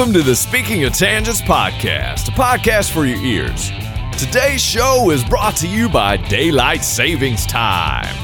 Welcome 0.00 0.14
to 0.14 0.22
the 0.22 0.34
Speaking 0.34 0.84
of 0.84 0.94
Tangents 0.94 1.42
podcast, 1.42 2.28
a 2.28 2.30
podcast 2.30 2.90
for 2.90 3.04
your 3.04 3.18
ears. 3.18 3.70
Today's 4.18 4.62
show 4.62 5.10
is 5.10 5.22
brought 5.22 5.56
to 5.56 5.68
you 5.68 5.90
by 5.90 6.16
Daylight 6.16 6.82
Savings 6.82 7.44
Time. 7.44 8.16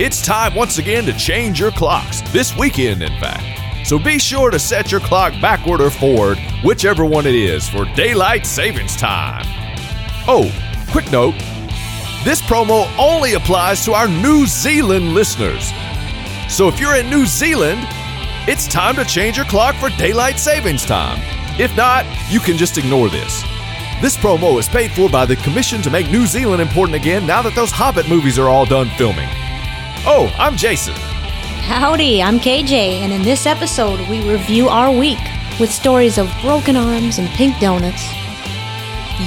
It's 0.00 0.24
time 0.24 0.54
once 0.54 0.78
again 0.78 1.04
to 1.04 1.12
change 1.12 1.60
your 1.60 1.70
clocks, 1.70 2.22
this 2.32 2.56
weekend, 2.56 3.02
in 3.02 3.10
fact. 3.20 3.86
So 3.86 3.98
be 3.98 4.18
sure 4.18 4.50
to 4.50 4.58
set 4.58 4.90
your 4.90 5.02
clock 5.02 5.34
backward 5.38 5.82
or 5.82 5.90
forward, 5.90 6.38
whichever 6.64 7.04
one 7.04 7.26
it 7.26 7.34
is, 7.34 7.68
for 7.68 7.84
Daylight 7.94 8.46
Savings 8.46 8.96
Time. 8.96 9.44
Oh, 10.26 10.50
quick 10.90 11.12
note 11.12 11.34
this 12.24 12.40
promo 12.40 12.90
only 12.98 13.34
applies 13.34 13.84
to 13.84 13.92
our 13.92 14.08
New 14.08 14.46
Zealand 14.46 15.12
listeners. 15.12 15.72
So 16.48 16.68
if 16.68 16.80
you're 16.80 16.96
in 16.96 17.10
New 17.10 17.26
Zealand, 17.26 17.86
it's 18.48 18.66
time 18.66 18.96
to 18.96 19.04
change 19.04 19.36
your 19.36 19.44
clock 19.44 19.74
for 19.74 19.90
daylight 19.90 20.38
savings 20.38 20.86
time. 20.86 21.18
If 21.60 21.76
not, 21.76 22.06
you 22.30 22.40
can 22.40 22.56
just 22.56 22.78
ignore 22.78 23.10
this. 23.10 23.42
This 24.00 24.16
promo 24.16 24.58
is 24.58 24.66
paid 24.66 24.90
for 24.90 25.10
by 25.10 25.26
the 25.26 25.36
Commission 25.36 25.82
to 25.82 25.90
make 25.90 26.10
New 26.10 26.24
Zealand 26.24 26.62
important 26.62 26.96
again 26.96 27.26
now 27.26 27.42
that 27.42 27.54
those 27.54 27.70
Hobbit 27.70 28.08
movies 28.08 28.38
are 28.38 28.48
all 28.48 28.64
done 28.64 28.88
filming. 28.96 29.28
Oh, 30.06 30.34
I'm 30.38 30.56
Jason. 30.56 30.94
Howdy, 30.94 32.22
I'm 32.22 32.40
KJ, 32.40 33.02
and 33.02 33.12
in 33.12 33.20
this 33.22 33.44
episode, 33.44 34.08
we 34.08 34.26
review 34.26 34.70
our 34.70 34.90
week 34.90 35.18
with 35.60 35.70
stories 35.70 36.16
of 36.16 36.34
broken 36.40 36.74
arms 36.74 37.18
and 37.18 37.28
pink 37.28 37.60
donuts, 37.60 38.08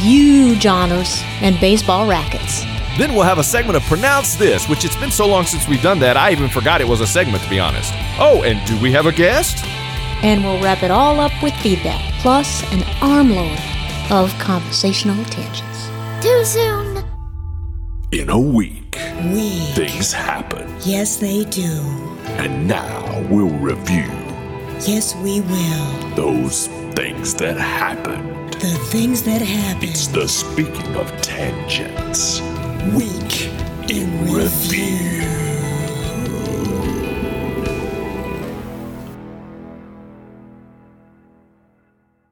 huge 0.01 0.65
honors, 0.65 1.21
and 1.41 1.59
baseball 1.59 2.07
rackets. 2.07 2.65
Then 2.97 3.13
we'll 3.13 3.23
have 3.23 3.37
a 3.39 3.43
segment 3.43 3.77
of 3.77 3.83
Pronounce 3.83 4.35
This, 4.35 4.67
which 4.67 4.83
it's 4.85 4.95
been 4.97 5.11
so 5.11 5.27
long 5.27 5.45
since 5.45 5.67
we've 5.67 5.81
done 5.81 5.99
that, 5.99 6.17
I 6.17 6.31
even 6.31 6.49
forgot 6.49 6.81
it 6.81 6.87
was 6.87 7.01
a 7.01 7.07
segment, 7.07 7.43
to 7.43 7.49
be 7.49 7.59
honest. 7.59 7.93
Oh, 8.19 8.43
and 8.43 8.65
do 8.67 8.79
we 8.81 8.91
have 8.91 9.05
a 9.05 9.11
guest? 9.11 9.63
And 10.23 10.43
we'll 10.43 10.61
wrap 10.61 10.83
it 10.83 10.91
all 10.91 11.19
up 11.19 11.31
with 11.41 11.53
feedback, 11.55 12.01
plus 12.21 12.61
an 12.73 12.83
armload 13.01 13.57
of 14.11 14.37
conversational 14.39 15.23
tangents. 15.25 15.89
Too 16.21 16.43
soon. 16.45 17.03
In 18.11 18.29
a 18.29 18.37
week, 18.39 18.97
We. 19.31 19.49
things 19.73 20.11
happen. 20.11 20.67
Yes, 20.81 21.15
they 21.15 21.45
do. 21.45 21.81
And 22.37 22.67
now 22.67 23.25
we'll 23.29 23.49
review 23.49 24.11
Yes, 24.85 25.15
we 25.15 25.39
will. 25.41 26.15
those 26.15 26.67
things 26.93 27.33
that 27.35 27.57
happened. 27.57 28.53
The 28.55 28.77
things 28.91 29.23
that 29.23 29.41
happen. 29.41 29.89
It's 29.89 30.07
the 30.07 30.27
speaking 30.27 30.95
of 30.97 31.09
tangents. 31.21 32.41
Week 32.95 33.49
in 33.89 34.31
review. 34.33 35.21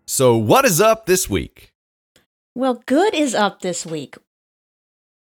So, 0.07 0.35
what 0.35 0.65
is 0.65 0.81
up 0.81 1.05
this 1.05 1.29
week? 1.29 1.71
Well, 2.55 2.81
good 2.85 3.13
is 3.13 3.35
up 3.35 3.61
this 3.61 3.85
week. 3.85 4.17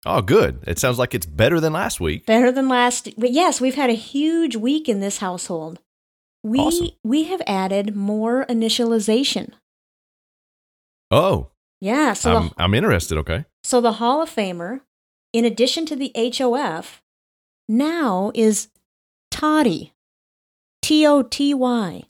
Oh, 0.04 0.20
good. 0.22 0.60
It 0.66 0.78
sounds 0.78 0.98
like 0.98 1.14
it's 1.14 1.26
better 1.26 1.58
than 1.58 1.72
last 1.72 1.98
week. 1.98 2.26
Better 2.26 2.52
than 2.52 2.68
last. 2.68 3.08
But 3.18 3.32
yes, 3.32 3.60
we've 3.60 3.74
had 3.74 3.90
a 3.90 3.94
huge 3.94 4.54
week 4.54 4.88
in 4.88 5.00
this 5.00 5.18
household. 5.18 5.80
We 6.44 6.60
Awesome. 6.60 6.90
we 7.02 7.24
have 7.24 7.42
added 7.46 7.96
more 7.96 8.44
initialization. 8.46 9.52
Oh, 11.10 11.50
Yeah, 11.80 12.12
so 12.12 12.36
I'm, 12.36 12.48
the, 12.48 12.54
I'm 12.58 12.74
interested, 12.74 13.18
okay. 13.18 13.44
so 13.64 13.80
the 13.80 13.92
Hall 13.94 14.22
of 14.22 14.30
Famer, 14.30 14.80
in 15.32 15.44
addition 15.44 15.86
to 15.86 15.96
the 15.96 16.12
HOF, 16.16 17.02
now 17.68 18.30
is 18.34 18.68
Toddy. 19.30 19.92
T 20.82 21.06
O 21.06 21.22
T 21.22 21.52
Y. 21.52 22.04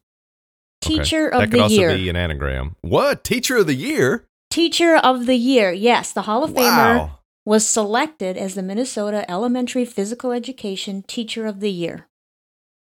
Teacher 0.83 1.35
okay. 1.35 1.39
year. 1.39 1.41
that 1.41 1.51
could 1.51 1.61
also 1.61 1.97
be 1.97 2.09
an 2.09 2.17
anagram. 2.17 2.77
What? 2.83 3.25
Teacher 3.25 3.57
of 3.57 3.67
the 3.67 3.75
year? 3.75 4.27
Teacher 4.51 4.97
of 4.97 5.27
the 5.27 5.35
year. 5.35 5.73
Yes, 5.73 6.13
the 6.13 6.23
Hall 6.23 6.45
of 6.45 6.53
Famer 6.53 7.11
was 7.45 7.67
selected 7.67 8.37
as 8.37 8.55
the 8.55 8.63
Minnesota 8.63 9.29
Elementary 9.31 9.85
Physical 9.85 10.33
Education 10.33 11.03
Teacher 11.03 11.47
of 11.47 11.61
the 11.61 11.71
Year. 11.71 12.09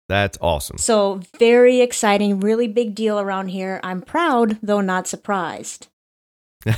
That's 0.09 0.38
awesome. 0.42 0.78
So, 0.78 1.22
very 1.40 1.82
exciting, 1.82 2.40
really 2.40 2.68
big 2.68 2.94
deal 2.94 3.20
around 3.20 3.50
here. 3.50 3.80
I'm 3.84 4.02
proud, 4.02 4.59
though 4.62 4.82
not 4.82 5.08
surprised. 5.08 5.88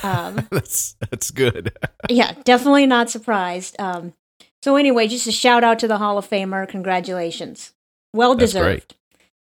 Um, 0.03 0.47
that's 0.51 0.95
that's 1.09 1.31
good. 1.31 1.75
yeah, 2.09 2.33
definitely 2.43 2.85
not 2.85 3.09
surprised. 3.09 3.75
Um, 3.79 4.13
so, 4.61 4.75
anyway, 4.75 5.07
just 5.07 5.27
a 5.27 5.31
shout 5.31 5.63
out 5.63 5.79
to 5.79 5.87
the 5.87 5.97
Hall 5.99 6.17
of 6.17 6.29
Famer. 6.29 6.67
Congratulations. 6.67 7.73
Well 8.13 8.35
That's 8.35 8.51
deserved. 8.53 8.95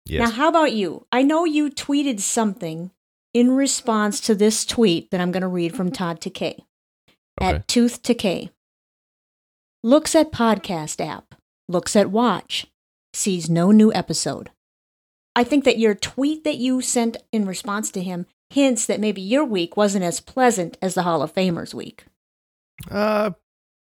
Yes. 0.06 0.28
Now, 0.28 0.34
how 0.34 0.48
about 0.48 0.72
you? 0.72 1.06
I 1.12 1.22
know 1.22 1.44
you 1.44 1.70
tweeted 1.70 2.20
something 2.20 2.90
in 3.32 3.52
response 3.52 4.20
to 4.20 4.34
this 4.34 4.64
tweet 4.64 5.10
that 5.10 5.20
I'm 5.20 5.32
going 5.32 5.42
to 5.42 5.48
read 5.48 5.74
from 5.74 5.90
Todd 5.90 6.20
Takei 6.20 6.60
Okay. 7.40 7.56
at 7.56 7.68
Tooth 7.68 8.02
Takei. 8.02 8.50
Looks 9.82 10.14
at 10.14 10.32
podcast 10.32 11.04
app, 11.04 11.34
looks 11.68 11.94
at 11.96 12.10
watch, 12.10 12.66
sees 13.12 13.50
no 13.50 13.70
new 13.70 13.92
episode. 13.92 14.50
I 15.36 15.44
think 15.44 15.64
that 15.64 15.78
your 15.78 15.94
tweet 15.94 16.44
that 16.44 16.56
you 16.56 16.80
sent 16.80 17.16
in 17.32 17.44
response 17.46 17.90
to 17.92 18.02
him 18.02 18.26
hints 18.54 18.86
that 18.86 19.00
maybe 19.00 19.20
your 19.20 19.44
week 19.44 19.76
wasn't 19.76 20.04
as 20.04 20.20
pleasant 20.20 20.76
as 20.80 20.94
the 20.94 21.02
Hall 21.02 21.22
of 21.22 21.34
Famers 21.34 21.74
week. 21.74 22.04
Uh, 22.90 23.30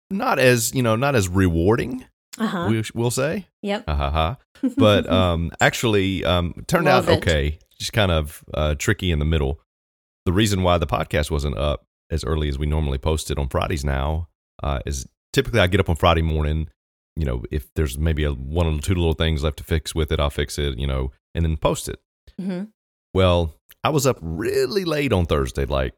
not 0.10 0.40
as 0.40 0.74
you 0.74 0.82
know, 0.84 0.96
not 0.96 1.16
as 1.16 1.28
rewarding. 1.28 2.06
Uh 2.40 2.48
huh. 2.48 2.68
We, 2.70 2.84
we'll 2.94 3.12
say. 3.12 3.48
Yep. 3.62 3.86
Ha. 3.88 4.38
But 4.76 5.08
um, 5.08 5.52
actually, 5.62 6.26
um, 6.26 6.56
turned 6.68 6.86
Love 6.86 7.08
out 7.08 7.14
it. 7.14 7.18
okay. 7.20 7.60
Just 7.78 7.94
kind 7.94 8.12
of 8.12 8.44
uh, 8.56 8.74
tricky 8.74 9.12
in 9.12 9.20
the 9.20 9.26
middle. 9.26 9.60
The 10.26 10.34
reason 10.34 10.64
why 10.64 10.80
the 10.80 10.88
podcast 10.88 11.30
wasn't 11.30 11.58
up 11.60 11.86
as 12.10 12.24
early 12.24 12.50
as 12.50 12.58
we 12.58 12.66
normally 12.66 12.98
post 12.98 13.30
it 13.30 13.38
on 13.38 13.50
Fridays 13.50 13.86
now 13.86 14.30
uh, 14.64 14.80
is 14.86 15.08
typically 15.32 15.60
I 15.60 15.68
get 15.68 15.80
up 15.80 15.90
on 15.90 15.96
Friday 15.96 16.24
morning. 16.24 16.70
You 17.16 17.26
know, 17.26 17.44
if 17.52 17.72
there's 17.76 18.00
maybe 18.00 18.24
a 18.24 18.32
one 18.32 18.66
or 18.66 18.80
two 18.80 18.96
little 18.96 19.14
things 19.14 19.44
left 19.44 19.58
to 19.58 19.64
fix 19.64 19.94
with 19.94 20.12
it, 20.12 20.20
I'll 20.20 20.32
fix 20.32 20.58
it. 20.58 20.80
You 20.80 20.88
know, 20.88 21.12
and 21.36 21.46
then 21.46 21.56
post 21.58 21.88
it. 21.88 22.00
hmm 22.40 22.64
Well, 23.14 23.54
I 23.88 23.90
was 23.90 24.06
up 24.06 24.18
really 24.22 24.84
late 24.84 25.14
on 25.14 25.26
Thursday, 25.26 25.64
like 25.64 25.94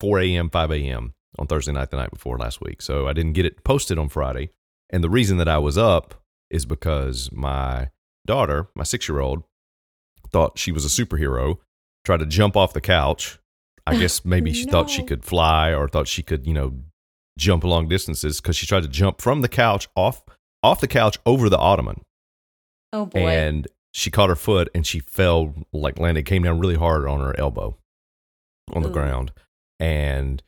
4 0.00 0.20
a.m., 0.20 0.48
5 0.48 0.70
a.m. 0.72 1.12
on 1.38 1.46
Thursday 1.46 1.70
night, 1.72 1.90
the 1.90 1.98
night 1.98 2.10
before 2.10 2.38
last 2.38 2.62
week. 2.62 2.80
So 2.80 3.06
I 3.08 3.12
didn't 3.12 3.34
get 3.34 3.44
it 3.44 3.62
posted 3.62 3.98
on 3.98 4.08
Friday. 4.08 4.48
And 4.88 5.04
the 5.04 5.10
reason 5.10 5.36
that 5.36 5.46
I 5.46 5.58
was 5.58 5.76
up 5.76 6.14
is 6.48 6.64
because 6.64 7.30
my 7.30 7.90
daughter, 8.26 8.68
my 8.74 8.84
six 8.84 9.06
year 9.06 9.20
old, 9.20 9.42
thought 10.32 10.58
she 10.58 10.72
was 10.72 10.86
a 10.86 10.88
superhero, 10.88 11.58
tried 12.06 12.20
to 12.20 12.26
jump 12.26 12.56
off 12.56 12.72
the 12.72 12.80
couch. 12.80 13.38
I 13.86 13.96
guess 14.00 14.24
maybe 14.24 14.54
she 14.54 14.64
thought 14.64 14.88
she 14.88 15.02
could 15.02 15.22
fly 15.22 15.74
or 15.74 15.88
thought 15.88 16.08
she 16.08 16.22
could, 16.22 16.46
you 16.46 16.54
know, 16.54 16.72
jump 17.38 17.64
long 17.64 17.86
distances 17.86 18.40
because 18.40 18.56
she 18.56 18.66
tried 18.66 18.84
to 18.84 18.88
jump 18.88 19.20
from 19.20 19.42
the 19.42 19.48
couch 19.48 19.88
off 19.94 20.24
off 20.62 20.80
the 20.80 20.88
couch 20.88 21.18
over 21.26 21.50
the 21.50 21.58
ottoman 21.58 22.00
Oh 22.94 23.04
boy. 23.04 23.28
and 23.28 23.68
she 23.96 24.10
caught 24.10 24.28
her 24.28 24.36
foot 24.36 24.68
and 24.74 24.86
she 24.86 25.00
fell 25.00 25.54
like 25.72 25.98
landed 25.98 26.26
came 26.26 26.42
down 26.42 26.58
really 26.58 26.74
hard 26.74 27.08
on 27.08 27.18
her 27.18 27.34
elbow 27.40 27.74
on 28.74 28.82
the 28.82 28.90
Ooh. 28.90 28.92
ground. 28.92 29.32
And 29.80 30.42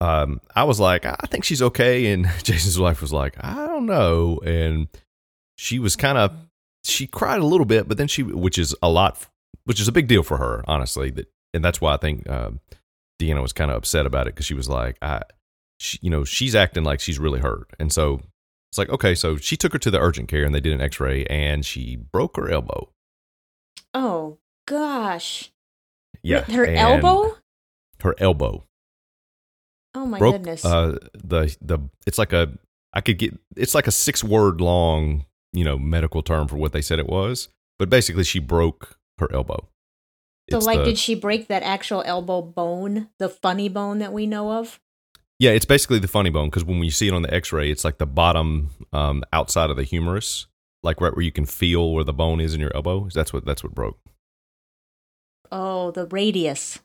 um 0.00 0.40
i 0.54 0.62
was 0.62 0.78
like 0.78 1.04
i 1.04 1.26
think 1.28 1.44
she's 1.44 1.60
okay. 1.60 2.10
And 2.12 2.26
jason's 2.42 2.78
wife 2.78 3.02
was 3.02 3.12
like 3.12 3.36
i 3.44 3.54
don't 3.66 3.86
know. 3.86 4.40
And 4.44 4.88
she 5.56 5.78
was 5.78 5.94
kind 5.94 6.16
of 6.16 6.32
she 6.84 7.06
cried 7.06 7.40
a 7.40 7.46
little 7.46 7.66
bit 7.66 7.86
but 7.86 7.98
then 7.98 8.08
she 8.08 8.22
which 8.22 8.56
is 8.56 8.74
a 8.82 8.88
lot 8.88 9.26
which 9.64 9.80
is 9.80 9.88
a 9.88 9.92
big 9.92 10.06
deal 10.06 10.22
for 10.22 10.38
her 10.38 10.64
honestly 10.66 11.10
that 11.10 11.26
and 11.52 11.62
that's 11.62 11.80
why 11.80 11.92
i 11.92 11.96
think 11.96 12.28
um 12.30 12.60
deanna 13.20 13.42
was 13.42 13.52
kind 13.52 13.70
of 13.70 13.76
upset 13.76 14.06
about 14.06 14.26
it 14.26 14.34
because 14.34 14.46
she 14.46 14.54
was 14.54 14.68
like 14.68 14.96
i 15.02 15.20
she, 15.78 15.98
you 16.00 16.10
know 16.10 16.24
she's 16.24 16.54
acting 16.54 16.84
like 16.84 17.00
she's 17.00 17.18
really 17.18 17.40
hurt. 17.40 17.70
And 17.78 17.92
so 17.92 18.20
it's 18.70 18.78
like 18.78 18.88
okay 18.90 19.14
so 19.14 19.36
she 19.36 19.56
took 19.56 19.72
her 19.72 19.78
to 19.78 19.90
the 19.90 20.00
urgent 20.00 20.28
care 20.28 20.44
and 20.44 20.54
they 20.54 20.60
did 20.60 20.72
an 20.72 20.80
x-ray 20.80 21.24
and 21.26 21.64
she 21.64 21.96
broke 21.96 22.36
her 22.36 22.50
elbow 22.50 22.88
oh 23.94 24.38
gosh. 24.66 25.50
yeah 26.22 26.42
Her 26.42 26.66
elbow? 26.66 27.36
her 28.02 28.14
elbow 28.18 28.64
Oh 29.94 30.04
my 30.06 30.18
broke 30.18 30.34
goodness. 30.36 30.64
uh 30.64 30.98
the 31.14 31.56
the 31.60 31.78
it's 32.06 32.18
like 32.18 32.32
a 32.32 32.52
i 32.92 33.00
could 33.00 33.18
get 33.18 33.36
it's 33.56 33.74
like 33.74 33.86
a 33.86 33.90
six 33.92 34.22
word 34.22 34.60
long 34.60 35.24
you 35.52 35.64
know 35.64 35.78
medical 35.78 36.22
term 36.22 36.46
for 36.46 36.56
what 36.56 36.72
they 36.72 36.82
said 36.82 36.98
it 36.98 37.06
was 37.08 37.48
but 37.78 37.88
basically 37.88 38.22
she 38.24 38.38
broke 38.38 38.98
her 39.18 39.32
elbow 39.32 39.66
so, 40.50 40.56
It's 40.56 40.66
like, 40.66 40.78
the- 40.78 40.84
did 40.86 40.98
she 40.98 41.14
break 41.14 41.48
that 41.48 41.62
actual 41.62 42.02
elbow 42.06 42.40
bone, 42.40 43.10
the 43.18 43.28
funny 43.28 43.68
bone 43.68 43.98
that 43.98 44.14
we 44.14 44.26
know 44.26 44.52
of? 44.52 44.80
Yeah 45.38 45.50
it's 45.50 45.64
basically 45.64 45.98
the 45.98 46.08
funny 46.08 46.30
bone 46.30 46.48
because 46.48 46.64
when 46.64 46.82
you 46.82 46.90
see 46.90 47.08
it 47.08 47.14
on 47.14 47.22
the 47.22 47.32
x-ray 47.32 47.70
it's 47.70 47.84
like 47.84 47.98
the 47.98 48.06
bottom 48.06 48.70
um 48.92 49.22
outside 49.32 49.70
of 49.70 49.76
the 49.76 49.84
humerus 49.84 50.46
like 50.82 51.00
right 51.00 51.14
where 51.14 51.24
you 51.24 51.32
can 51.32 51.44
feel 51.46 51.92
where 51.92 52.04
the 52.04 52.12
bone 52.12 52.40
is 52.40 52.54
in 52.54 52.60
your 52.60 52.74
elbow 52.74 53.08
that's 53.14 53.32
what 53.32 53.44
that's 53.44 53.62
what 53.62 53.74
broke 53.74 53.98
Oh, 55.50 55.90
the 55.92 56.06
radius 56.06 56.78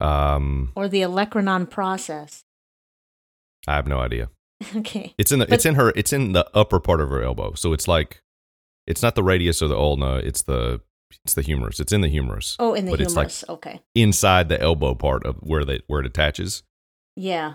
um 0.00 0.70
or 0.76 0.88
the 0.88 1.00
olecranon 1.02 1.68
process. 1.68 2.44
i 3.66 3.74
have 3.74 3.86
no 3.88 3.98
idea 4.00 4.28
Okay. 4.76 5.14
It's 5.18 5.32
in 5.32 5.38
the 5.38 5.46
But- 5.46 5.54
it's 5.54 5.66
in 5.66 5.74
her 5.74 5.90
it's 5.96 6.12
in 6.14 6.32
the 6.32 6.46
upper 6.54 6.80
part 6.80 7.00
of 7.02 7.10
her 7.10 7.22
elbow. 7.22 7.52
So 7.54 7.74
it's 7.74 7.86
like 7.86 8.22
it's 8.86 9.02
not 9.02 9.14
the 9.14 9.22
radius 9.22 9.60
or 9.60 9.68
the 9.68 9.76
ulna, 9.76 10.16
it's 10.16 10.42
the 10.42 10.80
it's 11.24 11.34
the 11.34 11.42
humerus. 11.42 11.78
It's 11.78 11.92
in 11.92 12.00
the 12.00 12.08
humerus. 12.08 12.56
Oh, 12.58 12.72
in 12.72 12.86
the 12.86 12.92
but 12.92 13.00
it's 13.02 13.14
like 13.16 13.26
humerus. 13.28 13.44
okay. 13.50 13.80
inside 13.94 14.48
the 14.48 14.58
elbow 14.58 14.94
part 14.94 15.26
of 15.26 15.36
where 15.40 15.64
they 15.66 15.80
where 15.88 16.00
it 16.00 16.06
attaches. 16.06 16.62
Yeah. 17.16 17.54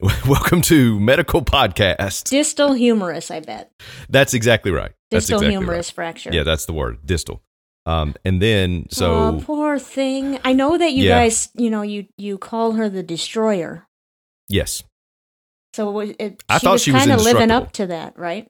Welcome 0.28 0.62
to 0.62 1.00
Medical 1.00 1.42
Podcast. 1.44 2.30
Distal 2.30 2.72
humerus, 2.72 3.30
I 3.32 3.40
bet. 3.40 3.72
That's 4.08 4.32
exactly 4.32 4.70
right. 4.70 4.92
That's 5.10 5.24
Distal 5.26 5.38
exactly 5.40 5.54
humerus 5.54 5.88
right. 5.90 5.94
fracture. 5.94 6.30
Yeah, 6.32 6.44
that's 6.44 6.66
the 6.66 6.72
word. 6.72 6.98
Distal. 7.04 7.42
Um, 7.84 8.14
and 8.24 8.40
then 8.40 8.86
so 8.90 9.12
oh, 9.12 9.42
poor 9.44 9.78
thing. 9.78 10.38
I 10.44 10.52
know 10.52 10.78
that 10.78 10.92
you 10.92 11.04
Yeah. 11.04 11.20
guys, 11.20 11.48
you 11.54 11.70
know, 11.70 11.82
you 11.82 12.06
you 12.16 12.38
call 12.38 12.72
her 12.72 12.88
the 12.88 13.02
destroyer. 13.02 13.86
yes, 14.48 14.84
So 15.74 15.98
it, 16.00 16.16
it, 16.18 16.44
I 16.48 16.58
thought 16.58 16.72
was 16.74 16.82
she 16.82 16.92
was 16.92 17.00
kind 17.00 17.12
of 17.12 17.22
living 17.22 17.50
up 17.50 17.72
to 17.72 17.86
that, 17.88 18.16
right? 18.18 18.46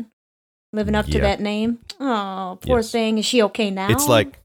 Living 0.72 0.94
up 0.94 1.06
to 1.06 1.20
that 1.20 1.40
name. 1.40 1.78
Oh, 1.98 2.58
poor 2.60 2.78
Yes. 2.80 2.90
thing. 2.92 3.16
Is 3.18 3.24
she 3.24 3.42
okay 3.44 3.70
now? 3.70 3.88
it's 3.90 4.06
like. 4.08 4.38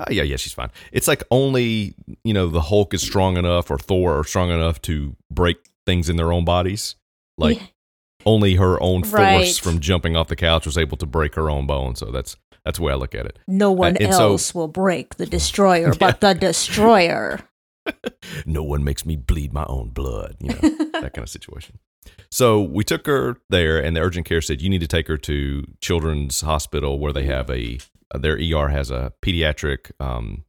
Uh, 0.00 0.04
yeah, 0.10 0.22
yeah, 0.22 0.36
she's 0.36 0.52
fine. 0.54 0.70
It's 0.92 1.06
like 1.08 1.22
only 1.30 1.94
you 2.24 2.32
know 2.34 2.48
the 2.48 2.60
Hulk 2.62 2.94
is 2.94 3.02
strong 3.02 3.36
enough 3.36 3.70
or 3.70 3.78
Thor 3.78 4.18
are 4.18 4.24
strong 4.24 4.50
enough 4.50 4.80
to 4.82 5.14
break 5.30 5.58
things 5.86 6.08
in 6.08 6.16
their 6.16 6.32
own 6.32 6.44
bodies. 6.44 6.96
Like 7.38 7.58
Yeah. 7.58 7.66
only 8.26 8.54
her 8.56 8.80
own 8.82 9.02
force 9.02 9.12
Right. 9.12 9.54
from 9.56 9.80
jumping 9.80 10.16
off 10.16 10.28
the 10.28 10.36
couch 10.36 10.66
was 10.66 10.78
able 10.78 10.96
to 10.98 11.06
break 11.06 11.34
her 11.34 11.50
own 11.50 11.66
bone. 11.66 11.94
So 11.96 12.06
that's 12.06 12.36
that's 12.64 12.78
the 12.78 12.84
way 12.84 12.92
I 12.92 12.96
look 12.96 13.14
at 13.14 13.26
it. 13.26 13.38
no 13.46 13.72
one 13.72 13.96
and 13.98 14.12
so- 14.14 14.32
else 14.32 14.54
will 14.54 14.68
break 14.68 15.16
the 15.16 15.26
destroyer 15.36 15.94
but 15.94 16.20
the 16.20 16.34
destroyer. 16.34 17.40
No 18.46 18.62
one 18.62 18.84
makes 18.84 19.04
me 19.06 19.16
bleed 19.16 19.52
my 19.52 19.64
own 19.66 19.90
blood. 19.90 20.36
You 20.40 20.48
know 20.50 20.60
that 21.00 21.12
kind 21.14 21.18
of 21.24 21.28
situation. 21.30 21.78
So 22.30 22.60
we 22.62 22.84
took 22.84 23.06
her 23.06 23.38
there, 23.48 23.82
and 23.82 23.96
the 23.96 24.00
urgent 24.00 24.26
care 24.26 24.40
said 24.40 24.60
you 24.62 24.68
need 24.68 24.80
to 24.82 24.86
take 24.86 25.08
her 25.08 25.16
to 25.18 25.64
Children's 25.80 26.42
Hospital 26.42 26.98
where 26.98 27.12
they 27.12 27.24
have 27.24 27.50
a 27.50 27.78
their 28.18 28.36
ER 28.36 28.68
has 28.68 28.90
a 28.90 29.12
pediatric 29.22 29.90
um, 30.00 30.44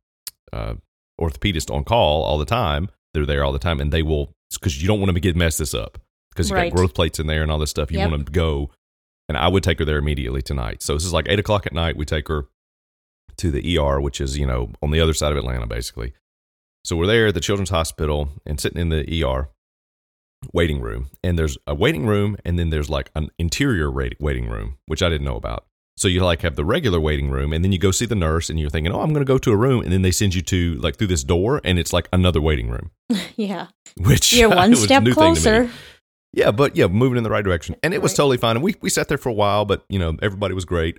uh, 0.51 0.75
orthopedist 1.19 1.73
on 1.73 1.83
call 1.83 2.23
all 2.23 2.37
the 2.37 2.45
time. 2.45 2.89
They're 3.13 3.25
there 3.25 3.43
all 3.43 3.51
the 3.51 3.59
time, 3.59 3.79
and 3.79 3.91
they 3.91 4.01
will 4.01 4.33
because 4.53 4.81
you 4.81 4.87
don't 4.87 4.99
want 4.99 5.07
them 5.07 5.15
to 5.15 5.21
get 5.21 5.35
mess 5.35 5.57
this 5.57 5.73
up 5.73 5.97
because 6.31 6.49
you 6.49 6.55
Right. 6.55 6.69
got 6.71 6.77
growth 6.77 6.93
plates 6.93 7.19
in 7.19 7.27
there 7.27 7.41
and 7.43 7.51
all 7.51 7.59
this 7.59 7.69
stuff. 7.69 7.91
You 7.91 7.99
Yep. 7.99 8.09
want 8.09 8.19
them 8.19 8.25
to 8.25 8.31
go, 8.31 8.71
and 9.29 9.37
I 9.37 9.47
would 9.47 9.63
take 9.63 9.79
her 9.79 9.85
there 9.85 9.97
immediately 9.97 10.41
tonight. 10.41 10.81
So 10.81 10.93
this 10.93 11.05
is 11.05 11.13
like 11.13 11.25
eight 11.29 11.39
o'clock 11.39 11.65
at 11.65 11.73
night. 11.73 11.95
We 11.97 12.05
take 12.05 12.27
her 12.27 12.47
to 13.37 13.51
the 13.51 13.77
ER, 13.77 13.99
which 14.01 14.19
is 14.21 14.37
you 14.37 14.45
know 14.45 14.71
on 14.81 14.91
the 14.91 14.99
other 14.99 15.13
side 15.13 15.31
of 15.31 15.37
Atlanta, 15.37 15.67
basically. 15.67 16.13
So 16.83 16.95
we're 16.97 17.05
there 17.07 17.27
at 17.27 17.33
the 17.35 17.39
Children's 17.41 17.69
Hospital 17.69 18.29
and 18.45 18.59
sitting 18.59 18.81
in 18.81 18.89
the 18.89 19.05
ER 19.23 19.49
waiting 20.53 20.81
room, 20.81 21.09
and 21.23 21.37
there's 21.37 21.57
a 21.67 21.75
waiting 21.75 22.05
room, 22.07 22.35
and 22.43 22.57
then 22.57 22.71
there's 22.71 22.89
like 22.89 23.11
an 23.15 23.29
interior 23.37 23.91
waiting 23.91 24.49
room, 24.49 24.77
which 24.87 25.03
I 25.03 25.09
didn't 25.09 25.25
know 25.25 25.35
about. 25.35 25.65
So 26.01 26.07
you 26.07 26.23
like 26.23 26.41
have 26.41 26.55
the 26.55 26.65
regular 26.65 26.99
waiting 26.99 27.29
room, 27.29 27.53
and 27.53 27.63
then 27.63 27.71
you 27.71 27.77
go 27.77 27.91
see 27.91 28.07
the 28.07 28.15
nurse, 28.15 28.49
and 28.49 28.59
you're 28.59 28.71
thinking, 28.71 28.91
oh, 28.91 29.01
I'm 29.01 29.13
going 29.13 29.23
to 29.23 29.31
go 29.31 29.37
to 29.37 29.51
a 29.51 29.55
room, 29.55 29.83
and 29.83 29.93
then 29.93 30.01
they 30.01 30.09
send 30.09 30.33
you 30.33 30.41
to 30.41 30.73
like 30.77 30.97
through 30.97 31.07
this 31.07 31.23
door, 31.23 31.61
and 31.63 31.77
it's 31.77 31.93
like 31.93 32.09
another 32.11 32.41
waiting 32.41 32.71
room, 32.71 32.89
yeah. 33.35 33.67
which 33.97 34.33
You're 34.33 34.49
one 34.55 34.75
step 34.75 35.03
new 35.03 35.13
thing 35.13 35.35
to 35.35 35.51
me. 35.51 35.67
closer. 35.67 35.69
Yeah, 36.33 36.49
but 36.49 36.75
yeah, 36.75 36.87
moving 36.87 37.17
in 37.17 37.23
the 37.23 37.29
right 37.29 37.43
direction. 37.43 37.75
And 37.83 37.93
it 37.93 38.01
was 38.01 38.15
totally 38.15 38.37
fine. 38.37 38.55
And 38.55 38.63
we, 38.63 38.73
we 38.81 38.89
sat 38.89 39.09
there 39.09 39.19
for 39.19 39.29
a 39.29 39.33
while, 39.33 39.63
but 39.63 39.85
you 39.89 39.99
know, 39.99 40.17
everybody 40.23 40.55
was 40.55 40.65
great. 40.65 40.97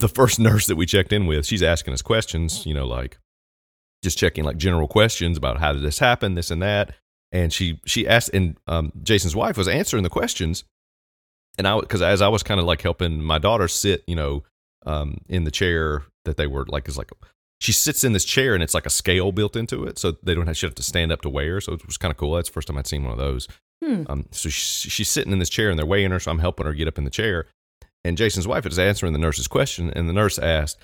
The 0.00 0.08
first 0.08 0.38
nurse 0.48 0.66
that 0.66 0.76
we 0.76 0.84
checked 0.84 1.14
in 1.14 1.24
with, 1.26 1.46
she's 1.46 1.62
asking 1.62 1.94
us 1.94 2.02
questions, 2.02 2.66
you 2.66 2.74
know, 2.74 2.86
like 2.86 3.18
just 4.04 4.18
checking 4.18 4.44
like 4.44 4.58
general 4.58 4.86
questions 4.86 5.38
about 5.38 5.60
how 5.60 5.72
did 5.72 5.82
this 5.82 5.98
happen, 5.98 6.34
this 6.34 6.50
and 6.50 6.60
that. 6.60 6.94
And 7.32 7.54
she 7.54 7.80
she 7.86 8.06
asked, 8.06 8.34
and 8.34 8.58
um, 8.66 8.92
Jason's 9.02 9.34
wife 9.34 9.56
was 9.56 9.66
answering 9.66 10.02
the 10.02 10.10
questions. 10.10 10.64
And 11.60 11.68
I, 11.68 11.78
because 11.78 12.00
as 12.00 12.22
I 12.22 12.28
was 12.28 12.42
kind 12.42 12.58
of 12.58 12.64
like 12.64 12.80
helping 12.80 13.22
my 13.22 13.36
daughter 13.36 13.68
sit, 13.68 14.02
you 14.06 14.16
know, 14.16 14.44
um, 14.86 15.18
in 15.28 15.44
the 15.44 15.50
chair 15.50 16.04
that 16.24 16.38
they 16.38 16.46
were 16.46 16.64
like, 16.64 16.88
is 16.88 16.96
like, 16.96 17.10
she 17.60 17.70
sits 17.70 18.02
in 18.02 18.14
this 18.14 18.24
chair 18.24 18.54
and 18.54 18.62
it's 18.62 18.72
like 18.72 18.86
a 18.86 18.90
scale 18.90 19.30
built 19.30 19.56
into 19.56 19.84
it. 19.84 19.98
So 19.98 20.16
they 20.22 20.34
don't 20.34 20.46
have, 20.46 20.56
she 20.56 20.64
have 20.64 20.74
to 20.76 20.82
stand 20.82 21.12
up 21.12 21.20
to 21.20 21.28
weigh 21.28 21.48
her. 21.48 21.60
So 21.60 21.74
it 21.74 21.84
was 21.84 21.98
kind 21.98 22.10
of 22.10 22.16
cool. 22.16 22.32
That's 22.32 22.48
the 22.48 22.54
first 22.54 22.66
time 22.66 22.78
I'd 22.78 22.86
seen 22.86 23.04
one 23.04 23.12
of 23.12 23.18
those. 23.18 23.46
Hmm. 23.84 24.04
Um, 24.08 24.26
so 24.30 24.48
she's, 24.48 24.90
she's 24.90 25.10
sitting 25.10 25.34
in 25.34 25.38
this 25.38 25.50
chair 25.50 25.68
and 25.68 25.78
they're 25.78 25.84
weighing 25.84 26.12
her. 26.12 26.18
So 26.18 26.30
I'm 26.30 26.38
helping 26.38 26.64
her 26.64 26.72
get 26.72 26.88
up 26.88 26.96
in 26.96 27.04
the 27.04 27.10
chair. 27.10 27.44
And 28.04 28.16
Jason's 28.16 28.48
wife 28.48 28.64
is 28.64 28.78
answering 28.78 29.12
the 29.12 29.18
nurse's 29.18 29.46
question. 29.46 29.92
And 29.94 30.08
the 30.08 30.14
nurse 30.14 30.38
asked, 30.38 30.78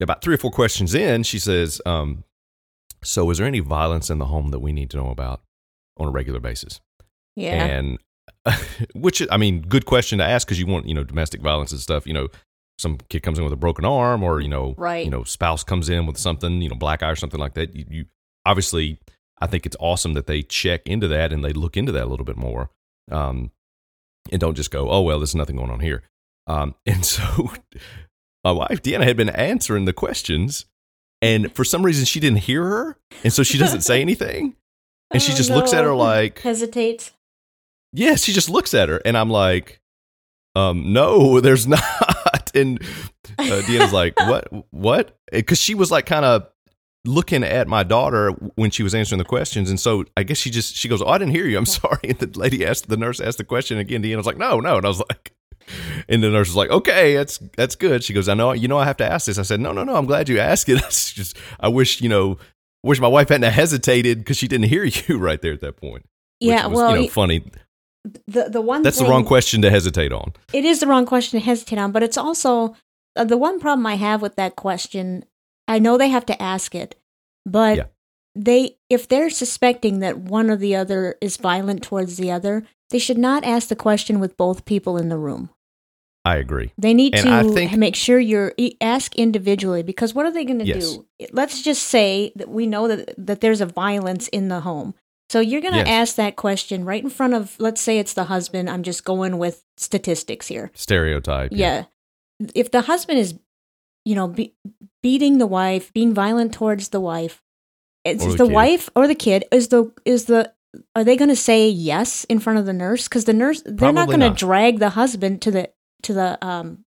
about 0.00 0.22
three 0.22 0.34
or 0.34 0.38
four 0.38 0.52
questions 0.52 0.94
in, 0.94 1.24
she 1.24 1.40
says, 1.40 1.80
um, 1.84 2.22
So 3.02 3.28
is 3.30 3.38
there 3.38 3.46
any 3.48 3.58
violence 3.58 4.08
in 4.08 4.18
the 4.18 4.26
home 4.26 4.52
that 4.52 4.60
we 4.60 4.72
need 4.72 4.90
to 4.90 4.98
know 4.98 5.10
about 5.10 5.42
on 5.96 6.06
a 6.06 6.12
regular 6.12 6.38
basis? 6.38 6.80
Yeah. 7.34 7.64
And 7.64 7.98
which, 8.94 9.22
I 9.30 9.36
mean, 9.36 9.62
good 9.62 9.86
question 9.86 10.18
to 10.18 10.24
ask 10.24 10.46
because 10.46 10.58
you 10.58 10.66
want, 10.66 10.86
you 10.86 10.94
know, 10.94 11.04
domestic 11.04 11.40
violence 11.40 11.72
and 11.72 11.80
stuff. 11.80 12.06
You 12.06 12.14
know, 12.14 12.28
some 12.78 12.98
kid 13.08 13.22
comes 13.22 13.38
in 13.38 13.44
with 13.44 13.52
a 13.52 13.56
broken 13.56 13.84
arm 13.84 14.22
or, 14.22 14.40
you 14.40 14.48
know, 14.48 14.74
Right. 14.78 15.04
you 15.04 15.10
know, 15.10 15.24
spouse 15.24 15.64
comes 15.64 15.88
in 15.88 16.06
with 16.06 16.18
something, 16.18 16.60
you 16.62 16.68
know, 16.68 16.76
black 16.76 17.02
eye 17.02 17.10
or 17.10 17.16
something 17.16 17.40
like 17.40 17.54
that. 17.54 17.74
You, 17.74 17.84
you 17.88 18.04
obviously, 18.44 18.98
I 19.40 19.46
think 19.46 19.66
it's 19.66 19.76
awesome 19.80 20.14
that 20.14 20.26
they 20.26 20.42
check 20.42 20.86
into 20.86 21.08
that 21.08 21.32
and 21.32 21.44
they 21.44 21.52
look 21.52 21.76
into 21.76 21.92
that 21.92 22.04
a 22.04 22.10
little 22.10 22.26
bit 22.26 22.36
more. 22.36 22.70
Um, 23.10 23.50
and 24.30 24.40
don't 24.40 24.54
just 24.56 24.70
go, 24.70 24.90
oh, 24.90 25.02
well, 25.02 25.18
there's 25.18 25.34
nothing 25.34 25.56
going 25.56 25.70
on 25.70 25.80
here. 25.80 26.02
Um, 26.46 26.74
and 26.86 27.04
so 27.04 27.50
my 28.44 28.52
wife, 28.52 28.82
Deanna, 28.82 29.04
had 29.04 29.16
been 29.16 29.30
answering 29.30 29.84
the 29.86 29.92
questions. 29.92 30.66
And 31.22 31.50
for 31.54 31.64
some 31.64 31.82
reason, 31.84 32.04
she 32.04 32.20
didn't 32.20 32.40
hear 32.40 32.64
her. 32.64 32.98
And 33.24 33.32
so 33.32 33.42
she 33.42 33.56
doesn't 33.58 33.80
say 33.80 34.00
anything. 34.02 34.54
And 35.12 35.22
she 35.22 35.32
Oh, 35.32 35.36
just 35.36 35.50
looks 35.50 35.72
at 35.72 35.84
her 35.84 35.94
like, 35.94 36.40
hesitates. 36.40 37.12
Yeah, 37.92 38.16
she 38.16 38.32
just 38.32 38.50
looks 38.50 38.74
at 38.74 38.88
her. 38.88 39.00
And 39.04 39.16
I'm 39.16 39.30
like, 39.30 39.80
um, 40.54 40.92
no, 40.92 41.40
there's 41.40 41.66
not. 41.66 42.50
And 42.54 42.80
uh, 43.38 43.62
Deanna's 43.62 43.92
like, 43.92 44.18
what? 44.20 44.48
What? 44.70 45.18
Because 45.30 45.60
she 45.60 45.74
was 45.74 45.90
like 45.90 46.06
kind 46.06 46.24
of 46.24 46.48
looking 47.04 47.44
at 47.44 47.68
my 47.68 47.82
daughter 47.82 48.30
when 48.56 48.70
she 48.70 48.82
was 48.82 48.94
answering 48.94 49.18
the 49.18 49.24
questions. 49.24 49.70
And 49.70 49.78
so 49.78 50.04
I 50.16 50.24
guess 50.24 50.38
she 50.38 50.50
just, 50.50 50.74
she 50.74 50.88
goes, 50.88 51.00
oh, 51.00 51.06
I 51.06 51.18
didn't 51.18 51.34
hear 51.34 51.46
you. 51.46 51.56
I'm 51.56 51.66
sorry. 51.66 51.98
And 52.04 52.18
the 52.18 52.38
lady 52.38 52.64
asked, 52.66 52.88
the 52.88 52.96
nurse 52.96 53.20
asked 53.20 53.38
the 53.38 53.44
question 53.44 53.78
again. 53.78 54.02
Deanna 54.02 54.16
was 54.16 54.26
like, 54.26 54.38
no, 54.38 54.60
no. 54.60 54.76
And 54.76 54.86
I 54.86 54.88
was 54.88 54.98
like, 54.98 55.32
and 56.08 56.22
the 56.22 56.30
nurse 56.30 56.48
was 56.48 56.56
like, 56.56 56.70
okay, 56.70 57.14
that's, 57.14 57.38
that's 57.56 57.74
good. 57.74 58.02
She 58.04 58.12
goes, 58.12 58.28
I 58.28 58.34
know, 58.34 58.52
you 58.52 58.68
know, 58.68 58.78
I 58.78 58.84
have 58.84 58.96
to 58.98 59.10
ask 59.10 59.26
this. 59.26 59.38
I 59.38 59.42
said, 59.42 59.60
no, 59.60 59.72
no, 59.72 59.84
no. 59.84 59.96
I'm 59.96 60.06
glad 60.06 60.28
you 60.28 60.38
asked 60.38 60.68
it. 60.68 60.78
Just, 60.88 61.36
I 61.60 61.68
wish, 61.68 62.00
you 62.00 62.08
know, 62.08 62.38
wish 62.82 63.00
my 63.00 63.08
wife 63.08 63.28
hadn't 63.28 63.50
hesitated 63.52 64.18
because 64.18 64.36
she 64.36 64.48
didn't 64.48 64.68
hear 64.68 64.84
you 64.84 65.18
right 65.18 65.40
there 65.40 65.52
at 65.52 65.60
that 65.60 65.76
point. 65.76 66.06
Yeah, 66.40 66.66
was, 66.66 66.76
well, 66.76 66.96
you 66.96 67.02
know, 67.04 67.08
funny. 67.08 67.44
The 68.26 68.48
the 68.48 68.60
one 68.60 68.82
That's 68.82 68.98
the 68.98 69.04
wrong 69.06 69.24
question 69.24 69.62
to 69.62 69.70
hesitate 69.70 70.12
on. 70.12 70.32
It 70.52 70.64
is 70.64 70.80
the 70.80 70.86
wrong 70.86 71.06
question 71.06 71.38
to 71.40 71.44
hesitate 71.44 71.78
on, 71.78 71.92
but 71.92 72.02
it's 72.02 72.18
also 72.18 72.74
uh, 73.16 73.24
the 73.24 73.36
one 73.36 73.58
problem 73.60 73.86
I 73.86 73.96
have 73.96 74.22
with 74.22 74.36
that 74.36 74.56
question. 74.56 75.24
I 75.68 75.78
know 75.78 75.96
they 75.98 76.08
have 76.10 76.26
to 76.26 76.40
ask 76.42 76.74
it, 76.74 76.94
but 77.44 77.76
Yeah. 77.76 77.84
they 78.34 78.76
if 78.90 79.08
they're 79.08 79.30
suspecting 79.30 80.00
that 80.00 80.18
one 80.18 80.50
or 80.50 80.56
the 80.56 80.76
other 80.76 81.16
is 81.20 81.36
violent 81.36 81.82
towards 81.82 82.16
the 82.16 82.30
other, 82.30 82.64
they 82.90 82.98
should 82.98 83.18
not 83.18 83.44
ask 83.44 83.68
the 83.68 83.76
question 83.76 84.20
with 84.20 84.36
both 84.36 84.64
people 84.64 84.96
in 84.96 85.08
the 85.08 85.18
room. 85.18 85.50
I 86.24 86.36
agree. 86.36 86.72
They 86.76 86.92
need 86.92 87.14
And 87.14 87.24
to 87.48 87.54
think- 87.54 87.76
make 87.76 87.94
sure 87.94 88.18
you're 88.18 88.52
ask 88.80 89.14
individually 89.16 89.82
because 89.84 90.12
what 90.14 90.26
are 90.26 90.32
they 90.32 90.44
going 90.44 90.58
to 90.58 90.66
Yes. 90.66 90.96
do? 90.96 91.06
Let's 91.32 91.62
just 91.62 91.84
say 91.84 92.32
that 92.36 92.48
we 92.48 92.66
know 92.66 92.88
that 92.88 93.14
that 93.16 93.40
there's 93.40 93.60
a 93.60 93.66
violence 93.66 94.26
in 94.28 94.48
the 94.48 94.60
home. 94.60 94.94
So 95.28 95.40
you're 95.40 95.60
going 95.60 95.72
to 95.74 95.78
Yes. 95.80 95.88
ask 95.88 96.16
that 96.16 96.36
question 96.36 96.84
right 96.84 97.02
in 97.02 97.10
front 97.10 97.34
of 97.34 97.56
let's 97.58 97.80
say 97.80 97.98
it's 97.98 98.14
the 98.14 98.24
husband. 98.24 98.70
I'm 98.70 98.82
just 98.82 99.04
going 99.04 99.38
with 99.38 99.64
statistics 99.76 100.46
here. 100.46 100.70
Stereotype. 100.74 101.50
Yeah. 101.52 101.84
If 102.54 102.70
the 102.70 102.82
husband 102.82 103.18
is, 103.18 103.34
you 104.04 104.14
know, 104.14 104.28
be- 104.28 104.54
beating 105.02 105.38
the 105.38 105.46
wife, 105.46 105.92
being 105.92 106.14
violent 106.14 106.52
towards 106.54 106.90
the 106.90 107.00
wife, 107.00 107.42
it's 108.04 108.24
the 108.24 108.36
the, 108.36 108.46
wife 108.46 108.88
or 108.94 109.08
the 109.08 109.14
kid 109.16 109.44
is 109.50 109.68
the 109.68 109.92
is 110.04 110.26
the 110.26 110.52
are 110.94 111.02
they 111.04 111.16
going 111.16 111.30
to 111.30 111.36
say 111.36 111.68
yes 111.68 112.24
in 112.24 112.38
front 112.38 112.58
of 112.58 112.66
the 112.66 112.72
nurse? 112.72 113.08
Because 113.08 113.24
the 113.24 113.32
nurse 113.32 113.62
they're 113.64 113.92
not 113.92 114.08
going 114.08 114.20
to 114.20 114.30
drag 114.30 114.78
the 114.78 114.90
husband 114.90 115.42
to 115.42 115.50
the 115.50 115.70
to 116.02 116.12
the 116.12 116.38
um 116.46 116.84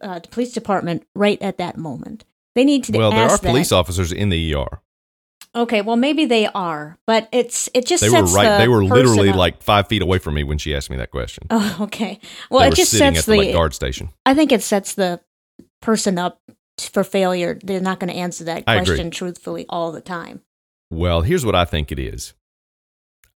uh, 0.00 0.20
police 0.30 0.52
department 0.52 1.06
right 1.14 1.40
at 1.40 1.58
that 1.58 1.76
moment. 1.78 2.24
They 2.54 2.64
need 2.64 2.84
to 2.84 2.98
Well, 2.98 3.10
there 3.10 3.24
are 3.28 3.38
that. 3.38 3.42
police 3.42 3.70
officers 3.70 4.10
in 4.12 4.28
the 4.30 4.54
ER. 4.54 4.80
Okay, 5.54 5.80
well 5.80 5.96
maybe 5.96 6.26
they 6.26 6.46
are, 6.46 6.98
but 7.06 7.28
it's 7.32 7.68
it 7.74 7.86
just 7.86 8.02
They 8.02 8.10
were 8.10 8.22
right. 8.24 8.56
the 8.56 8.58
They 8.58 8.68
were 8.68 8.84
literally 8.84 9.30
up. 9.30 9.36
like 9.36 9.62
five 9.62 9.88
feet 9.88 10.02
away 10.02 10.18
from 10.18 10.34
me 10.34 10.44
when 10.44 10.58
she 10.58 10.74
asked 10.74 10.90
me 10.90 10.96
that 10.98 11.10
question. 11.10 11.46
Oh, 11.50 11.78
okay. 11.82 12.20
Well, 12.50 12.60
they 12.60 12.68
it 12.68 12.74
just 12.74 12.92
sets 12.92 13.20
at 13.20 13.24
the 13.26 13.40
the 13.40 13.52
guard 13.52 13.74
station. 13.74 14.10
I 14.26 14.34
think 14.34 14.52
it 14.52 14.62
sets 14.62 14.94
the 14.94 15.20
person 15.80 16.18
up 16.18 16.40
for 16.78 17.02
failure. 17.02 17.58
They're 17.62 17.80
not 17.80 17.98
going 17.98 18.12
to 18.12 18.16
answer 18.16 18.44
that 18.44 18.64
question 18.64 19.10
truthfully 19.10 19.66
all 19.68 19.90
the 19.90 20.00
time. 20.00 20.42
Well, 20.90 21.22
here's 21.22 21.44
what 21.44 21.54
I 21.54 21.64
think 21.64 21.90
it 21.92 21.98
is. 21.98 22.34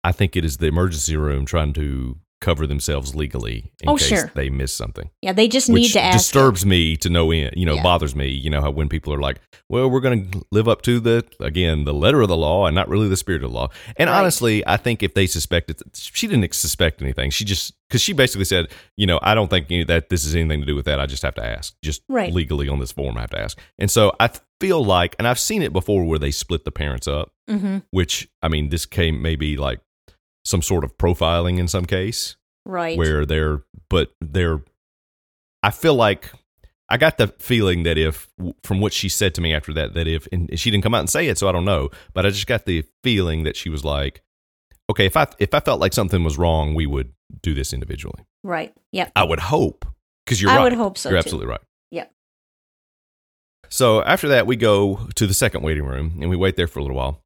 I 0.04 0.12
think 0.12 0.36
it 0.36 0.44
is 0.44 0.56
the 0.56 0.66
emergency 0.66 1.16
room 1.16 1.46
trying 1.46 1.72
to 1.74 2.18
cover 2.42 2.66
themselves 2.66 3.14
legally 3.14 3.72
in 3.80 3.88
Oh, 3.88 3.96
case 3.96 4.08
sure. 4.08 4.32
they 4.34 4.50
miss 4.50 4.72
something. 4.72 5.08
Yeah, 5.22 5.32
they 5.32 5.48
just 5.48 5.70
need 5.70 5.88
to 5.92 6.00
ask. 6.02 6.18
disturbs 6.18 6.66
me 6.66 6.96
to 6.98 7.08
no 7.08 7.30
end. 7.30 7.54
You 7.56 7.64
know, 7.64 7.76
Yeah. 7.76 7.82
bothers 7.82 8.14
me. 8.14 8.28
You 8.28 8.50
know 8.50 8.60
how 8.60 8.70
when 8.70 8.88
people 8.90 9.14
are 9.14 9.20
like, 9.20 9.38
"Well, 9.70 9.88
we're 9.88 10.00
going 10.00 10.30
to 10.30 10.42
live 10.52 10.68
up 10.68 10.82
to 10.82 11.00
the 11.00 11.24
again 11.40 11.84
the 11.84 11.94
letter 11.94 12.20
of 12.20 12.28
the 12.28 12.36
law 12.36 12.66
and 12.66 12.74
not 12.74 12.88
really 12.90 13.08
the 13.08 13.16
spirit 13.16 13.42
of 13.42 13.50
the 13.50 13.56
law." 13.56 13.68
And 13.96 14.10
Right. 14.10 14.18
honestly, 14.18 14.62
I 14.66 14.76
think 14.76 15.02
if 15.02 15.14
they 15.14 15.26
suspected, 15.26 15.80
she 15.94 16.26
didn't 16.26 16.52
suspect 16.54 17.00
anything. 17.00 17.30
She 17.30 17.44
just 17.46 17.72
because 17.88 18.02
she 18.02 18.12
basically 18.12 18.44
said, 18.46 18.68
"You 18.96 19.06
know, 19.06 19.18
I 19.22 19.34
don't 19.34 19.48
think 19.48 19.68
that 19.88 20.08
this 20.10 20.24
is 20.24 20.34
anything 20.34 20.60
to 20.60 20.66
do 20.66 20.74
with 20.74 20.84
that. 20.86 20.98
I 20.98 21.06
just 21.06 21.22
have 21.22 21.34
to 21.36 21.44
ask, 21.44 21.74
just 21.82 22.02
Right. 22.08 22.32
legally 22.32 22.68
on 22.68 22.78
this 22.80 22.90
form, 22.92 23.16
I 23.16 23.22
have 23.22 23.30
to 23.30 23.38
ask." 23.40 23.58
And 23.78 23.90
so 23.90 24.12
I 24.18 24.30
feel 24.60 24.82
like, 24.84 25.14
and 25.18 25.28
I've 25.28 25.38
seen 25.38 25.62
it 25.62 25.72
before 25.72 26.04
where 26.04 26.18
they 26.18 26.30
split 26.30 26.64
the 26.64 26.70
parents 26.72 27.06
up, 27.06 27.30
hmm 27.48 27.78
which 27.90 28.28
I 28.42 28.48
mean, 28.48 28.68
this 28.70 28.86
came 28.86 29.20
maybe 29.22 29.56
like 29.56 29.80
some 30.44 30.62
sort 30.62 30.84
of 30.84 30.96
profiling 30.98 31.58
in 31.58 31.68
some 31.68 31.84
case 31.84 32.36
Right. 32.64 32.96
where 32.96 33.26
they're 33.26 33.62
but 33.90 34.12
they're 34.20 34.62
i 35.64 35.70
feel 35.70 35.94
like 35.94 36.30
i 36.88 36.96
got 36.96 37.18
the 37.18 37.26
feeling 37.26 37.82
that 37.82 37.98
if 37.98 38.28
from 38.62 38.80
what 38.80 38.92
she 38.92 39.08
said 39.08 39.34
to 39.34 39.40
me 39.40 39.52
after 39.52 39.72
that 39.72 39.94
that 39.94 40.06
if 40.06 40.28
and 40.32 40.48
she 40.58 40.70
didn't 40.70 40.84
come 40.84 40.94
out 40.94 41.00
and 41.00 41.10
say 41.10 41.26
it 41.26 41.38
so 41.38 41.48
i 41.48 41.52
don't 41.52 41.64
know 41.64 41.88
but 42.14 42.24
i 42.24 42.30
just 42.30 42.46
got 42.46 42.64
the 42.66 42.84
feeling 43.02 43.42
that 43.44 43.56
she 43.56 43.68
was 43.68 43.84
like 43.84 44.22
okay 44.90 45.06
if 45.06 45.16
i 45.16 45.26
if 45.40 45.54
i 45.54 45.60
felt 45.60 45.80
like 45.80 45.92
something 45.92 46.22
was 46.22 46.38
wrong 46.38 46.74
we 46.74 46.86
would 46.86 47.12
do 47.42 47.52
this 47.54 47.72
individually 47.72 48.24
Right. 48.44 48.72
Yep. 48.92 49.12
i 49.16 49.24
would 49.24 49.40
hope 49.40 49.84
because 50.24 50.40
you're 50.40 50.50
I 50.50 50.56
right 50.58 50.64
would 50.64 50.72
hope 50.74 50.96
so, 50.98 51.08
you're 51.08 51.16
too. 51.16 51.24
absolutely 51.26 51.48
right 51.48 51.60
Yep. 51.90 52.12
so 53.68 54.02
after 54.02 54.28
that 54.28 54.46
we 54.46 54.56
go 54.56 55.08
to 55.16 55.26
the 55.26 55.34
second 55.34 55.62
waiting 55.62 55.84
room 55.84 56.18
and 56.20 56.30
we 56.30 56.36
wait 56.36 56.56
there 56.56 56.66
for 56.68 56.78
a 56.78 56.82
little 56.82 56.96
while 56.96 57.20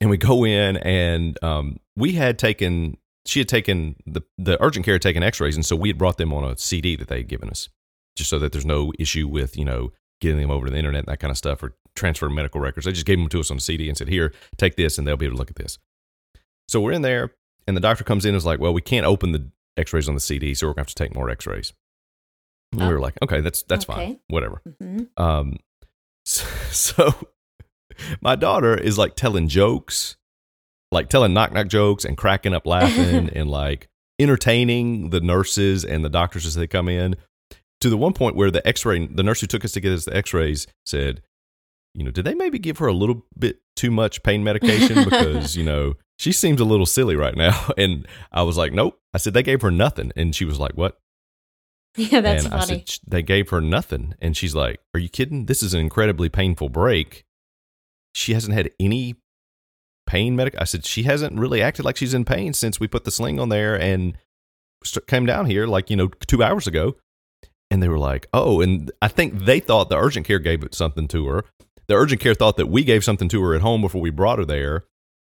and 0.00 0.10
we 0.10 0.16
go 0.16 0.44
in 0.44 0.76
and 0.78 1.42
um, 1.42 1.78
we 1.96 2.12
had 2.12 2.38
taken 2.38 2.96
she 3.26 3.40
had 3.40 3.48
taken 3.48 3.96
the 4.06 4.22
the 4.38 4.62
urgent 4.62 4.84
care 4.84 4.94
had 4.94 5.02
taken 5.02 5.22
x-rays 5.22 5.54
and 5.56 5.66
so 5.66 5.76
we 5.76 5.88
had 5.88 5.98
brought 5.98 6.16
them 6.18 6.32
on 6.32 6.44
a 6.44 6.56
cd 6.56 6.96
that 6.96 7.08
they 7.08 7.18
had 7.18 7.28
given 7.28 7.48
us 7.50 7.68
just 8.16 8.30
so 8.30 8.38
that 8.38 8.52
there's 8.52 8.64
no 8.66 8.92
issue 8.98 9.28
with 9.28 9.56
you 9.56 9.64
know 9.64 9.92
getting 10.20 10.40
them 10.40 10.50
over 10.50 10.66
to 10.66 10.72
the 10.72 10.78
internet 10.78 11.00
and 11.00 11.08
that 11.08 11.20
kind 11.20 11.30
of 11.30 11.36
stuff 11.38 11.62
or 11.62 11.76
transfer 11.94 12.28
medical 12.28 12.60
records. 12.60 12.86
They 12.86 12.92
just 12.92 13.06
gave 13.06 13.18
them 13.18 13.28
to 13.28 13.40
us 13.40 13.50
on 13.50 13.56
a 13.58 13.60
cd 13.60 13.88
and 13.88 13.96
said 13.96 14.08
here 14.08 14.32
take 14.56 14.76
this 14.76 14.98
and 14.98 15.06
they'll 15.06 15.16
be 15.16 15.26
able 15.26 15.34
to 15.36 15.38
look 15.38 15.50
at 15.50 15.56
this. 15.56 15.78
So 16.68 16.80
we're 16.80 16.92
in 16.92 17.02
there 17.02 17.32
and 17.66 17.76
the 17.76 17.80
doctor 17.80 18.02
comes 18.04 18.24
in 18.24 18.30
and 18.30 18.36
is 18.36 18.46
like 18.46 18.60
well 18.60 18.72
we 18.72 18.80
can't 18.80 19.06
open 19.06 19.32
the 19.32 19.50
x-rays 19.76 20.08
on 20.08 20.14
the 20.14 20.20
cd 20.20 20.54
so 20.54 20.66
we're 20.66 20.74
going 20.74 20.84
to 20.86 20.90
have 20.90 20.94
to 20.94 21.04
take 21.04 21.14
more 21.14 21.30
x-rays. 21.30 21.72
And 22.72 22.80
we 22.80 22.86
Oh. 22.86 22.90
were 22.90 23.00
like 23.00 23.14
okay 23.22 23.40
that's 23.40 23.62
that's 23.64 23.88
Okay. 23.88 23.94
fine 24.06 24.20
whatever. 24.28 24.60
Hmm 24.80 25.02
um, 25.16 25.56
so, 26.24 26.44
so 26.70 27.14
my 28.20 28.36
daughter 28.36 28.76
is 28.76 28.98
like 28.98 29.16
telling 29.16 29.48
jokes, 29.48 30.16
like 30.90 31.08
telling 31.08 31.32
knock 31.32 31.52
knock 31.52 31.68
jokes 31.68 32.04
and 32.04 32.16
cracking 32.16 32.54
up 32.54 32.66
laughing 32.66 33.28
and 33.34 33.50
like 33.50 33.88
entertaining 34.18 35.10
the 35.10 35.20
nurses 35.20 35.84
and 35.84 36.04
the 36.04 36.10
doctors 36.10 36.46
as 36.46 36.54
they 36.54 36.66
come 36.66 36.88
in. 36.88 37.16
To 37.80 37.90
the 37.90 37.96
one 37.96 38.12
point 38.12 38.34
where 38.34 38.50
the 38.50 38.66
X-ray, 38.66 39.06
the 39.06 39.22
nurse 39.22 39.40
who 39.40 39.46
took 39.46 39.64
us 39.64 39.70
to 39.72 39.80
get 39.80 39.92
us 39.92 40.04
the 40.04 40.16
X-rays 40.16 40.66
said, 40.84 41.22
you 41.94 42.02
know, 42.02 42.10
did 42.10 42.24
they 42.24 42.34
maybe 42.34 42.58
give 42.58 42.78
her 42.78 42.88
a 42.88 42.92
little 42.92 43.24
bit 43.38 43.60
too 43.76 43.92
much 43.92 44.24
pain 44.24 44.42
medication 44.42 45.04
because 45.08 45.56
you 45.56 45.62
know 45.62 45.94
she 46.18 46.32
seems 46.32 46.60
a 46.60 46.64
little 46.64 46.86
silly 46.86 47.14
right 47.14 47.36
now? 47.36 47.70
And 47.78 48.06
I 48.32 48.42
was 48.42 48.56
like, 48.56 48.72
nope. 48.72 48.98
I 49.14 49.18
said 49.18 49.32
they 49.32 49.42
gave 49.44 49.62
her 49.62 49.70
nothing, 49.70 50.12
and 50.16 50.34
she 50.34 50.44
was 50.44 50.58
like, 50.58 50.72
what? 50.72 50.98
Yeah, 51.96 52.20
that's 52.20 52.44
and 52.44 52.54
I 52.54 52.60
funny. 52.60 52.84
said, 52.86 52.98
they 53.06 53.22
gave 53.22 53.50
her 53.50 53.60
nothing. 53.60 54.14
And 54.20 54.36
she's 54.36 54.54
like, 54.54 54.80
Are 54.94 55.00
you 55.00 55.08
kidding? 55.08 55.46
This 55.46 55.62
is 55.62 55.74
an 55.74 55.80
incredibly 55.80 56.28
painful 56.28 56.68
break. 56.68 57.24
She 58.18 58.34
hasn't 58.34 58.54
had 58.54 58.70
any 58.80 59.16
pain 60.06 60.36
medic. 60.36 60.54
I 60.58 60.64
said, 60.64 60.84
She 60.84 61.04
hasn't 61.04 61.38
really 61.38 61.62
acted 61.62 61.84
like 61.84 61.96
she's 61.96 62.14
in 62.14 62.24
pain 62.24 62.52
since 62.52 62.80
we 62.80 62.88
put 62.88 63.04
the 63.04 63.10
sling 63.10 63.38
on 63.38 63.48
there 63.48 63.80
and 63.80 64.16
came 65.06 65.26
down 65.26 65.46
here 65.46 65.66
like, 65.66 65.90
you 65.90 65.96
know, 65.96 66.08
two 66.26 66.42
hours 66.42 66.66
ago. 66.66 66.96
And 67.70 67.82
they 67.82 67.88
were 67.88 67.98
like, 67.98 68.26
Oh, 68.32 68.60
and 68.60 68.90
I 69.00 69.08
think 69.08 69.44
they 69.44 69.60
thought 69.60 69.88
the 69.88 69.98
urgent 69.98 70.26
care 70.26 70.38
gave 70.38 70.64
something 70.72 71.06
to 71.08 71.26
her. 71.28 71.44
The 71.86 71.94
urgent 71.94 72.20
care 72.20 72.34
thought 72.34 72.56
that 72.56 72.66
we 72.68 72.84
gave 72.84 73.04
something 73.04 73.28
to 73.30 73.42
her 73.42 73.54
at 73.54 73.62
home 73.62 73.80
before 73.80 74.00
we 74.00 74.10
brought 74.10 74.38
her 74.38 74.44
there. 74.44 74.84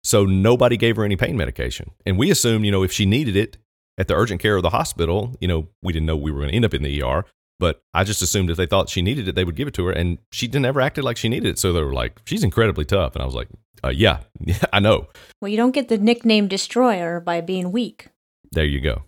So 0.04 0.26
nobody 0.26 0.76
gave 0.76 0.98
her 0.98 1.06
any 1.06 1.16
pain 1.16 1.38
medication. 1.38 1.92
And 2.06 2.18
we 2.18 2.30
assumed, 2.30 2.66
you 2.66 2.72
know, 2.72 2.84
if 2.84 2.92
she 2.92 3.06
needed 3.06 3.36
it, 3.38 3.58
at 3.98 4.08
the 4.08 4.16
urgent 4.16 4.42
care 4.42 4.56
of 4.56 4.64
the 4.64 4.72
hospital, 4.72 5.36
you 5.40 5.48
know, 5.48 5.70
we 5.82 5.94
didn't 5.94 6.08
know 6.08 6.18
we 6.18 6.32
were 6.32 6.40
going 6.40 6.50
to 6.50 6.56
end 6.56 6.66
up 6.66 6.74
in 6.74 6.84
the 6.84 7.02
ER, 7.02 7.26
but 7.64 7.82
I 7.94 8.04
just 8.04 8.22
assumed 8.22 8.50
if 8.50 8.58
they 8.58 8.66
thought 8.66 8.90
she 8.90 9.02
needed 9.02 9.26
it, 9.30 9.36
they 9.36 9.46
would 9.46 9.56
give 9.56 9.70
it 9.70 9.74
to 9.76 9.86
her. 9.86 9.94
And 9.94 10.18
she 10.34 10.48
didn't 10.50 10.66
ever 10.66 10.82
acted 10.82 11.06
like 11.06 11.16
she 11.16 11.30
needed 11.30 11.48
it. 11.48 11.58
So 11.58 11.72
they 11.72 11.82
were 11.82 11.94
like, 11.94 12.20
she's 12.26 12.44
incredibly 12.44 12.84
tough. 12.84 13.16
And 13.16 13.22
I 13.22 13.26
was 13.26 13.36
like, 13.36 13.48
uh, 13.86 13.88
yeah, 13.88 14.20
yeah, 14.42 14.58
I 14.74 14.82
know. 14.82 15.08
well, 15.40 15.48
you 15.48 15.56
don't 15.56 15.72
get 15.72 15.88
the 15.88 15.98
nickname 15.98 16.50
Destroyer 16.50 17.22
by 17.22 17.40
being 17.40 17.72
weak. 17.72 18.10
There 18.52 18.66
you 18.66 18.82
go. 18.82 19.04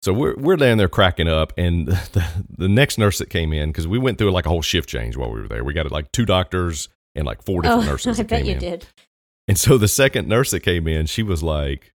So 0.00 0.12
we're, 0.12 0.36
we're 0.36 0.56
laying 0.56 0.78
there 0.78 0.88
cracking 0.88 1.26
up. 1.26 1.54
And 1.58 1.88
the, 2.12 2.24
the 2.56 2.68
next 2.68 2.98
nurse 2.98 3.18
that 3.18 3.30
came 3.30 3.52
in, 3.52 3.70
because 3.70 3.88
we 3.88 3.98
went 3.98 4.18
through 4.18 4.30
like 4.30 4.46
a 4.46 4.48
whole 4.48 4.62
shift 4.62 4.88
change 4.88 5.16
while 5.16 5.32
we 5.32 5.40
were 5.40 5.48
there, 5.48 5.64
we 5.64 5.74
got 5.74 5.90
like 5.90 6.12
two 6.12 6.24
doctors 6.24 6.88
and 7.16 7.26
like 7.26 7.42
four 7.42 7.62
different 7.62 7.82
oh, 7.82 7.86
nurses 7.90 8.20
I 8.20 8.22
bet 8.22 8.42
came 8.42 8.46
you 8.46 8.52
in. 8.52 8.58
did. 8.60 8.86
And 9.48 9.58
so 9.58 9.76
the 9.76 9.88
second 9.88 10.28
nurse 10.28 10.52
that 10.52 10.60
came 10.60 10.86
in, 10.86 11.06
she 11.06 11.24
was 11.24 11.42
like, 11.42 11.92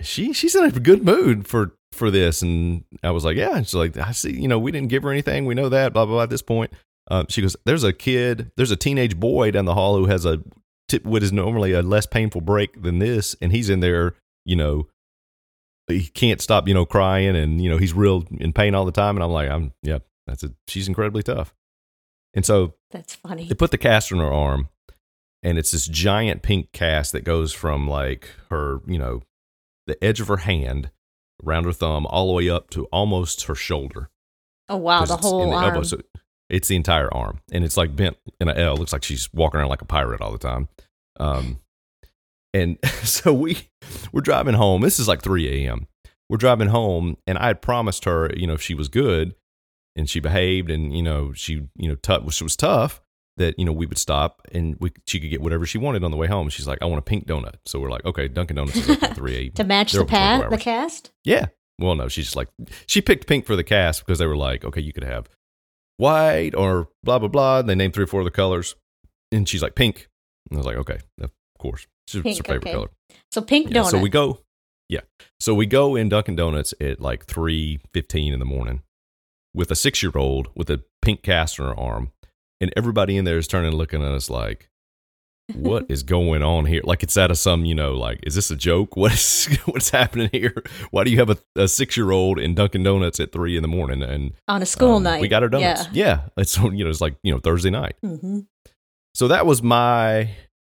she 0.00 0.32
she's 0.32 0.56
in 0.56 0.64
a 0.64 0.72
good 0.72 1.04
mood 1.04 1.46
for 1.46 1.76
for 1.94 2.10
this, 2.10 2.42
and 2.42 2.84
I 3.02 3.10
was 3.10 3.24
like, 3.24 3.36
yeah. 3.36 3.56
And 3.56 3.66
she's 3.66 3.74
like, 3.74 3.96
I 3.96 4.12
see, 4.12 4.32
you 4.32 4.48
know, 4.48 4.58
we 4.58 4.72
didn't 4.72 4.88
give 4.88 5.02
her 5.02 5.10
anything. 5.10 5.46
We 5.46 5.54
know 5.54 5.68
that. 5.68 5.92
Blah 5.92 6.06
blah. 6.06 6.14
blah 6.14 6.22
at 6.24 6.30
this 6.30 6.42
point, 6.42 6.72
um, 7.10 7.26
she 7.28 7.42
goes, 7.42 7.56
there's 7.64 7.84
a 7.84 7.92
kid, 7.92 8.50
there's 8.56 8.70
a 8.70 8.76
teenage 8.76 9.18
boy 9.18 9.50
down 9.50 9.64
the 9.64 9.74
hall 9.74 9.96
who 9.96 10.06
has 10.06 10.24
a 10.24 10.42
tip, 10.88 11.04
what 11.04 11.22
is 11.22 11.32
normally 11.32 11.72
a 11.72 11.82
less 11.82 12.06
painful 12.06 12.40
break 12.40 12.82
than 12.82 12.98
this, 12.98 13.36
and 13.40 13.52
he's 13.52 13.70
in 13.70 13.80
there, 13.80 14.14
you 14.44 14.56
know. 14.56 14.88
He 15.88 16.06
can't 16.06 16.40
stop, 16.40 16.68
you 16.68 16.74
know, 16.74 16.86
crying, 16.86 17.34
and 17.36 17.60
you 17.60 17.68
know 17.68 17.76
he's 17.76 17.92
real 17.92 18.24
in 18.30 18.52
pain 18.52 18.74
all 18.74 18.84
the 18.84 18.92
time. 18.92 19.16
And 19.16 19.24
I'm 19.24 19.32
like, 19.32 19.50
I'm, 19.50 19.72
yeah, 19.82 19.98
that's 20.26 20.42
it. 20.44 20.52
She's 20.68 20.88
incredibly 20.88 21.22
tough. 21.22 21.52
And 22.34 22.46
so 22.46 22.74
That's 22.92 23.14
funny. 23.16 23.46
they 23.46 23.54
put 23.54 23.72
the 23.72 23.78
cast 23.78 24.12
on 24.12 24.18
her 24.18 24.32
arm, 24.32 24.68
and 25.42 25.58
it's 25.58 25.72
this 25.72 25.86
giant 25.86 26.42
pink 26.42 26.72
cast 26.72 27.12
that 27.12 27.24
goes 27.24 27.52
from 27.52 27.88
like 27.88 28.28
her, 28.48 28.80
you 28.86 28.96
know, 28.96 29.22
the 29.86 30.02
edge 30.02 30.20
of 30.20 30.28
her 30.28 30.38
hand 30.38 30.90
around 31.46 31.64
her 31.64 31.72
thumb 31.72 32.06
all 32.06 32.26
the 32.28 32.32
way 32.32 32.48
up 32.48 32.70
to 32.70 32.86
almost 32.86 33.44
her 33.44 33.54
shoulder. 33.54 34.10
Oh 34.68 34.76
wow, 34.76 35.04
the 35.04 35.16
whole 35.16 35.52
arm. 35.52 35.64
elbow, 35.64 35.82
so 35.82 35.98
it's 36.48 36.68
the 36.68 36.76
entire 36.76 37.12
arm, 37.12 37.40
and 37.50 37.64
it's 37.64 37.76
like 37.76 37.94
bent 37.96 38.16
in 38.40 38.48
an 38.48 38.56
L. 38.56 38.76
Looks 38.76 38.92
like 38.92 39.04
she's 39.04 39.32
walking 39.32 39.60
around 39.60 39.68
like 39.68 39.82
a 39.82 39.86
pirate 39.86 40.20
all 40.20 40.32
the 40.32 40.38
time. 40.38 40.68
Um, 41.18 41.60
and 42.54 42.78
so 43.02 43.32
we 43.32 43.68
we're 44.12 44.20
driving 44.20 44.54
home. 44.54 44.82
This 44.82 44.98
is 44.98 45.08
like 45.08 45.22
3 45.22 45.66
a.m. 45.66 45.88
We're 46.28 46.36
driving 46.38 46.68
home, 46.68 47.16
and 47.26 47.38
I 47.38 47.48
had 47.48 47.62
promised 47.62 48.04
her, 48.04 48.30
you 48.36 48.46
know, 48.46 48.54
if 48.54 48.62
she 48.62 48.74
was 48.74 48.88
good 48.88 49.34
and 49.94 50.08
she 50.08 50.20
behaved, 50.20 50.70
and 50.70 50.96
you 50.96 51.02
know, 51.02 51.32
she 51.32 51.68
you 51.76 51.88
know, 51.88 51.96
tough, 51.96 52.22
which 52.22 52.40
was 52.40 52.56
tough, 52.56 53.02
that 53.38 53.58
you 53.58 53.64
know 53.64 53.72
we 53.72 53.86
would 53.86 53.98
stop 53.98 54.42
and 54.52 54.76
we 54.80 54.92
she 55.06 55.18
could 55.20 55.30
get 55.30 55.40
whatever 55.40 55.64
she 55.66 55.78
wanted 55.78 56.04
on 56.04 56.10
the 56.10 56.16
way 56.16 56.26
home. 56.26 56.48
She's 56.48 56.66
like, 56.66 56.78
I 56.82 56.84
want 56.86 56.98
a 56.98 57.02
pink 57.02 57.26
donut. 57.26 57.54
So 57.66 57.80
we're 57.80 57.90
like, 57.90 58.04
okay, 58.04 58.28
Dunkin' 58.28 58.56
Donuts 58.56 58.76
is 58.76 58.88
open 58.90 59.14
3 59.14 59.36
a.m. 59.46 59.50
to 59.52 59.64
match 59.64 59.92
They're 59.92 60.00
the 60.00 60.04
open 60.04 60.18
24 60.38 60.44
pa- 60.50 60.56
the 60.56 60.62
cast. 60.62 61.12
Yeah. 61.24 61.46
Well, 61.78 61.94
no, 61.94 62.08
she's 62.08 62.26
just 62.26 62.36
like 62.36 62.48
she 62.86 63.00
picked 63.00 63.26
pink 63.26 63.46
for 63.46 63.56
the 63.56 63.64
cast 63.64 64.04
because 64.04 64.18
they 64.18 64.26
were 64.26 64.36
like, 64.36 64.64
okay, 64.64 64.80
you 64.80 64.92
could 64.92 65.04
have 65.04 65.28
white 65.96 66.54
or 66.54 66.88
blah 67.02 67.18
blah 67.18 67.28
blah. 67.28 67.60
And 67.60 67.68
they 67.68 67.74
named 67.74 67.94
three 67.94 68.04
or 68.04 68.08
four 68.08 68.20
of 68.20 68.24
the 68.24 68.30
colors, 68.30 68.74
and 69.30 69.48
she's 69.48 69.62
like 69.62 69.74
pink. 69.74 70.08
And 70.50 70.58
I 70.58 70.60
was 70.60 70.66
like, 70.66 70.76
okay, 70.76 70.98
of 71.20 71.30
course, 71.58 71.86
it's 72.06 72.14
her 72.14 72.22
favorite 72.22 72.56
okay. 72.58 72.72
color. 72.72 72.90
So 73.30 73.40
pink 73.40 73.70
Yeah, 73.70 73.82
donut. 73.82 73.90
so 73.90 73.98
we 73.98 74.08
go, 74.10 74.40
yeah. 74.88 75.00
So 75.40 75.54
we 75.54 75.66
go 75.66 75.96
in 75.96 76.08
Dunkin' 76.08 76.36
Donuts 76.36 76.74
at 76.80 77.00
like 77.00 77.24
three 77.26 77.80
fifteen 77.94 78.32
in 78.32 78.38
the 78.38 78.44
morning 78.44 78.82
with 79.54 79.70
a 79.70 79.74
six 79.76 80.02
year 80.02 80.12
old 80.14 80.48
with 80.54 80.70
a 80.70 80.82
pink 81.00 81.22
cast 81.22 81.58
on 81.58 81.66
her 81.68 81.78
arm, 81.78 82.12
and 82.62 82.72
everybody 82.76 83.16
in 83.18 83.24
there 83.26 83.36
is 83.36 83.46
turning 83.48 83.68
and 83.68 83.76
looking 83.78 84.02
at 84.02 84.12
us 84.12 84.30
like, 84.30 84.70
"What 85.54 85.84
is 85.90 86.02
going 86.02 86.42
on 86.42 86.64
here?" 86.66 86.80
Like 86.84 87.02
it's 87.02 87.16
out 87.18 87.30
of 87.30 87.36
some, 87.38 87.64
you 87.64 87.74
know, 87.74 87.92
like 87.94 88.20
is 88.22 88.34
this 88.34 88.50
a 88.50 88.56
joke? 88.56 88.96
What 88.96 89.12
is 89.12 89.46
what's 89.66 89.90
happening 89.90 90.30
here? 90.32 90.62
Why 90.92 91.04
do 91.04 91.10
you 91.10 91.18
have 91.18 91.30
a, 91.30 91.36
a 91.56 91.68
six 91.68 91.96
year 91.96 92.10
old 92.12 92.38
in 92.38 92.54
Dunkin' 92.54 92.82
Donuts 92.84 93.20
at 93.20 93.32
three 93.32 93.56
in 93.56 93.62
the 93.62 93.68
morning? 93.68 94.02
And 94.02 94.32
on 94.48 94.62
a 94.62 94.66
school 94.66 94.96
um, 94.96 95.02
night. 95.02 95.20
we 95.20 95.28
got 95.28 95.42
our 95.42 95.48
donuts. 95.48 95.88
Yeah. 95.92 96.06
Yeah, 96.06 96.20
it's 96.38 96.56
you 96.56 96.84
know 96.84 96.90
it's 96.90 97.00
like 97.00 97.16
you 97.22 97.32
know 97.32 97.40
Thursday 97.40 97.70
night. 97.70 97.96
hmm 98.02 98.40
So 99.14 99.28
that 99.28 99.44
was 99.44 99.62
my. 99.62 100.30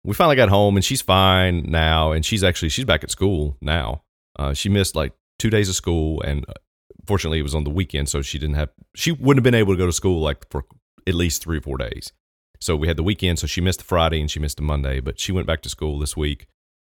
We 0.04 0.14
finally 0.14 0.34
got 0.36 0.48
home, 0.48 0.76
and 0.76 0.84
she's 0.84 1.00
fine 1.02 1.64
now, 1.68 2.10
and 2.12 2.24
she's 2.24 2.42
actually 2.42 2.70
she's 2.70 2.84
back 2.84 3.04
at 3.04 3.10
school 3.10 3.56
now. 3.60 4.02
Uh, 4.38 4.52
she 4.52 4.68
missed 4.68 4.96
like 4.96 5.12
two 5.38 5.50
days 5.50 5.68
of 5.68 5.76
school, 5.76 6.20
and 6.22 6.44
uh, 6.48 6.54
fortunately, 7.06 7.38
it 7.38 7.42
was 7.42 7.54
on 7.54 7.62
the 7.64 7.70
weekend, 7.70 8.08
so 8.08 8.20
she 8.22 8.38
didn't 8.38 8.56
have. 8.56 8.70
She 8.96 9.12
wouldn't 9.12 9.38
have 9.38 9.44
been 9.44 9.54
able 9.54 9.74
to 9.74 9.78
go 9.78 9.86
to 9.86 9.92
school 9.92 10.20
like 10.20 10.48
for 10.50 10.64
at 11.06 11.14
least 11.14 11.42
three 11.42 11.58
or 11.58 11.62
four 11.62 11.78
days. 11.78 12.12
So 12.60 12.76
we 12.76 12.88
had 12.88 12.96
the 12.96 13.02
weekend, 13.02 13.38
so 13.38 13.46
she 13.46 13.60
missed 13.60 13.80
the 13.80 13.84
Friday 13.84 14.20
and 14.20 14.30
she 14.30 14.38
missed 14.38 14.56
the 14.56 14.62
Monday, 14.62 15.00
but 15.00 15.18
she 15.18 15.32
went 15.32 15.46
back 15.46 15.62
to 15.62 15.68
school 15.68 15.98
this 15.98 16.16
week 16.16 16.46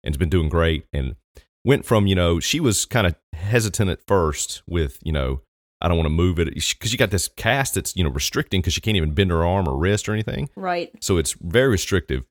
and 0.02 0.14
has 0.14 0.18
been 0.18 0.28
doing 0.28 0.48
great. 0.48 0.86
And 0.92 1.16
went 1.64 1.84
from 1.84 2.06
you 2.06 2.14
know 2.14 2.40
she 2.40 2.60
was 2.60 2.84
kind 2.84 3.06
of 3.06 3.14
hesitant 3.32 3.90
at 3.90 4.06
first 4.06 4.62
with 4.66 4.98
you 5.02 5.12
know 5.12 5.40
I 5.80 5.88
don't 5.88 5.96
want 5.96 6.06
to 6.06 6.10
move 6.10 6.38
it 6.38 6.54
because 6.54 6.92
you 6.92 6.98
got 6.98 7.10
this 7.10 7.28
cast 7.28 7.74
that's 7.74 7.96
you 7.96 8.04
know 8.04 8.10
restricting 8.10 8.60
because 8.60 8.74
she 8.74 8.80
can't 8.80 8.96
even 8.96 9.14
bend 9.14 9.30
her 9.30 9.44
arm 9.44 9.68
or 9.68 9.76
wrist 9.76 10.08
or 10.08 10.12
anything. 10.12 10.48
Right. 10.56 10.90
So 11.00 11.16
it's 11.18 11.32
very 11.40 11.68
restrictive. 11.68 12.24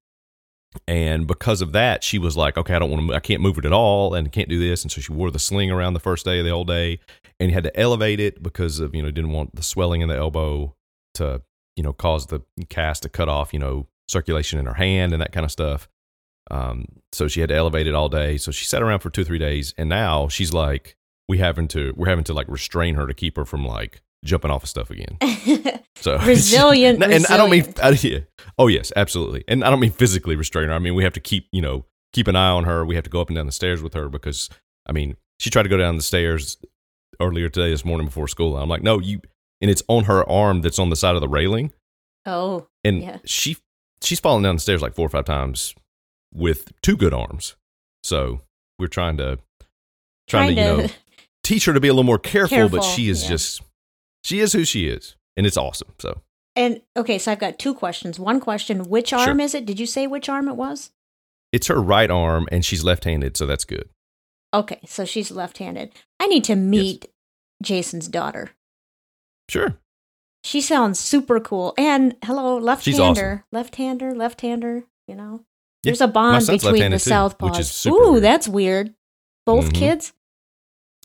And 0.88 1.28
because 1.28 1.62
of 1.62 1.72
that, 1.74 2.04
she 2.04 2.18
was 2.18 2.36
like, 2.36 2.58
okay, 2.58 2.74
I 2.74 2.80
don't 2.80 2.90
want 2.90 3.08
to, 3.08 3.16
I 3.16 3.20
can't 3.20 3.44
move 3.44 3.60
it 3.60 3.66
at 3.66 3.74
all 3.74 4.16
and 4.16 4.32
can't 4.32 4.50
do 4.50 4.58
this. 4.58 4.82
And 4.82 4.92
so 4.92 5.02
she 5.02 5.14
wore 5.14 5.30
the 5.30 5.38
sling 5.38 5.70
around 5.70 5.94
the 5.94 6.00
first 6.00 6.26
day 6.26 6.40
of 6.40 6.46
the 6.46 6.52
whole 6.52 6.64
day 6.64 7.00
and 7.40 7.52
you 7.52 7.54
had 7.54 7.64
to 7.66 7.80
elevate 7.80 8.20
it 8.20 8.42
because 8.42 8.80
of, 8.80 8.96
you 8.96 9.04
know, 9.04 9.12
didn't 9.12 9.30
want 9.30 9.56
the 9.56 9.62
swelling 9.62 10.02
in 10.02 10.10
the 10.10 10.18
elbow 10.18 10.76
to, 11.14 11.44
you 11.76 11.84
know, 11.84 11.94
cause 11.94 12.28
the 12.28 12.42
cast 12.70 13.04
to 13.04 13.10
cut 13.10 13.30
off, 13.30 13.54
you 13.54 13.60
know, 13.60 13.88
circulation 14.08 14.60
in 14.60 14.66
her 14.66 14.74
hand 14.76 15.14
and 15.14 15.22
that 15.22 15.32
kind 15.32 15.46
of 15.46 15.52
stuff. 15.52 15.88
Um, 16.52 16.86
so 17.12 17.28
she 17.28 17.40
had 17.40 17.50
to 17.50 17.56
elevate 17.56 17.88
it 17.88 17.96
all 17.96 18.10
day. 18.10 18.38
So 18.38 18.52
she 18.52 18.66
sat 18.66 18.82
around 18.82 19.00
for 19.00 19.10
two, 19.10 19.24
three 19.24 19.40
days. 19.40 19.74
And 19.78 19.90
now 19.90 20.28
she's 20.28 20.54
like, 20.54 20.98
we 21.28 21.38
having 21.38 21.68
to, 21.70 21.94
we're 21.96 22.10
having 22.10 22.26
to 22.26 22.34
like 22.34 22.48
restrain 22.50 22.96
her 22.96 23.08
to 23.08 23.14
keep 23.14 23.38
her 23.38 23.46
from 23.46 23.66
like 23.66 24.02
jumping 24.26 24.52
off 24.52 24.64
of 24.64 24.70
stuff 24.70 24.90
again. 24.90 25.18
So 26.04 26.18
Resilient, 26.26 27.02
and 27.02 27.26
I 27.28 27.38
don't 27.38 27.50
mean. 27.50 27.74
I, 27.82 27.90
yeah. 28.02 28.20
Oh 28.58 28.68
yes, 28.68 28.92
absolutely. 28.96 29.44
And 29.48 29.64
I 29.64 29.70
don't 29.70 29.80
mean 29.80 29.92
physically 29.92 30.36
restrain 30.36 30.68
her. 30.68 30.74
I 30.74 30.80
mean 30.80 30.96
we 30.96 31.04
have 31.04 31.14
to 31.14 31.22
keep, 31.22 31.48
you 31.52 31.62
know, 31.62 31.86
keep 32.12 32.28
an 32.28 32.36
eye 32.36 32.50
on 32.50 32.66
her. 32.66 32.86
We 32.86 32.96
have 32.96 33.06
to 33.06 33.10
go 33.10 33.22
up 33.22 33.30
and 33.30 33.36
down 33.36 33.46
the 33.46 33.52
stairs 33.54 33.82
with 33.82 33.94
her 33.94 34.10
because, 34.10 34.50
I 34.86 34.92
mean, 34.92 35.16
she 35.40 35.50
tried 35.50 35.64
to 35.64 35.70
go 35.70 35.78
down 35.78 35.96
the 35.96 36.04
stairs 36.04 36.58
earlier 37.22 37.48
today, 37.48 37.70
this 37.70 37.86
morning 37.86 38.08
before 38.08 38.28
school. 38.28 38.58
I'm 38.58 38.70
like, 38.70 38.84
no, 38.84 39.00
you, 39.00 39.22
and 39.64 39.72
it's 39.72 39.82
on 39.88 40.04
her 40.04 40.30
arm 40.30 40.62
that's 40.62 40.78
on 40.78 40.90
the 40.90 40.96
side 40.96 41.16
of 41.16 41.22
the 41.22 41.28
railing, 41.30 41.72
oh, 42.26 42.68
and 42.84 43.02
Yeah. 43.02 43.18
she, 43.24 43.56
she's 44.02 44.20
fallen 44.20 44.44
down 44.44 44.56
the 44.58 44.62
stairs 44.62 44.82
like 44.82 44.94
four 44.94 45.06
or 45.06 45.10
five 45.10 45.24
times 45.26 45.74
with 46.34 46.74
two 46.82 46.98
good 46.98 47.14
arms. 47.14 47.56
So 48.04 48.42
we're 48.78 48.88
trying 48.88 49.16
to, 49.18 49.40
trying, 50.28 50.56
to, 50.56 50.62
you 50.62 50.68
know, 50.68 50.88
teach 51.44 51.64
her 51.66 51.74
to 51.74 51.80
be 51.80 51.88
a 51.88 51.94
little 51.94 52.04
more 52.04 52.20
careful, 52.20 52.68
but 52.68 52.84
she 52.84 53.08
is 53.08 53.24
yeah. 53.24 53.30
just, 53.30 53.62
she 54.26 54.40
is 54.42 54.52
who 54.52 54.66
she 54.66 54.88
is, 54.88 55.16
and 55.38 55.48
it's 55.48 55.56
awesome. 55.56 55.94
So. 55.98 56.20
And 56.58 56.82
okay, 56.98 57.18
so 57.18 57.32
I've 57.32 57.40
got 57.40 57.58
two 57.58 57.74
questions. 57.74 58.20
One 58.20 58.40
question: 58.42 58.84
Which 58.90 59.10
Sure. 59.10 59.20
arm 59.20 59.40
is 59.40 59.56
it? 59.56 59.66
Did 59.66 59.80
you 59.80 59.86
say 59.88 60.06
which 60.06 60.28
arm 60.30 60.48
it 60.50 60.56
was? 60.56 60.92
It's 61.54 61.68
her 61.68 61.82
right 61.82 62.12
arm, 62.12 62.48
and 62.52 62.66
she's 62.66 62.84
left-handed, 62.84 63.38
so 63.38 63.46
that's 63.48 63.64
good. 63.66 63.88
Okay, 64.54 64.80
so 64.86 65.06
she's 65.06 65.32
left-handed. 65.32 65.94
I 66.20 66.28
need 66.28 66.44
to 66.44 66.56
meet 66.56 67.08
Jason's 67.64 68.08
daughter. 68.08 68.52
Sure. 69.50 69.78
She 70.44 70.60
sounds 70.62 71.00
super 71.00 71.40
cool. 71.40 71.74
And 71.78 72.16
hello, 72.24 72.58
left-hander, 72.58 73.46
left-hander, 73.52 74.14
left-hander. 74.14 74.84
You 75.08 75.16
know, 75.16 75.46
Yeah, 75.84 75.92
there's 75.92 76.02
a 76.02 76.08
bond 76.08 76.46
between 76.48 76.92
the 76.92 77.00
too, 77.00 77.10
southpaws. 77.10 77.52
which 77.52 77.60
is 77.60 77.72
super 77.72 78.04
Ooh, 78.04 78.12
weird. 78.14 78.24
that's 78.24 78.48
weird. 78.48 78.94
Both 79.46 79.70
Mhm. 79.72 79.76
kids. 79.76 80.14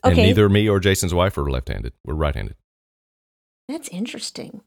And 0.05 0.13
Okay, 0.13 0.27
neither 0.27 0.49
me 0.49 0.69
or 0.69 0.79
Jason's 0.81 1.13
wife 1.15 1.37
are 1.39 1.51
left-handed. 1.51 1.93
We're 2.05 2.15
right-handed. 2.15 2.57
that's 3.69 3.89
interesting. 3.89 4.63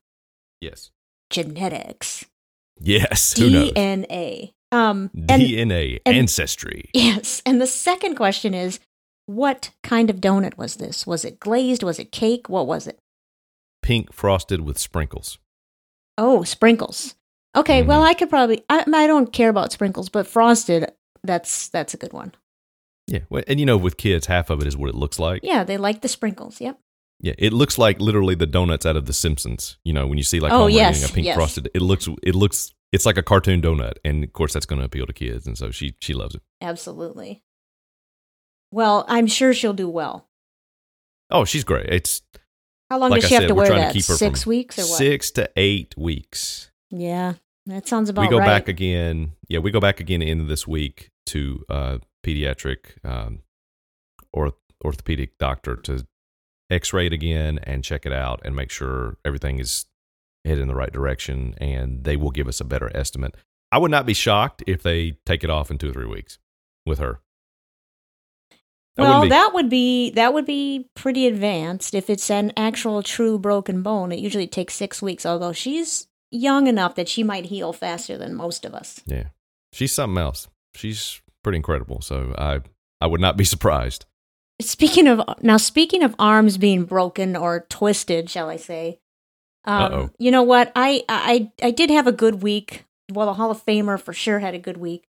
Yes. 0.62 0.92
Genetics, 1.32 2.26
Yes. 2.80 3.34
Who 3.38 3.50
knows? 3.50 3.72
DNA. 3.74 4.54
Um, 4.72 5.10
and 5.30 5.42
DNA, 5.42 6.00
and- 6.06 6.16
ancestry. 6.16 6.90
Yes. 6.94 7.42
And 7.46 7.60
the 7.62 7.68
second 7.68 8.16
question 8.16 8.54
is 8.54 8.80
what 9.26 9.72
kind 9.84 10.10
of 10.10 10.18
donut 10.18 10.58
was 10.58 10.76
this? 10.76 11.06
Was 11.08 11.26
it 11.26 11.40
glazed? 11.40 11.84
Was 11.84 12.00
it 12.00 12.12
cake? 12.12 12.48
What 12.50 12.68
was 12.68 12.88
it? 12.88 13.00
Pink 13.82 14.14
frosted 14.14 14.62
with 14.62 14.78
sprinkles. 14.78 15.40
Oh, 16.18 16.44
sprinkles. 16.44 17.16
Okay, 17.56 17.82
Mhm. 17.84 17.88
well, 17.88 18.04
I 18.04 18.14
could 18.14 18.30
probably 18.30 18.64
I, 18.70 18.86
I 18.94 19.08
don't 19.08 19.34
care 19.34 19.50
about 19.50 19.72
sprinkles, 19.72 20.10
but 20.10 20.28
frosted 20.28 20.92
that's 21.24 21.68
that's 21.70 21.94
a 21.94 21.98
good 21.98 22.14
one. 22.14 22.34
Yeah. 23.08 23.20
well, 23.30 23.44
And 23.48 23.60
you 23.60 23.66
know, 23.66 23.78
with 23.78 23.98
kids, 23.98 24.28
half 24.28 24.50
of 24.50 24.62
it 24.62 24.68
is 24.68 24.78
what 24.78 24.90
it 24.90 24.96
looks 24.96 25.20
like. 25.20 25.42
Yeah, 25.44 25.64
they 25.64 25.78
like 25.78 26.02
the 26.02 26.08
sprinkles. 26.08 26.62
Yep. 26.62 26.80
Yeah. 27.20 27.34
It 27.38 27.52
looks 27.54 27.78
like 27.78 28.00
literally 28.00 28.36
the 28.36 28.46
donuts 28.48 28.86
out 28.86 28.96
of 28.96 29.06
The 29.06 29.14
Simpsons. 29.14 29.78
You 29.84 29.94
know, 29.94 30.08
when 30.08 30.18
you 30.18 30.24
see 30.24 30.40
like 30.40 30.52
Oh, 30.54 30.60
Homer 30.60 30.70
yes, 30.70 30.98
eating 31.00 31.10
a 31.10 31.14
pink 31.14 31.26
yes. 31.28 31.36
frosted, 31.36 31.70
it 31.74 31.82
looks, 31.82 32.08
it 32.24 32.36
looks, 32.36 32.72
it's 32.92 33.06
like 33.06 33.18
a 33.18 33.24
cartoon 33.24 33.62
donut. 33.62 33.94
And 34.06 34.24
of 34.24 34.32
course, 34.34 34.54
that's 34.54 34.66
going 34.66 34.80
to 34.80 34.86
appeal 34.86 35.06
to 35.06 35.14
kids. 35.14 35.46
And 35.46 35.58
so 35.58 35.72
she, 35.72 35.96
she 36.02 36.14
loves 36.14 36.36
it. 36.36 36.42
Absolutely. 36.62 37.44
Well, 38.72 39.06
I'm 39.08 39.28
sure 39.28 39.54
she'll 39.54 39.74
do 39.74 39.90
well. 39.90 40.30
Oh, 41.30 41.44
she's 41.46 41.64
great. 41.64 41.88
It's 41.90 42.22
How 42.92 42.98
long 42.98 43.12
like 43.12 43.22
does 43.22 43.30
she 43.30 43.36
have 43.36 43.48
to 43.48 43.56
wear 43.56 43.70
that? 43.70 43.94
to 43.94 44.02
Six 44.04 44.46
weeks 44.46 44.78
or 44.78 44.82
what? 44.82 44.98
six 44.98 45.32
to 45.32 45.50
eight 45.56 45.96
weeks. 45.98 46.72
Yeah, 46.90 47.36
that 47.66 47.88
sounds 47.88 48.10
about 48.10 48.24
we 48.24 48.28
go 48.28 48.40
right. 48.40 48.46
back 48.46 48.68
again. 48.68 49.32
Yeah, 49.48 49.60
we 49.60 49.72
go 49.72 49.80
back 49.80 50.02
again 50.02 50.22
at 50.22 50.26
the 50.26 50.32
end 50.32 50.42
of 50.42 50.50
this 50.50 50.68
week 50.68 51.10
to 51.28 51.64
uh, 51.70 51.98
pediatric 52.22 52.98
um, 53.06 53.44
or 54.34 54.56
orthopedic 54.84 55.38
doctor 55.38 55.78
to 55.78 56.06
X-ray 56.70 57.06
it 57.06 57.14
again 57.14 57.62
and 57.64 57.82
check 57.82 58.06
it 58.06 58.12
out 58.12 58.42
and 58.44 58.58
make 58.58 58.70
sure 58.70 59.16
everything 59.24 59.60
is 59.60 59.86
headed 60.44 60.60
in 60.60 60.68
the 60.68 60.76
right 60.76 60.92
direction. 60.92 61.56
And 61.60 62.04
they 62.04 62.18
will 62.18 62.32
give 62.32 62.50
us 62.50 62.60
a 62.60 62.66
better 62.66 62.92
estimate. 62.94 63.38
I 63.72 63.78
would 63.78 63.92
not 63.92 64.06
be 64.06 64.14
shocked 64.14 64.64
if 64.68 64.84
they 64.84 65.14
take 65.26 65.46
it 65.46 65.50
off 65.50 65.72
in 65.72 65.78
two 65.78 65.92
or 65.92 65.94
three 65.94 66.08
weeks 66.08 66.40
with 66.86 67.00
her. 67.00 67.22
Well, 68.98 69.24
be. 69.24 69.30
that 69.30 69.54
would 69.54 69.70
be 69.70 70.12
that 70.12 70.34
would 70.34 70.46
be 70.46 70.90
pretty 70.96 71.26
advanced 71.28 71.94
if 71.94 72.10
it's 72.10 72.30
an 72.30 72.52
actual 72.58 73.02
true 73.02 73.40
broken 73.40 73.82
bone. 73.82 74.12
It 74.12 74.20
usually 74.20 74.48
takes 74.48 74.74
six 74.74 75.02
weeks, 75.02 75.26
although 75.26 75.54
she's 75.54 76.08
young 76.30 76.68
enough 76.68 76.96
that 76.96 77.08
she 77.08 77.24
might 77.24 77.46
heal 77.46 77.74
faster 77.74 78.18
than 78.18 78.36
most 78.36 78.66
of 78.66 78.74
us. 78.74 79.02
yeah, 79.06 79.26
she's 79.72 79.94
something 79.94 80.22
else. 80.22 80.48
She's 80.76 81.22
pretty 81.44 81.58
incredible. 81.58 82.02
So 82.02 82.36
I 82.38 82.62
I 83.00 83.08
would 83.08 83.22
not 83.22 83.38
be 83.38 83.46
surprised. 83.56 84.06
Speaking 84.62 85.08
of 85.08 85.22
now, 85.42 85.58
speaking 85.58 86.04
of 86.04 86.16
arms 86.20 86.58
being 86.58 86.84
broken 86.84 87.36
or 87.36 87.66
twisted, 87.70 88.30
shall 88.30 88.50
I 88.50 88.58
say? 88.58 89.00
Um, 89.64 90.12
you 90.18 90.32
know 90.32 90.44
what? 90.44 90.72
I, 90.76 91.04
I 91.08 91.52
I 91.62 91.72
did 91.72 91.90
have 91.90 92.08
a 92.08 92.12
good 92.12 92.42
week. 92.42 92.86
Well, 93.12 93.28
the 93.28 93.36
Hall 93.36 93.52
of 93.52 93.64
Famer 93.66 94.00
for 94.00 94.14
sure 94.14 94.40
had 94.40 94.54
a 94.54 94.60
good 94.60 94.78
week, 94.78 95.04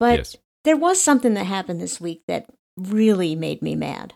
but 0.00 0.18
yes. 0.18 0.36
there 0.64 0.76
was 0.76 1.00
something 1.00 1.34
that 1.34 1.44
happened 1.44 1.80
this 1.80 2.00
week 2.00 2.22
that 2.26 2.46
really 2.78 3.34
made 3.34 3.62
me 3.62 3.74
mad. 3.74 4.14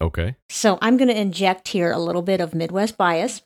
Okay. 0.00 0.36
So 0.48 0.78
I'm 0.80 0.96
going 0.96 1.08
to 1.08 1.20
inject 1.20 1.68
here 1.68 1.92
a 1.92 1.98
little 1.98 2.22
bit 2.22 2.40
of 2.40 2.54
Midwest 2.54 2.96
bias. 2.96 3.42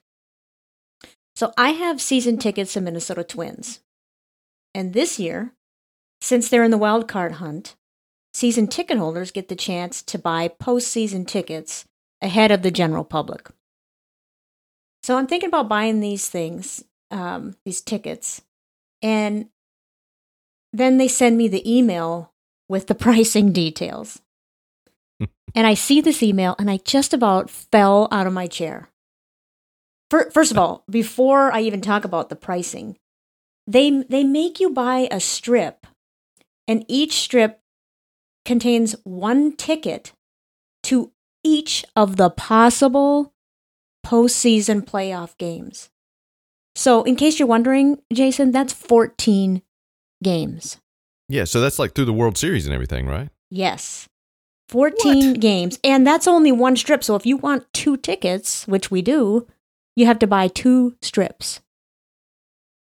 So 1.34 1.52
I 1.56 1.70
have 1.70 2.00
season 2.00 2.38
tickets 2.38 2.74
to 2.74 2.80
Minnesota 2.80 3.24
Twins. 3.24 3.80
And 4.72 4.92
this 4.92 5.18
year, 5.18 5.52
since 6.20 6.48
they're 6.48 6.64
in 6.64 6.70
the 6.70 6.78
wild 6.78 7.08
card 7.08 7.32
hunt, 7.32 7.76
season 8.32 8.66
ticket 8.66 8.98
holders 8.98 9.30
get 9.30 9.48
the 9.48 9.56
chance 9.56 10.02
to 10.02 10.18
buy 10.18 10.48
postseason 10.48 11.26
tickets 11.26 11.84
ahead 12.22 12.50
of 12.50 12.62
the 12.62 12.70
general 12.70 13.04
public. 13.04 13.48
So 15.02 15.16
I'm 15.18 15.26
thinking 15.26 15.48
about 15.48 15.68
buying 15.68 16.00
these 16.00 16.28
things, 16.28 16.84
um, 17.10 17.56
these 17.64 17.82
tickets, 17.82 18.42
and 19.02 19.48
then 20.72 20.96
they 20.98 21.08
send 21.08 21.36
me 21.36 21.46
the 21.46 21.70
email 21.70 22.32
with 22.68 22.86
the 22.86 22.94
pricing 22.94 23.52
details. 23.52 24.20
and 25.54 25.66
I 25.66 25.74
see 25.74 26.00
this 26.00 26.22
email, 26.22 26.54
and 26.58 26.70
I 26.70 26.78
just 26.78 27.14
about 27.14 27.50
fell 27.50 28.08
out 28.10 28.26
of 28.26 28.32
my 28.32 28.46
chair. 28.46 28.88
First 30.10 30.52
of 30.52 30.58
all, 30.58 30.84
before 30.88 31.52
I 31.52 31.60
even 31.62 31.80
talk 31.80 32.04
about 32.04 32.28
the 32.28 32.36
pricing, 32.36 32.96
they 33.66 33.90
they 34.08 34.22
make 34.22 34.60
you 34.60 34.70
buy 34.70 35.08
a 35.10 35.18
strip, 35.18 35.86
and 36.68 36.84
each 36.88 37.14
strip 37.14 37.60
contains 38.44 38.94
one 39.04 39.56
ticket 39.56 40.12
to 40.84 41.12
each 41.42 41.84
of 41.96 42.16
the 42.16 42.30
possible 42.30 43.32
postseason 44.04 44.82
playoff 44.82 45.36
games. 45.38 45.90
So, 46.76 47.02
in 47.04 47.16
case 47.16 47.38
you're 47.38 47.48
wondering, 47.48 48.00
Jason, 48.12 48.50
that's 48.50 48.72
14 48.72 49.62
games. 50.22 50.78
Yeah. 51.28 51.44
So 51.44 51.60
that's 51.60 51.78
like 51.78 51.94
through 51.94 52.04
the 52.06 52.12
World 52.12 52.36
Series 52.36 52.66
and 52.66 52.74
everything, 52.74 53.06
right? 53.06 53.30
Yes. 53.50 54.08
14 54.68 55.30
What? 55.32 55.40
games. 55.40 55.78
And 55.84 56.06
that's 56.06 56.26
only 56.26 56.50
one 56.52 56.76
strip. 56.76 57.04
So, 57.04 57.14
if 57.16 57.26
you 57.26 57.36
want 57.36 57.70
two 57.72 57.96
tickets, 57.96 58.66
which 58.66 58.90
we 58.90 59.02
do, 59.02 59.46
you 59.94 60.06
have 60.06 60.18
to 60.20 60.26
buy 60.26 60.48
two 60.48 60.96
strips. 61.02 61.60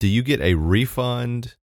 Do 0.01 0.09
you 0.09 0.23
get 0.23 0.41
a 0.41 0.55
refund 0.55 1.57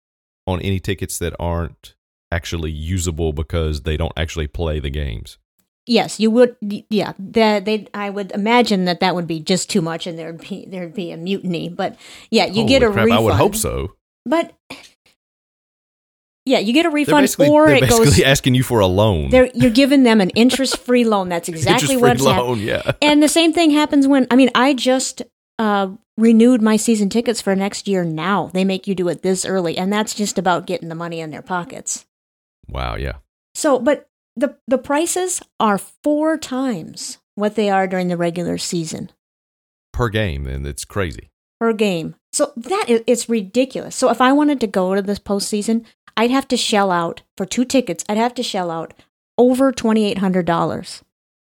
on 0.45 0.61
any 0.61 0.79
tickets 0.79 1.17
that 1.19 1.33
aren't 1.39 1.95
actually 2.31 2.71
usable 2.71 3.33
because 3.33 3.81
they 3.83 3.97
don't 3.97 4.13
actually 4.15 4.47
play 4.47 4.79
the 4.79 4.89
games? 4.89 5.37
Yes, 5.85 6.19
you 6.19 6.29
would. 6.31 6.55
Yeah, 6.61 7.13
that 7.17 7.65
they. 7.65 7.87
I 7.93 8.09
would 8.11 8.31
imagine 8.31 8.85
that 8.85 8.99
that 8.99 9.15
would 9.15 9.25
be 9.25 9.39
just 9.39 9.69
too 9.69 9.81
much, 9.81 10.05
and 10.05 10.19
there'd 10.19 10.39
be 10.41 10.65
there'd 10.67 10.93
be 10.93 11.11
a 11.11 11.17
mutiny. 11.17 11.69
But 11.69 11.95
yeah, 12.29 12.45
you 12.45 12.67
get 12.67 12.83
a 12.83 12.91
crap, 12.91 13.05
refund. 13.05 13.13
I 13.13 13.23
would 13.23 13.33
hope 13.33 13.55
so. 13.55 13.93
But 14.25 14.53
yeah, 16.49 16.57
you 16.57 16.73
get 16.73 16.87
a 16.87 16.89
They're 16.89 16.95
refund, 16.95 17.35
or 17.39 17.67
they're 17.67 17.75
it 17.75 17.81
basically 17.81 18.05
goes. 18.05 18.21
asking 18.25 18.55
you 18.55 18.63
for 18.63 18.79
a 18.79 18.87
loan. 18.87 19.29
You're 19.29 19.69
giving 19.69 20.01
them 20.01 20.19
an 20.19 20.31
interest-free 20.31 21.05
loan. 21.05 21.29
That's 21.29 21.47
exactly 21.53 21.95
happening. 21.95 22.25
loan, 22.25 22.59
yeah. 22.59 22.91
And 23.01 23.21
the 23.21 23.29
same 23.29 23.53
thing 23.53 23.69
happens 23.69 24.07
when 24.07 24.25
I 24.31 24.35
mean, 24.35 24.49
I 24.55 24.73
just 24.73 25.21
uh, 25.59 25.91
renewed 26.17 26.61
my 26.61 26.75
season 26.75 27.07
tickets 27.09 27.39
for 27.39 27.55
next 27.55 27.87
year. 27.87 28.03
Now 28.03 28.49
they 28.51 28.65
make 28.65 28.87
you 28.87 28.95
do 28.95 29.07
it 29.09 29.21
this 29.21 29.45
early, 29.45 29.77
and 29.77 29.93
that's 29.93 30.15
just 30.15 30.39
about 30.39 30.65
getting 30.65 30.89
the 30.89 30.95
money 30.95 31.19
in 31.19 31.29
their 31.29 31.43
pockets. 31.43 32.07
Wow, 32.67 32.95
yeah. 32.95 33.17
So, 33.53 33.77
but 33.77 34.09
the 34.35 34.57
the 34.67 34.79
prices 34.79 35.41
are 35.59 35.77
four 35.77 36.35
times 36.35 37.19
what 37.35 37.55
they 37.55 37.69
are 37.69 37.87
during 37.87 38.07
the 38.07 38.17
regular 38.17 38.57
season. 38.57 39.11
Per 39.93 40.09
game, 40.09 40.47
and 40.47 40.65
it's 40.65 40.83
crazy. 40.83 41.29
Per 41.59 41.73
game. 41.73 42.15
So 42.31 42.53
that 42.55 42.85
is 42.87 43.01
it's 43.07 43.29
ridiculous. 43.29 43.95
So 43.95 44.09
if 44.09 44.21
I 44.21 44.31
wanted 44.31 44.59
to 44.61 44.67
go 44.67 44.95
to 44.95 45.01
this 45.01 45.19
postseason, 45.19 45.85
I'd 46.15 46.31
have 46.31 46.47
to 46.49 46.57
shell 46.57 46.91
out 46.91 47.21
for 47.37 47.45
two 47.45 47.65
tickets. 47.65 48.03
I'd 48.07 48.17
have 48.17 48.33
to 48.35 48.43
shell 48.43 48.69
out 48.71 48.93
over 49.37 49.71
twenty 49.71 50.05
eight 50.05 50.19
hundred 50.19 50.45
dollars 50.45 51.03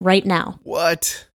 right 0.01 0.25
now, 0.25 0.59
What? 0.63 1.27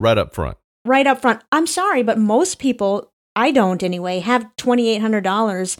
Right 0.00 0.18
up 0.18 0.34
front. 0.34 0.56
right 0.84 1.06
up 1.06 1.20
front. 1.20 1.42
I'm 1.52 1.66
sorry, 1.66 2.02
but 2.02 2.18
most 2.18 2.58
people, 2.58 3.12
I 3.36 3.50
don't 3.50 3.82
anyway, 3.82 4.20
have 4.20 4.54
twenty 4.56 4.88
eight 4.88 5.00
hundred 5.00 5.24
dollars. 5.24 5.76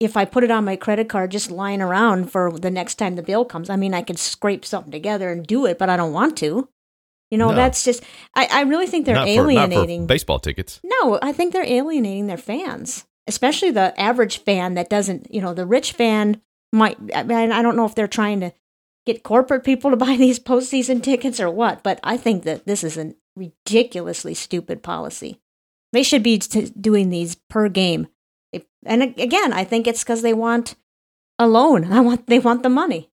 If 0.00 0.16
I 0.16 0.24
put 0.24 0.44
it 0.44 0.50
on 0.50 0.64
my 0.64 0.76
credit 0.76 1.08
card, 1.10 1.30
just 1.30 1.50
lying 1.50 1.82
around 1.82 2.30
for 2.32 2.50
the 2.58 2.70
next 2.70 2.94
time 2.94 3.16
the 3.16 3.22
bill 3.22 3.44
comes. 3.44 3.68
I 3.68 3.76
mean, 3.76 3.92
I 3.94 4.02
could 4.02 4.18
scrape 4.18 4.64
something 4.64 4.90
together 4.90 5.30
and 5.30 5.46
do 5.46 5.66
it, 5.66 5.78
but 5.78 5.90
I 5.90 5.96
don't 5.96 6.12
want 6.14 6.36
to. 6.38 6.68
You 7.30 7.38
know, 7.38 7.50
No. 7.50 7.54
that's 7.56 7.84
just. 7.84 8.02
I, 8.34 8.48
I 8.50 8.60
really 8.62 8.86
think 8.86 9.06
they're 9.06 9.14
not 9.14 9.28
alienating. 9.28 10.02
for 10.02 10.06
baseball 10.08 10.38
tickets. 10.40 10.80
No, 10.84 11.18
I 11.22 11.32
think 11.32 11.52
they're 11.52 11.62
alienating 11.64 12.26
their 12.26 12.36
fans, 12.36 13.06
especially 13.28 13.70
the 13.70 13.98
average 14.00 14.38
fan 14.38 14.74
that 14.74 14.90
doesn't, 14.90 15.32
you 15.32 15.40
know, 15.40 15.54
the 15.54 15.66
rich 15.66 15.92
fan 15.92 16.40
might. 16.72 16.98
I 17.14 17.22
mean, 17.22 17.52
I 17.52 17.62
don't 17.62 17.76
know 17.76 17.84
if 17.86 17.94
they're 17.94 18.08
trying 18.08 18.40
to 18.40 18.52
get 19.06 19.22
corporate 19.22 19.64
people 19.64 19.90
to 19.90 19.96
buy 19.96 20.16
these 20.18 20.40
postseason 20.40 21.02
tickets 21.02 21.38
or 21.40 21.50
what, 21.50 21.82
but 21.82 22.00
I 22.02 22.16
think 22.16 22.42
that 22.44 22.66
this 22.66 22.82
is 22.82 22.96
a 22.98 23.14
ridiculously 23.36 24.34
stupid 24.34 24.82
policy. 24.82 25.40
They 25.92 26.02
should 26.02 26.22
be 26.22 26.38
t- 26.38 26.72
doing 26.80 27.10
these 27.10 27.36
per 27.48 27.68
game. 27.68 28.08
If- 28.52 28.64
And 28.84 29.02
again, 29.02 29.52
I 29.52 29.64
think 29.64 29.86
it's 29.86 30.02
because 30.02 30.22
they 30.22 30.34
want 30.34 30.74
a 31.38 31.46
loan. 31.46 31.84
I 31.92 32.00
want 32.00 32.26
they 32.26 32.38
want 32.40 32.62
the 32.64 32.68
money. 32.68 33.10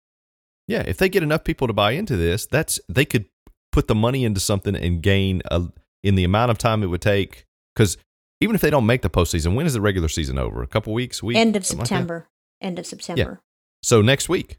Yeah, 0.68 0.84
if 0.86 0.98
they 0.98 1.10
get 1.10 1.24
enough 1.24 1.44
people 1.44 1.68
to 1.68 1.74
buy 1.74 1.92
into 1.92 2.16
this, 2.18 2.46
that's 2.46 2.80
they 2.88 3.06
could 3.06 3.26
put 3.72 3.88
the 3.88 3.96
money 3.96 4.24
into 4.26 4.40
something 4.40 4.76
and 4.76 5.02
gain 5.02 5.42
a, 5.46 5.64
in 6.04 6.16
the 6.16 6.24
amount 6.24 6.52
of 6.52 6.58
time 6.58 6.84
it 6.84 6.88
would 6.88 7.02
take. 7.02 7.46
Because 7.76 7.98
even 8.42 8.56
if 8.56 8.62
they 8.62 8.70
don't 8.70 8.86
make 8.86 9.02
the 9.02 9.10
postseason, 9.10 9.56
when 9.56 9.66
is 9.66 9.74
the 9.74 9.82
regular 9.82 10.08
season 10.08 10.38
over? 10.38 10.62
A 10.62 10.68
couple 10.68 10.94
weeks, 10.94 11.22
week, 11.24 11.38
End 11.38 11.56
of 11.56 11.66
something 11.66 11.80
like? 11.80 11.88
September. 11.88 12.28
End 12.60 12.80
of 12.80 12.86
September. 12.86 13.22
Yeah. 13.22 13.36
so 13.84 14.02
next 14.02 14.28
week, 14.30 14.58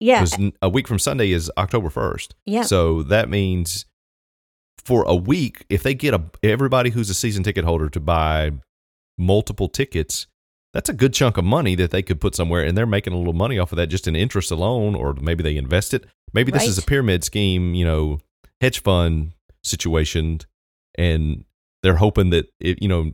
Yeah. 0.00 0.24
because 0.24 0.52
a 0.62 0.68
week 0.68 0.88
from 0.88 0.98
Sunday 0.98 1.30
is 1.32 1.50
October 1.58 1.90
first. 1.90 2.34
Yeah. 2.44 2.62
So 2.62 3.02
that 3.04 3.28
means 3.28 3.84
for 4.84 5.04
a 5.04 5.14
week, 5.14 5.64
if 5.68 5.82
they 5.82 5.94
get 5.94 6.14
a 6.14 6.22
everybody 6.42 6.90
who's 6.90 7.10
a 7.10 7.14
season 7.14 7.42
ticket 7.42 7.64
holder 7.64 7.88
to 7.90 8.00
buy 8.00 8.52
multiple 9.18 9.68
tickets, 9.68 10.26
that's 10.72 10.88
a 10.88 10.92
good 10.92 11.12
chunk 11.14 11.36
of 11.36 11.44
money 11.44 11.74
that 11.74 11.90
they 11.90 12.02
could 12.02 12.20
put 12.20 12.34
somewhere, 12.34 12.62
and 12.62 12.76
they're 12.76 12.86
making 12.86 13.12
a 13.12 13.16
little 13.18 13.32
money 13.32 13.58
off 13.58 13.72
of 13.72 13.76
that 13.76 13.86
just 13.88 14.06
in 14.06 14.14
interest 14.14 14.50
alone, 14.50 14.94
or 14.94 15.14
maybe 15.14 15.42
they 15.42 15.56
invest 15.56 15.94
it. 15.94 16.04
Maybe 16.32 16.52
this 16.52 16.66
is 16.68 16.76
a 16.78 16.82
pyramid 16.82 17.24
scheme, 17.24 17.74
you 17.74 17.84
know, 17.84 18.18
hedge 18.60 18.82
fund 18.82 19.32
situation, 19.62 20.40
and 20.96 21.44
they're 21.82 21.96
hoping 21.96 22.30
that 22.30 22.46
it, 22.60 22.82
you 22.82 22.88
know, 22.88 23.12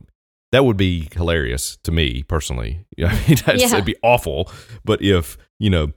that 0.51 0.65
would 0.65 0.77
be 0.77 1.09
hilarious 1.13 1.77
to 1.83 1.91
me 1.91 2.23
personally. 2.23 2.85
I 2.99 3.13
mean, 3.27 3.37
that's, 3.45 3.61
Yeah. 3.61 3.67
it'd 3.73 3.85
be 3.85 3.95
awful, 4.03 4.51
but 4.85 5.01
if 5.01 5.37
you 5.59 5.69
know 5.69 5.91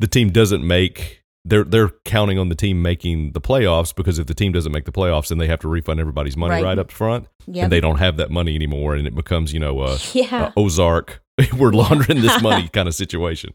the 0.00 0.06
team 0.06 0.30
doesn't 0.30 0.66
make 0.66 1.22
they're 1.44 1.64
they're 1.64 1.90
counting 2.04 2.38
on 2.38 2.48
the 2.48 2.54
team 2.54 2.82
making 2.82 3.32
the 3.32 3.40
playoffs 3.40 3.94
because 3.94 4.18
if 4.20 4.26
the 4.26 4.34
team 4.34 4.52
doesn't 4.52 4.70
make 4.72 4.84
the 4.84 4.92
playoffs 4.92 5.28
then 5.28 5.38
they 5.38 5.46
have 5.48 5.58
to 5.60 5.68
refund 5.68 5.98
everybody's 6.00 6.36
money 6.36 6.54
right, 6.54 6.62
Right. 6.64 6.78
up 6.78 6.90
front 6.92 7.26
Yep. 7.48 7.64
and 7.64 7.72
they 7.72 7.80
don't 7.80 7.98
have 7.98 8.16
that 8.18 8.30
money 8.30 8.54
anymore 8.54 8.94
and 8.94 9.06
it 9.08 9.14
becomes 9.14 9.52
you 9.52 9.58
know 9.58 9.80
uh, 9.80 9.98
yeah. 10.12 10.44
uh, 10.44 10.52
Ozark 10.56 11.20
we're 11.58 11.72
laundering 11.72 12.20
this 12.22 12.40
money 12.42 12.68
kind 12.72 12.86
of 12.88 12.94
situation 12.94 13.50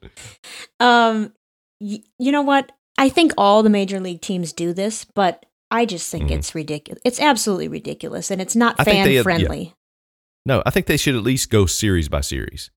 Um, 0.82 1.34
y- 1.80 2.02
you 2.20 2.32
know 2.32 2.42
what? 2.42 2.72
I 2.98 3.10
think 3.10 3.34
all 3.38 3.62
the 3.64 3.70
major 3.70 4.00
league 4.00 4.22
teams 4.22 4.54
do 4.54 4.74
this, 4.74 5.06
but 5.06 5.46
I 5.70 5.86
just 5.86 6.10
think 6.10 6.30
Mhm. 6.30 6.38
it's 6.38 6.56
ridiculous. 6.56 7.02
It's 7.06 7.20
absolutely 7.20 7.68
ridiculous, 7.68 8.32
and 8.32 8.42
it's 8.42 8.56
not 8.56 8.76
I 8.80 8.84
they 8.84 8.92
fan 8.92 9.12
had- 9.12 9.24
friendly. 9.24 9.74
no 10.46 10.64
I 10.66 10.70
think 10.72 10.86
they 10.86 10.98
should 10.98 11.16
at 11.16 11.24
least 11.24 11.50
go 11.50 11.66
series 11.66 12.08
by 12.10 12.22
series 12.22 12.72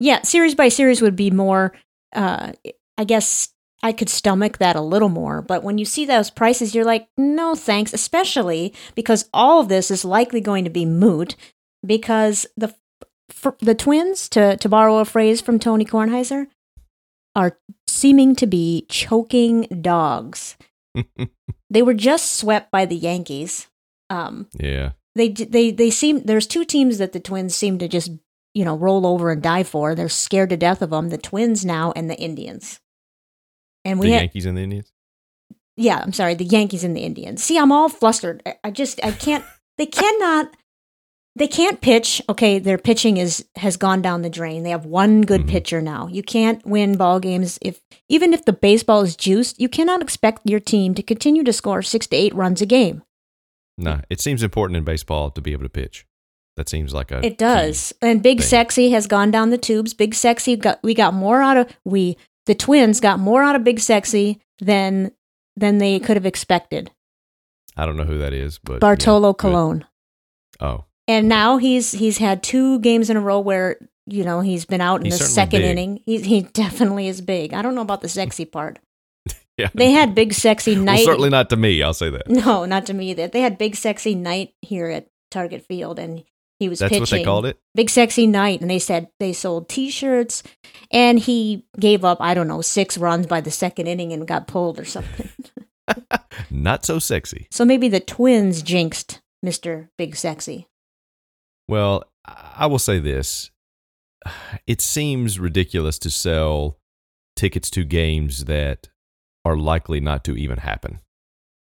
Yeah. 0.00 0.22
series 0.22 0.54
by 0.54 0.68
series 0.68 1.00
would 1.02 1.16
be 1.16 1.30
more. 1.30 1.72
Uh, 2.12 2.52
I 2.98 3.04
guess 3.04 3.50
I 3.82 3.92
could 3.92 4.08
stomach 4.10 4.58
that 4.58 4.76
a 4.76 4.80
little 4.82 5.08
more, 5.08 5.40
but 5.40 5.62
when 5.62 5.78
you 5.78 5.84
see 5.86 6.04
those 6.04 6.28
prices, 6.30 6.74
you're 6.74 6.84
like, 6.84 7.08
no 7.16 7.54
thanks. 7.54 7.94
Especially 7.94 8.74
because 8.94 9.28
all 9.32 9.60
of 9.60 9.68
this 9.68 9.90
is 9.90 10.04
likely 10.04 10.40
going 10.40 10.64
to 10.64 10.70
be 10.70 10.84
moot 10.84 11.36
because 11.86 12.46
the 12.56 12.74
the 13.60 13.74
Twins, 13.76 14.28
to 14.30 14.56
to 14.56 14.68
borrow 14.68 14.98
a 14.98 15.04
phrase 15.04 15.40
from 15.40 15.58
Tony 15.60 15.84
Kornheiser, 15.84 16.48
are 17.36 17.58
seeming 17.90 18.36
to 18.36 18.46
be 18.46 18.86
choking 18.88 19.62
dogs. 19.80 20.56
They 21.72 21.82
were 21.82 21.94
just 21.94 22.32
swept 22.32 22.72
by 22.72 22.84
the 22.84 22.96
Yankees. 22.96 23.68
Um, 24.08 24.48
yeah 24.58 24.90
they 25.14 25.28
they 25.28 25.70
they 25.70 25.88
seem 25.88 26.24
there's 26.24 26.48
two 26.48 26.64
teams 26.64 26.98
that 26.98 27.12
the 27.12 27.20
Twins 27.20 27.54
seem 27.54 27.78
to 27.78 27.86
just 27.86 28.10
you 28.54 28.64
know 28.64 28.76
roll 28.76 29.06
over 29.06 29.30
and 29.30 29.40
die 29.40 29.62
for. 29.62 29.94
They're 29.94 30.08
scared 30.08 30.50
to 30.50 30.56
death 30.56 30.82
of 30.82 30.90
them. 30.90 31.10
The 31.10 31.18
Twins 31.18 31.64
now 31.64 31.92
and 31.94 32.10
the 32.10 32.18
Indians. 32.18 32.80
And 33.84 34.00
the 34.00 34.06
we 34.06 34.10
had, 34.10 34.22
Yankees 34.22 34.46
and 34.46 34.58
the 34.58 34.62
Indians 34.62 34.92
yeah, 35.80 35.98
I'm 36.02 36.12
sorry, 36.12 36.34
the 36.34 36.44
Yankees 36.44 36.84
and 36.84 36.94
the 36.94 37.00
Indians. 37.00 37.42
See, 37.42 37.58
I'm 37.58 37.72
all 37.72 37.88
flustered. 37.88 38.42
I, 38.44 38.56
I 38.64 38.70
just 38.70 39.02
I 39.02 39.12
can't. 39.12 39.44
They 39.78 39.86
cannot. 39.86 40.54
They 41.36 41.46
can't 41.46 41.80
pitch. 41.80 42.20
Okay, 42.28 42.58
their 42.58 42.76
pitching 42.78 43.16
is 43.16 43.44
has 43.56 43.76
gone 43.76 44.02
down 44.02 44.22
the 44.22 44.28
drain. 44.30 44.62
They 44.64 44.70
have 44.70 44.84
one 44.84 45.22
good 45.22 45.42
Mhm. 45.42 45.48
pitcher 45.48 45.80
now. 45.80 46.08
You 46.08 46.22
can't 46.22 46.64
win 46.66 46.96
ball 46.96 47.20
games 47.20 47.58
if 47.62 47.80
even 48.08 48.34
if 48.34 48.44
the 48.44 48.52
baseball 48.52 49.02
is 49.02 49.14
juiced. 49.16 49.60
You 49.60 49.68
cannot 49.68 50.02
expect 50.02 50.40
your 50.44 50.60
team 50.60 50.94
to 50.94 51.02
continue 51.02 51.44
to 51.44 51.52
score 51.52 51.82
six 51.82 52.06
to 52.08 52.16
eight 52.16 52.34
runs 52.34 52.60
a 52.60 52.66
game. 52.66 53.02
no 53.78 54.00
it 54.10 54.20
seems 54.20 54.42
important 54.42 54.76
in 54.76 54.84
baseball 54.84 55.30
to 55.30 55.40
be 55.40 55.52
able 55.52 55.62
to 55.62 55.68
pitch 55.70 56.04
that 56.56 56.68
seems 56.68 56.92
like 56.92 57.10
a 57.12 57.24
It 57.24 57.38
does. 57.38 57.94
And 58.02 58.22
Big 58.22 58.38
thing. 58.40 58.46
Sexy 58.46 58.90
has 58.90 59.06
gone 59.06 59.30
down 59.30 59.48
the 59.50 59.56
tubes. 59.56 59.94
Big 59.94 60.14
Sexy 60.14 60.56
got 60.56 60.82
we 60.82 60.92
got 60.94 61.14
more 61.14 61.40
out 61.40 61.56
of 61.56 61.68
we 61.84 62.16
the 62.46 62.54
twins 62.56 63.00
got 63.00 63.18
more 63.20 63.42
out 63.42 63.54
of 63.56 63.62
Big 63.64 63.78
Sexy 63.78 64.40
than 64.58 65.12
than 65.56 65.78
they 65.78 65.98
could 66.00 66.16
have 66.16 66.26
expected. 66.26 66.90
I 67.76 67.86
don't 67.86 67.96
know 67.96 68.04
who 68.04 68.18
that 68.18 68.34
is 68.34 68.58
but 68.58 68.80
Bartolo 68.80 69.32
good. 69.32 69.38
Colon. 69.38 69.84
oh 70.58 70.84
And 71.10 71.28
now 71.28 71.56
he's 71.56 71.90
he's 71.90 72.18
had 72.18 72.40
two 72.40 72.78
games 72.78 73.10
in 73.10 73.16
a 73.16 73.20
row 73.20 73.40
where 73.40 73.78
you 74.06 74.22
know 74.22 74.40
he's 74.42 74.64
been 74.64 74.80
out 74.80 75.00
in 75.00 75.06
He's 75.06 75.18
the 75.18 75.24
second 75.24 75.62
big. 75.62 75.70
inning. 75.72 76.00
He 76.06 76.20
he 76.20 76.42
definitely 76.42 77.08
is 77.08 77.20
big. 77.20 77.52
I 77.52 77.62
don't 77.62 77.74
know 77.74 77.80
about 77.80 78.00
the 78.00 78.08
sexy 78.08 78.44
part. 78.44 78.78
yeah 79.58 79.70
They 79.74 79.90
had 79.90 80.14
big 80.14 80.32
sexy 80.32 80.76
well, 80.76 80.84
night. 80.84 81.04
certainly 81.04 81.28
not 81.28 81.50
to 81.50 81.56
me 81.56 81.82
I'll 81.82 81.94
say 81.94 82.10
that 82.10 82.28
no, 82.28 82.64
not 82.64 82.86
to 82.86 82.94
me. 82.94 83.12
That 83.14 83.32
they 83.32 83.40
had 83.40 83.58
big 83.58 83.74
sexy 83.74 84.14
night 84.14 84.54
here 84.62 84.86
at 84.86 85.08
Target 85.32 85.66
Field, 85.66 85.98
and 85.98 86.22
he 86.60 86.68
was 86.68 86.78
that's 86.78 86.90
pitching. 86.90 87.00
what 87.02 87.10
they 87.10 87.24
called 87.24 87.46
it 87.46 87.58
Big 87.74 87.90
Sexy 87.90 88.28
Night, 88.28 88.60
and 88.60 88.70
they 88.70 88.78
said 88.78 89.08
they 89.18 89.32
sold 89.32 89.68
T-shirts, 89.68 90.44
and 90.92 91.18
he 91.18 91.66
gave 91.78 92.04
up 92.04 92.18
I 92.20 92.34
don't 92.34 92.48
know 92.48 92.60
six 92.62 92.96
runs 92.96 93.26
by 93.26 93.40
the 93.40 93.50
second 93.50 93.88
inning 93.88 94.12
and 94.12 94.28
got 94.28 94.46
pulled 94.46 94.78
or 94.78 94.84
something. 94.84 95.28
not 96.52 96.84
so 96.84 97.00
sexy 97.00 97.48
so 97.50 97.64
maybe 97.64 97.88
the 97.88 97.98
Twins 97.98 98.62
jinxed 98.62 99.20
Mister 99.42 99.90
Big 99.98 100.14
Sexy. 100.14 100.68
Well, 101.70 102.04
I 102.24 102.66
will 102.66 102.80
say 102.80 102.98
this. 102.98 103.50
It 104.66 104.80
seems 104.80 105.38
ridiculous 105.38 105.98
to 106.00 106.10
sell 106.10 106.78
tickets 107.36 107.70
to 107.70 107.84
games 107.84 108.46
that 108.46 108.88
are 109.44 109.56
likely 109.56 110.00
not 110.00 110.24
to 110.24 110.36
even 110.36 110.58
happen. 110.58 110.98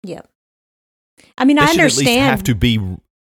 Yeah, 0.02 0.22
I 1.36 1.44
mean 1.44 1.56
They 1.56 1.62
I 1.62 1.66
understand. 1.66 2.08
at 2.08 2.14
least 2.14 2.20
have 2.20 2.42
to 2.44 2.54
be 2.54 2.80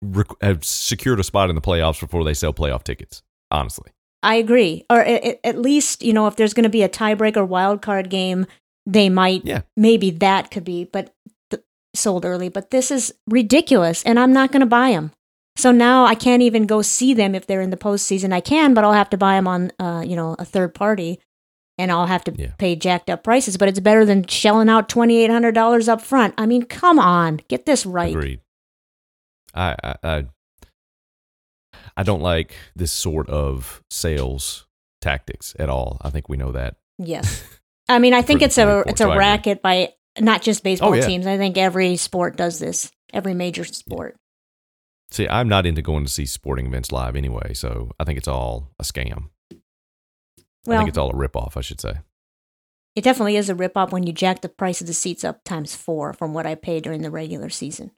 rec- 0.02 0.42
have 0.42 0.63
secured 0.63 1.20
a 1.20 1.24
spot 1.24 1.50
in 1.50 1.56
the 1.56 1.62
playoffs 1.62 2.00
before 2.00 2.24
they 2.24 2.34
sell 2.34 2.54
playoff 2.54 2.84
tickets. 2.84 3.24
Honestly, 3.50 3.92
I 4.22 4.36
agree, 4.36 4.86
or 4.90 5.00
at, 5.02 5.40
at 5.44 5.58
least 5.58 6.04
you 6.04 6.13
know 6.13 6.28
if 6.28 6.36
there's 6.36 6.54
going 6.54 6.63
to 6.63 6.70
be 6.70 6.84
a 6.84 6.90
tiebreaker 6.90 7.46
wild 7.46 7.82
card 7.82 8.10
game, 8.10 8.46
they 8.86 9.10
might 9.10 9.44
yeah, 9.46 9.62
maybe 9.76 10.12
that 10.12 10.52
could 10.52 10.63
be, 10.63 10.84
but 10.86 11.13
th- 11.50 11.63
sold 11.96 12.24
early. 12.24 12.50
But 12.50 12.70
this 12.70 12.92
is 12.92 13.13
ridiculous, 13.28 14.04
and 14.04 14.20
I'm 14.20 14.32
not 14.32 14.52
going 14.52 14.62
to 14.62 14.68
buy 14.68 14.92
them. 14.92 15.12
So 15.58 15.72
now 15.72 16.06
I 16.06 16.15
can't 16.15 16.41
even 16.43 16.65
go 16.67 16.82
see 16.82 17.13
them 17.13 17.34
if 17.36 17.48
they're 17.48 17.62
in 17.62 17.72
the 17.72 17.78
postseason. 17.78 18.32
I 18.32 18.39
can, 18.41 18.74
but 18.74 18.84
I'll 18.84 18.93
have 18.93 19.10
to 19.10 19.17
buy 19.17 19.36
them 19.36 19.48
on, 19.48 19.72
uh, 19.80 20.04
you 20.06 20.15
know, 20.15 20.36
a 20.38 20.46
third 20.46 20.74
party, 20.76 21.20
and 21.80 21.91
I'll 21.91 22.06
have 22.06 22.24
to 22.26 22.34
Yeah. 22.38 22.52
pay 22.58 22.76
jacked 22.76 23.10
up 23.10 23.24
prices. 23.24 23.58
But 23.58 23.67
it's 23.67 23.80
better 23.80 24.06
than 24.06 24.26
shelling 24.28 24.70
out 24.70 24.88
twenty 24.88 25.17
eight 25.24 25.32
hundred 25.32 25.54
dollars 25.56 25.89
up 25.89 26.02
front. 26.02 26.34
I 26.38 26.46
mean, 26.46 26.63
come 26.63 27.00
on, 27.00 27.41
get 27.48 27.65
this 27.65 27.86
right. 27.86 28.15
agreed. 28.15 28.39
I, 29.54 29.76
I 29.84 29.96
I 30.04 30.26
I 31.96 32.04
don't 32.04 32.22
like 32.22 32.54
this 32.76 32.91
sort 32.91 33.28
of 33.30 33.82
sales 33.89 34.67
tactics 35.02 35.56
at 35.58 35.70
all. 35.70 35.98
I 36.02 36.10
think 36.12 36.30
we 36.30 36.38
know 36.38 36.52
that. 36.52 36.76
Yes, 37.00 37.43
I 37.89 37.98
mean, 38.00 38.13
I 38.13 38.22
think 38.28 38.41
it's 38.43 38.58
a 38.60 38.84
it's 38.88 39.02
a 39.02 39.08
racket 39.08 39.62
by 39.63 39.93
not 40.20 40.41
just 40.43 40.63
baseball 40.63 40.89
Oh, 40.91 40.93
yeah. 40.93 41.06
teams. 41.06 41.26
I 41.28 41.38
think 41.38 41.58
every 41.58 41.96
sport 41.96 42.38
does 42.38 42.60
this. 42.60 42.91
Every 43.13 43.34
major 43.34 43.63
sport. 43.63 44.15
See, 45.10 45.28
I'm 45.28 45.48
not 45.48 45.65
into 45.65 45.82
going 45.82 46.06
to 46.06 46.12
see 46.12 46.26
sporting 46.26 46.65
events 46.67 46.91
live 46.91 47.15
anyway, 47.15 47.54
so 47.54 47.91
I 48.00 48.04
think 48.04 48.17
it's 48.17 48.28
all 48.28 48.72
a 48.80 48.84
scam. 48.84 49.30
I 50.70 50.78
think 50.78 50.89
it's 50.89 50.98
all 50.98 51.10
a 51.10 51.13
ripoff, 51.13 51.56
I 51.56 51.62
should 51.62 51.80
say. 51.80 51.93
It 52.96 53.04
definitely 53.04 53.38
is 53.38 53.50
a 53.50 53.56
rip 53.56 53.78
off 53.78 53.93
when 53.93 54.04
you 54.04 54.12
jack 54.12 54.41
the 54.41 54.50
price 54.50 54.82
of 54.82 54.88
the 54.88 54.93
seats 54.93 55.24
up 55.24 55.43
times 55.46 55.76
four 55.76 56.13
from 56.13 56.34
what 56.34 56.46
I 56.46 56.56
paid 56.56 56.84
during 56.84 57.04
the 57.04 57.12
regular 57.12 57.50
season. 57.50 57.91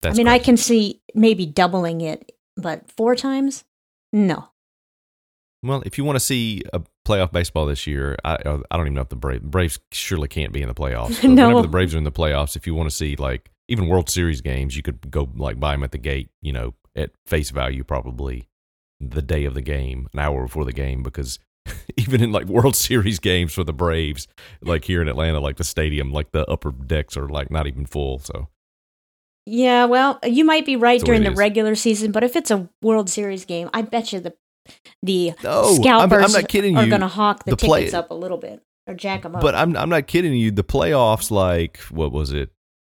That's 0.00 0.16
I 0.16 0.18
mean, 0.18 0.28
I 0.28 0.38
can 0.38 0.56
see 0.56 1.02
maybe 1.14 1.44
doubling 1.44 2.00
it 2.00 2.32
but 2.56 2.90
four 2.90 3.14
times? 3.14 3.64
No. 4.12 4.48
Well, 5.62 5.82
if 5.86 5.96
you 5.96 6.04
want 6.04 6.16
to 6.16 6.20
see 6.20 6.62
a 6.72 6.82
playoff 7.06 7.30
baseball 7.30 7.66
this 7.66 7.86
year, 7.86 8.16
I 8.24 8.34
I 8.34 8.76
don't 8.76 8.86
even 8.86 8.94
know 8.94 9.02
if 9.02 9.10
the 9.10 9.16
Braves 9.16 9.44
Braves 9.44 9.78
surely 9.92 10.28
can't 10.28 10.52
be 10.52 10.60
in 10.60 10.68
the 10.68 10.74
playoffs. 10.74 11.22
No. 11.28 11.46
Whenever 11.46 11.62
the 11.62 11.68
Braves 11.68 11.94
are 11.94 11.98
in 11.98 12.04
the 12.04 12.12
playoffs, 12.12 12.56
if 12.56 12.66
you 12.66 12.74
want 12.74 12.90
to 12.90 12.94
see 12.94 13.14
like 13.16 13.50
even 13.72 13.88
World 13.88 14.08
Series 14.10 14.40
games, 14.42 14.76
you 14.76 14.82
could 14.82 15.10
go 15.10 15.28
like 15.34 15.58
buy 15.58 15.72
them 15.72 15.82
at 15.82 15.92
the 15.92 15.98
gate. 15.98 16.28
You 16.42 16.52
know, 16.52 16.74
at 16.94 17.10
face 17.26 17.50
value, 17.50 17.82
probably 17.84 18.48
the 19.00 19.22
day 19.22 19.44
of 19.46 19.54
the 19.54 19.62
game, 19.62 20.06
an 20.12 20.18
hour 20.20 20.42
before 20.44 20.64
the 20.64 20.72
game, 20.72 21.02
because 21.02 21.38
even 21.96 22.22
in 22.22 22.30
like 22.32 22.46
World 22.46 22.76
Series 22.76 23.18
games 23.18 23.52
for 23.52 23.64
the 23.64 23.72
Braves, 23.72 24.28
like 24.60 24.84
here 24.84 25.00
in 25.02 25.08
Atlanta, 25.08 25.40
like 25.40 25.56
the 25.56 25.64
stadium, 25.64 26.12
like 26.12 26.32
the 26.32 26.44
upper 26.50 26.70
decks 26.70 27.16
are 27.16 27.28
like 27.28 27.50
not 27.50 27.66
even 27.66 27.86
full. 27.86 28.18
So 28.18 28.48
Yeah, 29.46 29.86
well, 29.86 30.18
you 30.24 30.44
might 30.44 30.66
be 30.66 30.76
right 30.76 30.94
That's 31.00 31.02
the 31.02 31.06
during 31.06 31.22
it 31.22 31.30
the 31.30 31.36
regular 31.36 31.74
season, 31.74 32.12
but 32.12 32.22
if 32.22 32.36
it's 32.36 32.50
a 32.50 32.68
World 32.82 33.08
Series 33.10 33.44
game, 33.44 33.70
I 33.72 33.82
bet 33.82 34.12
you 34.12 34.20
the 34.20 34.34
the 35.02 35.32
No, 35.42 35.50
I'm- 35.50 35.66
I'm 35.68 35.74
scalpers 35.82 36.34
not 36.34 36.48
kidding 36.48 36.76
are 36.76 36.86
going 36.86 37.00
to 37.00 37.08
hawk 37.08 37.44
the, 37.44 37.52
The 37.52 37.56
play- 37.56 37.80
tickets 37.80 37.94
up 37.94 38.10
a 38.12 38.14
little 38.14 38.38
bit 38.38 38.62
or 38.86 38.94
jack 38.94 39.22
them 39.22 39.34
up. 39.34 39.42
But 39.42 39.54
I'm 39.56 39.76
I'm 39.76 39.88
not 39.88 40.06
kidding 40.06 40.34
you. 40.34 40.50
The 40.52 40.62
playoffs, 40.64 41.30
like 41.32 41.78
what 41.90 42.12
was 42.12 42.32
it? 42.32 42.50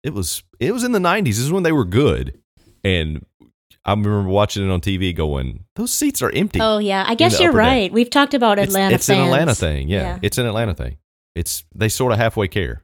It 0.06 0.14
was 0.14 0.42
it 0.60 0.72
was 0.72 0.84
in 0.84 0.92
the 0.92 0.98
'90s. 1.00 1.24
This 1.24 1.38
is 1.40 1.50
when 1.52 1.64
they 1.64 1.72
were 1.72 1.84
good, 1.84 2.38
and 2.84 3.26
I 3.84 3.90
remember 3.90 4.22
watching 4.28 4.64
it 4.64 4.70
on 4.72 4.80
TV, 4.80 5.12
going, 5.14 5.64
"Those 5.74 5.92
seats 5.92 6.22
are 6.22 6.30
empty." 6.30 6.60
oh 6.62 6.78
yeah, 6.78 7.04
I 7.06 7.16
guess 7.16 7.40
you're 7.40 7.50
deck. 7.50 7.58
right. 7.58 7.92
We've 7.92 8.08
talked 8.10 8.32
about 8.34 8.58
Atlanta 8.60 8.94
it's 8.94 9.08
an 9.08 9.16
fans. 9.16 9.26
Atlanta 9.26 9.54
thing. 9.56 9.88
Yeah, 9.88 10.00
Yeah. 10.02 10.18
it's 10.22 10.38
an 10.38 10.46
Atlanta 10.46 10.74
thing. 10.74 10.98
It's 11.34 11.64
they 11.74 11.88
sort 11.88 12.12
of 12.12 12.18
halfway 12.18 12.46
care, 12.48 12.82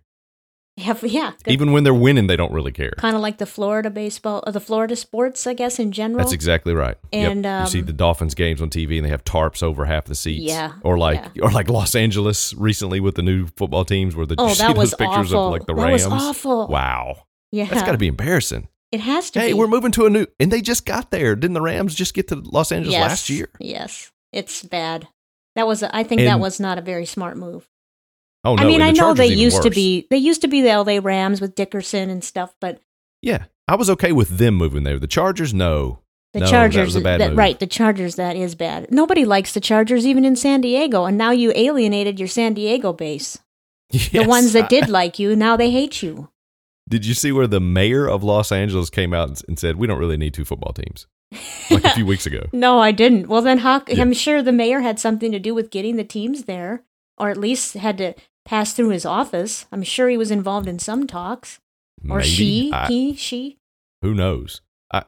Yeah, 0.77 0.97
yeah. 1.03 1.33
even 1.47 1.73
when 1.73 1.85
they're 1.85 1.93
winning, 1.93 2.29
they 2.29 2.37
don't 2.37 2.53
really 2.53 2.73
care. 2.73 2.93
kind 2.97 3.15
of 3.15 3.21
like 3.21 3.37
the 3.39 3.45
Florida 3.47 3.91
baseball 3.91 4.43
or 4.47 4.53
the 4.53 4.61
Florida 4.61 4.97
sports, 4.97 5.47
I 5.47 5.53
guess 5.53 5.79
in 5.79 5.93
general. 5.93 6.19
That's 6.19 6.33
exactly 6.33 6.73
right. 6.73 6.97
And, 7.13 7.45
yep. 7.45 7.67
you 7.67 7.71
see 7.71 7.81
um, 7.81 7.87
the 7.87 7.93
Dolphins 7.93 8.35
games 8.35 8.63
on 8.63 8.71
TV, 8.71 8.97
and 8.97 9.05
they 9.05 9.11
have 9.11 9.23
tarps 9.25 9.63
over 9.63 9.85
half 9.85 10.07
the 10.07 10.15
seats. 10.15 10.45
Yeah, 10.45 10.73
or 10.83 10.97
like 10.97 11.23
or 11.43 11.51
like 11.51 11.69
Los 11.69 11.95
Angeles 11.95 12.55
recently 12.55 13.01
with 13.01 13.17
the 13.17 13.23
new 13.23 13.47
football 13.49 13.85
teams, 13.85 14.17
where 14.17 14.25
the 14.27 14.35
Oh, 14.39 14.49
you 14.49 14.55
see 14.55 14.73
those 14.73 14.95
pictures 14.95 15.33
awful. 15.35 15.47
of 15.49 15.53
like 15.53 15.67
the 15.67 15.75
That 15.75 15.83
Rams. 15.83 16.05
was 16.07 16.13
awful. 16.23 16.69
Wow, 16.69 17.25
yeah, 17.51 17.67
that's 17.67 17.83
got 17.83 17.93
to 17.93 17.99
be 17.99 18.09
embarrassing. 18.09 18.69
It 18.91 19.01
has 19.01 19.31
to 19.33 19.41
Hey, 19.41 19.49
be. 19.49 19.55
we're 19.55 19.69
moving 19.69 19.93
to 19.93 20.07
a 20.07 20.11
new, 20.11 20.27
and 20.41 20.51
they 20.51 20.61
just 20.63 20.87
got 20.87 21.11
there. 21.11 21.35
Didn't 21.37 21.55
the 21.55 21.61
Rams 21.63 21.95
just 21.95 22.15
get 22.15 22.29
to 22.29 22.37
Los 22.37 22.73
Angeles 22.73 22.93
yes, 22.93 23.09
last 23.11 23.31
year? 23.31 23.49
Yes, 23.61 24.11
it's 24.33 24.63
bad. 24.63 25.09
That 25.55 25.67
was. 25.67 25.83
A, 25.83 25.95
I 25.95 26.03
think 26.03 26.23
that 26.23 26.41
was 26.41 26.59
not 26.61 26.79
a 26.79 26.83
very 26.83 27.05
smart 27.05 27.37
move. 27.37 27.69
Oh 28.45 28.55
no! 28.57 28.63
I 28.63 28.67
mean, 28.67 28.83
I 28.83 28.91
know 28.91 29.15
they 29.15 29.27
used 29.27 29.63
to 29.63 29.71
be. 29.71 30.07
They 30.11 30.17
used 30.19 30.41
to 30.43 30.49
be 30.49 30.63
the 30.63 30.77
LA 30.77 30.99
Rams 31.03 31.41
with 31.41 31.55
Dickerson 31.55 32.11
and 32.11 32.25
stuff, 32.25 32.55
but 32.61 32.81
Yeah, 33.23 33.45
I 33.69 33.77
was 33.77 33.89
okay 33.91 34.13
with 34.13 34.39
them 34.39 34.55
moving 34.57 34.83
there. 34.83 34.99
The 34.99 35.07
Chargers, 35.07 35.55
no. 35.55 36.01
The 36.33 36.41
No, 36.41 36.47
that 36.47 36.51
Chargers, 36.51 36.87
was 36.87 36.97
a 36.97 37.01
bad 37.03 37.21
that- 37.21 37.29
move. 37.31 37.39
right? 37.39 37.59
The 37.61 37.67
Chargers, 37.67 38.17
that 38.17 38.37
is 38.37 38.55
bad. 38.55 38.91
Nobody 38.91 39.25
likes 39.25 39.53
the 39.53 39.61
Chargers, 39.61 40.07
even 40.07 40.25
in 40.25 40.35
San 40.35 40.61
Diego. 40.63 41.05
And 41.05 41.19
now 41.19 41.31
you 41.31 41.53
alienated 41.55 42.19
your 42.19 42.27
San 42.29 42.55
Diego 42.55 42.93
base. 42.93 43.39
The 44.13 44.25
ones 44.25 44.53
that 44.55 44.65
I- 44.65 44.69
did 44.69 44.89
like 44.89 45.19
you, 45.19 45.37
now 45.37 45.57
they 45.57 45.71
hate 45.71 46.03
you. 46.03 46.31
Did 46.89 47.07
you 47.07 47.15
see 47.15 47.31
where 47.33 47.47
the 47.47 47.61
mayor 47.61 48.09
of 48.09 48.25
Los 48.25 48.51
Angeles 48.51 48.91
came 48.91 49.15
out 49.15 49.29
and, 49.29 49.43
and 49.49 49.59
said, 49.59 49.77
"We 49.77 49.87
don't 49.87 49.99
really 50.01 50.17
need 50.17 50.35
two 50.35 50.45
football 50.45 50.73
teams"? 50.73 51.07
Like 51.71 51.85
a 51.85 51.91
few 51.91 52.05
weeks 52.07 52.27
ago. 52.27 52.47
No, 52.53 52.79
I 52.81 52.91
didn't. 52.93 53.29
Well, 53.29 53.41
then, 53.43 53.59
how, 53.59 53.83
Yeah. 53.87 54.01
I'm 54.03 54.13
sure 54.13 54.43
the 54.43 54.53
mayor 54.53 54.81
had 54.81 54.99
something 54.99 55.31
to 55.33 55.39
do 55.39 55.55
with 55.55 55.71
getting 55.71 55.97
the 55.97 56.05
teams 56.05 56.45
there, 56.45 56.83
or 57.19 57.31
at 57.31 57.37
least 57.37 57.75
had 57.75 57.97
to 57.99 58.15
pass 58.45 58.73
through 58.73 58.91
his 58.91 59.05
office. 59.07 59.67
I'm 59.73 59.83
sure 59.83 60.09
he 60.09 60.17
was 60.17 60.31
involved 60.31 60.69
in 60.69 60.79
some 60.79 61.07
talks, 61.07 61.59
or 62.09 62.19
Maybe. 62.19 62.29
she, 62.29 62.71
I- 62.73 62.87
he, 62.89 63.15
she. 63.15 63.59
Who 64.03 64.15
knows? 64.15 64.61
I 64.93 65.05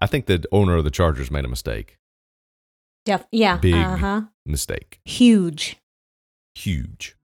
I 0.00 0.06
think 0.06 0.26
the 0.26 0.44
owner 0.52 0.76
of 0.76 0.84
the 0.84 0.90
Chargers 0.90 1.30
made 1.30 1.44
a 1.44 1.48
mistake. 1.48 1.96
Def- 3.06 3.26
yeah, 3.32 3.56
Big. 3.58 3.74
uh 3.74 3.96
huh, 3.96 4.20
Mistake. 4.44 5.00
huge. 5.04 5.76
Huge. 6.54 7.16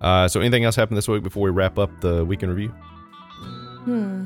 Uh, 0.00 0.28
so, 0.28 0.40
anything 0.40 0.64
else 0.64 0.76
happened 0.76 0.96
this 0.96 1.08
week 1.08 1.22
before 1.22 1.42
we 1.42 1.50
wrap 1.50 1.78
up 1.78 1.90
the 2.00 2.24
weekend 2.24 2.52
review? 2.54 2.68
Hmm. 3.84 4.24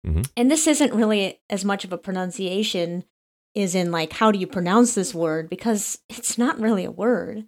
Mhm. 0.05 0.29
And 0.37 0.51
this 0.51 0.67
isn't 0.67 0.93
really 0.93 1.39
as 1.49 1.65
much 1.65 1.83
of 1.83 1.91
a 1.93 1.97
pronunciation 1.97 3.05
is 3.55 3.73
in 3.75 3.91
like 3.91 4.13
how 4.13 4.31
do 4.31 4.39
you 4.39 4.47
pronounce 4.47 4.93
this 4.95 5.13
word 5.13 5.49
because 5.49 5.99
it's 6.09 6.37
not 6.37 6.59
really 6.59 6.85
a 6.85 6.91
word, 6.91 7.45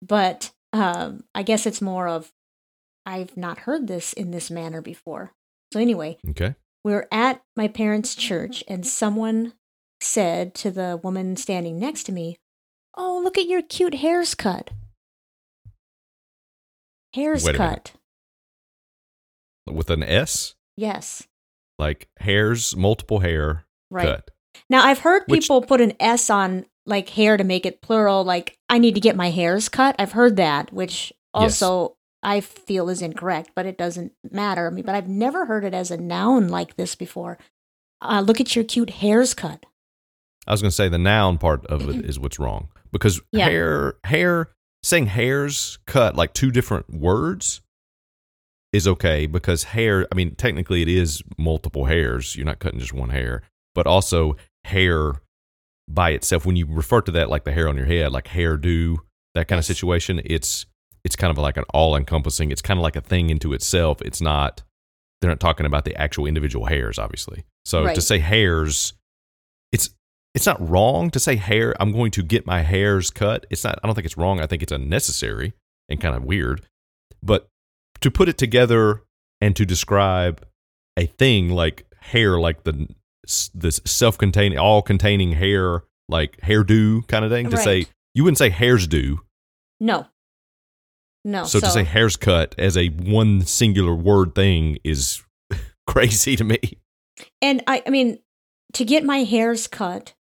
but 0.00 0.52
um, 0.72 1.24
I 1.34 1.42
guess 1.42 1.66
it's 1.66 1.82
more 1.82 2.08
of 2.08 2.32
I've 3.04 3.36
not 3.36 3.58
heard 3.60 3.86
this 3.88 4.12
in 4.12 4.30
this 4.30 4.50
manner 4.50 4.80
before. 4.80 5.34
So 5.72 5.80
anyway, 5.80 6.18
Okay. 6.30 6.54
we're 6.84 7.08
at 7.10 7.42
my 7.56 7.66
parents' 7.66 8.14
church 8.14 8.62
and 8.68 8.86
someone 8.86 9.54
said 10.02 10.54
to 10.56 10.70
the 10.70 11.00
woman 11.02 11.34
standing 11.36 11.78
next 11.78 12.02
to 12.04 12.12
me, 12.12 12.36
"Oh, 12.94 13.18
look 13.24 13.38
at 13.38 13.46
your 13.46 13.62
cute 13.62 13.94
hair's 13.94 14.34
cut." 14.34 14.70
Hair's 17.14 17.44
Wait 17.44 17.56
cut. 17.56 17.92
With 19.70 19.88
an 19.90 20.02
S, 20.02 20.54
Yes. 20.76 21.26
like 21.78 22.08
hairs, 22.18 22.76
multiple 22.76 23.20
hair 23.20 23.64
Right. 23.90 24.04
cut. 24.06 24.30
Now 24.68 24.84
I've 24.84 24.98
heard 25.00 25.22
Which- 25.26 25.42
people 25.44 25.62
put 25.62 25.80
an 25.80 25.94
S 26.00 26.28
on 26.28 26.66
like 26.84 27.10
hair 27.10 27.36
to 27.38 27.44
make 27.44 27.64
it 27.64 27.80
plural, 27.80 28.24
like 28.24 28.58
I 28.68 28.76
need 28.78 28.94
to 28.94 29.00
get 29.00 29.16
my 29.16 29.30
hairs 29.30 29.68
cut. 29.70 29.94
I've 29.98 30.12
heard 30.12 30.36
that, 30.36 30.72
which 30.72 31.12
also 31.32 31.96
I 32.22 32.40
feel 32.40 32.88
is 32.88 33.02
incorrect, 33.02 33.50
but 33.54 33.66
it 33.66 33.76
doesn't 33.76 34.12
matter. 34.30 34.66
I 34.68 34.70
mean, 34.70 34.84
but 34.84 34.94
I've 34.94 35.08
never 35.08 35.46
heard 35.46 35.64
it 35.64 35.74
as 35.74 35.90
a 35.90 35.96
noun 35.96 36.48
like 36.48 36.76
this 36.76 36.94
before. 36.94 37.38
Uh, 38.00 38.20
look 38.24 38.40
at 38.40 38.54
your 38.54 38.64
cute 38.64 38.90
hairs 38.90 39.34
cut. 39.34 39.64
I 40.46 40.52
was 40.52 40.60
going 40.62 40.70
to 40.70 40.74
say 40.74 40.88
the 40.88 40.98
noun 40.98 41.38
part 41.38 41.66
of 41.66 41.88
it 41.88 42.04
is 42.08 42.18
what's 42.18 42.38
wrong 42.38 42.68
because 42.92 43.20
Yeah. 43.32 43.46
hair, 43.48 43.94
hair, 44.04 44.50
saying 44.82 45.06
hairs 45.06 45.78
cut 45.86 46.16
like 46.16 46.32
two 46.32 46.50
different 46.50 46.90
words 46.92 47.60
is 48.72 48.88
okay 48.88 49.26
because 49.26 49.64
hair. 49.64 50.06
I 50.10 50.14
mean, 50.14 50.34
technically 50.34 50.82
it 50.82 50.88
is 50.88 51.22
multiple 51.38 51.84
hairs. 51.86 52.36
You're 52.36 52.46
not 52.46 52.58
cutting 52.58 52.80
just 52.80 52.92
one 52.92 53.10
hair, 53.10 53.42
but 53.74 53.86
also 53.86 54.36
hair 54.64 55.20
by 55.88 56.10
itself. 56.10 56.46
When 56.46 56.56
you 56.56 56.66
refer 56.68 57.00
to 57.02 57.12
that 57.12 57.28
like 57.30 57.44
the 57.44 57.52
hair 57.52 57.68
on 57.68 57.76
your 57.76 57.86
head, 57.86 58.12
like 58.12 58.28
hairdo, 58.28 58.96
that 59.34 59.48
kind 59.48 59.58
of 59.58 59.64
situation, 59.64 60.20
it's 60.24 60.66
it's 61.04 61.16
kind 61.16 61.30
of 61.30 61.38
like 61.38 61.56
an 61.56 61.64
all 61.74 61.96
encompassing. 61.96 62.50
It's 62.50 62.62
kind 62.62 62.78
of 62.78 62.82
like 62.82 62.96
a 62.96 63.00
thing 63.00 63.30
into 63.30 63.52
itself. 63.52 64.00
It's 64.02 64.20
not. 64.20 64.62
They're 65.20 65.30
not 65.30 65.40
talking 65.40 65.66
about 65.66 65.84
the 65.84 65.94
actual 65.96 66.26
individual 66.26 66.66
hairs, 66.66 66.98
obviously. 66.98 67.44
So 67.64 67.92
to 67.94 68.00
say 68.00 68.18
hairs, 68.18 68.92
it's 69.70 69.90
it's 70.34 70.46
not 70.46 70.66
wrong 70.66 71.10
to 71.10 71.20
say 71.20 71.36
hair. 71.36 71.74
I'm 71.78 71.92
going 71.92 72.10
to 72.12 72.22
get 72.22 72.46
my 72.46 72.62
hairs 72.62 73.10
cut. 73.10 73.46
It's 73.50 73.64
not. 73.64 73.78
I 73.82 73.86
don't 73.86 73.94
think 73.94 74.06
it's 74.06 74.16
wrong. 74.16 74.40
I 74.40 74.46
think 74.46 74.62
it's 74.62 74.72
unnecessary 74.72 75.52
and 75.88 76.00
kind 76.00 76.16
of 76.16 76.24
weird. 76.24 76.66
But 77.22 77.48
to 78.00 78.10
put 78.10 78.28
it 78.28 78.38
together 78.38 79.02
and 79.40 79.54
to 79.56 79.64
describe 79.64 80.44
a 80.96 81.06
thing 81.06 81.50
like 81.50 81.86
hair, 82.00 82.40
like 82.40 82.64
the 82.64 82.88
this 83.54 83.80
self-contained, 83.84 84.58
all-containing 84.58 85.32
hair, 85.32 85.84
like 86.08 86.40
hairdo 86.40 87.06
kind 87.06 87.24
of 87.24 87.30
thing, 87.30 87.48
to 87.50 87.56
say 87.56 87.86
you 88.14 88.24
wouldn't 88.24 88.38
say 88.38 88.50
hairs 88.50 88.86
do. 88.88 89.20
No. 89.78 90.06
No. 91.24 91.44
So, 91.44 91.60
to 91.60 91.70
say 91.70 91.84
hairs 91.84 92.16
cut 92.16 92.54
as 92.58 92.76
a 92.76 92.88
one 92.88 93.42
singular 93.42 93.94
word 93.94 94.34
thing 94.34 94.78
is 94.82 95.22
crazy 95.86 96.36
to 96.36 96.44
me. 96.44 96.58
And 97.40 97.62
I, 97.66 97.82
I 97.86 97.90
mean, 97.90 98.18
to 98.74 98.84
get 98.84 99.04
my 99.04 99.18
hairs 99.18 99.66
cut, 99.68 100.14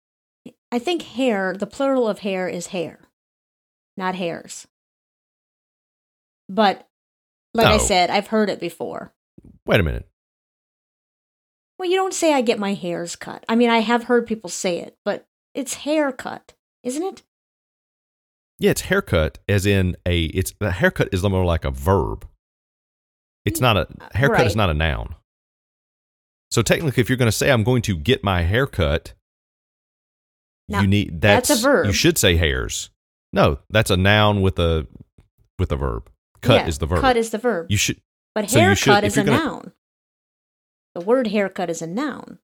I 0.71 0.79
think 0.79 1.01
hair, 1.01 1.55
the 1.57 1.67
plural 1.67 2.07
of 2.07 2.19
hair 2.19 2.47
is 2.47 2.67
hair, 2.67 2.99
not 3.97 4.15
hairs. 4.15 4.67
But 6.47 6.87
like 7.53 7.67
I 7.67 7.75
oh. 7.75 7.79
said, 7.79 8.09
I've 8.09 8.27
heard 8.27 8.49
it 8.49 8.59
before. 8.59 9.13
Wait 9.65 9.79
a 9.79 9.83
minute. 9.83 10.07
Well, 11.79 11.89
you 11.89 11.95
don't 11.95 12.13
say 12.13 12.33
I 12.33 12.41
get 12.41 12.59
my 12.59 12.73
hairs 12.73 13.15
cut. 13.15 13.43
I 13.49 13.55
mean, 13.55 13.69
I 13.69 13.79
have 13.79 14.03
heard 14.03 14.27
people 14.27 14.49
say 14.49 14.79
it, 14.79 14.97
but 15.03 15.25
it's 15.55 15.73
hair 15.75 16.11
cut, 16.11 16.53
isn't 16.83 17.03
it? 17.03 17.23
Yeah, 18.61 18.69
it's 18.69 18.81
haircut 18.81 19.39
as 19.49 19.65
in 19.65 19.97
a 20.05 20.25
it's 20.25 20.53
the 20.59 20.71
haircut 20.71 21.09
is 21.11 21.23
more 21.23 21.43
like 21.43 21.65
a 21.65 21.71
verb. 21.71 22.27
It's 23.43 23.59
not 23.59 23.75
a 23.75 23.87
haircut 24.13 24.45
is 24.45 24.55
not 24.55 24.69
a 24.69 24.75
noun. 24.75 25.15
So 26.51 26.61
technically 26.61 27.01
if 27.01 27.09
you're 27.09 27.17
going 27.17 27.31
to 27.31 27.35
say 27.35 27.49
I'm 27.49 27.63
going 27.63 27.81
to 27.81 27.97
get 27.97 28.23
my 28.23 28.43
haircut, 28.43 29.13
you 30.67 30.85
need 30.85 31.21
that's 31.21 31.47
that's, 31.47 31.59
a 31.59 31.63
verb. 31.63 31.87
You 31.87 31.93
should 31.93 32.19
say 32.19 32.37
hairs. 32.37 32.91
No, 33.33 33.57
that's 33.71 33.89
a 33.89 33.97
noun 33.97 34.43
with 34.43 34.59
a 34.59 34.85
with 35.57 35.71
a 35.71 35.75
verb. 35.75 36.11
Cut 36.41 36.61
Yeah, 36.61 36.67
is 36.67 36.77
the 36.77 36.85
verb. 36.85 37.01
Cut 37.01 37.17
is 37.17 37.31
the 37.31 37.39
verb. 37.39 37.65
you 37.71 37.77
should 37.77 37.99
but 38.35 38.47
so 38.47 38.59
haircut 38.59 38.77
should- 38.77 39.03
is 39.05 39.17
a 39.17 39.23
gonna- 39.23 39.37
noun. 39.43 39.71
The 40.93 41.01
word 41.01 41.27
haircut 41.27 41.71
is 41.71 41.81
a 41.81 41.87
noun. 41.87 42.37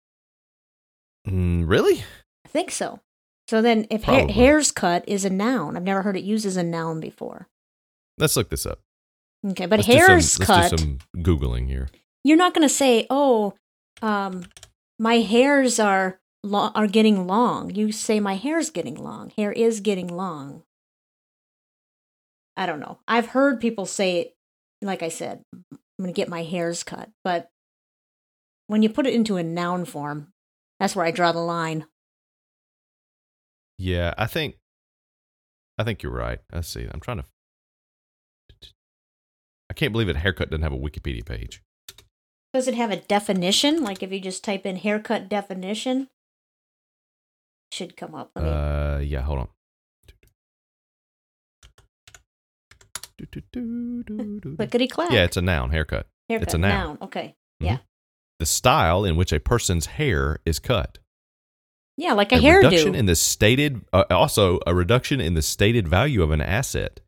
mm, 1.27 1.63
really? 1.67 2.03
I 2.43 2.49
think 2.49 2.71
so. 2.71 3.01
So 3.47 3.61
then, 3.61 3.87
if 3.89 4.03
ha- 4.03 4.27
hairs 4.27 4.71
cut 4.71 5.03
is 5.07 5.23
a 5.23 5.29
noun, 5.29 5.77
I've 5.77 5.83
never 5.83 6.01
heard 6.01 6.17
it 6.17 6.23
used 6.23 6.45
as 6.45 6.57
a 6.57 6.63
noun 6.63 6.99
before. 6.99 7.47
Let's 8.17 8.35
look 8.35 8.49
this 8.49 8.65
up. 8.65 8.79
Okay, 9.45 9.65
but 9.67 9.77
Let's 9.79 9.87
do 9.87 9.93
some- 9.93 10.07
hairs 10.07 10.37
cut, 10.37 10.71
Let's 10.71 10.71
do 10.71 10.77
some 10.77 10.97
googling 11.23 11.67
here. 11.67 11.87
you're 12.23 12.35
not 12.37 12.53
going 12.53 12.67
to 12.67 12.73
say, 12.73 13.07
"Oh, 13.09 13.53
um, 14.01 14.43
my 14.99 15.19
hairs 15.19 15.79
are 15.79 16.19
lo- 16.43 16.71
are 16.75 16.87
getting 16.87 17.25
long." 17.27 17.73
You 17.73 17.91
say, 17.93 18.19
"My 18.19 18.35
hair's 18.35 18.69
getting 18.69 18.95
long. 18.95 19.29
Hair 19.37 19.53
is 19.53 19.79
getting 19.79 20.07
long." 20.07 20.63
I 22.57 22.65
don't 22.65 22.79
know. 22.79 22.99
I've 23.07 23.27
heard 23.27 23.61
people 23.61 23.85
say 23.85 24.17
it. 24.21 24.33
Like 24.81 25.03
I 25.03 25.09
said, 25.09 25.43
I'm 25.53 25.77
going 25.99 26.13
to 26.13 26.17
get 26.17 26.27
my 26.29 26.43
hairs 26.43 26.83
cut, 26.83 27.09
but 27.23 27.49
when 28.67 28.83
you 28.83 28.89
put 28.89 29.07
it 29.07 29.13
into 29.13 29.37
a 29.37 29.43
noun 29.43 29.85
form, 29.85 30.33
that's 30.79 30.95
where 30.95 31.05
I 31.05 31.11
draw 31.11 31.31
the 31.31 31.39
line. 31.39 31.85
Yeah, 33.77 34.13
I 34.17 34.25
think 34.25 34.55
I 35.77 35.83
think 35.83 36.01
you're 36.01 36.11
right. 36.11 36.39
Let's 36.51 36.67
see. 36.67 36.87
I'm 36.91 36.99
trying 36.99 37.17
to 37.17 37.25
I 39.69 39.73
can't 39.73 39.91
believe 39.91 40.09
it 40.09 40.15
haircut 40.15 40.49
doesn't 40.49 40.63
have 40.63 40.73
a 40.73 40.77
Wikipedia 40.77 41.25
page. 41.25 41.61
Does 42.53 42.67
it 42.67 42.75
have 42.75 42.89
a 42.91 42.95
definition? 42.97 43.83
Like 43.83 44.01
if 44.01 44.11
you 44.11 44.19
just 44.19 44.43
type 44.43 44.65
in 44.65 44.77
haircut 44.77 45.29
definition, 45.29 46.07
should 47.71 47.95
come 47.97 48.15
up. 48.15 48.31
Uh 48.35 48.99
yeah, 49.03 49.21
hold 49.21 49.39
on. 49.39 49.47
Clickety 54.57 54.87
clack. 54.87 55.11
Yeah, 55.11 55.23
it's 55.23 55.37
a 55.37 55.41
noun, 55.41 55.71
haircut. 55.71 56.07
haircut. 56.29 56.43
it's 56.47 56.53
a 56.53 56.57
noun. 56.57 56.97
Okay. 57.01 57.35
Mhm. 57.61 57.65
Yeah. 57.65 57.77
The 58.39 58.45
style 58.45 59.03
in 59.03 59.15
which 59.15 59.33
a 59.33 59.39
person's 59.39 59.87
hair 59.87 60.39
is 60.45 60.59
cut. 60.59 60.99
Yeah, 61.97 62.13
like 62.13 62.31
a, 62.31 62.35
a 62.35 62.55
reduction 62.57 62.93
in 62.93 63.07
the 63.07 63.15
stated 63.15 63.81
uh, 63.91 64.03
also 64.11 64.59
a 64.67 64.75
reduction 64.75 65.19
in 65.19 65.33
the 65.33 65.41
stated 65.41 65.87
value 65.87 66.21
of 66.21 66.31
an 66.31 66.41
asset. 66.41 66.99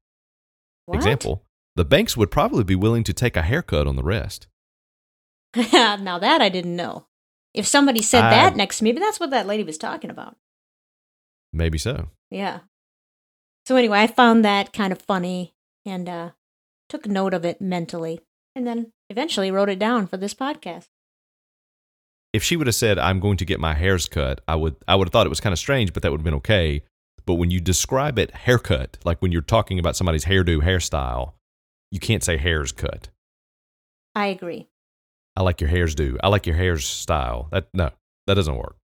What? 0.86 0.95
Example, 0.95 1.45
the 1.75 1.86
banks 1.86 2.17
would 2.17 2.32
probably 2.32 2.63
be 2.63 2.75
willing 2.75 3.04
to 3.04 3.13
take 3.13 3.38
a 3.38 3.43
haircut 3.43 3.86
on 3.86 3.95
the 3.95 4.04
rest. 4.04 4.47
now 5.73 6.17
that 6.19 6.41
I 6.41 6.49
didn't 6.49 6.75
know. 6.75 7.06
If 7.54 7.67
somebody 7.67 8.02
said 8.02 8.23
I- 8.23 8.30
that 8.32 8.56
next 8.56 8.80
to 8.80 8.84
me, 8.84 8.91
but 8.91 8.99
that's 8.99 9.19
what 9.19 9.30
that 9.30 9.47
lady 9.47 9.63
was 9.63 9.78
talking 9.78 10.10
about. 10.10 10.36
Maybe 11.54 11.78
so. 11.78 12.10
Yeah. 12.30 12.60
So 13.65 13.75
anyway, 13.75 13.99
I 13.99 14.08
found 14.08 14.43
that 14.43 14.73
kind 14.73 14.91
of 14.91 15.02
funny 15.02 15.54
and 15.86 16.10
uh, 16.10 16.30
took 16.89 17.06
note 17.08 17.34
of 17.34 17.45
it 17.45 17.62
mentally, 17.62 18.21
and 18.56 18.65
then 18.65 18.91
eventually 19.10 19.52
wrote 19.52 19.69
it 19.69 19.80
down 19.80 20.08
for 20.08 20.17
this 20.17 20.34
podcast. 20.34 20.88
If 22.34 22.44
she 22.44 22.56
would 22.56 22.68
have 22.68 22.76
said 22.76 23.00
i'm 23.00 23.20
going 23.20 23.38
to 23.38 23.46
get 23.46 23.60
my 23.60 23.74
hairs 23.74 24.08
cut 24.08 24.42
i 24.48 24.56
would 24.56 24.76
i 24.88 24.96
would 24.96 25.08
have 25.08 25.12
thought 25.12 25.26
it 25.26 25.30
was 25.30 25.39
kind 25.39 25.54
of 25.54 25.60
strange 25.60 25.94
but 25.94 26.04
that 26.04 26.12
would 26.12 26.20
have 26.20 26.26
been 26.26 26.34
okay. 26.36 26.84
But 27.26 27.36
when 27.36 27.52
you 27.52 27.60
describe 27.60 28.18
it 28.18 28.32
haircut 28.32 28.98
like 29.06 29.22
when 29.22 29.32
you're 29.32 29.42
talking 29.44 29.78
about 29.78 29.96
somebody's 29.96 30.26
hairdo 30.26 30.63
hairstyle 30.63 31.34
you 31.92 32.00
can't 32.00 32.24
say 32.24 32.38
hairs 32.38 32.72
cut. 32.72 33.10
I 34.15 34.28
agree. 34.28 34.68
i 35.36 35.44
like 35.44 35.62
your 35.62 35.70
hairs 35.70 35.96
do. 35.96 36.18
I 36.24 36.28
like 36.28 36.46
your 36.46 36.56
hairs 36.56 36.86
style. 36.88 37.48
That 37.52 37.68
no 37.74 37.92
that 38.28 38.34
doesn't 38.36 38.56
work. 38.56 38.78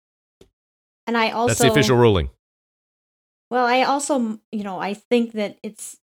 And 1.08 1.18
I 1.18 1.32
also 1.32 1.50
that's 1.50 1.60
the 1.60 1.72
official 1.72 1.98
ruling. 1.98 2.30
Well, 3.52 3.66
I 3.66 3.84
also, 3.84 4.40
you 4.52 4.64
know, 4.64 4.80
I 4.80 4.96
think 4.96 5.34
that 5.34 5.58
it's 5.62 5.98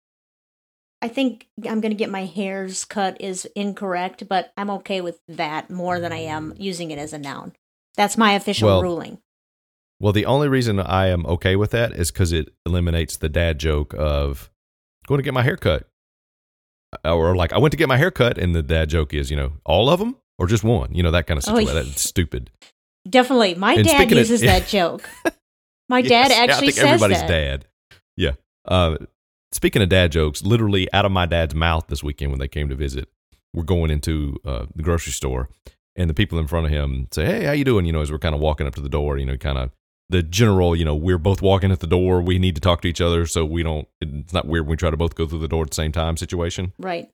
I 1.02 1.08
think 1.08 1.48
I'm 1.66 1.80
going 1.82 1.92
to 1.92 1.96
get 1.96 2.10
my 2.10 2.26
hairs 2.26 2.84
cut 2.86 3.22
is 3.22 3.46
incorrect, 3.56 4.28
but 4.28 4.52
I'm 4.58 4.70
okay 4.72 5.00
with 5.02 5.20
that 5.30 5.70
more 5.70 6.00
than 6.00 6.12
I 6.12 6.18
am 6.20 6.54
using 6.58 6.92
it 6.92 7.00
as 7.00 7.14
a 7.14 7.18
noun. 7.18 7.54
That's 7.96 8.18
my 8.18 8.34
official 8.34 8.68
Well, 8.68 8.82
ruling. 8.84 9.20
well 10.00 10.14
the 10.14 10.26
only 10.26 10.48
reason 10.48 10.80
i 10.80 11.08
am 11.08 11.26
okay 11.26 11.56
with 11.58 11.72
that 11.72 11.92
is 11.94 12.12
because 12.12 12.32
it 12.32 12.54
eliminates 12.66 13.18
the 13.18 13.28
dad 13.28 13.60
joke 13.60 13.94
of 13.98 14.50
going 15.08 15.20
to 15.20 15.24
get 15.24 15.34
my 15.34 15.44
hair 15.44 15.58
cut 15.58 15.90
or 17.04 17.36
like 17.36 17.52
i 17.54 17.58
went 17.58 17.72
to 17.72 17.78
get 17.78 17.90
my 17.90 17.98
hair 17.98 18.12
cut 18.12 18.38
and 18.38 18.56
the 18.56 18.64
dad 18.64 18.90
joke 18.90 19.14
is 19.14 19.30
you 19.30 19.36
know 19.38 19.52
all 19.66 19.90
of 19.90 20.00
them 20.00 20.16
or 20.38 20.48
just 20.48 20.64
one 20.64 20.94
you 20.96 21.04
know 21.04 21.12
that 21.12 21.28
kind 21.28 21.38
of 21.38 21.44
Oh, 21.54 21.58
yeah. 21.60 21.74
that's 21.74 22.02
stupid 22.02 22.52
Definitely. 23.10 23.56
My 23.56 23.74
and 23.74 23.86
dad 23.86 23.96
speaking 23.96 24.14
of- 24.14 24.18
uses 24.20 24.42
that 24.42 24.68
joke. 24.78 25.10
My 25.88 26.02
dad 26.02 26.30
Yes, 26.30 26.32
yeah, 26.32 26.44
actually 26.44 26.56
I 26.56 26.60
think 26.60 26.74
says 26.74 26.84
everybody's 26.86 27.22
that. 27.22 27.28
dad. 27.28 27.66
Yeah. 28.18 28.32
Uh, 28.66 28.98
speaking 29.52 29.82
of 29.82 29.90
dad 29.90 30.12
jokes, 30.12 30.44
literally 30.44 30.92
out 30.94 31.06
of 31.06 31.12
my 31.12 31.26
dad's 31.26 31.56
mouth 31.56 31.88
this 31.88 32.04
weekend 32.04 32.32
when 32.32 32.40
they 32.40 32.48
came 32.48 32.70
to 32.70 32.76
visit, 32.76 33.10
we're 33.54 33.64
going 33.64 33.90
into 33.92 34.38
uh, 34.46 34.66
the 34.76 34.84
grocery 34.84 35.12
store, 35.14 35.50
and 35.96 36.10
the 36.10 36.14
people 36.14 36.38
in 36.40 36.48
front 36.48 36.66
of 36.68 36.72
him 36.72 37.08
say, 37.12 37.26
"Hey, 37.26 37.44
how 37.46 37.52
you 37.52 37.66
doing?" 37.66 37.86
You 37.86 37.94
know, 37.94 38.02
as 38.02 38.12
we're 38.12 38.20
kind 38.20 38.36
of 38.36 38.42
walking 38.42 38.68
up 38.68 38.76
to 38.76 38.82
the 38.82 38.90
door, 38.90 39.18
you 39.18 39.26
know, 39.26 39.38
kind 39.38 39.58
of 39.58 39.72
the 40.10 40.24
general, 40.24 40.76
you 40.76 40.86
know, 40.86 40.96
we're 40.96 41.18
both 41.20 41.42
walking 41.42 41.72
at 41.72 41.80
the 41.82 41.88
door. 41.88 42.22
We 42.22 42.40
need 42.40 42.56
to 42.56 42.62
talk 42.62 42.82
to 42.82 42.88
each 42.88 43.02
other 43.02 43.26
so 43.26 43.46
we 43.46 43.64
don't. 43.64 43.88
It's 44.02 44.34
not 44.34 44.46
weird 44.48 44.66
when 44.66 44.72
we 44.72 44.78
try 44.78 44.92
to 44.92 44.98
both 44.98 45.16
go 45.16 45.26
through 45.26 45.40
the 45.40 45.48
door 45.48 45.64
at 45.64 45.72
the 45.72 45.76
same 45.76 45.92
time. 45.92 46.16
Situation 46.18 46.74
Right. 46.80 47.10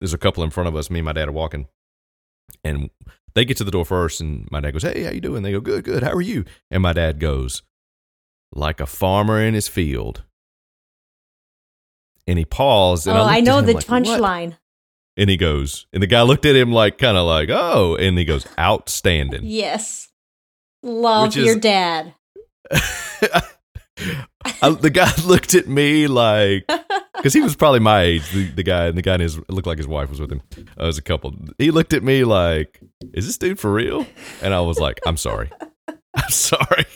there's 0.00 0.14
a 0.14 0.18
couple 0.18 0.42
in 0.44 0.50
front 0.50 0.68
of 0.68 0.76
us. 0.76 0.90
Me 0.90 0.98
and 1.00 1.06
my 1.06 1.12
dad 1.12 1.28
are 1.28 1.32
walking, 1.32 1.66
and 2.64 2.90
they 3.34 3.44
get 3.44 3.56
to 3.58 3.64
the 3.64 3.70
door 3.70 3.84
first, 3.84 4.20
and 4.20 4.48
my 4.50 4.60
dad 4.60 4.72
goes, 4.72 4.82
"Hey, 4.82 5.04
how 5.04 5.10
you 5.12 5.20
doing?" 5.20 5.42
They 5.44 5.52
go, 5.52 5.60
"Good, 5.60 5.84
good. 5.84 6.02
How 6.02 6.12
are 6.12 6.20
you?" 6.20 6.44
And 6.70 6.82
my 6.82 6.92
dad 6.92 7.20
goes, 7.20 7.62
"Like 8.52 8.80
a 8.80 8.86
farmer 8.86 9.40
in 9.40 9.54
his 9.54 9.68
field." 9.68 10.24
And 12.26 12.38
he 12.38 12.44
paused, 12.44 13.06
and 13.06 13.16
oh, 13.18 13.22
I, 13.22 13.36
I 13.36 13.40
know 13.40 13.60
the 13.60 13.72
like, 13.74 13.86
punchline. 13.86 14.56
And 15.16 15.28
he 15.28 15.36
goes, 15.36 15.86
and 15.92 16.02
the 16.02 16.06
guy 16.06 16.22
looked 16.22 16.46
at 16.46 16.54
him 16.54 16.70
like, 16.72 16.96
kind 16.98 17.16
of 17.16 17.26
like, 17.26 17.48
"Oh," 17.50 17.96
and 17.96 18.16
he 18.18 18.24
goes, 18.24 18.46
"Outstanding." 18.58 19.40
Yes. 19.44 20.08
Love 20.82 21.36
is- 21.36 21.44
your 21.44 21.56
dad. 21.58 22.14
I, 24.62 24.70
the 24.70 24.90
guy 24.90 25.10
looked 25.26 25.54
at 25.54 25.68
me 25.68 26.06
like 26.06 26.64
because 27.16 27.34
he 27.34 27.40
was 27.40 27.56
probably 27.56 27.80
my 27.80 28.02
age. 28.02 28.30
The, 28.30 28.44
the 28.50 28.62
guy 28.62 28.86
and 28.86 28.96
the 28.96 29.02
guy 29.02 29.14
and 29.14 29.22
his 29.22 29.38
looked 29.48 29.66
like 29.66 29.78
his 29.78 29.88
wife 29.88 30.08
was 30.08 30.20
with 30.20 30.32
him. 30.32 30.42
Uh, 30.58 30.86
was 30.86 30.96
a 30.98 31.02
couple. 31.02 31.34
He 31.58 31.70
looked 31.70 31.92
at 31.92 32.02
me 32.02 32.24
like, 32.24 32.80
"Is 33.12 33.26
this 33.26 33.36
dude 33.36 33.58
for 33.60 33.72
real?" 33.72 34.06
And 34.42 34.54
I 34.54 34.60
was 34.60 34.78
like, 34.78 35.00
"I'm 35.06 35.16
sorry, 35.16 35.50
I'm 35.88 36.30
sorry." 36.30 36.86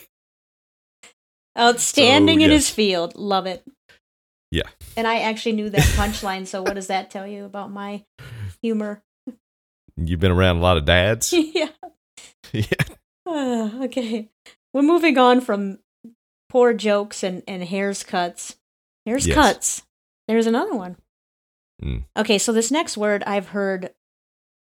Outstanding 1.58 2.38
So, 2.40 2.44
in 2.44 2.50
yes. 2.50 2.66
his 2.66 2.70
field. 2.70 3.14
Love 3.16 3.46
it. 3.46 3.62
Yeah. 4.54 4.68
And 4.96 5.08
I 5.08 5.18
actually 5.20 5.52
knew 5.52 5.68
that 5.70 5.80
punchline, 5.80 6.46
so 6.46 6.62
what 6.62 6.74
does 6.74 6.86
that 6.86 7.10
tell 7.10 7.26
you 7.26 7.44
about 7.44 7.72
my 7.72 8.04
humor? 8.62 9.02
You've 9.96 10.20
been 10.20 10.30
around 10.30 10.58
a 10.58 10.60
lot 10.60 10.76
of 10.76 10.84
dads. 10.84 11.32
yeah. 11.32 11.70
yeah. 12.52 12.64
Ah, 13.26 13.78
okay. 13.84 14.30
We're 14.72 14.82
moving 14.82 15.18
on 15.18 15.40
from 15.40 15.80
poor 16.50 16.72
jokes 16.72 17.24
and, 17.24 17.42
and 17.48 17.64
hairs 17.64 18.04
cuts. 18.04 18.54
Hairs 19.06 19.26
Yes. 19.26 19.34
cuts. 19.34 19.82
There's 20.28 20.46
another 20.46 20.74
one. 20.76 20.98
Mm. 21.82 22.04
Okay, 22.16 22.38
so 22.38 22.52
this 22.52 22.70
next 22.70 22.96
word 22.96 23.24
I've 23.26 23.48
heard 23.48 23.90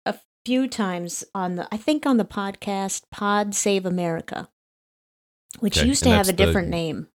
a 0.05 0.15
few 0.45 0.69
times 0.69 1.25
on 1.35 1.55
the 1.55 1.67
I 1.69 1.75
think 1.77 2.05
on 2.05 2.15
the 2.15 2.23
podcast 2.25 3.03
Pod 3.11 3.53
Save 3.55 3.85
America. 3.85 4.47
which 5.59 5.77
Okay, 5.79 5.87
used 5.87 6.03
to 6.03 6.09
have 6.09 6.27
a 6.27 6.31
that's 6.31 6.37
the- 6.37 6.45
different 6.45 6.69
name. 6.69 7.07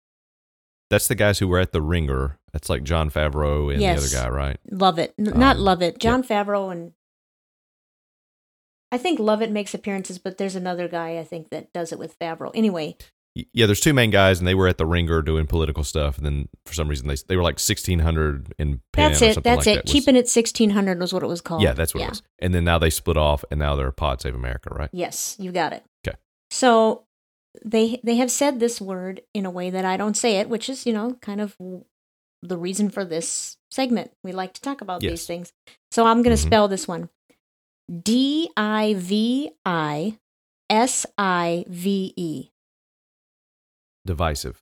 That's 0.91 1.07
the 1.09 1.15
guys 1.15 1.39
who 1.39 1.49
were 1.49 1.59
at 1.59 1.73
the 1.73 1.83
Ringer. 1.83 2.39
That's 2.53 2.69
like 2.71 2.83
Jon 2.83 3.11
Favreau 3.11 3.71
and 3.73 3.81
Yes. 3.81 4.11
the 4.11 4.19
other 4.19 4.29
guy, 4.31 4.35
right? 4.35 4.57
Love 4.71 4.99
it. 4.99 5.15
N- 5.19 5.39
not 5.39 5.57
Um, 5.57 5.63
love 5.63 5.83
it. 5.83 5.99
Jon 5.99 6.23
Favreau 6.23 6.73
and 6.73 6.93
I 8.91 8.97
think 8.99 9.19
Lovett 9.21 9.51
makes 9.51 9.75
appearances, 9.75 10.19
but 10.19 10.39
there's 10.39 10.57
another 10.57 10.89
guy 10.89 11.19
I 11.19 11.25
think 11.25 11.51
that 11.51 11.73
does 11.75 11.93
it 11.93 11.99
with 11.99 12.19
Favreau. 12.19 12.51
Anyway, 12.55 12.97
Yeah, 13.53 13.67
there's 13.67 13.81
two 13.81 13.93
main 13.93 14.11
guys, 14.11 14.39
and 14.41 14.49
they 14.49 14.55
were 14.55 14.67
at 14.67 14.79
the 14.79 14.87
Ringer 14.87 15.23
doing 15.23 15.47
political 15.47 15.85
stuff. 15.85 16.17
And 16.17 16.27
then 16.27 16.49
for 16.67 16.73
some 16.75 16.89
reason, 16.89 17.07
they 17.07 17.15
they 17.29 17.37
were 17.37 17.43
like 17.43 17.61
1600 17.61 18.53
in 18.59 18.81
pen 18.93 19.13
that's 19.13 19.23
it. 19.23 19.45
That's 19.45 19.67
like 19.67 19.77
it. 19.77 19.85
that. 19.85 19.93
Keeping 19.93 20.17
it 20.17 20.27
1600 20.27 20.99
was 20.99 21.13
what 21.13 21.23
it 21.23 21.27
was 21.27 21.41
called. 21.43 21.63
yeah, 21.63 21.73
that's 21.75 21.95
what 21.95 22.03
it 22.03 22.09
was. 22.09 22.23
And 22.41 22.53
then 22.55 22.65
now 22.65 22.79
they 22.81 22.91
split 22.91 23.17
off, 23.19 23.45
and 23.51 23.61
now 23.61 23.77
they're 23.77 23.93
Pod 23.93 24.21
Save 24.23 24.35
America, 24.35 24.71
right? 24.73 24.89
Yes, 24.93 25.37
you 25.39 25.53
got 25.53 25.73
it. 25.73 25.85
Okay. 26.07 26.17
So 26.51 27.05
they 27.65 28.01
they 28.05 28.17
have 28.17 28.31
said 28.31 28.61
this 28.61 28.81
word 28.81 29.23
in 29.35 29.47
a 29.47 29.51
way 29.51 29.71
that 29.71 29.85
I 29.85 29.97
don't 29.97 30.17
say 30.17 30.37
it, 30.37 30.49
which 30.49 30.69
is 30.69 30.87
you 30.87 30.93
know 30.93 31.15
kind 31.21 31.41
of 31.41 31.57
the 32.43 32.57
reason 32.59 32.89
for 32.91 33.05
this 33.05 33.57
segment. 33.71 34.13
We 34.23 34.33
like 34.33 34.53
to 34.55 34.61
talk 34.61 34.81
about 34.81 35.03
Yes. 35.03 35.11
these 35.11 35.27
things. 35.27 35.53
So 35.91 36.07
I'm 36.07 36.23
going 36.23 36.37
to 36.37 36.43
Mhm. 36.43 36.47
spell 36.47 36.69
this 36.69 36.87
one: 36.87 37.09
D 37.91 38.51
I 38.57 38.95
V 38.97 39.51
I 39.65 40.19
S 40.71 41.07
I 41.17 41.65
V 41.69 42.13
E. 42.17 42.51
Divisive. 44.07 44.61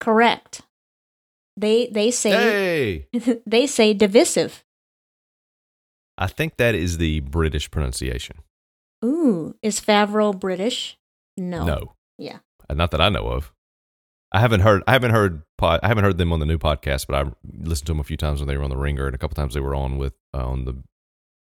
Correct. 0.00 0.62
They 1.56 1.88
they 1.88 2.10
say 2.10 2.30
Hey, 2.30 3.08
they 3.46 3.66
say 3.66 3.92
divisive. 3.92 4.64
I 6.16 6.26
think 6.26 6.56
that 6.58 6.74
is 6.74 6.98
the 6.98 7.20
British 7.20 7.70
pronunciation. 7.70 8.38
Ooh, 9.04 9.56
is 9.62 9.80
Favreau 9.80 10.38
British? 10.38 10.98
No. 11.40 11.64
No, 11.64 11.94
Yeah. 12.18 12.38
Uh, 12.68 12.74
not 12.74 12.90
that 12.92 13.00
I 13.00 13.08
know 13.08 13.26
of. 13.28 13.52
I 14.32 14.38
haven't 14.40 14.60
heard. 14.60 14.82
I 14.86 14.92
haven't 14.92 15.10
heard. 15.10 15.42
Pod, 15.58 15.80
I 15.82 15.88
haven't 15.88 16.04
heard 16.04 16.18
them 16.18 16.32
on 16.32 16.38
the 16.38 16.46
new 16.46 16.58
podcast, 16.58 17.06
but 17.08 17.16
I 17.16 17.30
listened 17.64 17.86
to 17.86 17.92
them 17.92 17.98
a 18.00 18.04
few 18.04 18.16
times 18.16 18.38
when 18.40 18.46
they 18.46 18.56
were 18.56 18.62
on 18.62 18.70
the 18.70 18.76
Ringer, 18.76 19.06
and 19.06 19.14
a 19.14 19.18
couple 19.18 19.34
times 19.34 19.54
they 19.54 19.60
were 19.60 19.74
on 19.74 19.98
with 19.98 20.12
uh, 20.32 20.46
on 20.46 20.64
the 20.66 20.74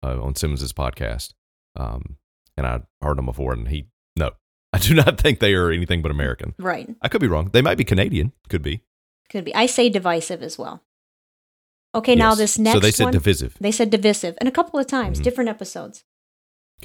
uh, 0.04 0.22
on 0.22 0.36
Simmons's 0.36 0.72
podcast. 0.72 1.34
Um, 1.76 2.18
and 2.56 2.66
I 2.66 2.82
heard 3.02 3.18
them 3.18 3.26
before, 3.26 3.52
and 3.54 3.68
he 3.68 3.88
no, 4.16 4.32
I 4.74 4.78
do 4.78 4.94
not 4.94 5.20
think 5.20 5.40
they 5.40 5.54
are 5.56 5.70
anything 5.72 6.02
but 6.02 6.12
American. 6.12 6.54
Right. 6.58 6.88
I 7.02 7.10
could 7.10 7.20
be 7.22 7.28
wrong. 7.28 7.50
They 7.52 7.62
might 7.62 7.78
be 7.78 7.84
Canadian. 7.84 8.32
Could 8.50 8.62
be. 8.62 8.84
Could 9.30 9.44
be. 9.44 9.54
I 9.54 9.66
say 9.66 9.90
divisive 9.90 10.42
as 10.42 10.58
well. 10.58 10.82
Okay, 11.96 12.16
now 12.16 12.36
this 12.36 12.58
next 12.60 12.76
So 12.76 12.80
they 12.80 12.92
said 12.92 13.06
one. 13.06 13.14
divisive. 13.14 13.58
They 13.60 13.72
said 13.72 13.90
divisive, 13.90 14.36
and 14.40 14.48
a 14.48 14.52
couple 14.52 14.80
of 14.80 14.88
times, 14.88 15.20
Mhm. 15.20 15.24
different 15.24 15.50
episodes. 15.50 16.04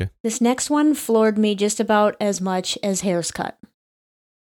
Okay. 0.00 0.10
This 0.22 0.40
next 0.40 0.70
one 0.70 0.94
floored 0.94 1.36
me 1.36 1.54
just 1.54 1.78
about 1.80 2.16
as 2.20 2.40
much 2.40 2.78
as 2.82 3.02
hair's 3.02 3.30
cut. 3.30 3.58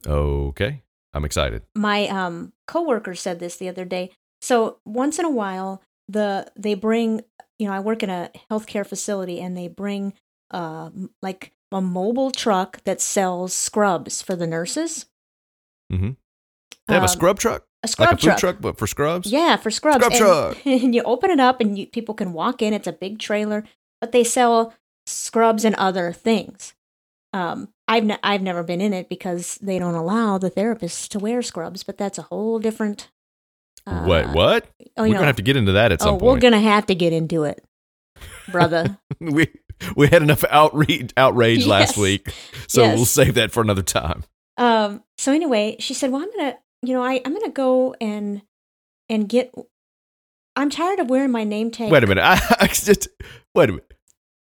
Okay, 0.06 0.84
I'm 1.14 1.26
excited. 1.26 1.64
My 1.76 2.08
um 2.08 2.54
coworker 2.68 3.16
said 3.16 3.39
this 3.39 3.58
the 3.58 3.70
other 3.70 3.86
day. 3.86 4.12
So 4.42 4.80
once 4.86 5.20
in 5.20 5.26
a 5.26 5.30
while, 5.32 5.82
the 6.08 6.52
they 6.56 6.74
bring, 6.74 7.22
you 7.60 7.68
know, 7.68 7.74
I 7.74 7.80
work 7.80 8.04
in 8.04 8.10
a 8.10 8.32
healthcare 8.50 8.86
facility, 8.86 9.39
and 9.39 9.56
they 9.58 9.68
bring 9.68 10.14
uh 10.52 10.89
like 11.22 11.54
a 11.72 11.82
mobile 11.82 12.32
truck 12.32 12.84
that 12.84 13.00
sells 13.02 13.54
scrubs 13.54 14.22
for 14.22 14.36
the 14.36 14.48
nurses. 14.48 15.06
Mm-hmm. 15.92 16.12
They 16.88 16.94
have 16.94 17.04
a 17.04 17.06
Um, 17.06 17.10
scrub 17.10 17.39
truck, 17.39 17.66
A 17.84 17.88
scrub 17.88 18.08
like 18.10 18.14
a 18.14 18.18
food 18.18 18.26
truck. 18.26 18.39
truck, 18.39 18.58
but 18.60 18.78
for 18.78 18.88
scrubs. 18.88 19.32
Yeah, 19.32 19.56
for 19.56 19.72
scrubs. 19.72 20.04
Scrub 20.04 20.12
and, 20.12 20.20
truck. 20.20 20.58
and 20.84 20.94
you 20.96 21.02
open 21.04 21.30
it 21.32 21.39
up, 21.39 21.62
and 21.62 21.78
you, 21.78 21.88
people 21.88 22.14
can 22.16 22.34
walk 22.34 22.62
in. 22.62 22.74
It's 22.74 22.88
a 22.88 22.92
big 22.94 23.20
trailer, 23.20 23.64
but 24.02 24.12
they 24.12 24.24
sell 24.24 24.74
scrubs 25.06 25.66
and 25.66 25.76
other 25.76 26.12
things. 26.12 26.74
Um, 27.34 27.70
I've 27.88 28.04
ne- 28.04 28.20
I've 28.24 28.41
never 28.41 28.64
been 28.64 28.82
in 28.82 28.93
it 28.93 29.08
because 29.10 29.58
they 29.62 29.80
don't 29.80 29.95
allow 29.95 30.38
the 30.38 30.52
therapists 30.52 31.08
to 31.10 31.20
wear 31.20 31.41
scrubs, 31.41 31.84
but 31.84 31.97
that's 31.97 32.18
a 32.18 32.24
whole 32.24 32.60
different. 32.60 33.10
Uh, 33.88 34.04
what? 34.04 34.30
What? 34.34 34.66
Oh, 34.97 35.04
We're 35.04 35.08
you 35.08 35.14
gonna 35.14 35.26
have 35.26 35.38
to 35.38 35.41
get 35.41 35.56
into 35.58 35.72
that 35.74 35.91
at 35.91 36.02
some 36.02 36.16
oh, 36.16 36.18
we're 36.18 36.39
gonna 36.39 36.60
have 36.60 36.86
to 36.88 36.95
get 36.95 37.14
into 37.14 37.43
it, 37.43 37.64
brother. 38.52 38.97
we 39.20 39.47
we 39.95 40.08
had 40.08 40.22
enough 40.22 40.43
outrage 40.49 41.12
outrage 41.18 41.66
last 41.66 41.97
week, 41.97 42.34
so 42.68 42.84
Yes. 42.84 42.95
we'll 42.97 43.06
save 43.06 43.36
that 43.36 43.52
for 43.52 43.62
another 43.62 43.82
time. 43.82 44.24
um. 44.58 45.04
So 45.18 45.32
anyway, 45.32 45.78
she 45.80 45.93
said, 45.93 46.12
"Well, 46.12 46.22
I'm 46.22 46.32
gonna, 46.36 46.58
you 46.84 46.93
know, 46.93 47.04
I 47.04 47.22
I'm 47.26 47.34
gonna 47.34 47.49
go 47.49 47.95
and 48.02 48.41
and 49.10 49.28
get. 49.30 49.54
I'm 50.56 50.70
tired 50.70 50.99
of 50.99 51.10
wearing 51.10 51.32
my 51.32 51.43
name 51.45 51.72
tag. 51.72 51.91
Wait 51.91 52.04
a 52.04 52.08
minute. 52.08 52.24
I, 52.26 52.39
I 52.60 52.68
just 52.68 53.08
wait 53.56 53.70
a 53.70 53.74
minute. 53.74 53.93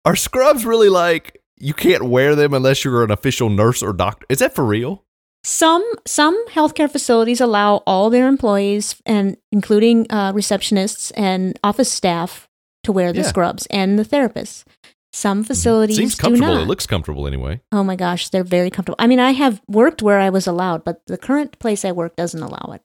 Are 0.05 0.17
scrubs 0.17 0.65
really 0.67 0.89
like 0.89 1.41
you 1.57 1.73
can't 1.75 2.05
wear 2.05 2.35
them 2.35 2.53
unless 2.55 2.85
you're 2.85 3.05
an 3.05 3.11
official 3.11 3.49
nurse 3.49 3.83
or 3.83 3.93
doctor? 3.93 4.27
Is 4.29 4.39
that 4.41 4.55
for 4.55 4.65
real? 4.65 5.05
Some 5.45 5.85
some 6.07 6.47
healthcare 6.49 6.91
facilities 6.91 7.41
allow 7.41 7.77
all 7.87 8.09
their 8.11 8.27
employees, 8.29 8.97
and 9.07 9.37
including 9.53 10.07
uh, 10.11 10.33
receptionists 10.33 11.13
and 11.17 11.59
office 11.63 11.91
staff, 11.93 12.49
to 12.85 12.93
wear 12.93 13.13
the 13.13 13.21
Yeah. 13.21 13.27
scrubs 13.29 13.67
and 13.67 13.99
the 13.99 14.05
therapists. 14.05 14.65
Some 15.13 15.45
facilities 15.45 15.97
Seems 15.97 16.17
do 16.17 16.23
comfortable. 16.23 16.55
not. 16.55 16.63
It 16.63 16.67
looks 16.67 16.87
comfortable 16.87 17.27
anyway. 17.27 17.61
oh 17.73 17.85
my 17.85 17.95
gosh, 17.95 18.31
they're 18.31 18.43
very 18.43 18.71
comfortable. 18.71 18.97
I 18.99 19.07
mean, 19.07 19.21
I 19.21 19.31
have 19.33 19.61
worked 19.69 20.03
where 20.03 20.19
I 20.19 20.29
was 20.31 20.47
allowed, 20.47 20.83
but 20.85 21.03
the 21.07 21.17
current 21.19 21.59
place 21.61 21.85
I 21.85 21.93
work 21.93 22.17
doesn't 22.17 22.43
allow 22.43 22.73
it. 22.75 22.83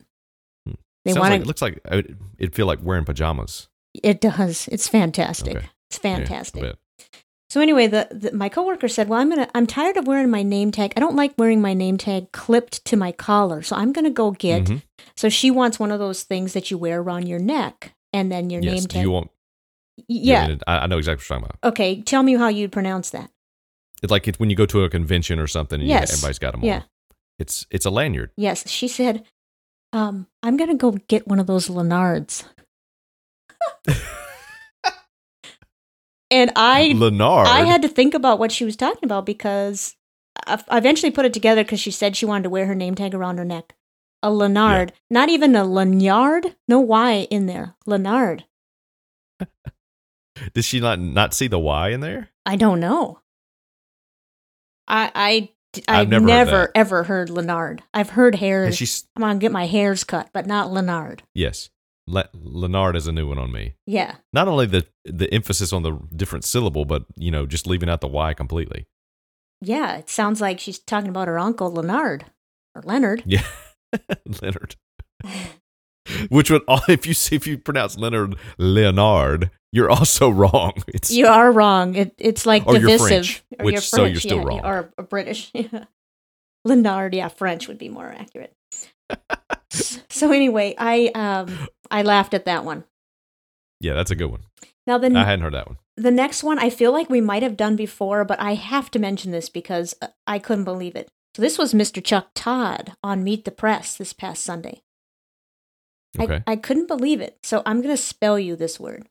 Hmm. 0.67 0.74
They 1.05 1.13
want 1.13 1.32
like, 1.32 1.41
it 1.41 1.47
looks 1.47 1.61
like 1.61 1.80
it- 1.86 2.15
it'd 2.38 2.55
feel 2.55 2.67
like 2.67 2.80
wearing 2.84 3.05
pajamas. 3.05 3.67
It 4.03 4.22
does. 4.22 4.67
It's 4.72 4.88
fantastic. 4.88 5.55
Okay. 5.57 5.70
It's 5.89 5.97
fantastic. 5.97 6.61
bet. 6.61 6.76
So 7.50 7.62
anyway, 7.62 7.88
the, 7.88 8.08
the 8.12 8.32
my 8.32 8.47
coworker 8.47 8.88
said, 8.88 9.10
"Well, 9.10 9.20
I'm 9.20 9.30
gonna. 9.30 9.50
I'm 9.56 9.66
tired 9.66 9.97
of 9.97 10.06
wearing 10.06 10.30
my 10.30 10.43
name 10.43 10.72
tag. 10.72 10.93
I 10.95 11.00
don't 11.00 11.16
like 11.16 11.34
wearing 11.38 11.62
my 11.62 11.74
name 11.74 11.97
tag 11.97 12.32
clipped 12.32 12.86
to 12.86 12.95
my 12.95 13.12
collar. 13.12 13.64
So 13.64 13.76
I'm 13.76 13.91
gonna 13.91 14.12
go 14.12 14.32
get. 14.32 14.66
Mhm. 14.66 14.84
So 15.18 15.30
she 15.30 15.50
wants 15.50 15.80
one 15.80 15.91
of 15.91 15.97
those 16.00 16.22
things 16.24 16.54
that 16.54 16.70
you 16.70 16.78
wear 16.78 17.02
around 17.02 17.28
your 17.28 17.39
neck, 17.39 17.93
and 18.14 18.32
then 18.32 18.50
your 18.52 18.62
Yes. 18.62 18.74
name 18.74 18.84
Do 18.84 18.88
tag. 18.88 19.02
you 19.04 19.12
want? 19.12 19.32
yeah. 20.08 20.43
I, 20.43 20.47
mean, 20.47 20.60
I 20.68 20.78
I 20.80 20.88
know 20.88 20.97
exactly 21.00 21.24
what 21.24 21.30
you're 21.30 21.39
talking 21.41 21.56
about. 21.64 21.70
okay. 21.74 22.02
Tell 22.04 22.22
me 22.22 22.36
how 22.36 22.50
you'd 22.50 22.72
pronounce 22.72 23.10
that. 23.12 23.32
It's 24.04 24.12
like 24.12 24.28
it's 24.28 24.39
when 24.39 24.50
you 24.52 24.56
go 24.56 24.68
to 24.68 24.84
a 24.84 24.89
convention 24.89 25.39
or 25.39 25.47
something. 25.47 25.80
And 25.80 25.89
you- 25.89 25.95
Yes. 25.95 26.14
everybody's 26.14 26.39
got 26.39 26.52
them 26.52 26.64
Yeah. 26.64 26.76
on. 26.78 26.84
It's 27.39 27.66
it's 27.72 27.86
a 27.86 27.89
lanyard. 27.89 28.30
Yes, 28.38 28.70
she 28.70 28.88
said. 28.88 29.26
Um, 29.91 30.28
I'm 30.43 30.56
gonna 30.56 30.76
go 30.76 30.91
get 31.08 31.28
one 31.28 31.39
of 31.39 31.47
those 31.47 31.68
Lenards. 31.68 32.43
and 36.32 36.51
I 36.55 36.93
Lenard. 36.95 37.47
I 37.47 37.65
had 37.65 37.82
to 37.82 37.88
think 37.88 38.13
about 38.13 38.39
what 38.39 38.51
she 38.51 38.65
was 38.65 38.75
talking 38.75 39.03
about 39.03 39.25
because 39.25 39.95
I 40.45 40.61
I 40.67 40.77
eventually 40.77 41.11
put 41.11 41.25
it 41.25 41.34
together 41.34 41.63
because 41.63 41.80
she 41.80 41.91
said 41.91 42.15
she 42.15 42.25
wanted 42.25 42.43
to 42.43 42.49
wear 42.49 42.65
her 42.65 42.75
name 42.75 42.95
tag 42.95 43.13
around 43.13 43.38
her 43.38 43.45
neck. 43.45 43.75
A 44.21 44.32
Lenard, 44.32 44.91
not 45.09 45.30
even 45.30 45.55
a 45.55 45.63
Lanyard, 45.63 46.55
no 46.67 46.80
Y 46.80 47.27
in 47.30 47.45
there. 47.45 47.75
Lenard. 47.86 48.45
Did 50.53 50.65
she 50.65 50.80
not 50.80 50.99
not 50.99 51.34
see 51.34 51.47
the 51.47 51.59
Y 51.59 51.89
in 51.89 52.01
there? 52.01 52.30
I 52.45 52.55
don't 52.55 52.80
know. 52.80 53.19
I 54.88 55.11
I 55.15 55.49
I've 55.88 56.01
I've 56.01 56.09
never 56.09 56.25
never, 56.25 56.51
heard 56.51 56.71
ever 56.75 57.03
heard 57.03 57.30
Lenard. 57.30 57.84
I've 57.93 58.09
heard 58.11 58.36
hairs. 58.36 58.75
she's 58.75 59.07
I'm 59.15 59.21
gonna 59.21 59.39
get 59.39 59.51
my 59.51 59.67
hairs 59.67 60.03
cut, 60.03 60.30
but 60.34 60.45
not 60.47 60.71
Lenard. 60.71 61.23
yes. 61.34 61.69
Le, 62.10 62.28
Lenard 62.34 62.95
is 62.95 63.05
a 63.07 63.12
new 63.12 63.28
one 63.28 63.38
on 63.38 63.51
me. 63.51 63.76
Yeah. 63.86 64.16
Not 64.34 64.47
only 64.47 64.66
the 64.66 64.86
the 65.05 65.32
emphasis 65.34 65.72
on 65.72 65.84
the 65.84 65.91
different 66.16 66.43
syllable, 66.45 66.86
but 66.86 67.05
you 67.16 67.30
know, 67.32 67.45
just 67.45 67.68
leaving 67.68 67.89
out 67.89 68.01
the 68.01 68.07
Y 68.07 68.34
completely. 68.34 68.88
Yeah, 69.62 69.97
it 69.97 70.10
sounds 70.10 70.41
like 70.41 70.60
she's 70.60 70.80
talking 70.80 71.10
about 71.10 71.28
her 71.28 71.38
uncle 71.38 71.70
Leonard 71.72 72.26
or 72.76 72.82
Leonard. 72.84 73.24
Yeah, 73.26 73.43
Leonard. 74.41 74.76
Which 76.30 76.49
would 76.49 76.64
if 76.89 77.05
you 77.05 77.14
see 77.14 77.36
if 77.36 77.45
you 77.45 77.57
pronounce 77.57 77.97
Leonard 77.97 78.36
Leonard, 78.57 79.51
you're 79.72 79.89
also 79.91 80.30
wrong. 80.30 80.74
It's 80.88 81.12
You 81.12 81.28
are 81.28 81.51
wrong. 81.51 81.93
It, 81.95 82.16
it's 82.18 82.45
like 82.45 82.66
Or 82.66 82.74
you're 82.74 82.82
divisive. 82.82 83.07
French, 83.07 83.43
Or 83.60 83.66
which- 83.66 83.74
you're 83.74 83.82
so 83.82 83.97
you're 84.05 84.12
French, 84.14 84.22
still 84.24 84.38
yeah, 84.39 84.43
wrong. 84.43 84.62
Or, 84.66 84.93
or 84.97 85.03
British. 85.03 85.51
Yeah. 85.53 85.86
Leonard, 86.66 87.14
yeah, 87.14 87.28
French 87.30 87.68
would 87.68 87.78
be 87.78 87.89
more 87.89 88.07
accurate. 88.12 88.53
So 90.10 90.32
anyway, 90.32 90.76
I 90.78 91.12
um 91.16 91.68
I 91.91 92.01
laughed 92.03 92.33
at 92.33 92.45
that 92.45 92.63
one. 92.65 92.83
yeah, 93.79 93.93
that's 93.93 94.11
a 94.11 94.15
good 94.15 94.29
one. 94.31 94.41
Now 94.87 94.97
the 94.97 95.07
I 95.15 95.23
hadn't 95.23 95.41
heard 95.43 95.53
that 95.53 95.67
one. 95.67 95.77
the 95.97 96.11
next 96.11 96.43
one 96.43 96.57
I 96.59 96.69
feel 96.69 96.91
like 96.91 97.09
we 97.09 97.21
might 97.21 97.43
have 97.43 97.55
done 97.57 97.75
before, 97.75 98.25
but 98.25 98.39
I 98.39 98.53
have 98.55 98.89
to 98.91 98.99
mention 98.99 99.31
this 99.31 99.49
because 99.49 99.95
uh, 100.01 100.07
I 100.27 100.39
couldn't 100.39 100.63
believe 100.65 100.95
it. 100.95 101.09
So 101.35 101.41
this 101.43 101.57
was 101.59 101.73
Mr. 101.75 102.03
Chuck 102.03 102.29
Todd 102.33 102.93
on 103.03 103.23
Meet 103.23 103.45
the 103.45 103.51
Press 103.51 103.95
this 103.95 104.13
past 104.13 104.43
Sunday. 104.43 104.81
Okay, 106.19 106.41
I, 106.47 106.53
I 106.53 106.55
couldn't 106.55 106.87
believe 106.87 107.21
it. 107.21 107.37
So 107.43 107.61
I'm 107.65 107.81
going 107.81 107.95
to 107.95 108.01
spell 108.01 108.39
you 108.39 108.55
this 108.55 108.79
word. 108.79 109.07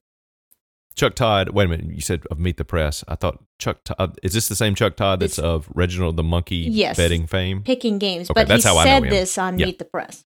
Chuck 0.96 1.14
Todd. 1.14 1.50
Wait 1.50 1.66
a 1.66 1.68
minute, 1.68 1.86
you 1.94 2.00
said 2.00 2.22
of 2.28 2.40
Meet 2.40 2.56
the 2.56 2.64
Press. 2.64 3.04
I 3.06 3.14
thought 3.14 3.44
Chuck 3.60 3.84
Todd. 3.84 4.18
Is 4.24 4.32
this 4.32 4.48
the 4.48 4.56
same 4.56 4.74
Chuck 4.74 4.96
Todd 4.96 5.20
that's 5.20 5.38
It's- 5.38 5.44
of 5.48 5.68
Reginald 5.74 6.16
the 6.16 6.24
Monkey 6.24 6.56
Yes. 6.56 6.96
betting 6.96 7.28
fame? 7.28 7.62
Picking 7.62 7.98
games, 8.00 8.28
Okay, 8.30 8.40
but 8.40 8.48
that's 8.48 8.64
he 8.64 8.68
how 8.68 8.78
I 8.78 8.84
know 8.84 8.90
said 8.90 9.04
him. 9.04 9.10
this 9.10 9.38
on 9.38 9.58
Yeah. 9.60 9.66
Meet 9.66 9.78
the 9.78 9.84
Press. 9.84 10.24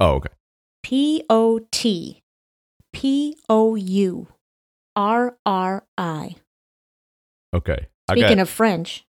Oh, 0.00 0.14
okay. 0.14 0.30
P 0.84 1.24
O 1.28 1.60
T 1.72 2.22
P 2.92 3.36
O 3.48 3.74
U 3.74 4.28
R 4.94 5.36
R 5.44 5.84
I. 5.98 6.36
Okay. 7.52 7.86
I 8.08 8.12
Speaking 8.12 8.36
got, 8.36 8.42
of 8.42 8.50
French, 8.50 9.06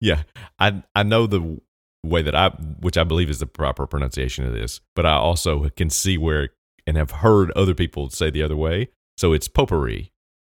yeah, 0.00 0.22
I 0.58 0.82
I 0.94 1.02
know 1.02 1.26
the 1.26 1.60
way 2.04 2.22
that 2.22 2.34
I, 2.34 2.50
which 2.50 2.98
I 2.98 3.04
believe 3.04 3.30
is 3.30 3.40
the 3.40 3.46
proper 3.46 3.86
pronunciation 3.86 4.44
of 4.44 4.52
this, 4.52 4.80
but 4.94 5.06
I 5.06 5.14
also 5.14 5.70
can 5.70 5.90
see 5.90 6.18
where 6.18 6.50
and 6.86 6.96
have 6.96 7.10
heard 7.10 7.50
other 7.52 7.74
people 7.74 8.10
say 8.10 8.30
the 8.30 8.42
other 8.42 8.56
way. 8.56 8.90
So 9.16 9.32
it's 9.32 9.48
potpourri. 9.48 10.12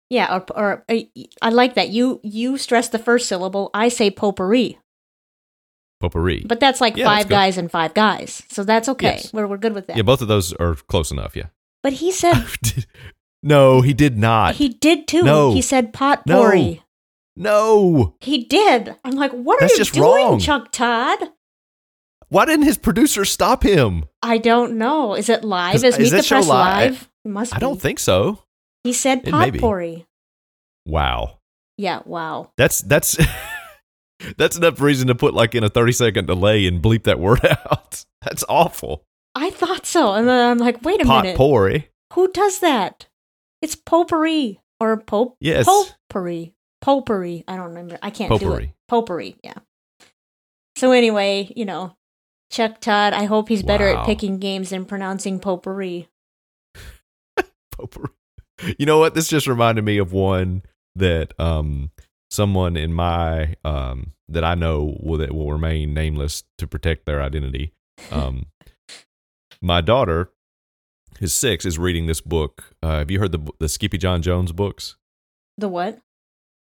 Yeah, 0.09 0.37
or, 0.37 0.45
or 0.57 0.85
uh, 0.89 1.01
I 1.43 1.51
like 1.51 1.75
that. 1.75 1.91
You 1.91 2.21
you 2.23 2.57
stress 2.57 2.89
the 2.89 2.99
first 2.99 3.29
syllable. 3.29 3.71
I 3.75 3.89
say 3.89 4.11
potpourri, 4.11 4.79
Potpourri. 6.01 6.45
but 6.47 6.61
that's 6.61 6.81
like 6.81 6.97
Yeah, 6.97 7.07
five 7.07 7.25
good. 7.29 7.35
guys 7.35 7.59
and 7.59 7.71
five 7.71 7.95
guys, 7.95 8.43
so 8.49 8.65
that's 8.65 8.89
okay. 8.91 9.15
Yes. 9.17 9.33
We're 9.33 9.47
we're 9.47 9.57
good 9.59 9.75
with 9.75 9.87
that. 9.89 9.97
yeah, 9.97 10.03
both 10.03 10.21
of 10.23 10.29
those 10.29 10.53
are 10.55 10.75
close 10.75 11.11
enough. 11.11 11.35
Yeah. 11.37 11.47
But 11.83 11.95
he 11.95 12.13
said 12.13 12.45
no, 13.43 13.81
he 13.81 13.95
did 13.95 14.19
not. 14.19 14.57
he 14.57 14.69
did 14.69 15.07
too. 15.09 15.23
No. 15.23 15.53
He 15.53 15.63
said 15.63 15.93
potpourri. 15.93 16.83
no. 17.37 18.15
He 18.21 18.45
did. 18.45 18.95
I'm 19.05 19.13
like, 19.15 19.33
what 19.33 19.61
That's 19.61 19.75
are 19.75 19.79
you 19.79 19.85
doing, 19.91 20.03
wrong. 20.05 20.39
Chuck 20.41 20.73
Todd? 20.73 21.19
Why 22.29 22.45
didn't 22.45 22.65
his 22.67 22.77
producer 22.77 23.25
stop 23.25 23.63
him? 23.63 24.05
I 24.21 24.39
don't 24.39 24.79
know. 24.79 25.15
Is 25.15 25.29
it 25.29 25.45
live? 25.45 25.77
Is 25.77 25.85
is 25.85 25.99
Meet 25.99 26.11
the 26.11 26.25
Press 26.27 26.49
live? 26.49 26.91
live? 26.93 27.09
It 27.25 27.29
must 27.29 27.55
I 27.55 27.59
be. 27.59 27.61
don't 27.61 27.81
think 27.81 28.01
so. 28.01 28.43
He 28.85 28.93
said 28.93 29.23
potpourri. 29.25 30.07
Wow. 30.85 31.39
Yeah. 31.79 32.01
Wow. 32.05 32.51
That's 32.57 32.81
that's 32.83 33.17
that's 34.37 34.57
enough 34.57 34.81
reason 34.81 35.09
to 35.09 35.15
put 35.15 35.35
like 35.35 35.55
in 35.55 35.65
a 35.65 35.69
30 35.69 35.93
second 35.93 36.27
delay 36.27 36.67
and 36.67 36.83
bleep 36.83 37.05
that 37.05 37.19
word 37.21 37.45
out. 37.45 38.05
That's 38.23 38.45
awful. 38.49 39.05
I 39.35 39.51
thought 39.51 39.85
so, 39.87 40.15
and 40.15 40.27
then 40.27 40.51
I'm 40.51 40.59
like, 40.59 40.83
wait 40.83 41.03
a 41.03 41.05
minute. 41.05 41.37
Potpourri. 41.37 41.89
Who 42.15 42.31
does 42.33 42.61
that? 42.61 43.07
It's 43.61 43.75
potpourri 43.75 44.61
or 44.81 44.97
pope. 44.99 45.37
Yes. 45.41 45.67
Potpourri. 45.67 46.55
Potpourri. 46.81 47.45
I 47.47 47.57
don't 47.57 47.69
remember. 47.69 47.99
I 48.03 48.11
can't 48.11 48.31
do 48.31 48.37
it. 48.37 48.41
Potpourri. 48.41 48.75
Potpourri. 48.89 49.37
Yeah. 49.43 49.55
So 50.77 50.93
anyway, 50.93 51.53
you 51.57 51.65
know, 51.65 51.95
Chuck 52.51 52.81
Todd. 52.81 53.13
I 53.13 53.25
hope 53.25 53.49
he's 53.49 53.63
better 53.63 53.93
Wow. 53.93 54.01
at 54.01 54.07
picking 54.07 54.39
games 54.39 54.71
than 54.71 54.85
pronouncing 54.85 55.39
potpourri. 55.41 56.09
Potpourri. 57.73 58.11
You 58.79 58.87
know 58.87 58.99
what? 58.99 59.15
This 59.15 59.29
just 59.29 59.47
reminded 59.47 59.85
me 59.85 59.99
of 59.99 60.13
one 60.13 60.63
that 60.95 61.39
um 61.39 61.91
someone 62.37 62.77
in 62.77 62.93
my 62.93 63.55
um 63.65 64.13
that 64.29 64.45
I 64.45 64.55
know 64.55 64.97
will 65.03 65.19
that 65.19 65.33
will 65.35 65.51
remain 65.53 65.95
nameless 65.95 66.45
to 66.59 66.67
protect 66.67 67.07
their 67.07 67.21
identity. 67.23 67.73
Um 68.11 68.47
my 69.61 69.81
daughter 69.81 70.31
who's 71.19 71.33
six 71.33 71.65
is 71.65 71.79
reading 71.79 72.07
this 72.07 72.21
book. 72.21 72.75
Uh, 72.83 72.99
have 72.99 73.11
you 73.11 73.19
heard 73.19 73.33
the 73.33 73.43
the 73.59 73.67
Skippyjon 73.67 74.21
Jones 74.21 74.53
books? 74.53 74.97
The 75.59 75.69
what? 75.69 75.99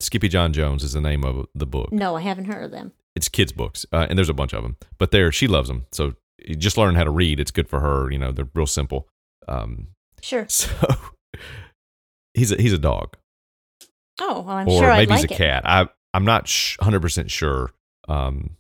Skippyjon 0.02 0.52
Jones 0.52 0.84
is 0.84 0.94
the 0.94 1.02
name 1.02 1.24
of 1.24 1.48
the 1.56 1.66
book. 1.66 1.92
No, 1.92 2.16
I 2.16 2.22
haven't 2.22 2.46
heard 2.46 2.64
of 2.66 2.72
them. 2.72 2.92
it's 3.16 3.30
kids 3.30 3.52
books 3.52 3.84
uh, 3.92 4.06
and 4.10 4.16
there's 4.18 4.30
a 4.30 4.34
bunch 4.42 4.54
of 4.54 4.62
them 4.62 4.76
but 5.00 5.10
there 5.10 5.32
she 5.32 5.48
loves 5.48 5.70
them 5.70 5.88
so 5.92 6.14
you 6.48 6.54
just 6.54 6.78
learn 6.78 6.94
how 6.94 7.04
to 7.04 7.10
read 7.10 7.40
it's 7.40 7.50
good 7.58 7.68
for 7.68 7.80
her 7.80 8.12
you 8.12 8.20
know 8.20 8.32
they're 8.32 8.48
real 8.54 8.68
simple 8.68 9.08
um, 9.48 9.88
Sure. 10.22 10.46
so 10.60 10.70
he's 12.36 12.52
a 12.52 12.62
he's 12.62 12.74
a 12.74 12.78
dog 12.78 13.18
Oh, 14.20 14.42
well, 14.42 14.56
I'm 14.58 14.68
or 14.68 14.80
sure 14.80 14.92
I'd 14.92 14.98
maybe 15.00 15.10
like 15.12 15.22
he's 15.22 15.32
a 15.32 15.34
it. 15.34 15.38
cat. 15.38 15.64
I 15.66 15.88
i'm 16.14 16.26
not 16.26 16.48
sh- 16.48 16.78
100% 16.80 17.30
sure 17.30 17.72
um 18.08 18.52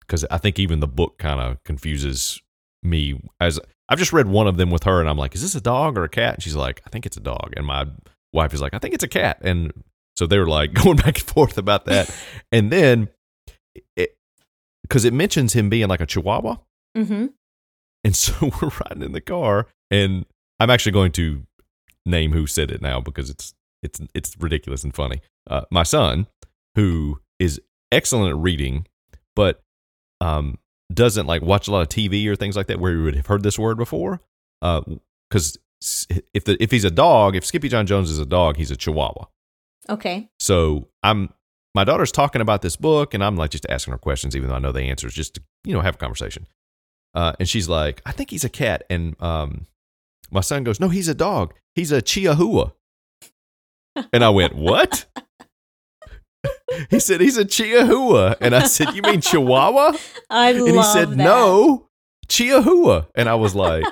because 0.00 0.24
i 0.30 0.38
think 0.38 0.58
even 0.58 0.80
the 0.80 0.88
book 0.88 1.18
kind 1.18 1.38
of 1.38 1.62
confuses 1.64 2.40
me 2.82 3.20
as 3.40 3.60
i've 3.90 3.98
just 3.98 4.12
read 4.12 4.26
one 4.26 4.46
of 4.48 4.56
them 4.56 4.70
with 4.70 4.84
her 4.84 5.00
and 5.00 5.08
i'm 5.08 5.18
like 5.18 5.34
is 5.34 5.42
this 5.42 5.54
a 5.54 5.60
dog 5.60 5.96
or 5.98 6.04
a 6.04 6.08
cat? 6.08 6.34
And 6.34 6.42
she's 6.42 6.56
like 6.56 6.80
i 6.86 6.90
think 6.90 7.04
it's 7.06 7.16
a 7.16 7.20
dog. 7.20 7.52
And 7.56 7.66
my 7.66 7.86
wife 8.32 8.54
is 8.54 8.60
like 8.60 8.74
i 8.74 8.78
think 8.78 8.94
it's 8.94 9.04
a 9.04 9.08
cat. 9.08 9.38
And 9.42 9.72
so 10.16 10.26
they 10.26 10.38
were 10.38 10.48
like 10.48 10.72
going 10.82 10.96
back 10.96 11.18
and 11.18 11.26
forth 11.28 11.58
about 11.58 11.84
that. 11.86 12.10
And 12.52 12.70
then 12.72 13.08
it 13.96 14.16
because 14.82 15.04
it 15.04 15.12
mentions 15.12 15.52
him 15.52 15.68
being 15.68 15.88
like 15.88 16.00
a 16.00 16.06
chihuahua. 16.06 16.56
Mm-hmm. 16.96 17.26
and 18.04 18.16
so 18.16 18.32
we're 18.62 18.70
riding 18.86 19.02
in 19.02 19.12
the 19.12 19.20
car, 19.20 19.66
and 19.90 20.24
I'm 20.60 20.70
actually 20.70 20.92
going 20.92 21.12
to 21.12 21.42
name 22.06 22.32
who 22.32 22.46
said 22.46 22.70
it 22.70 22.80
now 22.80 23.00
because 23.00 23.30
it's 23.30 23.54
it's 23.84 24.00
it's 24.14 24.36
ridiculous 24.40 24.82
and 24.82 24.94
funny. 24.94 25.20
Uh, 25.48 25.62
my 25.70 25.82
son, 25.82 26.26
who 26.74 27.20
is 27.38 27.60
excellent 27.92 28.30
at 28.30 28.36
reading, 28.36 28.86
but 29.36 29.62
um, 30.20 30.58
doesn't 30.92 31.26
like 31.26 31.42
watch 31.42 31.68
a 31.68 31.70
lot 31.70 31.82
of 31.82 31.88
TV 31.88 32.26
or 32.26 32.36
things 32.36 32.56
like 32.56 32.66
that 32.66 32.80
where 32.80 32.92
he 32.92 32.98
would 32.98 33.14
have 33.14 33.26
heard 33.26 33.42
this 33.42 33.58
word 33.58 33.76
before. 33.76 34.20
Because 34.60 35.58
if 36.32 36.44
the 36.44 36.56
if 36.62 36.70
he's 36.70 36.84
a 36.84 36.90
dog, 36.90 37.36
if 37.36 37.44
Skippyjon 37.44 37.86
Jones 37.86 38.10
is 38.10 38.18
a 38.18 38.26
dog, 38.26 38.56
he's 38.56 38.70
a 38.70 38.76
Chihuahua. 38.76 39.26
Okay. 39.88 40.28
So 40.40 40.88
I'm 41.02 41.32
my 41.74 41.84
daughter's 41.84 42.12
talking 42.12 42.40
about 42.40 42.62
this 42.62 42.76
book, 42.76 43.14
and 43.14 43.22
I'm 43.22 43.36
like 43.36 43.50
just 43.50 43.66
asking 43.68 43.92
her 43.92 43.98
questions, 43.98 44.34
even 44.34 44.48
though 44.48 44.54
I 44.54 44.60
know 44.60 44.72
the 44.72 44.82
answers, 44.82 45.14
just 45.14 45.34
to 45.34 45.42
you 45.64 45.74
know 45.74 45.80
have 45.80 45.96
a 45.96 45.98
conversation. 45.98 46.46
Uh, 47.14 47.32
and 47.38 47.48
she's 47.48 47.68
like, 47.68 48.00
"I 48.06 48.12
think 48.12 48.30
he's 48.30 48.44
a 48.44 48.48
cat," 48.48 48.84
and 48.88 49.20
um, 49.20 49.66
my 50.30 50.40
son 50.40 50.64
goes, 50.64 50.80
"No, 50.80 50.88
he's 50.88 51.08
a 51.08 51.14
dog. 51.14 51.54
He's 51.74 51.92
a 51.92 52.00
Chihuahua." 52.00 52.70
And 54.12 54.24
I 54.24 54.30
went, 54.30 54.54
"What?" 54.54 55.06
he 56.90 56.98
said, 56.98 57.20
"He's 57.20 57.36
a 57.36 57.44
Chihuahua," 57.44 58.34
and 58.40 58.54
I 58.54 58.64
said, 58.66 58.94
"You 58.94 59.02
mean 59.02 59.20
Chihuahua?" 59.20 59.96
I 60.30 60.50
And 60.50 60.68
he 60.68 60.82
said, 60.82 61.10
that. 61.10 61.16
"No, 61.16 61.88
Chihuahua." 62.28 63.06
And 63.14 63.28
I 63.28 63.34
was 63.34 63.54
like, 63.54 63.84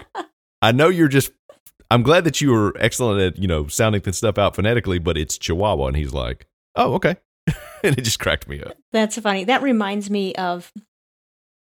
"I 0.60 0.72
know 0.72 0.88
you're 0.88 1.08
just." 1.08 1.32
I'm 1.90 2.02
glad 2.02 2.24
that 2.24 2.40
you 2.40 2.50
were 2.50 2.74
excellent 2.78 3.20
at 3.20 3.40
you 3.40 3.46
know 3.46 3.66
sounding 3.66 4.00
this 4.02 4.18
stuff 4.18 4.38
out 4.38 4.56
phonetically, 4.56 4.98
but 4.98 5.16
it's 5.16 5.38
Chihuahua, 5.38 5.88
and 5.88 5.96
he's 5.96 6.12
like, 6.12 6.46
"Oh, 6.74 6.94
okay," 6.94 7.16
and 7.82 7.96
it 7.98 8.02
just 8.02 8.18
cracked 8.18 8.48
me 8.48 8.62
up. 8.62 8.76
That's 8.92 9.18
funny. 9.18 9.44
That 9.44 9.62
reminds 9.62 10.10
me 10.10 10.34
of 10.34 10.72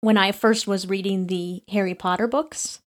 when 0.02 0.18
I 0.18 0.32
first 0.32 0.68
was 0.68 0.88
reading 0.88 1.28
the 1.28 1.64
Harry 1.70 1.96
Potter 1.96 2.28
books. 2.28 2.80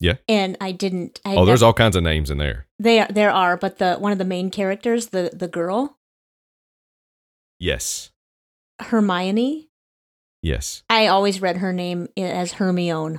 Yeah. 0.00 0.14
And 0.28 0.56
I 0.60 0.72
didn't. 0.72 1.20
I 1.24 1.34
Oh, 1.36 1.44
there's 1.44 1.60
nev- 1.60 1.66
all 1.66 1.72
kinds 1.72 1.96
of 1.96 2.02
names 2.04 2.30
in 2.30 2.38
there. 2.38 2.66
There, 2.78 3.08
there 3.10 3.30
are, 3.32 3.56
but 3.56 3.78
the 3.78 3.96
one 3.96 4.12
of 4.12 4.18
the 4.18 4.24
main 4.24 4.50
characters, 4.50 5.08
the 5.08 5.30
the 5.32 5.48
girl 5.48 5.96
Yes, 7.60 8.10
Hermione, 8.80 9.68
yes, 10.42 10.84
I 10.88 11.08
always 11.08 11.40
read 11.42 11.56
her 11.56 11.72
name 11.72 12.06
as 12.16 12.52
Hermione. 12.52 13.18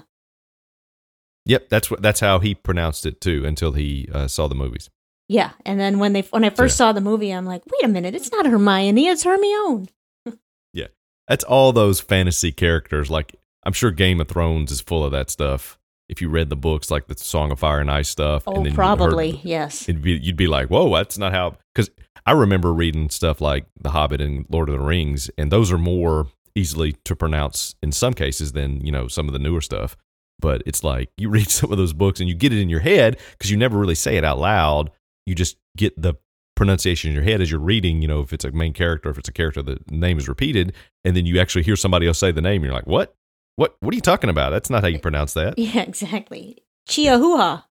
yep. 1.45 1.67
That's 1.69 1.91
what 1.91 2.01
that's 2.01 2.21
how 2.21 2.39
he 2.39 2.55
pronounced 2.55 3.05
it 3.05 3.19
too 3.19 3.43
until 3.45 3.73
he 3.73 4.07
uh, 4.13 4.27
saw 4.29 4.47
the 4.47 4.55
movies. 4.55 4.89
Yeah, 5.27 5.51
and 5.65 5.77
then 5.79 5.99
when 5.99 6.13
they 6.13 6.21
when 6.21 6.45
I 6.45 6.49
first 6.51 6.77
saw 6.77 6.93
the 6.93 7.01
movie, 7.01 7.31
I'm 7.31 7.45
like, 7.45 7.63
wait 7.69 7.83
a 7.83 7.89
minute, 7.89 8.15
it's 8.15 8.31
not 8.31 8.45
Hermione, 8.45 9.07
it's 9.07 9.23
Hermione. 9.23 9.89
Yeah, 10.73 10.87
that's 11.27 11.43
all 11.43 11.73
those 11.73 11.99
fantasy 11.99 12.51
characters. 12.51 13.09
Like 13.09 13.35
I'm 13.63 13.73
sure 13.73 13.89
Game 13.91 14.21
of 14.21 14.27
Thrones 14.27 14.71
is 14.71 14.81
full 14.81 15.03
of 15.03 15.11
that 15.11 15.29
stuff. 15.31 15.78
If 16.09 16.21
you 16.21 16.29
read 16.29 16.49
the 16.49 16.55
books, 16.55 16.89
like 16.91 17.07
the 17.07 17.15
Song 17.17 17.51
of 17.51 17.59
Fire 17.59 17.79
and 17.79 17.89
Ice 17.91 18.09
stuff, 18.09 18.43
Oh, 18.47 18.55
and 18.55 18.65
then 18.65 18.73
probably 18.73 19.31
heard- 19.31 19.41
yes. 19.43 19.87
it'd 19.87 20.01
be, 20.01 20.13
you'd 20.13 20.35
be 20.35 20.47
like, 20.47 20.69
"Whoa, 20.69 20.93
that's 20.95 21.17
not 21.17 21.31
how." 21.31 21.55
Because 21.73 21.89
I 22.25 22.31
remember 22.33 22.73
reading 22.73 23.09
stuff 23.09 23.39
like 23.41 23.65
The 23.79 23.91
Hobbit 23.91 24.19
and 24.19 24.45
Lord 24.49 24.69
of 24.69 24.77
the 24.77 24.83
Rings, 24.83 25.29
and 25.37 25.51
those 25.51 25.71
are 25.71 25.77
more 25.77 26.27
easily 26.55 26.93
to 27.05 27.15
pronounce 27.15 27.75
in 27.83 27.91
some 27.91 28.13
cases 28.13 28.51
than 28.53 28.83
you 28.85 28.91
know 28.91 29.07
some 29.07 29.27
of 29.27 29.33
the 29.33 29.39
newer 29.39 29.61
stuff. 29.61 29.95
But 30.41 30.63
it's 30.65 30.83
like 30.83 31.09
you 31.17 31.29
read 31.29 31.49
some 31.59 31.71
of 31.71 31.77
those 31.77 31.93
books 31.93 32.19
and 32.19 32.27
you 32.27 32.35
get 32.35 32.51
it 32.53 32.59
in 32.59 32.69
your 32.69 32.79
head 32.79 33.17
because 33.31 33.51
you 33.51 33.57
never 33.57 33.77
really 33.77 33.95
say 33.95 34.17
it 34.17 34.23
out 34.25 34.39
loud. 34.39 34.89
You 35.25 35.35
just 35.35 35.57
get 35.77 35.99
the 36.01 36.15
pronunciation 36.55 37.09
in 37.09 37.15
your 37.15 37.23
head 37.23 37.39
as 37.41 37.51
you're 37.51 37.59
reading. 37.59 38.01
You 38.01 38.07
know, 38.07 38.19
if 38.21 38.33
it's 38.33 38.43
a 38.45 38.51
main 38.51 38.73
character, 38.73 39.09
if 39.09 39.17
it's 39.17 39.29
a 39.29 39.33
character, 39.33 39.61
the 39.61 39.79
name 39.89 40.17
is 40.17 40.27
repeated, 40.27 40.73
and 41.05 41.15
then 41.15 41.25
you 41.25 41.39
actually 41.39 41.63
hear 41.63 41.75
somebody 41.75 42.07
else 42.07 42.17
say 42.17 42.31
the 42.31 42.41
name, 42.41 42.55
and 42.61 42.65
you're 42.65 42.73
like, 42.73 42.87
"What? 42.87 43.15
What? 43.59 43.75
What 43.81 43.93
are 43.93 43.95
you 43.95 44.01
talking 44.01 44.29
about? 44.29 44.51
That's 44.51 44.69
not 44.69 44.83
how 44.83 44.87
you 44.87 44.99
pronounce 44.99 45.33
that." 45.33 45.55
Yeah, 45.59 45.81
exactly. 45.81 46.63
Chihuahua. 46.87 47.63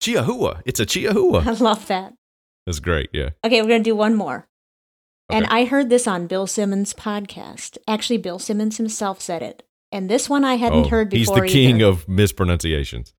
Chihuahua. 0.00 0.62
It's 0.64 0.80
a 0.80 0.86
Chihuahua. 0.86 1.42
I 1.46 1.52
love 1.52 1.86
that. 1.88 2.14
That's 2.64 2.80
great. 2.80 3.10
Yeah. 3.12 3.30
Okay, 3.44 3.60
we're 3.60 3.68
gonna 3.68 3.84
do 3.84 3.94
one 3.94 4.14
more. 4.14 4.48
And 5.28 5.44
I 5.46 5.64
heard 5.66 5.90
this 5.90 6.08
on 6.08 6.26
Bill 6.26 6.46
Simmons' 6.46 6.94
podcast. 6.94 7.76
Actually, 7.86 8.16
Bill 8.16 8.38
Simmons 8.38 8.78
himself 8.78 9.20
said 9.20 9.42
it. 9.42 9.62
And 9.92 10.08
this 10.08 10.28
one 10.30 10.42
I 10.42 10.54
hadn't 10.54 10.86
Oh, 10.86 10.88
heard 10.88 11.10
before. 11.10 11.42
He's 11.44 11.52
the 11.52 11.58
king 11.60 11.76
either. 11.76 11.86
of 11.90 12.08
mispronunciations. 12.08 13.12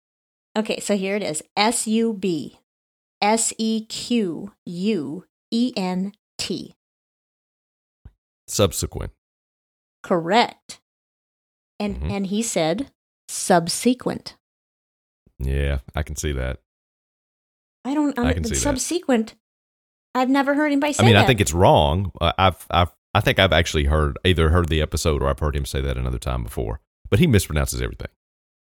Okay, 0.57 0.79
so 0.79 0.97
here 0.97 1.15
it 1.15 1.23
is 1.23 1.43
S 1.55 1.85
U 1.87 2.13
B 2.13 2.59
S 3.21 3.53
E 3.59 3.85
Q 3.85 4.51
U 4.65 5.25
E 5.51 5.71
N 5.77 6.13
T. 6.39 6.73
Subsequent. 8.47 9.11
Correct. 10.03 10.80
And 11.81 11.99
Mhm. 11.99 12.11
and 12.11 12.27
he 12.27 12.41
said 12.43 12.91
subsequent. 13.27 14.37
Yeah, 15.39 15.79
I 15.95 16.03
can 16.03 16.15
see 16.15 16.31
that. 16.33 16.59
I 17.83 17.93
don't 17.93 18.17
I 18.17 18.21
under- 18.21 18.33
can 18.35 18.43
see 18.43 18.51
that. 18.51 18.59
subsequent. 18.59 19.35
I've 20.13 20.29
never 20.29 20.53
heard 20.53 20.67
anybody 20.67 20.93
say 20.93 21.03
I 21.03 21.05
mean, 21.05 21.15
that. 21.15 21.23
I 21.23 21.27
think 21.27 21.41
it's 21.41 21.53
wrong. 21.53 22.11
I- 22.21 22.33
I've, 22.37 22.65
I've, 22.69 22.91
I 23.15 23.21
think 23.21 23.39
I've 23.39 23.53
actually 23.53 23.85
heard 23.85 24.17
either 24.23 24.49
heard 24.49 24.69
the 24.69 24.81
episode 24.81 25.21
or 25.23 25.29
I've 25.29 25.39
heard 25.39 25.55
him 25.55 25.65
say 25.65 25.81
that 25.81 25.97
another 25.97 26.19
time 26.19 26.43
before. 26.43 26.81
But 27.09 27.19
he 27.19 27.27
mispronounces 27.27 27.81
everything. 27.81 28.09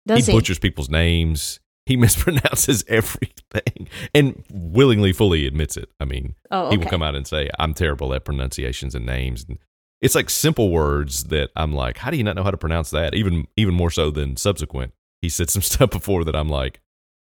Does 0.06 0.26
he 0.26 0.32
he? 0.32 0.38
butchers 0.38 0.58
people's 0.58 0.88
names. 0.88 1.60
He 1.86 1.96
mispronounces 1.98 2.84
everything 2.88 3.88
and 4.14 4.42
willingly, 4.50 5.12
fully 5.12 5.46
admits 5.46 5.76
it. 5.76 5.90
I 6.00 6.04
mean, 6.06 6.34
oh, 6.50 6.70
he 6.70 6.78
will 6.78 6.86
come 6.86 7.02
out 7.02 7.14
and 7.14 7.26
say, 7.26 7.50
"I'm 7.58 7.74
terrible 7.74 8.14
at 8.14 8.24
pronunciations 8.24 8.94
and 8.94 9.04
names." 9.04 9.44
And 9.46 9.58
it's 10.04 10.14
like 10.14 10.28
simple 10.30 10.70
words 10.70 11.24
that 11.24 11.50
I'm 11.56 11.72
like, 11.72 11.96
how 11.98 12.10
do 12.10 12.16
you 12.16 12.22
not 12.22 12.36
know 12.36 12.42
how 12.44 12.50
to 12.52 12.56
pronounce 12.56 12.90
that? 12.90 13.14
Even 13.14 13.48
even 13.56 13.74
more 13.74 13.90
so 13.90 14.10
than 14.10 14.36
subsequent. 14.36 14.92
He 15.22 15.28
said 15.28 15.50
some 15.50 15.62
stuff 15.72 15.90
before 15.90 16.24
that 16.24 16.36
I'm 16.36 16.48
like, 16.48 16.80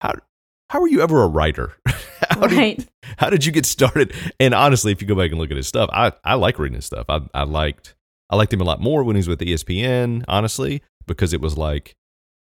how 0.01 0.14
how 0.71 0.81
were 0.81 0.89
you 0.89 1.03
ever 1.03 1.23
a 1.23 1.27
writer? 1.29 1.73
how, 2.31 2.41
Right. 2.47 2.79
did, 2.79 2.89
how 3.18 3.29
did 3.29 3.45
you 3.45 3.51
get 3.53 3.66
started? 3.66 4.14
And 4.39 4.55
honestly, 4.55 4.93
if 4.93 5.03
you 5.03 5.09
go 5.09 5.16
back 5.16 5.31
and 5.33 5.39
look 5.41 5.51
at 5.51 5.57
his 5.57 5.66
stuff, 5.66 5.91
I, 5.93 6.12
I 6.25 6.35
like 6.35 6.61
reading 6.61 6.77
his 6.77 6.85
stuff. 6.87 7.07
I, 7.09 7.21
I 7.35 7.43
liked 7.43 7.97
I 8.31 8.37
liked 8.37 8.53
him 8.53 8.61
a 8.61 8.64
lot 8.64 8.81
more 8.81 9.03
when 9.03 9.16
he 9.16 9.18
was 9.18 9.29
with 9.29 9.41
ESPN, 9.41 10.25
honestly, 10.29 10.83
because 11.07 11.33
it 11.33 11.41
was 11.41 11.59
like 11.59 11.97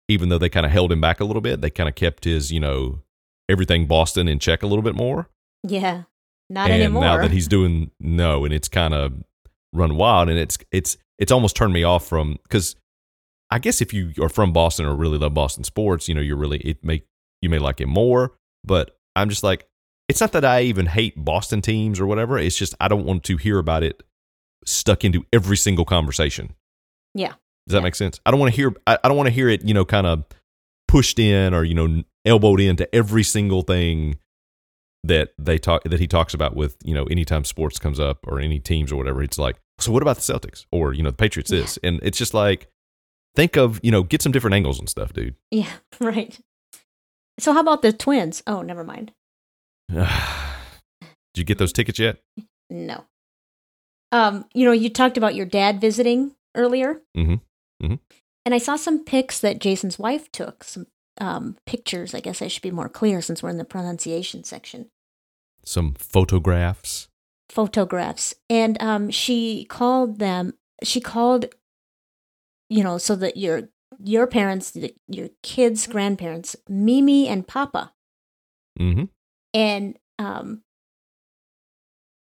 even 0.09 0.29
though 0.29 0.39
they 0.39 0.49
kind 0.49 0.67
of 0.67 0.73
held 0.73 0.91
him 0.93 1.01
back 1.01 1.21
a 1.21 1.25
little 1.25 1.41
bit, 1.41 1.61
they 1.61 1.71
kind 1.71 1.89
of 1.89 1.95
kept 1.95 2.25
his, 2.25 2.51
you 2.53 2.59
know, 2.61 3.01
everything 3.49 3.87
Boston 3.87 4.27
in 4.29 4.39
check 4.41 4.63
a 4.65 4.67
little 4.67 4.83
bit 4.83 4.95
more. 4.97 5.29
Yeah. 5.63 6.03
Not 6.51 6.71
and 6.71 6.83
anymore. 6.83 7.03
now 7.03 7.17
that 7.23 7.31
he's 7.33 7.49
doing 7.49 7.91
no, 8.01 8.45
and 8.45 8.53
it's 8.55 8.69
kind 8.69 8.93
of 8.95 9.13
run 9.77 9.97
wild, 9.97 10.29
and 10.29 10.39
it's 10.39 10.59
it's 10.73 10.97
it's 11.19 11.33
almost 11.33 11.57
turned 11.57 11.73
me 11.73 11.83
off 11.85 12.07
from 12.07 12.39
because 12.43 12.77
I 13.51 13.59
guess 13.59 13.81
if 13.81 13.93
you 13.95 14.13
are 14.21 14.29
from 14.29 14.53
Boston 14.53 14.87
or 14.87 14.95
really 14.95 15.19
love 15.19 15.35
Boston 15.35 15.65
sports, 15.65 16.09
you 16.09 16.15
know, 16.15 16.21
you're 16.21 16.37
really 16.37 16.59
it 16.59 16.85
may 16.85 17.03
you 17.43 17.49
may 17.49 17.59
like 17.59 17.81
it 17.81 17.87
more, 17.87 18.33
but 18.65 18.97
I'm 19.15 19.29
just 19.29 19.43
like 19.43 19.67
it's 20.09 20.21
not 20.21 20.33
that 20.33 20.45
I 20.45 20.63
even 20.63 20.87
hate 20.87 21.15
Boston 21.17 21.61
teams 21.63 21.99
or 22.01 22.07
whatever. 22.07 22.39
It's 22.39 22.57
just 22.57 22.75
I 22.81 22.89
don't 22.89 23.05
want 23.05 23.25
to 23.25 23.37
hear 23.37 23.59
about 23.59 23.83
it 23.83 24.03
stuck 24.65 25.05
into 25.05 25.25
every 25.33 25.57
single 25.57 25.85
conversation. 25.85 26.55
Yeah. 27.15 27.35
Does 27.67 27.73
that 27.73 27.79
Yeah. 27.79 27.83
make 27.85 27.95
sense? 27.95 28.21
I 28.27 28.31
don't 28.31 28.41
want 28.41 28.53
to 28.53 28.57
hear 28.57 28.75
I, 28.87 28.99
I 29.03 29.09
don't 29.09 29.17
want 29.17 29.29
to 29.29 29.33
hear 29.33 29.49
it, 29.49 29.65
you 29.65 29.75
know, 29.75 29.85
kind 29.85 30.07
of 30.07 30.25
pushed 30.89 31.19
in 31.19 31.53
or 31.55 31.65
you 31.65 31.75
know 31.75 32.03
elbowed 32.25 32.61
into 32.61 32.93
every 32.95 33.23
single 33.23 33.63
thing 33.63 34.19
that 35.05 35.31
they 35.39 35.59
talk 35.59 35.85
that 35.85 36.01
he 36.01 36.07
talks 36.07 36.35
about 36.35 36.57
with 36.57 36.77
you 36.85 36.95
know 36.95 37.05
anytime 37.05 37.45
sports 37.45 37.79
comes 37.79 38.01
up 38.01 38.19
or 38.27 38.41
any 38.41 38.59
teams 38.59 38.91
or 38.91 38.97
whatever 38.97 39.23
it's 39.23 39.39
like 39.39 39.57
so 39.79 39.93
what 39.93 40.03
about 40.03 40.17
the 40.17 40.23
celtics 40.23 40.65
or 40.73 40.93
you 40.95 41.03
know 41.03 41.11
the 41.11 41.17
patriots 41.17 41.51
this 41.51 41.79
and 41.83 42.01
it's 42.03 42.19
just 42.19 42.35
like 42.35 42.69
think 43.35 43.57
of 43.57 43.79
you 43.83 43.91
know 43.91 44.03
get 44.03 44.23
some 44.23 44.33
different 44.33 44.55
angles 44.55 44.79
and 44.79 44.89
stuff 44.89 45.13
dude 45.13 45.35
yeah. 45.51 45.71
Right. 46.01 46.39
So 47.39 47.53
how 47.53 47.61
about 47.61 47.83
the 47.83 47.93
twins? 47.93 48.43
Oh, 48.47 48.63
never 48.63 48.83
mind. 48.83 49.13
did 49.93 50.07
you 51.37 51.45
get 51.45 51.59
those 51.59 51.73
tickets 51.73 51.99
yet 51.99 52.19
No. 52.71 53.05
Um, 54.13 54.47
you 54.55 54.65
know, 54.65 54.73
you 54.73 54.89
talked 54.89 55.17
about 55.19 55.35
your 55.35 55.47
dad 55.47 55.81
visiting 55.81 56.33
earlier. 56.55 57.03
Mhm. 57.17 57.41
Mhm. 57.83 57.99
And 58.45 58.55
I 58.55 58.59
saw 58.59 58.77
some 58.77 59.05
pics 59.05 59.41
that 59.41 59.59
Jason's 59.59 59.99
wife 59.99 60.31
took, 60.33 60.63
some 60.65 60.87
um, 61.21 61.57
pictures. 61.67 62.15
I 62.15 62.21
guess 62.21 62.41
I 62.41 62.47
should 62.49 62.63
be 62.63 62.71
more 62.71 62.89
clear 62.89 63.21
since 63.21 63.43
we're 63.43 63.51
in 63.51 63.59
the 63.59 63.65
pronunciation 63.65 64.45
section. 64.45 64.91
some 65.65 65.95
photographs 65.99 67.09
Photographs. 67.49 68.35
And 68.51 68.81
um, 68.83 69.11
she 69.11 69.65
called 69.69 70.19
them, 70.19 70.55
she 70.83 71.01
called, 71.01 71.47
you 72.69 72.83
know, 72.85 72.99
so 72.99 73.17
that 73.17 73.37
your 73.37 73.69
your 74.03 74.27
parents, 74.27 74.77
your 75.09 75.29
kids' 75.43 75.87
grandparents, 75.87 76.57
Mimi 76.69 77.29
and 77.29 77.47
Papa. 77.47 77.93
mm-hmm. 78.79 79.05
and 79.55 79.99
um 80.19 80.63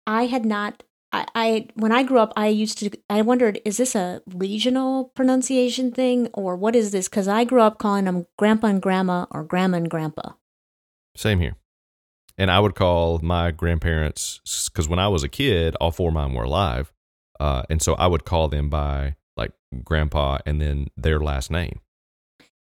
i 0.07 0.27
had 0.27 0.45
not 0.45 0.83
I, 1.13 1.27
I 1.35 1.69
when 1.75 1.93
i 1.93 2.03
grew 2.03 2.19
up 2.19 2.33
i 2.37 2.49
used 2.49 2.79
to 2.79 2.91
i 3.09 3.21
wondered 3.23 3.61
is 3.65 3.77
this 3.77 3.95
a 3.95 4.23
regional 4.35 5.13
pronunciation 5.15 5.93
thing 5.93 6.29
or 6.33 6.57
what 6.57 6.77
is 6.77 6.93
this 6.93 7.09
because 7.09 7.29
i 7.29 7.45
grew 7.45 7.61
up 7.61 7.79
calling 7.79 8.05
them 8.05 8.27
grandpa 8.39 8.69
and 8.69 8.83
grandma 8.83 9.27
or 9.31 9.45
grandma 9.45 9.79
and 9.79 9.91
grandpa 9.91 10.33
same 11.17 11.41
here 11.41 11.57
and 12.39 12.51
i 12.51 12.59
would 12.61 12.75
call 12.75 13.19
my 13.23 13.51
grandparents 13.51 14.41
because 14.73 14.89
when 14.89 14.99
i 14.99 15.09
was 15.09 15.23
a 15.23 15.29
kid 15.29 15.75
all 15.81 15.91
four 15.91 16.09
of 16.09 16.15
mine 16.15 16.33
were 16.35 16.45
alive 16.45 16.93
uh, 17.41 17.63
and 17.71 17.81
so 17.83 17.95
i 17.95 18.07
would 18.07 18.25
call 18.25 18.49
them 18.49 18.69
by 18.69 19.15
like 19.37 19.53
grandpa 19.85 20.39
and 20.47 20.61
then 20.61 20.87
their 20.97 21.21
last 21.21 21.51
name 21.51 21.81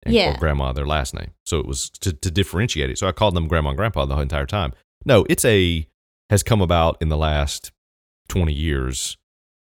and, 0.04 0.14
Yeah. 0.14 0.34
or 0.34 0.38
grandma 0.38 0.72
their 0.72 0.86
last 0.86 1.12
name. 1.12 1.32
So 1.44 1.58
it 1.58 1.66
was 1.66 1.90
to, 1.90 2.12
to 2.12 2.30
differentiate 2.30 2.88
it. 2.88 2.98
So 2.98 3.08
i 3.08 3.12
called 3.12 3.34
them 3.34 3.48
grandma 3.48 3.70
and 3.70 3.76
grandpa 3.76 4.04
the 4.04 4.14
whole 4.14 4.22
entire 4.22 4.46
time. 4.46 4.72
No 5.04 5.26
it's 5.28 5.44
a 5.44 5.88
has 6.30 6.42
come 6.44 6.60
about 6.60 6.96
in 7.00 7.08
the 7.08 7.16
last 7.16 7.72
20 8.28 8.52
years 8.52 9.16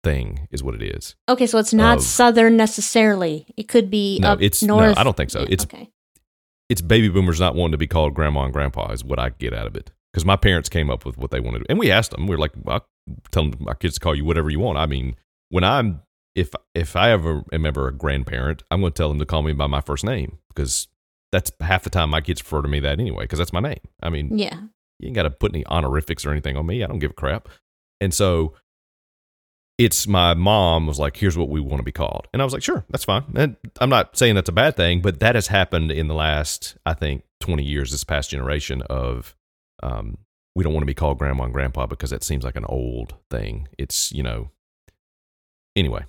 thing 0.05 0.47
is 0.51 0.63
what 0.63 0.75
it 0.75 0.83
is. 0.83 1.17
Okay 1.29 1.47
so 1.47 1.57
it's 1.59 1.73
not 1.73 1.99
Of- 1.99 2.05
southern 2.05 2.57
necessarily. 2.59 3.47
It 3.57 3.69
could 3.69 3.89
be 3.91 4.19
No, 4.19 4.33
up 4.33 4.43
it's- 4.43 4.63
no, 4.63 4.79
north. 4.81 4.99
I 4.99 5.05
don't 5.05 5.17
think 5.17 5.31
so. 5.31 5.41
Yeah, 5.41 5.47
It's- 5.53 5.65
okay. 5.65 5.89
it's 6.69 6.83
baby 6.83 7.09
boomers 7.09 7.41
not 7.41 7.55
wanting 7.55 7.73
to 7.73 7.79
be 7.79 7.87
called 7.87 8.13
grandma 8.13 8.45
and 8.45 8.53
grandpa 8.53 8.93
is 8.93 9.03
what 9.03 9.19
I 9.19 9.31
get 9.31 9.55
out 9.55 9.67
of 9.67 9.75
it. 9.77 9.91
Because 10.17 10.25
my 10.25 10.37
parents 10.37 10.71
came 10.71 10.91
up 10.91 11.05
with 11.05 11.19
what 11.19 11.31
they 11.31 11.41
wanted, 11.41 11.67
and 11.69 11.79
we 11.79 11.91
asked 11.91 12.13
them. 12.13 12.27
We 12.27 12.35
are 12.35 12.39
like, 12.39 12.53
well, 12.63 12.87
"Tell 13.31 13.51
them 13.51 13.55
my 13.61 13.75
kids 13.75 13.95
to 13.95 14.01
call 14.01 14.15
you 14.15 14.25
whatever 14.25 14.49
you 14.49 14.61
want." 14.61 14.79
I 14.79 14.87
mean, 14.87 15.17
when 15.51 15.63
I'm 15.63 16.01
if 16.35 16.53
if 16.75 16.97
I 16.97 17.11
ever 17.11 17.45
am 17.53 17.67
ever 17.67 17.87
a 17.89 17.93
grandparent, 17.93 18.63
I'm 18.71 18.81
going 18.81 18.93
to 18.93 18.97
tell 18.97 19.11
them 19.11 19.19
to 19.19 19.27
call 19.27 19.43
me 19.43 19.53
by 19.53 19.67
my 19.67 19.83
first 19.83 20.05
name 20.05 20.39
because 20.49 20.89
that's 21.33 21.53
half 21.61 21.85
the 21.85 21.91
time 21.91 22.11
my 22.11 22.23
kids 22.23 22.43
refer 22.43 22.63
to 22.63 22.69
me 22.69 22.81
that 22.81 22.99
anyway 22.99 23.25
because 23.25 23.39
that's 23.39 23.53
my 23.53 23.61
name. 23.61 23.81
I 24.03 24.09
mean, 24.09 24.39
yeah 24.39 24.61
you 24.99 25.09
ain't 25.09 25.15
got 25.15 25.25
to 25.25 25.31
put 25.31 25.55
any 25.55 25.65
honorifics 25.67 26.25
or 26.25 26.31
anything 26.31 26.57
on 26.57 26.67
me. 26.67 26.83
I 26.83 26.87
don't 26.87 26.99
give 26.99 27.11
a 27.11 27.15
crap. 27.15 27.49
And 28.01 28.13
so 28.15 28.55
it's 29.79 30.07
my 30.07 30.35
mom 30.35 30.87
was 30.87 30.99
like, 30.99 31.17
here's 31.17 31.37
what 31.37 31.49
we 31.49 31.61
want 31.61 31.79
to 31.79 31.85
be 31.85 31.93
called. 31.93 32.29
And 32.33 32.41
I 32.41 32.45
was 32.45 32.55
like, 32.55 32.63
sure, 32.63 32.85
that's 32.91 33.05
fine. 33.05 33.25
And 33.35 33.57
I'm 33.81 33.91
not 33.91 34.17
saying 34.17 34.35
that's 34.35 34.49
a 34.49 34.53
bad 34.53 34.77
thing, 34.77 35.03
but 35.03 35.21
that 35.21 35.35
has 35.35 35.49
happened 35.49 35.91
in 35.91 36.09
the 36.09 36.15
last, 36.15 36.77
I 36.87 36.95
think, 36.95 37.25
20 37.41 37.63
years, 37.63 37.91
this 37.91 38.05
past 38.05 38.31
generation 38.31 38.83
of, 38.83 39.36
um, 39.83 40.19
we 40.55 40.65
don't 40.65 40.73
want 40.73 40.83
to 40.83 40.87
be 40.87 40.95
called 40.95 41.19
grandma 41.19 41.45
and 41.45 41.53
grandpa 41.53 41.87
because 41.87 42.11
that 42.11 42.23
seems 42.25 42.45
like 42.45 42.57
an 42.57 42.65
old 42.67 43.15
thing. 43.31 43.69
It's, 43.79 44.11
you 44.13 44.23
know, 44.23 44.51
anyway, 45.75 46.05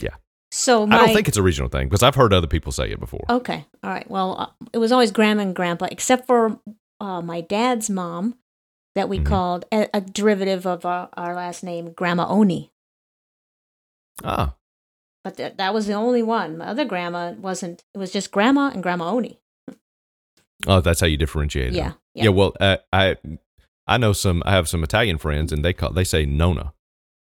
yeah. 0.00 0.14
so 0.52 0.86
my 0.86 0.96
I 0.96 0.98
don't 1.06 1.14
think 1.14 1.28
it's 1.28 1.36
a 1.36 1.42
regional 1.42 1.68
thing 1.68 1.88
because 1.88 2.02
I've 2.02 2.14
heard 2.14 2.32
other 2.32 2.46
people 2.46 2.70
say 2.72 2.90
it 2.90 3.00
before. 3.00 3.24
Okay. 3.28 3.64
All 3.82 3.90
right. 3.90 4.08
Well, 4.10 4.36
uh, 4.38 4.64
it 4.72 4.78
was 4.78 4.92
always 4.92 5.10
grandma 5.10 5.42
and 5.42 5.54
grandpa, 5.56 5.88
except 5.90 6.26
for 6.26 6.58
uh, 7.00 7.20
my 7.22 7.40
dad's 7.40 7.88
mom, 7.90 8.36
that 8.94 9.08
we 9.08 9.18
Mhm. 9.20 9.26
called 9.26 9.64
a, 9.72 9.88
a 9.94 10.00
derivative 10.00 10.66
of 10.66 10.84
our, 10.86 11.08
our 11.16 11.34
last 11.34 11.62
name, 11.62 11.92
Grandma 11.92 12.26
Oni. 12.28 12.70
Ah, 14.24 14.54
But 15.22 15.36
th- 15.36 15.56
that 15.56 15.72
was 15.74 15.86
the 15.86 15.92
only 15.92 16.22
one. 16.22 16.58
My 16.58 16.66
other 16.66 16.84
grandma 16.84 17.32
wasn't. 17.32 17.84
It 17.94 17.98
was 17.98 18.12
just 18.12 18.30
Grandma 18.32 18.70
and 18.72 18.82
Grandma 18.82 19.10
Oni. 19.12 19.38
Oh, 20.68 20.80
that's 20.80 21.00
how 21.00 21.06
you 21.06 21.16
differentiate. 21.16 21.68
it. 21.68 21.74
Yeah. 21.74 21.92
Yeah. 22.14 22.24
Yeah. 22.24 22.28
well, 22.30 22.52
uh, 22.60 22.76
I 22.92 23.16
I 23.86 23.96
know 23.98 24.12
some. 24.12 24.42
I 24.46 24.52
have 24.52 24.68
some 24.68 24.84
Italian 24.84 25.18
friends, 25.18 25.50
and 25.52 25.64
they 25.64 25.72
call 25.72 25.90
they 25.92 26.04
say 26.04 26.26
Nona 26.26 26.72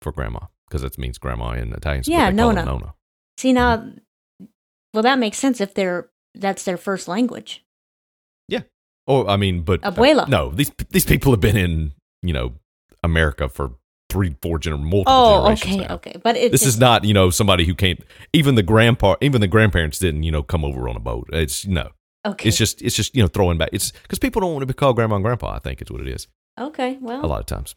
for 0.02 0.10
grandma 0.12 0.40
because 0.68 0.82
that 0.82 0.98
means 0.98 1.18
grandma 1.18 1.52
in 1.52 1.72
Italian. 1.72 2.02
Yeah, 2.06 2.30
they 2.30 2.36
call 2.38 2.50
it 2.50 2.54
Nonna. 2.54 2.64
Nona. 2.70 2.94
See 3.38 3.52
now, 3.52 3.86
well, 4.94 5.02
that 5.02 5.18
makes 5.18 5.38
sense 5.38 5.60
if 5.60 5.74
they're 5.74 6.08
that's 6.34 6.64
their 6.64 6.76
first 6.76 7.06
language. 7.08 7.64
Yeah. 8.48 8.62
Or 9.06 9.28
I 9.28 9.36
mean, 9.36 9.62
but 9.62 9.84
uh, 9.84 9.92
Abuela. 9.92 10.28
no, 10.28 10.50
these 10.50 10.70
these 10.90 11.04
people 11.04 11.32
have 11.32 11.40
been 11.40 11.56
in 11.56 11.92
you 12.22 12.32
know 12.32 12.54
America 13.02 13.48
for 13.48 13.72
three, 14.08 14.36
four 14.40 14.58
gener- 14.58 14.80
multiple 14.80 15.04
Oh, 15.12 15.42
generations. 15.42 15.74
okay, 15.76 15.86
now. 15.86 15.94
okay. 15.96 16.16
But 16.22 16.36
it's 16.36 16.52
This 16.52 16.64
is 16.66 16.78
not 16.78 17.04
you 17.04 17.12
know 17.14 17.30
somebody 17.30 17.64
who 17.66 17.74
came. 17.74 17.98
Even 18.32 18.54
the 18.54 18.62
grandpa, 18.62 19.16
even 19.20 19.40
the 19.40 19.46
grandparents 19.48 19.98
didn't 19.98 20.22
you 20.22 20.32
know 20.32 20.42
come 20.42 20.64
over 20.64 20.88
on 20.88 20.96
a 20.96 21.00
boat. 21.00 21.28
It's 21.32 21.66
no. 21.66 21.90
Okay. 22.30 22.48
It's 22.48 22.56
just 22.58 22.82
it's 22.82 22.94
just 22.96 23.14
you 23.16 23.22
know 23.22 23.28
throwing 23.28 23.58
back. 23.58 23.70
It's 23.72 23.92
because 23.92 24.18
people 24.18 24.40
don't 24.40 24.52
want 24.52 24.62
to 24.62 24.66
be 24.66 24.74
called 24.74 24.96
grandma 24.96 25.16
and 25.16 25.24
grandpa. 25.24 25.54
I 25.54 25.58
think 25.58 25.80
is 25.82 25.90
what 25.90 26.00
it 26.00 26.08
is. 26.08 26.28
okay. 26.58 26.98
Well, 27.00 27.24
a 27.24 27.26
lot 27.26 27.40
of 27.40 27.46
times. 27.46 27.74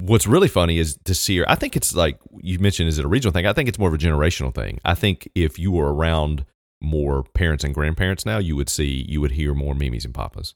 What's 0.00 0.28
really 0.28 0.46
funny 0.48 0.78
is 0.78 0.96
to 1.06 1.14
see 1.14 1.38
her. 1.38 1.50
I 1.50 1.56
think 1.56 1.74
it's 1.76 1.92
like 1.94 2.18
you 2.40 2.58
mentioned, 2.60 2.88
is 2.88 2.98
it 2.98 3.04
a 3.04 3.08
regional 3.08 3.32
thing? 3.32 3.46
I 3.46 3.52
think 3.52 3.68
it's 3.68 3.78
more 3.80 3.88
of 3.88 3.94
a 3.94 3.98
generational 3.98 4.54
thing. 4.54 4.78
I 4.84 4.94
think 4.94 5.28
if 5.34 5.58
you 5.58 5.72
were 5.72 5.92
around 5.92 6.44
more 6.80 7.24
parents 7.34 7.64
and 7.64 7.74
grandparents 7.74 8.24
now, 8.24 8.38
you 8.38 8.54
would 8.54 8.68
see, 8.68 9.04
you 9.08 9.20
would 9.20 9.32
hear 9.32 9.54
more 9.54 9.74
Mimis 9.74 10.04
and 10.04 10.14
Papas, 10.14 10.54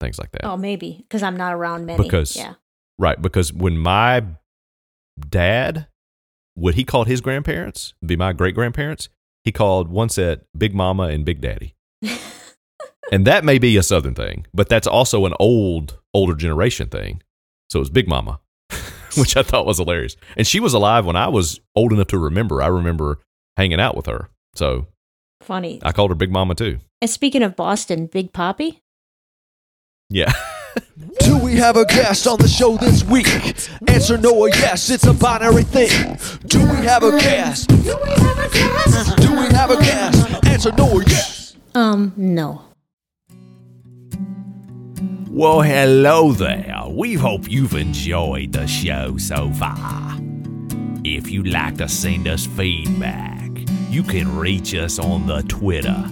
things 0.00 0.18
like 0.18 0.32
that. 0.32 0.44
oh, 0.44 0.56
maybe 0.56 0.98
because 1.08 1.22
I'm 1.22 1.36
not 1.36 1.54
around 1.54 1.86
many. 1.86 2.02
Because- 2.02 2.34
yeah. 2.36 2.54
Right. 2.98 3.22
Because 3.22 3.52
when 3.52 3.78
my 3.78 4.24
dad, 5.28 5.86
what 6.54 6.74
he 6.74 6.84
called 6.84 7.06
his 7.06 7.20
grandparents, 7.20 7.94
be 8.04 8.16
my 8.16 8.32
great 8.32 8.54
grandparents, 8.54 9.08
he 9.44 9.52
called 9.52 9.88
one 9.88 10.08
set 10.08 10.40
Big 10.58 10.74
Mama 10.74 11.04
and 11.04 11.24
Big 11.24 11.40
Daddy. 11.40 11.74
and 13.10 13.26
that 13.26 13.44
may 13.44 13.58
be 13.58 13.76
a 13.76 13.82
Southern 13.82 14.14
thing, 14.14 14.46
but 14.54 14.68
that's 14.68 14.86
also 14.86 15.26
an 15.26 15.34
old, 15.38 15.98
older 16.14 16.34
generation 16.34 16.88
thing. 16.88 17.22
So 17.68 17.78
it 17.78 17.82
was 17.82 17.90
Big 17.90 18.08
Mama, 18.08 18.40
which 19.16 19.36
I 19.36 19.42
thought 19.42 19.66
was 19.66 19.78
hilarious. 19.78 20.16
And 20.36 20.46
she 20.46 20.60
was 20.60 20.72
alive 20.72 21.04
when 21.04 21.16
I 21.16 21.28
was 21.28 21.60
old 21.74 21.92
enough 21.92 22.08
to 22.08 22.18
remember. 22.18 22.62
I 22.62 22.68
remember 22.68 23.20
hanging 23.56 23.80
out 23.80 23.96
with 23.96 24.06
her. 24.06 24.30
So 24.54 24.86
Funny. 25.42 25.80
I 25.82 25.92
called 25.92 26.10
her 26.10 26.14
Big 26.16 26.30
Mama 26.30 26.54
too. 26.54 26.78
And 27.00 27.10
speaking 27.10 27.42
of 27.42 27.56
Boston, 27.56 28.06
Big 28.06 28.32
Papi. 28.32 28.80
Yeah. 30.08 30.32
Do 31.20 31.38
we 31.38 31.54
have 31.56 31.76
a 31.76 31.84
guest 31.84 32.26
on 32.26 32.38
the 32.38 32.48
show 32.48 32.76
this 32.76 33.02
week? 33.04 33.26
Answer 33.88 34.18
no 34.18 34.34
or 34.36 34.48
yes, 34.48 34.90
it's 34.90 35.06
a 35.06 35.14
binary 35.14 35.64
thing. 35.64 36.16
Do 36.46 36.60
we 36.60 36.76
have 36.86 37.02
a 37.02 37.12
guest? 37.12 37.68
Do 37.68 37.96
we 38.02 38.10
have 38.10 38.38
a 38.38 38.48
guest? 38.52 39.16
Do 39.18 39.32
we 39.32 39.46
have 39.54 39.70
a 39.70 39.76
guest? 39.76 40.44
Answer 40.46 40.72
no 40.72 40.92
or 40.92 41.02
yes. 41.02 41.56
Um, 41.74 42.12
no. 42.16 42.62
Well, 45.32 45.62
hello 45.62 46.32
there. 46.32 46.82
We 46.88 47.14
hope 47.14 47.48
you've 47.48 47.74
enjoyed 47.74 48.52
the 48.52 48.66
show 48.66 49.16
so 49.16 49.48
far. 49.52 50.18
If 51.04 51.30
you'd 51.30 51.46
like 51.46 51.76
to 51.76 51.88
send 51.88 52.26
us 52.26 52.46
feedback, 52.46 53.48
you 53.88 54.02
can 54.02 54.36
reach 54.36 54.74
us 54.74 54.98
on 54.98 55.28
the 55.28 55.42
Twitter 55.42 56.04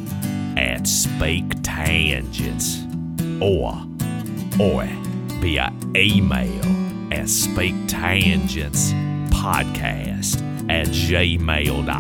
at 0.57 0.87
Speak 0.87 1.45
Tangents 1.65 2.79
or 3.43 3.75
or 4.61 4.85
via 5.41 5.73
email 5.97 6.65
at 7.13 7.27
speaktangents 7.27 8.93
podcast 9.31 10.41
at 10.71 10.87
gmail.com. 10.87 11.93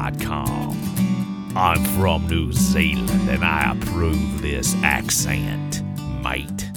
I'm 1.57 1.85
from 1.85 2.29
New 2.29 2.53
Zealand 2.53 3.29
and 3.29 3.45
I 3.45 3.73
approve 3.73 4.41
this 4.41 4.77
accent, 4.85 5.83
mate. 6.23 6.68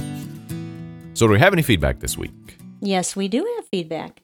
So, 1.21 1.27
do 1.27 1.33
we 1.33 1.39
have 1.39 1.53
any 1.53 1.61
feedback 1.61 1.99
this 1.99 2.17
week? 2.17 2.57
Yes, 2.79 3.15
we 3.15 3.27
do 3.27 3.45
have 3.55 3.67
feedback. 3.67 4.23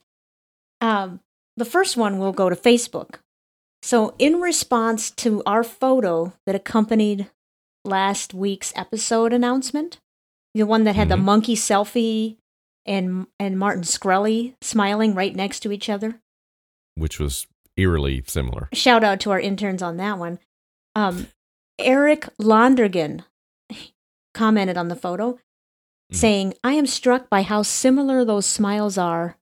Um, 0.81 1.19
the 1.55 1.63
first 1.63 1.95
one 1.95 2.17
will 2.17 2.31
go 2.33 2.49
to 2.49 2.55
Facebook. 2.55 3.19
So, 3.83 4.15
in 4.17 4.41
response 4.41 5.11
to 5.11 5.43
our 5.45 5.63
photo 5.63 6.33
that 6.47 6.55
accompanied 6.55 7.29
last 7.85 8.33
week's 8.33 8.73
episode 8.75 9.31
announcement, 9.31 9.99
the 10.55 10.63
one 10.65 10.85
that 10.85 10.95
had 10.95 11.09
the 11.09 11.17
Mhm. 11.17 11.21
monkey 11.23 11.55
selfie 11.55 12.37
and 12.83 13.27
and 13.39 13.59
Martin 13.59 13.83
Shkreli 13.83 14.55
smiling 14.63 15.13
right 15.13 15.35
next 15.35 15.59
to 15.59 15.71
each 15.71 15.89
other. 15.89 16.19
Which 16.95 17.19
was 17.19 17.45
eerily 17.75 18.23
similar. 18.25 18.69
Shout 18.73 19.03
out 19.03 19.19
to 19.19 19.29
our 19.29 19.39
interns 19.39 19.83
on 19.83 19.97
that 19.97 20.17
one. 20.17 20.39
Um, 20.95 21.27
Eric 21.77 22.21
Londergan 22.41 23.23
commented 24.33 24.77
on 24.77 24.87
the 24.87 24.95
photo, 24.95 25.37
Mhm. 26.11 26.15
saying, 26.15 26.53
"I 26.63 26.73
am 26.73 26.85
struck 26.87 27.29
by 27.29 27.41
how 27.41 27.61
similar 27.63 28.23
those 28.23 28.45
smiles 28.45 28.97
are, 28.97 29.37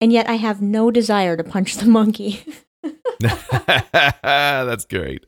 and 0.00 0.12
yet 0.12 0.28
I 0.28 0.34
have 0.36 0.62
no 0.62 0.90
desire 0.90 1.36
to 1.36 1.44
punch 1.44 1.74
the 1.76 1.86
monkey." 1.86 2.44
That's 3.20 4.84
great. 4.84 5.26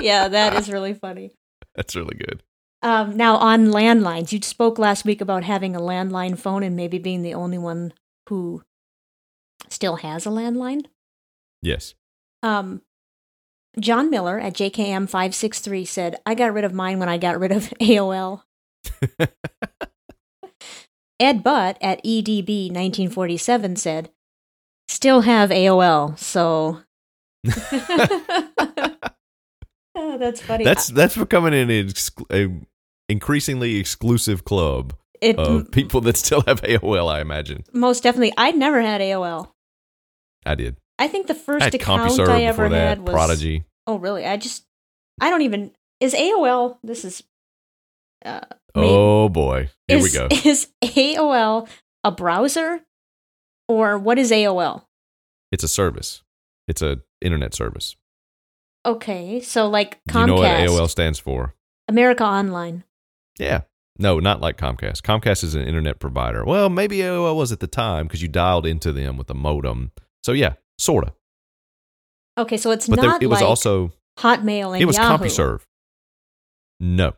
yeah, 0.00 0.28
that 0.28 0.54
is 0.54 0.68
really 0.72 0.94
funny. 0.94 1.32
That's 1.74 1.96
really 1.96 2.16
good. 2.16 2.42
Um, 2.82 3.16
now, 3.16 3.36
on 3.36 3.68
landlines, 3.68 4.32
you 4.32 4.40
spoke 4.42 4.78
last 4.78 5.04
week 5.04 5.20
about 5.20 5.44
having 5.44 5.76
a 5.76 5.80
landline 5.80 6.36
phone 6.38 6.62
and 6.64 6.74
maybe 6.74 6.98
being 6.98 7.22
the 7.22 7.34
only 7.34 7.58
one 7.58 7.92
who 8.28 8.62
still 9.68 9.96
has 9.96 10.26
a 10.26 10.30
landline. 10.30 10.86
Yes. 11.62 11.94
Um, 12.42 12.82
John 13.78 14.10
Miller 14.10 14.38
at 14.40 14.54
JKM563 14.54 15.86
said, 15.86 16.16
I 16.26 16.34
got 16.34 16.52
rid 16.52 16.64
of 16.64 16.74
mine 16.74 16.98
when 16.98 17.08
I 17.08 17.18
got 17.18 17.38
rid 17.38 17.52
of 17.52 17.70
AOL. 17.80 18.42
Ed 21.22 21.42
Butt 21.42 21.78
at 21.80 22.00
E 22.02 22.22
EDB1947 22.22 23.78
said, 23.78 24.10
still 24.88 25.22
have 25.22 25.50
AOL, 25.50 26.18
so. 26.18 26.80
Oh, 29.94 30.16
that's 30.18 30.40
funny. 30.40 30.64
That's 30.64 30.88
that's 30.88 31.16
becoming 31.16 31.52
an 31.52 31.68
exclu- 31.68 32.24
a 32.32 32.50
increasingly 33.10 33.76
exclusive 33.76 34.44
club 34.44 34.94
it, 35.20 35.38
of 35.38 35.70
people 35.70 36.00
that 36.02 36.16
still 36.16 36.42
have 36.46 36.62
AOL. 36.62 37.12
I 37.12 37.20
imagine. 37.20 37.64
most 37.72 38.02
definitely. 38.02 38.32
I 38.36 38.52
never 38.52 38.80
had 38.80 39.00
AOL. 39.00 39.50
I 40.46 40.54
did. 40.54 40.76
I 40.98 41.08
think 41.08 41.26
the 41.26 41.34
first 41.34 41.64
had 41.64 41.74
account 41.74 42.10
CompuServe 42.10 42.28
I 42.28 42.42
ever 42.44 42.64
before 42.64 42.68
that. 42.70 42.88
had 42.88 43.00
was 43.02 43.12
Prodigy. 43.12 43.64
Oh, 43.86 43.98
really? 43.98 44.24
I 44.24 44.36
just 44.36 44.64
I 45.20 45.30
don't 45.30 45.42
even 45.42 45.72
is 46.00 46.14
AOL. 46.14 46.78
This 46.82 47.04
is 47.04 47.22
uh, 48.24 48.40
Oh 48.74 49.28
boy, 49.28 49.68
here 49.88 49.98
is, 49.98 50.04
we 50.04 50.10
go. 50.10 50.28
Is 50.44 50.68
AOL 50.82 51.68
a 52.04 52.10
browser 52.10 52.80
or 53.68 53.98
what 53.98 54.18
is 54.18 54.30
AOL? 54.30 54.84
It's 55.50 55.62
a 55.62 55.68
service. 55.68 56.22
It's 56.68 56.80
a 56.82 57.00
internet 57.20 57.54
service. 57.54 57.96
Okay, 58.86 59.40
so 59.40 59.68
like 59.68 60.00
Do 60.08 60.20
you 60.20 60.26
know 60.26 60.34
what 60.36 60.50
AOL 60.50 60.88
stands 60.88 61.18
for? 61.18 61.54
America 61.88 62.24
Online. 62.24 62.84
Yeah. 63.38 63.62
No, 63.98 64.18
not 64.18 64.40
like 64.40 64.56
Comcast. 64.56 65.02
Comcast 65.02 65.44
is 65.44 65.54
an 65.54 65.62
internet 65.62 66.00
provider. 66.00 66.44
Well, 66.44 66.70
maybe 66.70 66.98
AOL 66.98 67.36
was 67.36 67.52
at 67.52 67.60
the 67.60 67.66
time 67.66 68.06
because 68.06 68.22
you 68.22 68.28
dialed 68.28 68.66
into 68.66 68.90
them 68.92 69.16
with 69.18 69.28
a 69.30 69.34
modem. 69.34 69.92
So 70.24 70.32
yeah, 70.32 70.54
sorta. 70.78 71.12
Okay, 72.38 72.56
so 72.56 72.70
it's 72.70 72.88
But 72.88 73.00
there, 73.00 73.10
not 73.10 73.22
it 73.22 73.26
was 73.26 73.40
like 73.40 73.48
also 73.48 73.92
Hotmail 74.18 74.72
and 74.72 74.82
it 74.82 74.86
was 74.86 74.96
Yahoo. 74.96 75.24
CompuServe. 75.24 75.60
No, 76.80 77.12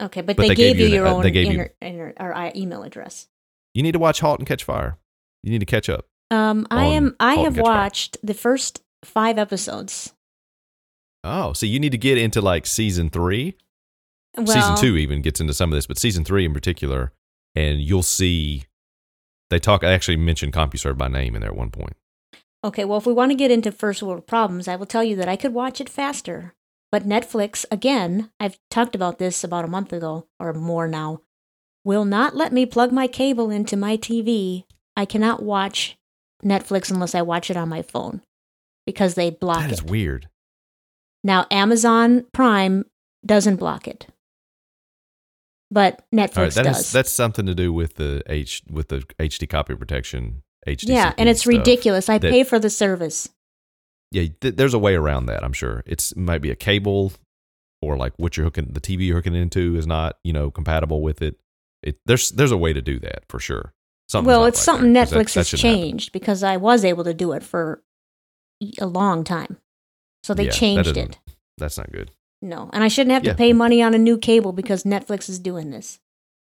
Okay, 0.00 0.20
but, 0.22 0.36
But 0.36 0.42
they, 0.42 0.48
they 0.48 0.54
gave 0.54 0.76
gave 0.76 0.80
you 0.80 0.86
you 0.86 0.94
your 0.94 1.06
uh, 1.06 1.12
own 1.14 1.22
they 1.22 1.30
gave 1.30 1.52
you- 1.52 1.66
inter, 1.82 2.14
or 2.18 2.34
uh, 2.34 2.50
email 2.56 2.82
address. 2.82 3.28
you 3.74 3.82
need 3.82 3.92
to 3.92 3.98
watch 3.98 4.20
*Halt 4.20 4.38
and 4.40 4.48
Catch 4.48 4.64
Fire*. 4.64 4.96
You 5.42 5.50
need 5.50 5.58
to 5.60 5.66
catch 5.66 5.88
up. 5.88 6.06
Um, 6.30 6.66
I 6.70 6.86
am. 6.86 7.16
I 7.20 7.34
Halt 7.34 7.44
have 7.46 7.54
Catch 7.56 7.64
Fire. 7.64 7.74
watched 7.74 8.16
the 8.22 8.34
first 8.34 8.82
five 9.04 9.38
episodes. 9.38 10.12
Oh, 11.22 11.52
so 11.52 11.66
you 11.66 11.78
need 11.78 11.92
to 11.92 11.98
get 11.98 12.16
into 12.18 12.40
like 12.40 12.66
season 12.66 13.10
three. 13.10 13.56
Well, 14.36 14.46
season 14.46 14.76
two 14.76 14.96
even 14.96 15.22
gets 15.22 15.40
into 15.40 15.52
some 15.52 15.72
of 15.72 15.76
this, 15.76 15.86
but 15.86 15.98
season 15.98 16.24
three 16.24 16.44
in 16.46 16.54
particular, 16.54 17.12
and 17.54 17.80
you'll 17.80 18.02
see 18.02 18.64
they 19.50 19.58
talk. 19.58 19.84
I 19.84 19.92
actually 19.92 20.16
mentioned 20.16 20.52
CompuServe 20.52 20.96
by 20.96 21.08
name 21.08 21.34
in 21.34 21.40
there 21.42 21.50
at 21.50 21.56
one 21.56 21.70
point. 21.70 21.94
Okay, 22.62 22.84
well, 22.84 22.98
if 22.98 23.06
we 23.06 23.12
want 23.12 23.32
to 23.32 23.36
get 23.36 23.50
into 23.50 23.72
first 23.72 24.02
world 24.02 24.26
problems, 24.26 24.68
I 24.68 24.76
will 24.76 24.86
tell 24.86 25.02
you 25.04 25.16
that 25.16 25.28
I 25.28 25.36
could 25.36 25.52
watch 25.52 25.80
it 25.80 25.88
faster. 25.88 26.54
But 26.92 27.06
Netflix, 27.06 27.64
again, 27.70 28.30
I've 28.40 28.58
talked 28.70 28.94
about 28.94 29.18
this 29.18 29.44
about 29.44 29.64
a 29.64 29.68
month 29.68 29.92
ago 29.92 30.26
or 30.40 30.52
more 30.52 30.88
now, 30.88 31.20
will 31.84 32.04
not 32.04 32.34
let 32.34 32.52
me 32.52 32.66
plug 32.66 32.92
my 32.92 33.06
cable 33.06 33.50
into 33.50 33.76
my 33.76 33.96
TV. 33.96 34.64
I 34.96 35.04
cannot 35.04 35.42
watch 35.42 35.96
Netflix 36.44 36.90
unless 36.90 37.14
I 37.14 37.22
watch 37.22 37.50
it 37.50 37.56
on 37.56 37.68
my 37.68 37.82
phone 37.82 38.22
because 38.86 39.14
they 39.14 39.30
block 39.30 39.60
That 39.60 39.70
it. 39.70 39.74
is 39.74 39.82
weird. 39.82 40.28
Now, 41.22 41.46
Amazon 41.50 42.26
Prime 42.32 42.84
doesn't 43.24 43.56
block 43.56 43.86
it, 43.86 44.06
but 45.70 46.02
Netflix 46.14 46.36
All 46.38 46.42
right, 46.44 46.52
that 46.54 46.64
does. 46.64 46.76
has, 46.76 46.92
that's 46.92 47.12
something 47.12 47.46
to 47.46 47.54
do 47.54 47.72
with 47.72 47.96
the 47.96 48.22
H 48.26 48.62
with 48.70 48.88
the 48.88 49.00
HD 49.20 49.48
copy 49.48 49.76
protection. 49.76 50.42
HD. 50.66 50.88
yeah, 50.88 51.12
and 51.16 51.28
it's 51.28 51.46
ridiculous. 51.46 52.08
I 52.08 52.18
that- 52.18 52.30
pay 52.30 52.42
for 52.44 52.58
the 52.58 52.70
service. 52.70 53.28
Yeah, 54.12 54.24
th- 54.40 54.56
there's 54.56 54.74
a 54.74 54.78
way 54.78 54.94
around 54.94 55.26
that. 55.26 55.44
I'm 55.44 55.52
sure 55.52 55.82
it's 55.86 56.12
it 56.12 56.18
might 56.18 56.42
be 56.42 56.50
a 56.50 56.56
cable, 56.56 57.12
or 57.80 57.96
like 57.96 58.12
what 58.16 58.36
you're 58.36 58.44
hooking 58.44 58.72
the 58.72 58.80
TV 58.80 59.06
you're 59.06 59.16
hooking 59.16 59.34
into 59.34 59.76
is 59.76 59.86
not 59.86 60.18
you 60.24 60.32
know 60.32 60.50
compatible 60.50 61.00
with 61.02 61.22
it. 61.22 61.38
It 61.82 61.98
there's 62.06 62.30
there's 62.32 62.52
a 62.52 62.56
way 62.56 62.72
to 62.72 62.82
do 62.82 62.98
that 63.00 63.22
for 63.28 63.38
sure. 63.38 63.72
Something's 64.08 64.26
well, 64.26 64.44
it's 64.46 64.60
something 64.60 64.92
there, 64.92 65.06
that- 65.06 65.14
Netflix 65.14 65.34
that 65.34 65.48
has 65.48 65.50
happen. 65.52 65.58
changed 65.60 66.12
because 66.12 66.42
I 66.42 66.56
was 66.56 66.84
able 66.84 67.04
to 67.04 67.14
do 67.14 67.32
it 67.32 67.42
for 67.44 67.82
a 68.80 68.86
long 68.86 69.22
time. 69.24 69.58
So 70.24 70.34
they 70.34 70.46
Yeah, 70.46 70.50
changed 70.50 70.96
it. 70.96 71.18
That's 71.56 71.78
not 71.78 71.92
good. 71.92 72.10
No, 72.42 72.68
and 72.72 72.82
I 72.82 72.88
shouldn't 72.88 73.12
have 73.12 73.22
to 73.22 73.34
pay 73.34 73.52
money 73.52 73.82
on 73.82 73.94
a 73.94 73.98
new 73.98 74.18
cable 74.18 74.52
because 74.52 74.82
Netflix 74.84 75.28
is 75.28 75.38
doing 75.38 75.70
this. 75.70 76.00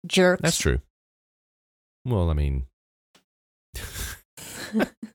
Jerks. 0.05 0.41
That's 0.43 0.57
true. 0.59 0.81
Well, 2.05 2.29
I 2.29 2.33
mean, 2.33 2.65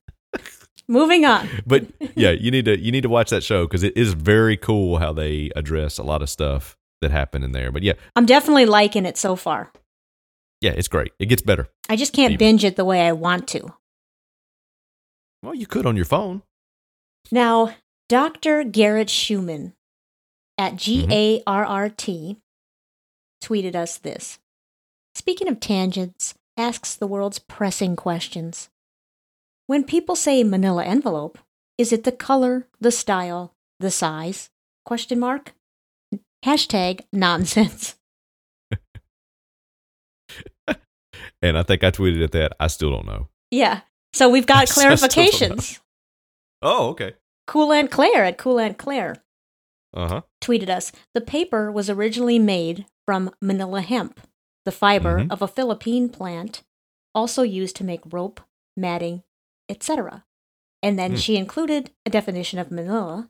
Moving 0.91 1.23
on. 1.25 1.47
but 1.65 1.85
yeah, 2.15 2.31
you 2.31 2.51
need 2.51 2.65
to 2.65 2.77
you 2.77 2.91
need 2.91 3.01
to 3.01 3.09
watch 3.09 3.29
that 3.29 3.43
show 3.43 3.65
because 3.65 3.81
it 3.83 3.95
is 3.95 4.13
very 4.13 4.57
cool 4.57 4.97
how 4.97 5.13
they 5.13 5.49
address 5.55 5.97
a 5.97 6.03
lot 6.03 6.21
of 6.21 6.29
stuff 6.29 6.75
that 7.01 7.11
happened 7.11 7.43
in 7.45 7.51
there. 7.53 7.71
But 7.71 7.83
yeah, 7.83 7.93
I'm 8.15 8.25
definitely 8.25 8.65
liking 8.65 9.05
it 9.05 9.17
so 9.17 9.35
far. 9.35 9.71
yeah, 10.59 10.71
it's 10.75 10.87
great. 10.89 11.13
It 11.17 11.27
gets 11.27 11.41
better. 11.41 11.67
I 11.89 11.95
just 11.95 12.13
can't 12.13 12.33
Even. 12.33 12.39
binge 12.39 12.63
it 12.65 12.75
the 12.75 12.85
way 12.85 13.07
I 13.07 13.13
want 13.13 13.47
to. 13.49 13.73
Well, 15.43 15.55
you 15.55 15.65
could 15.65 15.85
on 15.85 15.95
your 15.95 16.05
phone. 16.05 16.43
Now, 17.31 17.73
Dr. 18.09 18.63
Garrett 18.63 19.09
Schumann 19.09 19.73
at 20.57 20.73
Mm-hmm. 20.73 20.77
G 20.77 21.07
A 21.09 21.43
R 21.47 21.65
R 21.65 21.89
T 21.89 22.37
tweeted 23.43 23.75
us 23.75 23.97
this. 23.97 24.39
Speaking 25.15 25.47
of 25.47 25.59
tangents, 25.59 26.35
asks 26.57 26.95
the 26.95 27.07
world's 27.07 27.39
pressing 27.39 27.95
questions. 27.95 28.69
When 29.71 29.85
people 29.85 30.17
say 30.17 30.43
manila 30.43 30.83
envelope, 30.83 31.37
is 31.77 31.93
it 31.93 32.03
the 32.03 32.11
color, 32.11 32.67
the 32.81 32.91
style, 32.91 33.55
the 33.79 33.89
size? 33.89 34.49
Question 34.83 35.17
mark. 35.17 35.53
Hashtag 36.43 37.05
nonsense. 37.13 37.95
And 41.41 41.57
I 41.57 41.63
think 41.63 41.85
I 41.85 41.91
tweeted 41.91 42.21
at 42.21 42.33
that. 42.33 42.51
I 42.59 42.67
still 42.67 42.91
don't 42.91 43.05
know. 43.05 43.29
Yeah. 43.49 43.79
So 44.11 44.27
we've 44.29 44.45
got 44.45 44.57
I 44.63 44.65
clarifications. 44.65 45.79
Oh, 46.61 46.89
okay. 46.89 47.13
Cool 47.47 47.71
Aunt 47.71 47.89
Claire 47.89 48.25
at 48.25 48.37
Cool 48.37 48.59
Aunt 48.59 48.77
Claire. 48.77 49.23
Uh 49.93 50.07
huh. 50.09 50.21
tweeted 50.41 50.67
us 50.67 50.91
the 51.13 51.21
paper 51.21 51.71
was 51.71 51.89
originally 51.89 52.39
made 52.39 52.87
from 53.05 53.31
manila 53.41 53.79
hemp, 53.79 54.19
the 54.65 54.71
fiber 54.73 55.19
Mhm. 55.19 55.31
of 55.31 55.41
a 55.41 55.47
Philippine 55.47 56.09
plant, 56.09 56.61
also 57.15 57.43
used 57.43 57.77
to 57.77 57.85
make 57.85 58.01
rope, 58.11 58.41
matting, 58.75 59.23
etc. 59.69 60.25
And 60.83 60.97
then 60.97 61.11
Hmm. 61.11 61.17
she 61.17 61.37
included 61.37 61.91
a 62.05 62.09
definition 62.09 62.59
of 62.59 62.71
manila, 62.71 63.29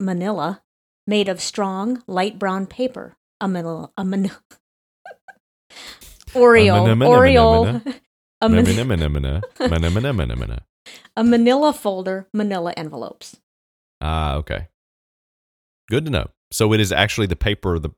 manila, 0.00 0.62
made 1.06 1.28
of 1.28 1.40
strong 1.40 2.02
light 2.06 2.38
brown 2.38 2.66
paper. 2.66 3.16
A 3.40 3.46
manila, 3.48 3.90
a 3.96 4.04
manila. 4.04 4.40
Oreo, 6.34 6.96
manila, 6.96 7.16
Oreo, 7.18 7.64
manila. 7.64 7.82
a 8.40 8.48
man- 8.48 8.64
Manamana, 8.64 9.08
manamana, 9.08 9.42
manamana, 9.58 10.12
manamana. 10.16 10.58
a 11.16 11.24
manila 11.24 11.72
folder, 11.72 12.28
manila 12.32 12.72
envelopes. 12.76 13.36
Ah, 14.00 14.34
okay. 14.36 14.68
Good 15.88 16.04
to 16.04 16.10
know. 16.10 16.28
So 16.52 16.72
it 16.72 16.80
is 16.80 16.92
actually 16.92 17.26
the 17.26 17.36
paper. 17.36 17.78
The 17.78 17.90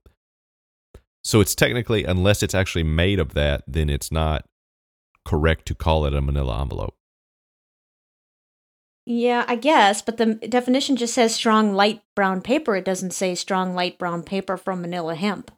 so 1.23 1.41
it's 1.41 1.55
technically, 1.55 2.05
unless 2.05 2.43
it's 2.43 2.55
actually 2.55 2.85
made 2.85 3.19
of 3.19 3.35
that, 3.35 3.63
then 3.67 3.91
it's 3.91 4.11
not 4.11 4.47
correct 5.27 5.67
to 5.67 5.75
call 5.75 6.07
it 6.07 6.15
a 6.15 6.21
Manila 6.23 6.61
envelope. 6.63 6.95
Yeah, 9.07 9.45
I 9.49 9.57
guess, 9.57 10.03
but 10.03 10.19
the 10.19 10.35
definition 10.35 10.97
just 10.97 11.15
says 11.15 11.35
strong 11.35 11.75
light 11.75 12.03
brown 12.15 12.43
paper. 12.43 12.77
It 12.77 12.85
doesn't 12.85 13.13
say 13.13 13.35
strong 13.35 13.75
light 13.75 13.99
brown 13.99 14.23
paper 14.23 14.57
from 14.57 14.83
manila 14.83 15.15
hemp. 15.15 15.51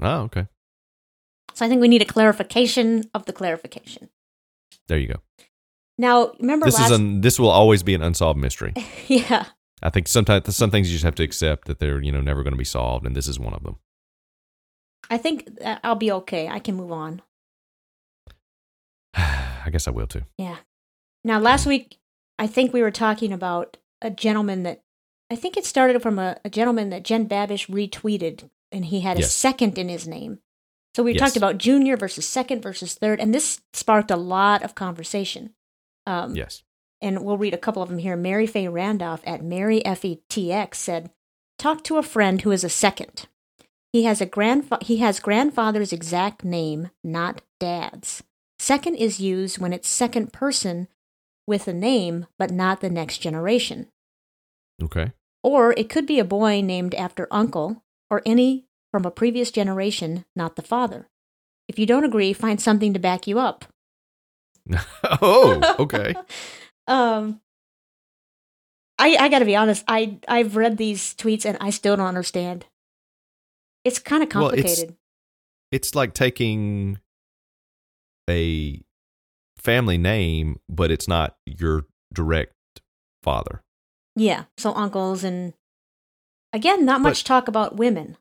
Oh, 0.00 0.22
okay. 0.22 0.46
So 1.54 1.64
I 1.64 1.68
think 1.68 1.80
we 1.80 1.88
need 1.88 2.02
a 2.02 2.06
clarification 2.06 3.04
of 3.14 3.26
the 3.26 3.32
clarification. 3.32 4.08
There 4.88 4.98
you 4.98 5.08
go. 5.08 5.20
Now, 5.98 6.32
remember 6.40 6.66
This 6.66 6.78
last 6.78 6.90
is 6.90 6.98
an 6.98 7.20
this 7.20 7.38
will 7.38 7.50
always 7.50 7.82
be 7.82 7.94
an 7.94 8.02
unsolved 8.02 8.38
mystery. 8.38 8.74
Yeah. 9.06 9.46
I 9.82 9.90
think 9.90 10.08
sometimes 10.08 10.54
some 10.54 10.70
things 10.70 10.88
you 10.88 10.94
just 10.94 11.04
have 11.04 11.14
to 11.16 11.22
accept 11.22 11.66
that 11.66 11.78
they're 11.78 12.02
you 12.02 12.12
know 12.12 12.20
never 12.20 12.42
going 12.42 12.52
to 12.52 12.58
be 12.58 12.64
solved, 12.64 13.06
and 13.06 13.16
this 13.16 13.26
is 13.26 13.38
one 13.38 13.54
of 13.54 13.62
them. 13.62 13.76
I 15.08 15.16
think 15.18 15.48
uh, 15.64 15.78
I'll 15.82 15.94
be 15.94 16.12
okay. 16.12 16.48
I 16.48 16.58
can 16.58 16.76
move 16.76 16.92
on. 16.92 17.22
I 19.14 19.68
guess 19.70 19.88
I 19.88 19.90
will 19.90 20.06
too. 20.06 20.22
Yeah. 20.38 20.56
Now, 21.24 21.38
last 21.38 21.66
week, 21.66 21.98
I 22.38 22.46
think 22.46 22.72
we 22.72 22.82
were 22.82 22.90
talking 22.90 23.32
about 23.32 23.76
a 24.00 24.10
gentleman 24.10 24.62
that 24.62 24.82
I 25.30 25.36
think 25.36 25.56
it 25.56 25.64
started 25.64 26.00
from 26.02 26.18
a, 26.18 26.38
a 26.44 26.50
gentleman 26.50 26.90
that 26.90 27.04
Jen 27.04 27.28
Babish 27.28 27.68
retweeted, 27.68 28.48
and 28.72 28.86
he 28.86 29.00
had 29.00 29.16
a 29.18 29.20
Yes. 29.20 29.32
second 29.34 29.78
in 29.78 29.88
his 29.88 30.08
name. 30.08 30.40
So 30.96 31.02
we 31.04 31.12
Yes. 31.12 31.20
talked 31.20 31.36
about 31.36 31.58
junior 31.58 31.96
versus 31.96 32.26
second 32.26 32.62
versus 32.62 32.94
third, 32.94 33.20
and 33.20 33.32
this 33.34 33.60
sparked 33.72 34.10
a 34.10 34.16
lot 34.16 34.62
of 34.64 34.74
conversation. 34.74 35.54
Um, 36.06 36.34
Yes. 36.34 36.62
and 37.00 37.24
we'll 37.24 37.38
read 37.38 37.54
a 37.54 37.58
couple 37.58 37.82
of 37.82 37.88
them 37.90 37.98
here. 37.98 38.16
Mary 38.16 38.46
Faye 38.46 38.66
Randolph 38.68 39.20
at 39.24 39.44
Mary 39.44 39.82
FETX 39.84 40.74
said, 40.80 41.10
"Talk 41.58 41.84
to 41.84 41.98
a 41.98 42.02
friend 42.02 42.40
who 42.42 42.50
is 42.50 42.64
a 42.64 42.68
second. 42.68 43.26
He 43.92 44.04
has 44.04 44.20
a 44.20 44.26
grandfa- 44.26 44.82
he 44.82 44.96
has 44.98 45.20
grandfather's 45.20 45.92
exact 45.92 46.44
name, 46.44 46.90
not 47.04 47.42
dad's. 47.60 48.22
Second 48.58 48.96
is 48.96 49.20
used 49.20 49.58
when 49.58 49.72
it's 49.72 49.88
second 49.88 50.32
person 50.32 50.88
with 51.50 51.66
a 51.68 51.72
name, 51.74 52.26
but 52.38 52.52
not 52.52 52.80
the 52.80 52.88
next 52.88 53.18
generation. 53.18 53.88
Okay. 54.80 55.10
Or 55.42 55.72
it 55.72 55.88
could 55.90 56.06
be 56.06 56.20
a 56.20 56.24
boy 56.24 56.60
named 56.62 56.94
after 56.94 57.26
uncle 57.30 57.82
or 58.08 58.22
any 58.24 58.66
from 58.92 59.04
a 59.04 59.10
previous 59.10 59.50
generation, 59.50 60.24
not 60.36 60.54
the 60.54 60.62
father. 60.62 61.08
If 61.68 61.76
you 61.78 61.86
don't 61.86 62.04
agree, 62.04 62.32
find 62.32 62.60
something 62.60 62.94
to 62.94 63.00
back 63.00 63.26
you 63.26 63.38
up." 63.40 63.64
oh, 65.20 65.76
okay. 65.80 66.14
um 66.86 67.40
I 68.98 69.16
I 69.18 69.28
gotta 69.28 69.44
be 69.44 69.56
honest, 69.56 69.82
I 69.88 70.18
I've 70.28 70.54
read 70.56 70.76
these 70.76 71.14
tweets 71.14 71.44
and 71.44 71.58
I 71.60 71.70
still 71.70 71.96
don't 71.96 72.06
understand. 72.06 72.66
It's 73.84 73.98
kind 73.98 74.22
of 74.22 74.32
Well, 74.32 74.48
it's- 74.50 74.62
complicated. 74.62 74.96
It's 75.72 75.94
like 75.94 76.14
taking 76.14 76.98
a 78.28 78.82
family 79.62 79.98
name, 79.98 80.58
but 80.68 80.90
it's 80.90 81.08
not 81.08 81.36
your 81.46 81.86
direct 82.12 82.54
father. 83.22 83.62
yeah. 84.16 84.44
So 84.56 84.72
uncles 84.74 85.22
and 85.24 85.52
again, 86.52 86.84
not 86.84 87.00
much 87.00 87.22
But- 87.22 87.28
talk 87.28 87.48
about 87.48 87.76
women. 87.76 88.16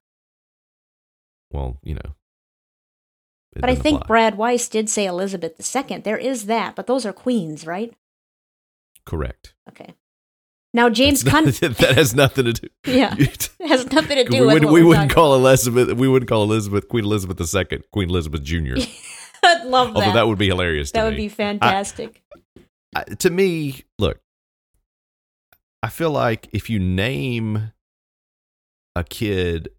Well, 1.52 1.80
you 1.84 1.96
know. 1.96 2.16
But 3.56 3.70
I 3.72 3.76
think 3.76 3.98
apply. 4.02 4.08
Brad 4.08 4.38
Weiss 4.38 4.68
did 4.70 4.90
say 4.90 5.06
Elizabeth 5.08 5.54
II. 5.76 5.98
There 6.00 6.18
is 6.18 6.46
that, 6.46 6.76
but 6.76 6.86
those 6.88 7.06
are 7.06 7.14
queens, 7.14 7.66
right? 7.66 7.94
correct. 9.06 9.56
Okay. 9.68 9.96
Now 10.72 10.88
James 10.88 11.24
Cun 11.24 11.46
not- 11.46 11.54
that 11.62 11.96
has 11.96 12.14
nothing 12.14 12.46
to 12.46 12.54
do. 12.54 12.68
Yeah. 12.86 13.16
it 13.18 13.50
has 13.68 13.92
nothing 13.92 14.18
to 14.18 14.24
do 14.26 14.42
we, 14.42 14.46
with 14.46 14.64
would, 14.66 14.72
we 14.72 14.84
wouldn't 14.84 15.10
call 15.12 15.34
Elizabeth. 15.34 15.94
We 15.98 16.08
wouldn't 16.08 16.30
call 16.30 16.44
Elizabeth 16.44 16.88
Queen 16.88 17.06
Elizabeth 17.06 17.42
II, 17.56 17.82
Queen 17.92 18.10
Elizabeth 18.10 18.44
Jr. 18.44 18.76
I'd 19.44 19.66
love 19.66 19.88
Although 19.90 20.00
that. 20.02 20.14
that 20.14 20.28
would 20.28 20.38
be 20.38 20.48
hilarious. 20.48 20.92
To 20.92 20.94
That 21.00 21.04
me. 21.06 21.10
would 21.10 21.18
be 21.18 21.30
fantastic. 21.30 22.22
I- 22.96 23.04
to 23.04 23.30
me, 23.30 23.84
look, 23.98 24.20
I 25.84 25.90
feel 25.90 26.12
like 26.12 26.50
if 26.52 26.70
you 26.70 26.80
name 26.80 27.72
a 28.96 29.04
kid, 29.04 29.70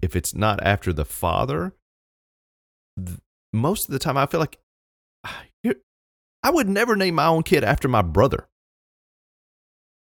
if 0.00 0.16
it's 0.16 0.34
not 0.34 0.62
after 0.62 0.92
the 0.92 1.04
father, 1.04 1.74
th- 3.04 3.18
most 3.52 3.88
of 3.88 3.92
the 3.92 3.98
time 3.98 4.16
I 4.16 4.26
feel 4.26 4.40
like 4.40 4.58
I 6.42 6.50
would 6.50 6.68
never 6.70 6.96
name 6.96 7.16
my 7.16 7.26
own 7.26 7.42
kid 7.42 7.64
after 7.64 7.86
my 7.88 8.00
brother. 8.02 8.46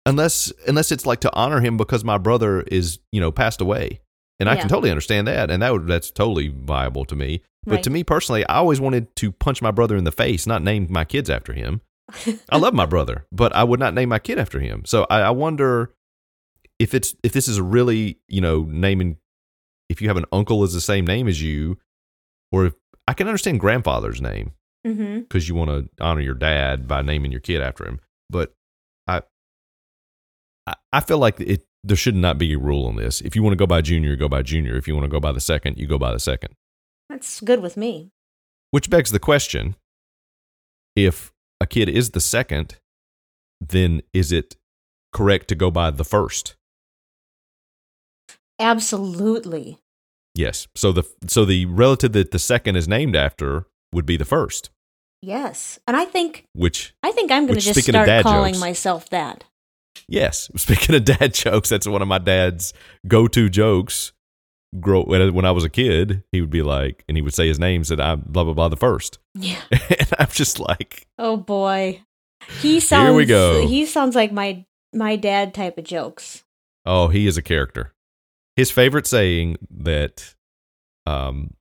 Unless 0.06 0.52
unless 0.68 0.92
it's 0.92 1.06
like 1.06 1.20
to 1.22 1.34
honor 1.34 1.62
him 1.62 1.78
because 1.78 2.04
my 2.04 2.18
brother 2.18 2.62
is, 2.62 3.00
you 3.12 3.20
know, 3.22 3.32
passed 3.32 3.62
away. 3.62 4.02
And 4.40 4.50
I 4.50 4.54
Yeah. 4.56 4.62
can 4.62 4.70
totally 4.70 4.90
understand 4.92 5.28
that 5.28 5.50
and 5.52 5.62
that 5.64 5.72
would 5.74 5.88
that's 5.88 6.12
totally 6.12 6.48
viable 6.50 7.06
to 7.06 7.16
me. 7.16 7.42
But 7.64 7.76
Right. 7.76 7.84
to 7.84 7.90
me 7.90 8.04
personally, 8.04 8.46
I 8.48 8.56
always 8.56 8.82
wanted 8.82 9.16
to 9.18 9.32
punch 9.32 9.62
my 9.62 9.72
brother 9.72 9.96
in 9.96 10.04
the 10.04 10.12
face, 10.12 10.48
not 10.48 10.64
name 10.64 10.88
my 10.90 11.06
kids 11.06 11.30
after 11.30 11.54
him. 11.54 11.82
I 12.50 12.58
love 12.58 12.74
my 12.74 12.86
brother, 12.86 13.26
but 13.32 13.56
I 13.56 13.64
would 13.64 13.80
not 13.80 13.94
name 13.94 14.10
my 14.10 14.20
kid 14.20 14.40
after 14.40 14.60
him. 14.60 14.84
So 14.86 15.06
I, 15.10 15.22
I 15.22 15.30
wonder 15.30 15.94
if 16.80 16.94
it's 16.94 17.16
if 17.24 17.34
this 17.34 17.48
is 17.48 17.62
really 17.62 18.18
you 18.28 18.42
know 18.42 18.66
naming 18.68 19.18
if 19.90 20.02
you 20.02 20.08
have 20.08 20.18
an 20.18 20.26
uncle 20.32 20.64
is 20.64 20.74
the 20.74 20.82
same 20.82 21.06
name 21.06 21.28
as 21.28 21.42
you, 21.42 21.78
or 22.52 22.66
if 22.66 22.74
I 23.08 23.14
can 23.14 23.28
understand 23.28 23.60
grandfather's 23.60 24.22
name 24.22 24.54
mm-hmm. 24.86 25.20
because 25.20 25.48
you 25.48 25.56
want 25.56 25.70
to 25.70 26.04
honor 26.04 26.22
your 26.22 26.34
dad 26.34 26.88
by 26.88 27.02
naming 27.02 27.32
your 27.32 27.42
kid 27.42 27.62
after 27.62 27.86
him. 27.86 28.00
But 28.30 28.54
I 29.08 29.22
I, 30.66 30.76
I 30.92 31.00
feel 31.02 31.20
like 31.20 31.40
it 31.40 31.66
there 31.84 31.98
should 31.98 32.16
not 32.16 32.38
be 32.38 32.54
a 32.54 32.58
rule 32.58 32.86
on 32.88 32.96
this. 32.96 33.22
If 33.22 33.36
you 33.36 33.44
want 33.44 33.54
to 33.54 33.58
go 33.58 33.68
by 33.68 33.82
junior, 33.82 34.16
go 34.16 34.30
by 34.30 34.42
junior. 34.42 34.76
If 34.76 34.88
you 34.88 34.96
want 34.96 35.06
to 35.06 35.10
go 35.10 35.20
by 35.20 35.32
the 35.32 35.40
second, 35.40 35.78
you 35.78 35.88
go 35.88 35.98
by 35.98 36.14
the 36.14 36.20
second. 36.20 36.56
That's 37.12 37.42
good 37.42 37.62
with 37.62 37.76
me. 37.76 38.10
Which 38.72 38.90
begs 38.90 39.12
the 39.12 39.20
question 39.20 39.76
if 40.96 41.34
a 41.60 41.68
kid 41.68 41.90
is 41.90 42.12
the 42.12 42.22
second, 42.22 42.78
then 43.60 44.02
is 44.14 44.32
it 44.32 44.56
correct 45.12 45.50
to 45.50 45.56
go 45.56 45.70
by 45.70 45.92
the 45.92 46.06
first? 46.06 46.56
Absolutely. 48.60 49.80
Yes. 50.34 50.68
So 50.74 50.94
the 50.94 51.04
so 51.28 51.44
the 51.44 51.66
relative 51.66 52.14
that 52.14 52.32
the 52.32 52.40
second 52.40 52.78
is 52.78 52.88
named 52.88 53.18
after 53.18 53.66
would 53.92 54.06
be 54.06 54.16
the 54.16 54.24
first, 54.24 54.70
Yes. 55.22 55.80
And 55.86 55.98
I 55.98 56.06
think 56.06 56.46
which 56.54 56.94
I 57.04 57.12
think 57.12 57.30
I'm 57.30 57.46
going 57.46 57.60
to 57.60 57.66
just 57.66 57.84
start 57.84 58.24
calling 58.24 58.54
jokes- 58.54 58.62
myself 58.62 59.10
that. 59.10 59.44
yes, 60.08 60.50
speaking 60.56 60.96
of 60.96 61.04
dad 61.04 61.34
jokes, 61.34 61.68
that's 61.68 61.88
one 61.88 62.02
of 62.02 62.08
my 62.08 62.20
dad's 62.20 62.74
go-to 63.06 63.50
jokes. 63.50 64.14
Grow 64.80 65.04
when 65.04 65.44
I 65.46 65.52
was 65.52 65.66
a 65.66 65.70
kid, 65.70 66.24
he 66.32 66.40
would 66.40 66.50
be 66.50 66.62
like, 66.62 67.04
and 67.10 67.18
he 67.18 67.22
would 67.22 67.34
say 67.34 67.48
his 67.48 67.60
name, 67.60 67.84
said 67.84 68.00
I'm 68.00 68.22
blah 68.26 68.46
blah 68.46 68.54
blah 68.54 68.70
the 68.70 68.78
first, 68.78 69.20
Yeah. 69.36 69.60
and 69.72 70.08
I'm 70.18 70.30
just 70.30 70.60
like, 70.60 71.08
Oh 71.18 71.36
boy. 71.38 72.02
He 72.62 72.80
sounds 72.80 73.08
Here 73.08 73.14
we 73.14 73.26
go. 73.26 73.68
he 73.68 73.86
sounds 73.86 74.16
like 74.16 74.32
my 74.32 74.66
my 74.94 75.16
dad 75.18 75.54
type 75.54 75.78
of 75.78 75.84
jokes. 75.84 76.44
Oh, 76.86 77.10
he 77.10 77.28
is 77.28 77.38
a 77.38 77.42
character. 77.42 77.94
His 78.56 78.72
favorite 78.72 79.06
saying 79.08 79.58
that 79.70 80.36
um, 81.06 81.54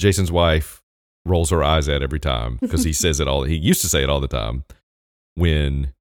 Jason's 0.00 0.32
wife 0.32 0.82
rolls 1.24 1.50
her 1.50 1.62
eyes 1.62 1.88
at 1.88 2.02
every 2.02 2.20
time 2.20 2.58
because 2.60 2.82
he 2.84 2.92
says 3.04 3.20
it 3.20 3.28
all. 3.28 3.44
He 3.44 3.56
used 3.56 3.80
to 3.82 3.88
say 3.88 4.02
it 4.02 4.10
all 4.10 4.20
the 4.20 4.28
time 4.28 4.64
when 5.34 5.92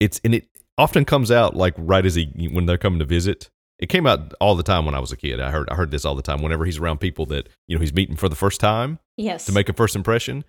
it's 0.00 0.20
and 0.24 0.34
it 0.34 0.48
often 0.78 1.04
comes 1.04 1.30
out 1.30 1.54
like 1.54 1.74
right 1.76 2.04
as 2.06 2.14
he 2.14 2.48
when 2.52 2.66
they're 2.66 2.78
coming 2.78 2.98
to 2.98 3.04
visit. 3.04 3.50
It 3.78 3.88
came 3.90 4.06
out 4.06 4.32
all 4.40 4.54
the 4.54 4.62
time 4.62 4.86
when 4.86 4.94
I 4.94 5.00
was 5.00 5.12
a 5.12 5.16
kid. 5.16 5.38
I 5.40 5.50
heard 5.50 5.68
I 5.70 5.74
heard 5.74 5.90
this 5.90 6.04
all 6.04 6.14
the 6.14 6.22
time. 6.22 6.40
Whenever 6.42 6.64
he's 6.64 6.78
around 6.78 6.98
people 6.98 7.26
that 7.26 7.48
you 7.68 7.76
know 7.76 7.80
he's 7.80 7.92
meeting 7.92 8.16
for 8.16 8.28
the 8.28 8.36
first 8.36 8.58
time 8.60 8.98
Yes. 9.16 9.44
to 9.46 9.52
make 9.52 9.68
a 9.68 9.72
first 9.74 9.94
impression, 9.94 10.44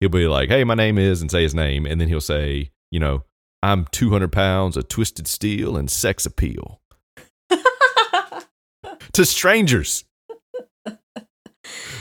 he'll 0.00 0.08
be 0.08 0.26
like, 0.26 0.48
"Hey, 0.48 0.64
my 0.64 0.74
name 0.74 0.98
is," 0.98 1.20
and 1.20 1.30
say 1.30 1.42
his 1.42 1.54
name, 1.54 1.86
and 1.86 2.00
then 2.00 2.08
he'll 2.08 2.20
say, 2.20 2.70
"You 2.90 2.98
know, 3.00 3.22
I'm 3.62 3.86
200 3.92 4.32
pounds 4.32 4.76
of 4.76 4.88
twisted 4.88 5.28
steel 5.28 5.76
and 5.76 5.88
sex 5.90 6.26
appeal." 6.26 6.80
to 9.12 9.24
strangers. 9.24 10.04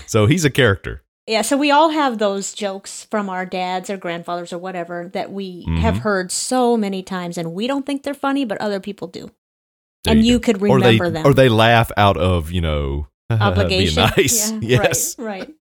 so 0.07 0.25
he's 0.25 0.45
a 0.45 0.49
character. 0.49 1.03
yeah, 1.27 1.41
so 1.41 1.57
we 1.57 1.71
all 1.71 1.89
have 1.89 2.17
those 2.19 2.53
jokes 2.53 3.03
from 3.09 3.29
our 3.29 3.45
dads 3.45 3.89
or 3.89 3.97
grandfathers 3.97 4.51
or 4.53 4.57
whatever 4.57 5.09
that 5.13 5.31
we 5.31 5.65
Mhm. 5.65 5.79
have 5.79 5.97
heard 5.99 6.31
so 6.31 6.75
many 6.77 7.01
times 7.01 7.37
and 7.37 7.53
we 7.53 7.65
don't 7.67 7.85
think 7.85 8.03
they're 8.03 8.13
funny, 8.13 8.45
but 8.45 8.59
other 8.59 8.79
people 8.79 9.07
do. 9.07 9.31
There 10.05 10.13
and 10.15 10.25
you 10.25 10.39
could 10.39 10.61
or 10.61 10.79
they, 10.79 10.97
remember 10.97 11.09
them. 11.09 11.25
Or 11.27 11.33
they 11.33 11.49
laugh 11.49 11.91
out 11.97 12.17
of, 12.17 12.51
you 12.51 12.61
know, 12.61 13.07
Obligation. 13.29 14.03
nice. 14.15 14.51
Yeah, 14.51 14.59
yes. 14.61 15.17
Right, 15.19 15.39
right. 15.41 15.55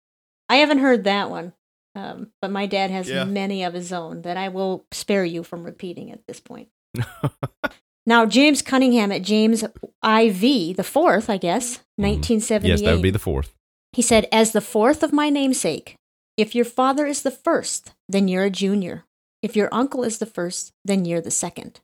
I 0.49 0.57
haven't 0.57 0.79
heard 0.79 1.05
that 1.05 1.31
one. 1.31 1.53
Um, 1.97 2.31
but 2.43 2.51
my 2.51 2.67
dad 2.67 2.91
has 2.91 3.09
Yeah. 3.09 3.25
many 3.25 3.63
of 3.65 3.73
his 3.75 3.93
own 3.93 4.23
that 4.23 4.37
I 4.37 4.49
will 4.49 4.85
spare 4.93 5.25
you 5.25 5.43
from 5.43 5.65
repeating 5.65 6.11
at 6.13 6.27
this 6.27 6.41
point. 6.41 6.69
now, 8.07 8.27
James 8.27 8.63
Cunningham 8.63 9.13
at 9.13 9.23
James 9.23 9.63
IV, 9.63 10.77
the 10.77 10.85
fourth, 10.85 11.31
I 11.31 11.37
guess, 11.39 11.79
1978. 11.97 12.59
Mm-hmm. 12.61 12.67
Yes, 12.69 12.81
that 12.83 12.93
would 12.95 13.03
be 13.03 13.11
the 13.11 13.19
fourth. 13.19 13.55
He 13.93 14.03
said, 14.03 14.27
As 14.33 14.53
the 14.53 14.61
fourth 14.61 15.03
of 15.03 15.13
my 15.13 15.31
namesake, 15.31 15.97
If 16.37 16.55
your 16.55 16.65
father 16.65 17.07
is 17.07 17.23
the 17.23 17.31
first, 17.31 17.95
then 18.09 18.27
you're 18.27 18.45
a 18.45 18.51
junior. 18.51 19.05
If 19.41 19.55
your 19.55 19.69
uncle 19.73 20.03
is 20.03 20.19
the 20.19 20.27
first, 20.27 20.73
then 20.85 21.05
you're 21.05 21.21
the 21.21 21.31
second. 21.31 21.81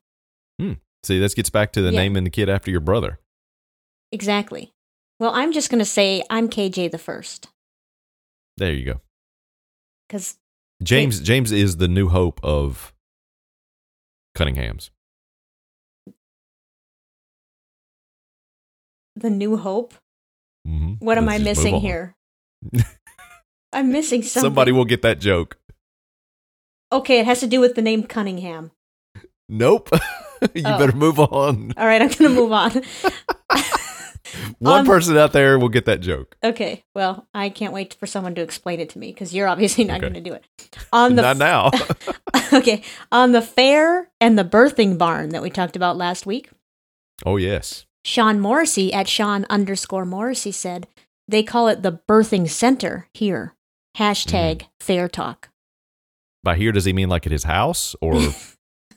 See, 1.02 1.18
this 1.18 1.34
gets 1.34 1.50
back 1.50 1.72
to 1.72 1.82
the 1.82 1.90
Yeah. 1.92 2.00
naming 2.00 2.24
the 2.24 2.30
kid 2.30 2.48
after 2.48 2.70
your 2.70 2.80
brother. 2.80 3.18
Exactly. 4.12 4.72
Well, 5.18 5.30
I'm 5.34 5.52
just 5.52 5.70
going 5.70 5.78
to 5.78 5.84
say 5.84 6.22
I'm 6.30 6.48
KJ 6.48 6.90
the 6.90 6.98
first 6.98 7.48
There 8.56 8.72
you 8.72 8.84
go. 8.84 9.00
because 10.08 10.36
James 10.82 11.20
James 11.20 11.52
is 11.52 11.76
the 11.76 11.88
new 11.88 12.08
hope 12.08 12.40
of 12.42 12.92
Cunningham's. 14.34 14.90
the 19.16 19.30
new 19.30 19.56
hope. 19.58 19.92
hmm 20.64 20.94
What 21.00 21.18
am 21.18 21.28
I 21.28 21.36
Let's 21.36 21.44
just 21.44 21.64
move 21.64 21.72
missing 21.72 21.80
here? 21.80 22.14
I'm 23.72 23.92
missing 23.92 24.22
something. 24.22 24.48
Somebody 24.48 24.72
will 24.72 24.84
get 24.86 25.02
that 25.02 25.18
joke. 25.20 25.58
Okay, 26.92 27.20
it 27.20 27.26
has 27.26 27.40
to 27.40 27.46
do 27.46 27.60
with 27.60 27.74
the 27.74 27.82
name 27.82 28.04
Cunningham. 28.04 28.70
Nope. 29.48 29.90
you 30.54 30.62
Oh. 30.64 30.78
better 30.78 30.92
move 30.96 31.18
on. 31.18 31.72
All 31.76 31.86
right, 31.86 32.00
I'm 32.02 32.08
going 32.08 32.30
to 32.30 32.40
move 32.40 32.52
on. 32.52 32.70
One 34.60 34.80
Um, 34.80 34.86
person 34.86 35.16
out 35.16 35.32
there 35.32 35.58
will 35.58 35.68
get 35.70 35.86
that 35.86 36.00
joke. 36.00 36.36
okay, 36.44 36.84
well, 36.94 37.26
I 37.34 37.48
can't 37.48 37.72
wait 37.72 37.94
for 37.94 38.06
someone 38.06 38.34
to 38.36 38.42
explain 38.42 38.78
it 38.78 38.88
to 38.90 38.98
me 38.98 39.08
because 39.08 39.34
you're 39.34 39.48
obviously 39.48 39.82
not 39.84 39.94
Okay. 39.98 40.02
going 40.12 40.22
to 40.22 40.30
do 40.30 40.34
it. 40.34 40.44
On 40.92 41.16
the 41.16 41.22
Not 41.22 41.36
now. 41.38 41.70
okay, 42.52 42.82
on 43.10 43.32
the 43.32 43.42
fair 43.42 44.08
and 44.20 44.38
the 44.38 44.44
birthing 44.44 44.96
barn 44.98 45.30
that 45.30 45.42
we 45.42 45.50
talked 45.50 45.74
about 45.74 45.96
last 45.96 46.26
week, 46.26 46.48
oh 47.26 47.38
yes. 47.38 47.86
Sean 48.04 48.38
Morrissey 48.40 48.92
at 48.92 49.08
Sean 49.08 49.46
underscore 49.50 50.04
Morrissey 50.04 50.52
said 50.52 50.86
they 51.26 51.42
call 51.42 51.66
it 51.68 51.82
the 51.82 52.00
birthing 52.06 52.48
center 52.48 53.08
here. 53.12 53.54
Hashtag 53.96 54.58
Mm-hmm. 54.58 54.66
fair 54.78 55.08
talk. 55.08 55.48
By 56.44 56.54
here, 56.56 56.70
does 56.72 56.84
he 56.84 56.92
mean 56.92 57.08
like 57.08 57.26
at 57.26 57.32
his 57.32 57.44
house 57.44 57.96
or? 58.00 58.14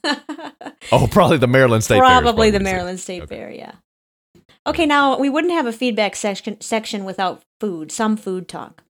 oh, 0.92 1.08
probably 1.12 1.38
the 1.38 1.48
Maryland 1.48 1.84
State 1.84 1.96
Fair 1.96 2.02
Probably 2.04 2.50
the 2.50 2.56
what 2.58 2.62
he 2.62 2.66
said. 2.68 2.74
Maryland 2.76 3.00
State 3.00 3.22
Okay. 3.24 3.36
Fair, 3.36 3.52
yeah. 3.52 3.72
Okay, 4.66 4.86
now 4.86 5.18
we 5.18 5.30
wouldn't 5.30 5.54
have 5.54 5.66
a 5.66 5.74
feedback 5.74 6.16
section 6.16 6.60
section 6.62 7.04
without 7.06 7.44
food, 7.60 7.92
some 7.92 8.16
food 8.18 8.48
talk. 8.48 8.84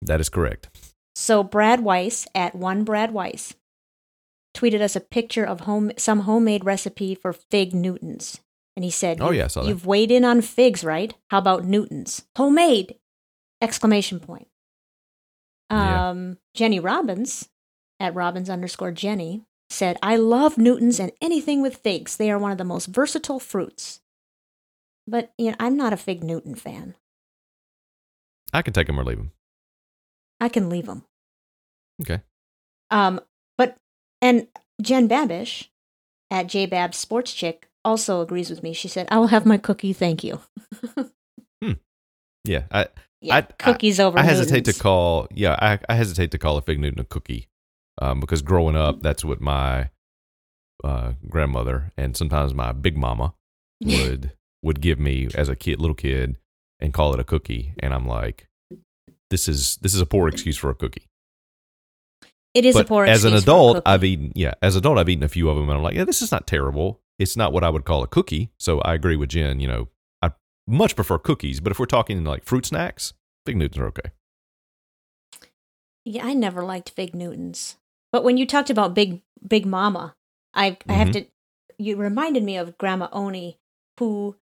That 0.00 0.20
is 0.20 0.28
correct. 0.28 0.68
So 1.14 1.42
Brad 1.42 1.80
Weiss 1.80 2.26
at 2.34 2.54
one 2.54 2.84
Brad 2.84 3.12
Weiss 3.12 3.54
tweeted 4.54 4.80
us 4.80 4.96
a 4.96 5.00
picture 5.00 5.44
of 5.44 5.60
home 5.60 5.92
some 5.96 6.20
homemade 6.20 6.64
recipe 6.64 7.14
for 7.14 7.32
fig 7.32 7.74
Newtons. 7.74 8.40
And 8.74 8.84
he 8.84 8.90
said, 8.90 9.20
Oh, 9.20 9.30
"You- 9.30 9.38
yeah, 9.38 9.44
I 9.44 9.48
saw 9.48 9.62
that. 9.62 9.68
You've 9.68 9.86
weighed 9.86 10.10
in 10.10 10.24
on 10.24 10.40
figs, 10.40 10.82
right? 10.82 11.14
How 11.30 11.38
about 11.38 11.64
Newtons? 11.64 12.24
Homemade! 12.36 12.96
Exclamation 13.60 14.18
point. 14.18 14.48
Yeah. 15.70 16.10
Um, 16.10 16.38
Jenny 16.54 16.80
Robbins 16.80 17.48
at 18.00 18.14
Robbins 18.14 18.50
underscore 18.50 18.92
Jenny 18.92 19.42
said, 19.72 19.98
I 20.02 20.16
love 20.16 20.58
Newtons 20.58 21.00
and 21.00 21.12
anything 21.20 21.62
with 21.62 21.76
figs. 21.78 22.16
They 22.16 22.30
are 22.30 22.38
one 22.38 22.52
of 22.52 22.58
the 22.58 22.64
most 22.64 22.86
versatile 22.86 23.40
fruits. 23.40 24.00
But 25.06 25.32
you 25.38 25.50
know, 25.50 25.56
I'm 25.58 25.76
not 25.76 25.92
a 25.92 25.96
fig 25.96 26.22
Newton 26.22 26.54
fan. 26.54 26.94
I 28.52 28.62
can 28.62 28.72
take 28.72 28.86
them 28.86 29.00
or 29.00 29.04
leave 29.04 29.16
them. 29.18 29.32
I 30.40 30.48
can 30.48 30.68
leave 30.68 30.86
them. 30.86 31.04
Okay. 32.02 32.20
Um, 32.90 33.20
but 33.56 33.76
and 34.20 34.46
Jen 34.80 35.08
Babish 35.08 35.68
at 36.30 36.46
JBab 36.46 36.94
Sports 36.94 37.32
Chick 37.32 37.68
also 37.84 38.20
agrees 38.20 38.50
with 38.50 38.62
me. 38.62 38.72
She 38.72 38.88
said, 38.88 39.08
"I 39.10 39.18
will 39.18 39.28
have 39.28 39.46
my 39.46 39.56
cookie, 39.58 39.92
thank 39.92 40.22
you." 40.22 40.40
Yeah. 42.44 42.64
I 42.72 42.88
Yeah, 43.20 43.36
I- 43.36 43.42
cookies 43.42 44.00
over. 44.00 44.18
I 44.18 44.22
hesitate 44.22 44.64
to 44.64 44.72
call. 44.72 45.28
Yeah, 45.32 45.56
I, 45.60 45.78
I 45.88 45.94
hesitate 45.94 46.32
to 46.32 46.38
call 46.38 46.56
a 46.56 46.62
fig 46.62 46.80
Newton 46.80 46.98
a 47.00 47.04
cookie, 47.04 47.46
um, 48.00 48.20
because 48.20 48.42
growing 48.42 48.76
up, 48.76 49.02
that's 49.02 49.24
what 49.24 49.40
my 49.40 49.90
uh, 50.82 51.12
grandmother 51.28 51.92
and 51.96 52.16
sometimes 52.16 52.54
my 52.54 52.72
big 52.72 52.96
mama 52.96 53.34
would 53.84 54.32
would 54.62 54.80
give 54.80 54.98
me 54.98 55.28
as 55.34 55.48
a 55.48 55.56
kid, 55.56 55.80
little 55.80 55.94
kid, 55.94 56.36
and 56.80 56.92
call 56.92 57.12
it 57.12 57.20
a 57.20 57.24
cookie, 57.24 57.74
and 57.80 57.92
I'm 57.92 58.06
like, 58.06 58.48
this 59.30 59.48
is 59.48 59.76
this 59.76 59.94
is 59.94 60.00
a 60.00 60.06
poor 60.06 60.28
excuse 60.28 60.56
for 60.56 60.70
a 60.70 60.74
cookie. 60.74 61.08
It 62.54 62.64
is 62.64 62.74
but 62.74 62.84
a 62.84 62.88
poor 62.88 63.04
as 63.04 63.24
an 63.24 63.32
excuse 63.32 63.44
for 63.44 63.50
a 63.50 63.54
adult. 63.54 63.82
I've 63.86 64.04
eaten. 64.04 64.32
Yeah, 64.34 64.54
as 64.62 64.76
an 64.76 64.80
adult, 64.80 64.98
I've 64.98 65.08
eaten 65.08 65.24
a 65.24 65.28
few 65.28 65.48
of 65.48 65.56
them, 65.56 65.68
and 65.68 65.78
I'm 65.78 65.82
like, 65.82 65.94
yeah, 65.94 66.04
this 66.04 66.22
is 66.22 66.30
not 66.30 66.46
terrible. 66.46 67.00
It's 67.18 67.36
not 67.36 67.52
what 67.52 67.64
I 67.64 67.70
would 67.70 67.84
call 67.84 68.02
a 68.02 68.06
cookie. 68.06 68.50
So 68.58 68.80
I 68.80 68.94
agree 68.94 69.16
with 69.16 69.30
Jen. 69.30 69.60
You 69.60 69.68
know, 69.68 69.88
I 70.20 70.32
much 70.66 70.94
prefer 70.96 71.18
cookies, 71.18 71.60
but 71.60 71.70
if 71.70 71.78
we're 71.78 71.86
talking 71.86 72.24
like 72.24 72.44
fruit 72.44 72.66
snacks, 72.66 73.14
fig 73.46 73.56
Newtons 73.56 73.78
are 73.78 73.86
okay. 73.86 74.10
Yeah, 76.04 76.26
I 76.26 76.34
never 76.34 76.64
liked 76.64 76.90
Fig 76.90 77.14
Newtons. 77.14 77.76
But 78.12 78.24
when 78.24 78.36
you 78.36 78.46
talked 78.46 78.70
about 78.70 78.94
Big 78.94 79.22
Big 79.46 79.66
Mama, 79.66 80.14
I 80.54 80.76
I 80.88 80.92
have 80.94 81.08
Mhm. 81.08 81.12
to. 81.12 81.26
You 81.78 81.96
reminded 81.96 82.42
me 82.44 82.56
of 82.56 82.76
Grandma 82.78 83.08
Oni, 83.12 83.58
who 83.98 84.36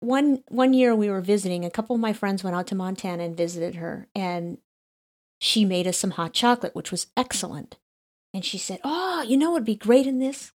one 0.00 0.42
one 0.48 0.74
year 0.74 0.94
we 0.94 1.08
were 1.08 1.20
visiting. 1.20 1.64
A 1.64 1.70
couple 1.70 1.94
of 1.94 2.00
my 2.00 2.12
friends 2.12 2.42
went 2.44 2.56
out 2.56 2.66
to 2.68 2.74
Montana 2.74 3.22
and 3.22 3.36
visited 3.36 3.76
her, 3.76 4.08
and 4.14 4.58
she 5.40 5.64
made 5.64 5.86
us 5.86 5.96
some 5.96 6.12
hot 6.12 6.32
chocolate, 6.32 6.74
which 6.74 6.90
was 6.90 7.06
excellent. 7.16 7.78
And 8.34 8.44
she 8.44 8.58
said, 8.58 8.80
"Oh, 8.84 9.22
you 9.22 9.36
know 9.36 9.52
what'd 9.52 9.64
be 9.64 9.76
great 9.76 10.06
in 10.06 10.18
this? 10.18 10.52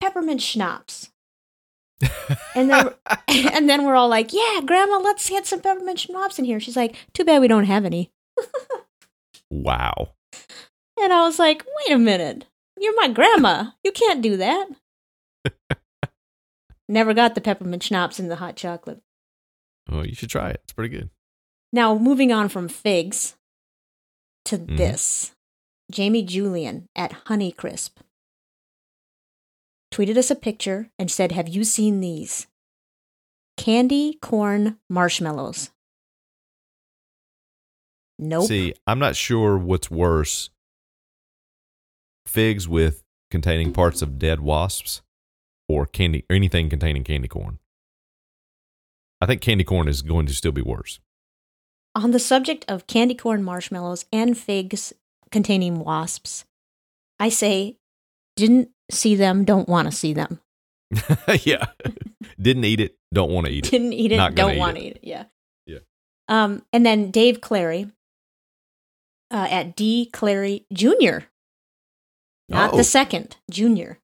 Peppermint 0.00 0.42
schnapps." 0.42 1.10
And 2.54 2.68
then 2.70 2.94
and 3.28 3.68
then 3.70 3.84
we're 3.84 3.94
all 3.94 4.08
like, 4.08 4.32
"Yeah, 4.32 4.60
Grandma, 4.64 4.98
let's 4.98 5.28
get 5.30 5.46
some 5.46 5.60
peppermint 5.60 6.00
schnapps 6.00 6.38
in 6.38 6.44
here." 6.44 6.58
She's 6.60 6.76
like, 6.76 6.96
"Too 7.14 7.24
bad 7.24 7.40
we 7.40 7.48
don't 7.48 7.64
have 7.64 7.84
any." 7.84 8.10
Wow. 9.50 10.14
And 11.00 11.12
I 11.12 11.22
was 11.22 11.38
like, 11.38 11.64
wait 11.64 11.94
a 11.94 11.98
minute. 11.98 12.46
You're 12.78 12.94
my 12.96 13.08
grandma. 13.08 13.70
You 13.84 13.92
can't 13.92 14.22
do 14.22 14.36
that. 14.36 14.68
Never 16.88 17.14
got 17.14 17.34
the 17.34 17.40
peppermint 17.40 17.82
schnapps 17.82 18.18
in 18.20 18.28
the 18.28 18.36
hot 18.36 18.56
chocolate. 18.56 19.00
Oh, 19.90 20.02
you 20.02 20.14
should 20.14 20.30
try 20.30 20.50
it. 20.50 20.60
It's 20.64 20.72
pretty 20.72 20.94
good. 20.96 21.10
Now, 21.72 21.96
moving 21.96 22.32
on 22.32 22.48
from 22.48 22.68
figs 22.68 23.36
to 24.46 24.58
Mhm. 24.58 24.76
this, 24.76 25.32
Jamie 25.90 26.22
Julian 26.22 26.88
at 26.96 27.12
Honeycrisp 27.26 27.90
tweeted 29.92 30.16
us 30.16 30.30
a 30.30 30.36
picture 30.36 30.90
and 30.98 31.10
said, 31.10 31.32
Have 31.32 31.48
you 31.48 31.64
seen 31.64 32.00
these? 32.00 32.46
Candy 33.56 34.14
corn 34.20 34.78
marshmallows. 34.88 35.70
Nope. 38.18 38.46
See, 38.48 38.74
I'm 38.86 38.98
not 38.98 39.16
sure 39.16 39.56
what's 39.56 39.90
worse 39.90 40.50
figs 42.30 42.68
with 42.68 43.02
containing 43.30 43.72
parts 43.72 44.02
of 44.02 44.18
dead 44.18 44.40
wasps 44.40 45.02
or 45.68 45.84
candy 45.86 46.24
or 46.30 46.36
anything 46.36 46.70
containing 46.70 47.04
candy 47.04 47.28
corn. 47.28 47.58
I 49.20 49.26
think 49.26 49.40
candy 49.40 49.64
corn 49.64 49.88
is 49.88 50.02
going 50.02 50.26
to 50.26 50.34
still 50.34 50.52
be 50.52 50.62
worse. 50.62 51.00
On 51.94 52.12
the 52.12 52.18
subject 52.18 52.64
of 52.68 52.86
candy 52.86 53.14
corn 53.14 53.42
marshmallows 53.42 54.06
and 54.12 54.38
figs 54.38 54.92
containing 55.30 55.80
wasps, 55.80 56.44
I 57.18 57.28
say, 57.28 57.78
didn't 58.36 58.70
see 58.90 59.16
them, 59.16 59.44
don't 59.44 59.68
want 59.68 59.90
to 59.90 59.92
see 59.92 60.12
them. 60.12 60.40
yeah. 61.42 61.66
Didn't 62.40 62.64
eat 62.64 62.80
it, 62.80 62.96
don't 63.12 63.30
want 63.30 63.46
to 63.46 63.52
eat 63.52 63.66
it. 63.66 63.70
Didn't 63.70 63.92
eat 63.92 64.12
it, 64.12 64.16
Not 64.16 64.34
don't 64.34 64.56
want 64.56 64.76
to 64.76 64.82
eat 64.82 64.96
it. 64.96 65.00
Yeah. 65.02 65.24
Yeah. 65.66 65.78
Um, 66.28 66.64
and 66.72 66.86
then 66.86 67.10
Dave 67.10 67.40
Clary 67.40 67.90
uh, 69.30 69.46
at 69.50 69.76
D. 69.76 70.08
Clary 70.12 70.66
Jr., 70.72 71.26
not 72.50 72.74
Oh. 72.74 72.76
the 72.76 72.84
second, 72.84 73.36
Junior. 73.50 73.98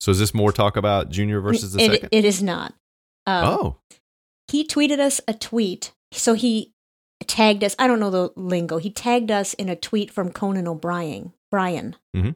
So 0.00 0.10
is 0.10 0.18
this 0.18 0.34
more 0.34 0.50
talk 0.52 0.76
about 0.76 1.10
junior 1.10 1.40
versus 1.40 1.72
the 1.72 1.80
It- 1.82 1.92
second? 1.92 2.08
it 2.10 2.24
is 2.24 2.42
not. 2.42 2.74
Um, 3.26 3.44
oh. 3.46 3.76
he 4.48 4.66
tweeted 4.66 4.98
us 4.98 5.20
a 5.28 5.34
tweet. 5.34 5.92
So 6.12 6.34
he 6.34 6.72
tagged 7.26 7.62
us. 7.62 7.76
I 7.78 7.86
don't 7.86 8.00
know 8.00 8.10
the 8.10 8.32
lingo. 8.36 8.78
He 8.78 8.90
tagged 8.90 9.30
us 9.30 9.54
in 9.54 9.68
a 9.68 9.76
tweet 9.76 10.10
from 10.10 10.32
Conan 10.32 10.66
O'Brien. 10.66 11.32
Brian. 11.50 11.94
Mhm. 12.16 12.34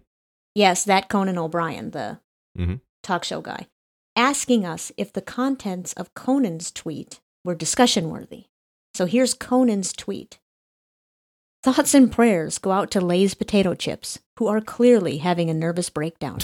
Yes, 0.55 0.85
that 0.85 1.09
Conan 1.09 1.37
O'Brien, 1.39 1.91
the 1.91 2.21
Mhm. 2.57 2.81
talk 3.03 3.25
show 3.25 3.41
guy, 3.41 3.67
asking 4.15 4.65
us 4.65 4.93
if 4.97 5.13
the 5.13 5.21
contents 5.21 5.93
of 5.95 6.15
Conan's 6.15 6.71
tweet 6.71 7.21
were 7.45 7.55
discussion 7.55 8.09
worthy. 8.11 8.47
So 8.95 9.07
here's 9.07 9.35
Conan's 9.35 9.93
tweet. 9.93 10.39
Thoughts 11.67 11.95
and 11.95 12.13
prayers 12.13 12.59
go 12.59 12.71
out 12.71 12.93
to 12.93 13.01
Lay's 13.01 13.35
potato 13.35 13.75
chips, 13.75 14.21
who 14.39 14.47
are 14.47 14.61
clearly 14.61 15.17
having 15.19 15.51
a 15.51 15.55
nervous 15.55 15.91
breakdown. 15.91 16.39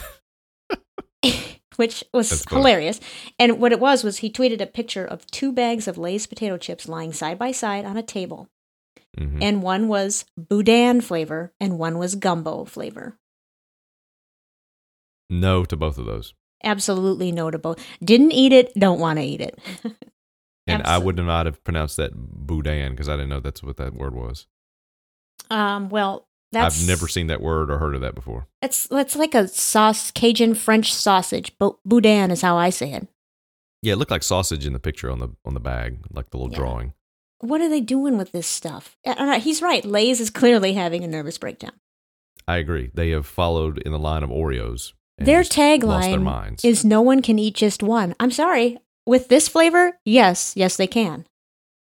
Which 1.76 2.02
was 2.12 2.44
hilarious. 2.50 2.98
And 3.38 3.60
what 3.60 3.70
it 3.70 3.78
was 3.78 4.02
was 4.02 4.18
he 4.18 4.32
tweeted 4.32 4.60
a 4.60 4.66
picture 4.66 5.04
of 5.04 5.24
two 5.28 5.52
bags 5.52 5.86
of 5.86 5.96
Lay's 5.96 6.26
potato 6.26 6.56
chips 6.56 6.88
lying 6.88 7.12
side 7.12 7.38
by 7.38 7.52
side 7.52 7.84
on 7.84 7.96
a 7.96 8.02
table. 8.02 8.48
Mhm. 9.16 9.40
And 9.40 9.62
one 9.62 9.86
was 9.86 10.24
Boudin 10.36 11.00
flavor 11.00 11.52
and 11.60 11.78
one 11.78 11.98
was 11.98 12.16
gumbo 12.16 12.64
flavor. 12.64 13.16
No 15.30 15.64
to 15.66 15.76
both 15.76 15.98
of 15.98 16.04
those. 16.06 16.34
Absolutely 16.64 17.30
notable. 17.30 17.76
Didn't 18.02 18.32
eat 18.32 18.52
it, 18.52 18.74
don't 18.74 18.98
want 18.98 19.20
to 19.20 19.24
eat 19.24 19.40
it. 19.40 19.56
And 20.66 20.82
I 20.84 20.98
would 20.98 21.16
not 21.16 21.46
have 21.46 21.62
pronounced 21.64 21.96
that 21.96 22.12
boudin 22.14 22.90
because 22.92 23.08
I 23.08 23.12
didn't 23.12 23.30
know 23.30 23.40
that's 23.40 23.62
what 23.64 23.76
that 23.78 23.94
word 23.94 24.14
was. 24.14 24.46
Um, 25.52 25.88
well, 25.90 26.26
that's 26.50 26.80
I've 26.82 26.86
never 26.88 27.08
seen 27.08 27.28
that 27.28 27.40
word 27.40 27.70
or 27.70 27.78
heard 27.78 27.94
of 27.94 28.00
that 28.00 28.14
before. 28.14 28.46
It's 28.60 28.88
it's 28.90 29.16
like 29.16 29.34
a 29.34 29.48
sauce, 29.48 30.10
Cajun 30.10 30.54
French 30.54 30.92
sausage. 30.92 31.56
Bo- 31.58 31.78
boudin 31.84 32.30
is 32.30 32.42
how 32.42 32.56
I 32.56 32.70
say 32.70 32.92
it. 32.92 33.06
Yeah, 33.82 33.94
it 33.94 33.96
looked 33.96 34.10
like 34.10 34.22
sausage 34.22 34.64
in 34.66 34.72
the 34.72 34.78
picture 34.78 35.10
on 35.10 35.18
the 35.18 35.28
on 35.44 35.54
the 35.54 35.60
bag, 35.60 35.98
like 36.12 36.30
the 36.30 36.36
little 36.38 36.52
Yeah. 36.52 36.58
drawing. 36.58 36.92
What 37.40 37.60
are 37.60 37.68
they 37.68 37.80
doing 37.80 38.16
with 38.18 38.30
this 38.32 38.46
stuff? 38.46 38.96
Uh, 39.04 39.40
he's 39.40 39.60
right. 39.62 39.84
Lay's 39.84 40.20
is 40.20 40.30
clearly 40.30 40.74
having 40.74 41.02
a 41.02 41.08
nervous 41.08 41.38
breakdown. 41.38 41.72
I 42.46 42.56
agree. 42.58 42.90
They 42.94 43.10
have 43.10 43.26
followed 43.26 43.78
in 43.78 43.90
the 43.92 43.98
line 43.98 44.22
of 44.22 44.30
Oreos. 44.30 44.92
and 45.18 45.26
Their 45.26 45.42
just 45.42 45.56
their 45.56 45.78
tagline 45.78 46.64
is 46.64 46.84
"No 46.84 47.00
one 47.02 47.20
can 47.22 47.38
eat 47.38 47.54
just 47.56 47.82
one." 47.82 48.14
I'm 48.20 48.30
sorry. 48.30 48.78
With 49.06 49.28
this 49.28 49.48
flavor, 49.48 49.98
yes, 50.04 50.52
yes, 50.56 50.76
they 50.76 50.86
can. 50.86 51.26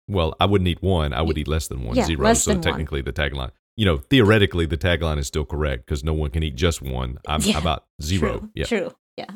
Well, 0.07 0.35
I 0.39 0.45
wouldn't 0.45 0.67
eat 0.67 0.81
one. 0.81 1.13
I 1.13 1.21
would 1.21 1.37
eat 1.37 1.47
less 1.47 1.67
than 1.67 1.83
one. 1.83 1.95
Yeah, 1.95 2.05
Zero. 2.05 2.33
so 2.33 2.51
than 2.51 2.57
one. 2.57 2.63
technically, 2.63 3.01
the 3.01 3.13
tagline, 3.13 3.51
you 3.75 3.85
know, 3.85 3.97
theoretically, 3.97 4.65
the 4.65 4.77
tagline 4.77 5.17
is 5.17 5.27
still 5.27 5.45
correct 5.45 5.85
because 5.85 6.03
no 6.03 6.13
one 6.13 6.29
can 6.29 6.43
eat 6.43 6.55
just 6.55 6.81
one. 6.81 7.17
I'm 7.27 7.41
Yeah, 7.43 7.57
about 7.57 7.85
zero. 8.01 8.39
True. 8.39 8.49
yeah. 8.53 8.65
True. 8.65 8.95
Yeah. 9.17 9.29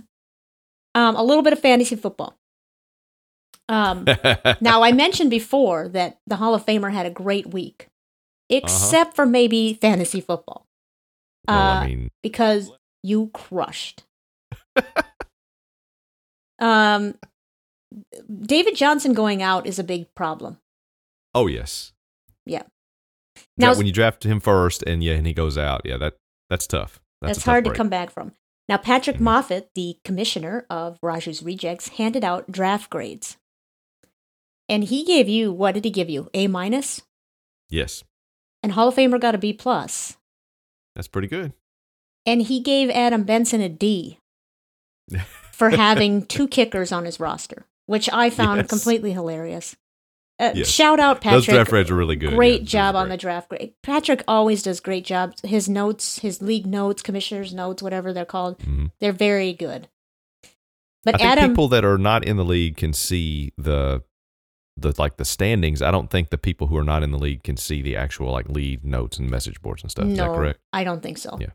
Um, 0.95 1.15
a 1.15 1.24
little 1.24 1.43
bit 1.43 1.53
of 1.53 1.59
fantasy 1.59 1.95
football. 1.95 2.38
Um, 3.70 4.05
now 4.61 4.82
I 4.84 4.91
mentioned 4.91 5.30
before 5.30 5.88
that 5.89 6.20
the 6.26 6.38
Hall 6.38 6.55
of 6.55 6.65
Famer 6.65 6.91
had 6.91 7.05
a 7.05 7.11
great 7.11 7.47
week, 7.47 7.88
except 8.49 9.15
for 9.15 9.26
maybe 9.26 9.74
fantasy 9.74 10.22
football. 10.22 10.65
well, 11.47 11.57
uh, 11.57 11.82
I 11.82 11.88
mean, 11.88 12.09
because 12.24 12.72
you 13.03 13.30
crushed. 13.34 14.03
um, 16.59 17.15
David 18.41 18.76
Johnson 18.76 19.14
going 19.14 19.41
out 19.41 19.66
is 19.68 19.80
a 19.80 19.84
big 19.84 20.14
problem. 20.16 20.58
oh 21.36 21.48
yes. 21.48 21.93
Yeah. 22.45 22.64
Now, 23.58 23.76
when 23.76 23.86
you 23.86 23.91
draft 23.93 24.26
him 24.26 24.39
first, 24.39 24.82
and 24.84 25.04
yeah, 25.04 25.14
and 25.14 25.28
he 25.28 25.34
goes 25.34 25.58
out, 25.58 25.82
yeah, 25.86 25.98
that 25.98 26.16
that's 26.50 26.66
tough. 26.66 27.00
That's, 27.22 27.38
That's 27.38 27.39
tough 27.45 27.52
hard 27.52 27.66
to 27.66 27.74
come 27.74 27.89
back 27.89 28.10
from. 28.12 28.34
Now, 28.70 28.78
Patrick 28.78 29.18
Mhm. 29.18 29.22
Moffat, 29.22 29.70
the 29.76 29.98
commissioner 30.04 30.66
of 30.70 31.00
Raju's 31.02 31.41
Rejects, 31.43 31.89
handed 31.89 32.24
out 32.24 32.52
draft 32.52 32.89
grades. 32.89 33.38
And 34.70 34.84
he 34.86 35.04
gave 35.06 35.28
you, 35.30 35.52
what 35.54 35.74
did 35.74 35.86
he 35.86 35.91
give 35.91 36.10
you? 36.10 36.30
A 36.34 36.48
minus? 36.48 37.02
Yes, 37.70 38.04
And 38.64 38.74
Hall 38.74 38.89
of 38.89 38.95
Famer 38.95 39.20
got 39.20 39.36
a 39.36 39.38
B 39.38 39.52
plus. 39.54 40.18
that's 40.95 41.08
pretty 41.08 41.28
good. 41.28 41.54
And 42.26 42.41
he 42.43 42.60
gave 42.60 42.89
Adam 42.89 43.24
Benson 43.24 43.62
a 43.62 43.70
D 43.70 44.20
for 45.54 45.70
having 45.70 46.26
two 46.26 46.48
kickers 46.48 46.91
on 46.91 47.06
his 47.06 47.20
roster, 47.20 47.66
which 47.88 48.08
I 48.14 48.30
found 48.30 48.58
Yes. 48.62 48.68
completely 48.70 49.12
hilarious. 49.14 49.76
Uh, 50.40 50.52
Yes. 50.54 50.68
Shout 50.68 51.00
out 51.00 51.20
Patrick. 51.20 51.38
Those 51.38 51.46
draft 51.48 51.70
grades 51.72 51.90
are 51.90 51.96
really 51.96 52.16
good. 52.16 52.36
Great 52.36 52.62
yeah, 52.62 52.68
job 52.68 52.96
on 52.96 53.10
the 53.10 53.18
draft 53.18 53.50
grade. 53.50 53.74
Patrick 53.82 54.24
always 54.28 54.62
does 54.62 54.80
great 54.80 55.04
jobs. 55.04 55.42
His 55.44 55.68
notes, 55.68 56.20
his 56.20 56.44
league 56.44 56.68
notes, 56.68 57.02
commissioner's 57.02 57.56
notes, 57.56 57.82
whatever 57.82 58.14
they're 58.14 58.24
called, 58.26 58.60
Mhm. 58.60 58.92
they're 59.00 59.12
very 59.14 59.52
good. 59.54 59.88
But 61.04 61.20
Adam, 61.22 61.52
people 61.52 61.68
that 61.70 61.84
are 61.86 61.98
not 61.98 62.24
in 62.26 62.38
the 62.38 62.46
league 62.46 62.78
can 62.78 62.94
see 62.94 63.52
the 63.58 64.04
the 64.80 64.94
like 65.00 65.18
the 65.18 65.26
standings. 65.26 65.82
I 65.82 65.90
don't 65.90 66.12
think 66.12 66.30
the 66.30 66.38
people 66.38 66.68
who 66.68 66.78
are 66.78 66.84
not 66.84 67.02
in 67.02 67.10
the 67.10 67.18
league 67.18 67.42
can 67.44 67.58
see 67.58 67.82
the 67.82 67.96
actual 67.96 68.32
like 68.32 68.48
lead 68.48 68.86
notes 68.86 69.18
and 69.18 69.28
message 69.30 69.60
boards 69.62 69.82
and 69.82 69.90
stuff. 69.90 70.06
Is 70.06 70.18
that 70.18 70.26
no, 70.28 70.36
correct? 70.36 70.60
I 70.72 70.84
don't 70.84 71.02
think 71.02 71.18
so. 71.18 71.36
Yeah. 71.42 71.48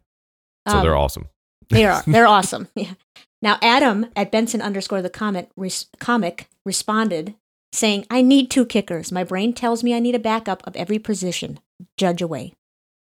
So 0.66 0.78
Um, 0.78 0.82
they're 0.82 0.96
awesome. 0.96 1.28
They 1.70 1.84
are. 1.84 2.02
They're 2.06 2.26
awesome. 2.38 2.66
Yeah. 2.74 2.94
Now, 3.42 3.58
Adam 3.60 4.06
at 4.14 4.30
Benson 4.30 4.62
underscore 4.62 5.02
the 5.02 5.10
comic, 5.10 5.50
res- 5.56 5.86
comic 5.98 6.48
responded 6.64 7.34
saying, 7.72 8.06
I 8.10 8.22
need 8.22 8.50
two 8.50 8.64
kickers. 8.64 9.10
My 9.10 9.24
brain 9.24 9.52
tells 9.52 9.82
me 9.82 9.94
I 9.94 9.98
need 9.98 10.14
a 10.14 10.18
backup 10.20 10.64
of 10.66 10.76
every 10.76 10.98
position. 10.98 11.58
Judge 11.96 12.22
away. 12.22 12.54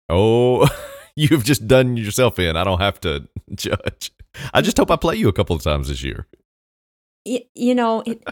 Oh, 0.09 0.66
you've 1.16 1.45
just 1.45 1.68
done 1.68 1.97
yourself 1.97 2.39
in. 2.39 2.57
I 2.57 2.64
don't 2.64 2.81
have 2.81 2.99
to 3.01 3.29
judge. 3.55 4.12
I 4.53 4.62
just 4.62 4.79
hope 4.79 4.91
I 4.91 4.97
play 4.97 5.16
you 5.16 5.29
a 5.29 5.33
couple 5.33 5.55
of 5.57 5.62
times 5.62 5.89
this 5.89 6.03
year. 6.03 6.27
Y- 7.27 7.45
you 7.55 7.75
know, 7.75 8.03
it, 8.07 8.22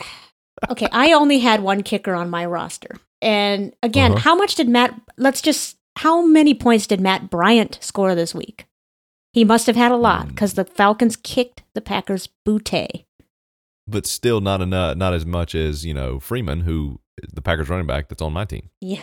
okay, 0.70 0.88
I 0.92 1.12
only 1.12 1.38
had 1.40 1.62
one 1.62 1.82
kicker 1.82 2.14
on 2.14 2.30
my 2.30 2.44
roster. 2.44 2.96
And 3.22 3.74
again, 3.82 4.12
Uh-huh. 4.12 4.20
how 4.20 4.34
much 4.34 4.54
did 4.56 4.68
Matt, 4.68 4.94
let's 5.16 5.40
just, 5.40 5.76
how 5.96 6.24
many 6.26 6.54
points 6.54 6.86
did 6.86 7.00
Matt 7.00 7.30
Bryant 7.30 7.78
score 7.80 8.14
this 8.14 8.34
week? 8.34 8.66
He 9.36 9.44
must 9.44 9.66
have 9.66 9.76
had 9.76 9.92
a 9.92 9.96
lot 9.96 10.22
Hmm. 10.22 10.28
because 10.30 10.54
the 10.54 10.64
Falcons 10.64 11.14
kicked 11.14 11.62
the 11.74 11.82
Packers' 11.82 12.30
bootay. 12.48 13.04
But 13.86 14.06
still 14.06 14.40
not 14.40 14.62
enough, 14.62 14.96
not 14.96 15.12
as 15.12 15.26
much 15.26 15.54
as, 15.54 15.84
you 15.84 15.92
know, 15.92 16.18
Freeman, 16.18 16.60
who 16.62 17.00
the 17.34 17.42
Packers 17.42 17.68
running 17.68 17.86
back 17.86 18.08
that's 18.08 18.22
on 18.22 18.32
my 18.32 18.46
team. 18.46 18.70
Yeah. 18.80 19.02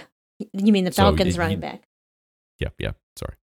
You 0.54 0.74
mean 0.74 0.86
the 0.86 0.92
Falcons 0.92 1.36
you- 1.36 1.40
running 1.40 1.58
you- 1.58 1.62
back? 1.62 1.84
Yeah, 2.60 2.70
yeah. 2.80 2.94
Sorry. 3.16 3.36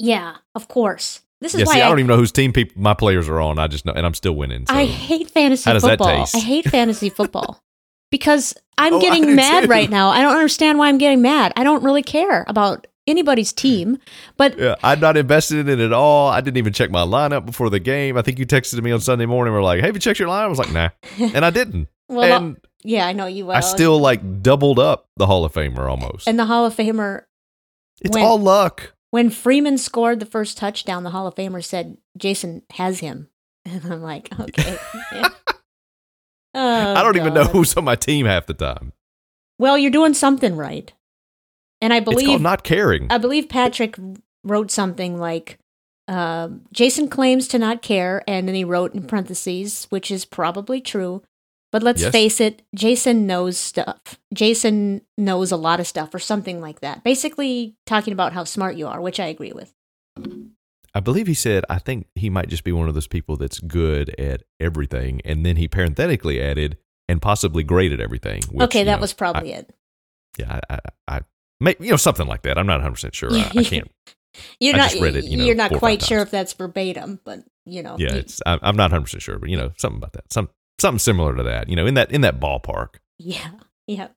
Yeah, 0.00 0.38
of 0.56 0.66
course. 0.66 1.22
This 1.40 1.54
is 1.54 1.60
Yeah, 1.60 1.66
why 1.66 1.72
see, 1.74 1.80
I 1.82 1.86
I, 1.86 1.88
don't 1.90 2.00
even 2.00 2.08
know 2.08 2.16
whose 2.16 2.32
team 2.32 2.52
my 2.74 2.94
players 2.94 3.28
are 3.28 3.40
on. 3.40 3.58
I 3.60 3.68
just 3.68 3.86
know, 3.86 3.92
and 3.92 4.04
I'm 4.04 4.14
still 4.14 4.34
winning. 4.34 4.66
So. 4.66 4.74
I 4.74 4.86
hate 4.86 5.30
fantasy 5.30 5.70
How 5.70 5.74
does 5.74 5.82
that 5.84 5.98
football. 5.98 6.24
taste? 6.24 6.34
I 6.34 6.40
hate 6.40 6.64
fantasy 6.66 7.10
football 7.10 7.62
because 8.10 8.54
I'm 8.76 8.94
Oh, 8.94 9.00
getting 9.00 9.36
mad 9.36 9.62
too. 9.64 9.68
right 9.68 9.88
now. 9.88 10.08
I 10.10 10.20
don't 10.22 10.34
understand 10.34 10.78
why 10.78 10.88
I'm 10.88 10.98
getting 10.98 11.22
mad. 11.22 11.52
I 11.56 11.62
don't 11.62 11.84
really 11.84 12.02
care 12.02 12.44
about 12.48 12.86
anybody's 13.06 13.52
team, 13.52 13.98
but 14.36 14.58
Yeah, 14.58 14.74
I'm 14.82 15.00
not 15.00 15.16
invested 15.16 15.58
in 15.58 15.68
it 15.68 15.82
at 15.84 15.92
all. 15.92 16.28
I 16.28 16.40
didn't 16.40 16.56
even 16.56 16.72
check 16.72 16.90
my 16.90 17.02
lineup 17.02 17.46
before 17.46 17.70
the 17.70 17.80
game. 17.80 18.16
I 18.16 18.22
think 18.22 18.38
you 18.38 18.46
texted 18.46 18.82
me 18.82 18.90
on 18.92 19.00
Sunday 19.00 19.26
morning. 19.26 19.54
We're 19.54 19.62
like, 19.62 19.80
"Hey, 19.80 19.86
have 19.86 19.96
you 19.96 20.00
checked 20.00 20.18
your 20.18 20.28
lineup?" 20.28 20.44
I 20.44 20.46
was 20.48 20.58
like, 20.58 20.72
"Nah," 20.72 20.90
and 21.18 21.44
I 21.44 21.50
didn't. 21.50 21.88
well, 22.08 22.42
and 22.42 22.56
yeah, 22.82 23.06
I 23.06 23.12
know 23.12 23.26
you 23.26 23.46
well. 23.46 23.56
I 23.56 23.60
still 23.60 23.98
like 23.98 24.42
doubled 24.42 24.78
up 24.78 25.06
the 25.16 25.26
Hall 25.26 25.44
of 25.44 25.52
Famer 25.52 25.88
almost. 25.88 26.28
and 26.28 26.38
the 26.38 26.46
Hall 26.46 26.66
of 26.66 26.74
Famer 26.76 27.22
it's 28.00 28.14
when- 28.14 28.24
all 28.24 28.38
luck. 28.38 28.92
when 29.10 29.30
Freeman 29.30 29.78
scored 29.78 30.20
the 30.20 30.26
first 30.26 30.58
touchdown, 30.58 31.02
the 31.04 31.10
Hall 31.10 31.26
of 31.26 31.34
Famer 31.34 31.64
said 31.64 31.96
Jason 32.16 32.62
has 32.72 33.00
him, 33.00 33.28
and 33.64 33.84
I'm 33.92 34.02
like, 34.02 34.28
okay. 34.40 34.78
yeah. 35.12 35.28
Oh, 36.54 36.94
I 36.94 37.02
don't 37.02 37.16
oh, 37.16 37.20
even 37.20 37.34
know 37.34 37.44
who's 37.44 37.76
on 37.76 37.84
my 37.84 37.96
team 37.96 38.24
half 38.24 38.46
the 38.46 38.54
time. 38.54 38.92
Well, 39.58 39.76
you're 39.76 39.90
doing 39.90 40.14
something 40.14 40.56
right, 40.56 40.92
and 41.86 41.94
I 41.94 41.98
it's 41.98 42.04
believe 42.10 42.40
not 42.40 42.64
caring. 42.64 43.06
I 43.10 43.18
believe 43.18 43.48
Patrick 43.48 43.96
wrote 44.44 44.70
something 44.70 45.18
like, 45.18 45.58
um, 46.08 46.62
Jason 46.72 47.08
claims 47.08 47.48
to 47.48 47.58
not 47.58 47.80
care, 47.82 48.22
and 48.28 48.46
then 48.46 48.54
he 48.54 48.64
wrote 48.64 48.94
in 48.94 49.06
parentheses, 49.06 49.86
which 49.90 50.10
is 50.10 50.24
probably 50.24 50.80
true. 50.80 51.22
But 51.72 51.82
let's 51.82 52.02
Yes. 52.02 52.12
face 52.12 52.40
it, 52.40 52.62
Jason 52.74 53.26
knows 53.26 53.58
stuff. 53.58 54.18
Jason 54.32 55.02
knows 55.18 55.50
a 55.52 55.56
lot 55.56 55.80
of 55.80 55.86
stuff, 55.86 56.14
or 56.14 56.18
something 56.18 56.60
like 56.60 56.80
that. 56.80 57.02
Basically, 57.04 57.74
talking 57.86 58.12
about 58.12 58.32
how 58.32 58.44
smart 58.44 58.76
you 58.76 58.86
are, 58.86 59.00
which 59.00 59.18
I 59.20 59.26
agree 59.26 59.52
with. 59.52 59.72
I 60.94 61.00
believe 61.00 61.26
he 61.26 61.34
said, 61.34 61.64
I 61.68 61.78
think 61.78 62.06
he 62.14 62.30
might 62.30 62.48
just 62.48 62.64
be 62.64 62.72
one 62.72 62.88
of 62.88 62.94
those 62.94 63.06
people 63.08 63.36
that's 63.36 63.58
good 63.60 64.14
at 64.18 64.42
everything. 64.58 65.20
And 65.24 65.44
then 65.44 65.56
he 65.56 65.68
parenthetically 65.68 66.40
added, 66.40 66.78
and 67.08 67.20
possibly 67.20 67.62
great 67.62 67.92
at 67.92 68.00
everything. 68.00 68.42
which, 68.50 68.64
okay, 68.64 68.84
that 68.84 68.96
know, 68.96 69.00
was 69.02 69.12
probably 69.12 69.52
it. 69.52 69.74
Yeah, 70.38 70.60
I, 70.70 70.78
I, 71.08 71.20
I 71.60 71.64
may, 71.64 71.76
you 71.80 71.90
know, 71.90 71.96
something 71.96 72.26
like 72.26 72.42
that. 72.42 72.58
I'm 72.58 72.66
not 72.66 72.80
100% 72.80 73.12
sure. 73.14 73.32
I, 73.32 73.50
I 73.56 73.64
can't. 73.64 73.90
You're 74.60 74.74
I 74.74 74.78
not. 74.78 74.94
it, 74.94 75.24
you 75.24 75.38
know, 75.38 75.44
you're 75.46 75.54
not 75.54 75.72
quite 75.72 76.02
sure 76.02 76.18
times. 76.18 76.26
if 76.26 76.30
that's 76.30 76.52
verbatim, 76.52 77.20
but 77.24 77.38
you 77.64 77.82
know. 77.82 77.96
Yeah, 77.98 78.12
it's, 78.16 78.42
I'm 78.44 78.76
not 78.76 78.90
100% 78.90 79.18
sure, 79.22 79.38
but, 79.38 79.48
you 79.48 79.56
know, 79.56 79.72
something 79.78 79.96
about 79.96 80.12
that. 80.12 80.30
Some, 80.30 80.50
something 80.78 80.98
similar 80.98 81.34
to 81.34 81.42
that, 81.44 81.70
you 81.70 81.76
know, 81.76 81.86
in 81.86 81.94
that, 81.94 82.12
in 82.12 82.20
that 82.20 82.38
ballpark. 82.38 82.96
Yeah, 83.18 83.52
yeah. 83.86 84.08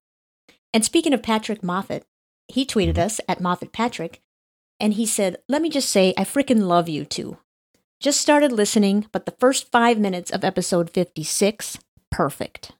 And 0.73 0.83
speaking 0.83 1.13
of 1.13 1.23
Patrick 1.23 1.63
Moffat, 1.63 2.05
he 2.49 2.65
tweeted 2.65 2.95
Mm-hmm. 2.95 2.99
us 3.05 3.21
at 3.29 3.39
Moffat 3.39 3.71
Patrick, 3.71 4.21
and 4.79 4.95
he 4.95 5.05
said, 5.05 5.37
"Let 5.47 5.61
me 5.61 5.69
just 5.69 5.89
say, 5.89 6.13
I 6.17 6.23
freaking 6.25 6.63
love 6.63 6.89
you 6.89 7.05
two. 7.05 7.37
Just 8.01 8.19
started 8.19 8.51
listening, 8.51 9.05
but 9.11 9.25
the 9.25 9.35
first 9.39 9.71
five 9.71 9.97
minutes 9.99 10.31
of 10.31 10.43
episode 10.43 10.89
fifty-six, 10.89 11.77
perfect. 12.11 12.71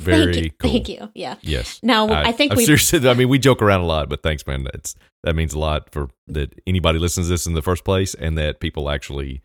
Very 0.04 0.32
thank 0.32 0.44
you, 0.44 0.50
cool. 0.58 0.70
thank 0.70 0.88
you. 0.88 1.10
Yeah. 1.14 1.36
Yes. 1.42 1.80
Now 1.82 2.08
I, 2.08 2.32
think 2.32 2.52
I'm 2.52 2.58
we. 2.58 2.64
seriously, 2.64 3.08
I 3.08 3.14
mean, 3.14 3.28
we 3.28 3.38
joke 3.38 3.62
around 3.62 3.80
a 3.82 3.86
lot, 3.86 4.08
but 4.08 4.22
thanks, 4.22 4.46
man. 4.46 4.64
That's 4.64 4.94
that 5.22 5.36
means 5.36 5.52
a 5.52 5.58
lot 5.58 5.92
for 5.92 6.08
that 6.28 6.54
anybody 6.66 6.98
listens 6.98 7.26
to 7.26 7.32
this 7.32 7.46
in 7.46 7.54
the 7.54 7.62
first 7.62 7.84
place, 7.84 8.14
and 8.14 8.36
that 8.38 8.60
people 8.60 8.90
actually 8.90 9.42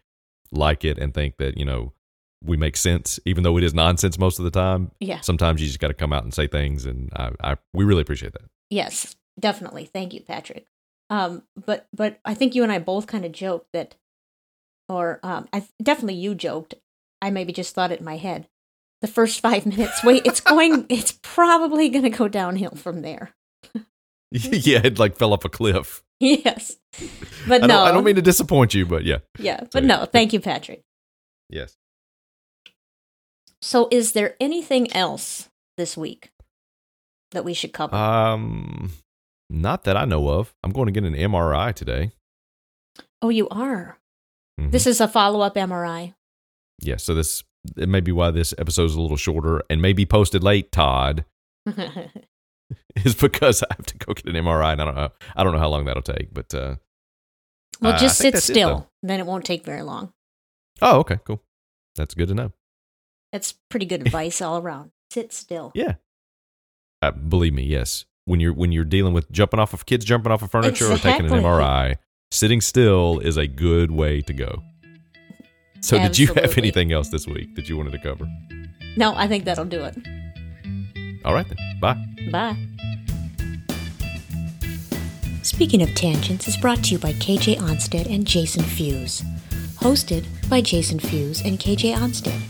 like 0.52 0.86
it 0.86 0.98
and 0.98 1.14
think 1.14 1.38
that 1.38 1.58
you 1.58 1.66
know 1.66 1.94
we 2.44 2.58
make 2.58 2.78
sense, 2.78 3.20
even 3.26 3.44
though 3.44 3.58
it 3.58 3.64
is 3.64 3.74
nonsense 3.74 4.18
most 4.18 4.40
of 4.40 4.46
the 4.46 4.52
time. 4.52 4.92
Yeah. 5.00 5.22
Sometimes 5.22 5.62
you 5.62 5.68
just 5.68 5.80
got 5.80 5.88
to 5.88 5.94
come 5.94 6.14
out 6.14 6.24
and 6.24 6.34
say 6.34 6.48
things, 6.48 6.86
and 6.86 7.12
I, 7.16 7.32
I 7.44 7.58
we 7.74 7.84
really 7.84 8.02
appreciate 8.02 8.34
that. 8.34 8.44
Yes, 8.70 9.16
definitely. 9.40 9.86
Thank 9.86 10.14
you, 10.14 10.22
Patrick. 10.22 10.68
Um, 11.10 11.44
but 11.56 11.88
but 11.94 12.20
I 12.26 12.34
think 12.34 12.56
you 12.56 12.64
and 12.64 12.72
I 12.72 12.80
both 12.80 13.08
kind 13.08 13.26
of 13.26 13.32
joked 13.32 13.72
that, 13.74 13.96
or 14.90 15.20
um, 15.24 15.48
I 15.54 15.68
definitely 15.82 16.16
you 16.16 16.36
joked. 16.36 16.76
I 17.22 17.30
maybe 17.30 17.54
just 17.54 17.74
thought 17.74 17.92
it 17.92 18.00
in 18.00 18.06
my 18.06 18.18
head. 18.18 18.48
The 19.02 19.08
first 19.08 19.40
five 19.42 19.66
minutes. 19.66 20.04
Wait, 20.04 20.26
it's 20.26 20.40
going. 20.42 20.86
It's 20.90 21.18
probably 21.22 21.90
going 21.90 22.04
to 22.04 22.10
go 22.10 22.28
downhill 22.28 22.72
from 22.76 23.02
there. 23.02 23.32
yeah, 24.32 24.82
it 24.84 24.98
like 25.00 25.16
fell 25.18 25.34
off 25.34 25.46
a 25.46 25.50
cliff. 25.50 26.04
Yes, 26.20 26.78
but 27.48 27.64
I 27.64 27.68
no. 27.68 27.84
I 27.84 27.92
don't 27.92 28.04
mean 28.04 28.16
to 28.16 28.22
disappoint 28.22 28.74
you, 28.74 28.86
but 28.86 29.04
yeah, 29.04 29.20
yeah, 29.38 29.62
but 29.72 29.84
yeah. 29.84 29.88
no. 29.88 30.06
Thank 30.06 30.34
you, 30.34 30.40
Patrick. 30.40 30.82
yes. 31.50 31.76
So, 33.62 33.88
is 33.92 34.12
there 34.14 34.36
anything 34.40 34.92
else 34.94 35.50
this 35.78 35.98
week? 35.98 36.32
that 37.32 37.44
we 37.44 37.54
should 37.54 37.74
cover? 37.74 37.94
Um, 37.96 38.92
not 39.50 39.84
that 39.84 39.98
I 39.98 40.06
know 40.06 40.30
of. 40.30 40.54
I'm 40.64 40.72
going 40.72 40.86
to 40.86 40.92
get 40.94 41.04
an 41.04 41.16
MRI 41.16 41.74
today. 41.74 42.12
oh, 43.22 43.28
you 43.30 43.50
are. 43.50 43.98
Mhm. 44.62 44.72
This 44.72 44.88
is 44.88 45.02
a 45.02 45.08
follow 45.08 45.42
up 45.42 45.56
MRI. 45.56 46.14
yeah, 46.80 46.96
so 46.96 47.14
this 47.14 47.44
it 47.78 47.90
may 47.90 48.00
be 48.00 48.12
why 48.12 48.32
this 48.32 48.54
episode 48.58 48.86
is 48.86 48.96
a 48.96 49.02
little 49.02 49.18
shorter 49.18 49.62
and 49.70 49.82
maybe 49.82 50.06
posted 50.06 50.44
late. 50.44 50.72
Todd 50.72 51.26
is 53.04 53.16
because 53.16 53.64
I 53.64 53.68
have 53.76 53.86
to 53.86 53.98
go 53.98 54.14
get 54.14 54.26
an 54.28 54.34
MRI, 54.34 54.74
and 54.74 54.82
I 54.82 54.86
don't 54.86 54.96
know. 54.96 55.10
I 55.36 55.44
don't 55.44 55.54
know 55.54 55.60
how 55.60 55.70
long 55.70 55.86
that'll 55.86 56.02
take, 56.04 56.34
but 56.34 56.54
uh, 56.54 56.76
well, 57.82 57.98
just 57.98 58.18
sit 58.18 58.34
that's 58.34 58.50
it, 58.50 58.54
still. 58.54 58.90
then 59.04 59.20
it 59.20 59.26
won't 59.26 59.46
take 59.46 59.66
very 59.66 59.82
long. 59.82 60.14
oh, 60.82 61.00
okay, 61.00 61.20
cool. 61.26 61.42
That's 61.96 62.14
good 62.14 62.28
to 62.30 62.34
know. 62.34 62.52
That's 63.32 63.54
pretty 63.70 63.86
good 63.86 64.02
advice 64.06 64.42
all 64.42 64.58
around. 64.58 64.92
Sit 65.12 65.34
still. 65.34 65.72
Yeah, 65.76 65.96
uh, 67.02 67.12
believe 67.12 67.54
me, 67.54 67.64
yes. 67.64 68.06
When 68.26 68.40
you're 68.40 68.54
when 68.54 68.72
you're 68.72 68.86
dealing 68.86 69.14
with 69.14 69.32
jumping 69.32 69.60
off 69.60 69.74
of 69.74 69.86
kids 69.86 70.04
jumping 70.04 70.32
off 70.32 70.42
of 70.42 70.50
furniture 70.50 70.92
or 70.92 70.98
taking 70.98 71.28
an 71.28 71.44
MRI, 71.44 71.98
sitting 72.32 72.60
still 72.60 73.20
is 73.20 73.38
a 73.38 73.46
good 73.48 73.92
way 73.92 74.22
to 74.22 74.34
go. 74.34 74.64
So, 75.82 76.00
did 76.00 76.18
you 76.18 76.28
have 76.34 76.58
anything 76.58 76.92
else 76.92 77.10
this 77.10 77.28
week 77.28 77.56
that 77.56 77.70
you 77.70 77.78
wanted 77.78 77.92
to 77.92 78.00
cover? 78.00 78.28
No, 78.98 79.14
I 79.16 79.28
think 79.28 79.46
that'll 79.46 79.66
do 79.66 79.84
it. 79.84 79.96
All 81.26 81.34
right 81.34 81.46
then. 81.48 81.58
Bye. 81.80 82.06
Bye. 82.32 82.58
Speaking 85.42 85.84
of 85.84 85.94
Tangents 85.94 86.48
is 86.48 86.58
brought 86.58 86.84
to 86.86 86.92
you 86.94 86.98
by 86.98 87.14
KJ 87.14 87.58
Onstead 87.58 88.12
and 88.14 88.26
Jason 88.26 88.64
Fuse. 88.64 89.22
Hosted 89.76 90.26
by 90.50 90.62
Jason 90.62 91.00
Fuse 91.00 91.42
and 91.42 91.60
KJ 91.60 91.96
Onstead. 91.96 92.42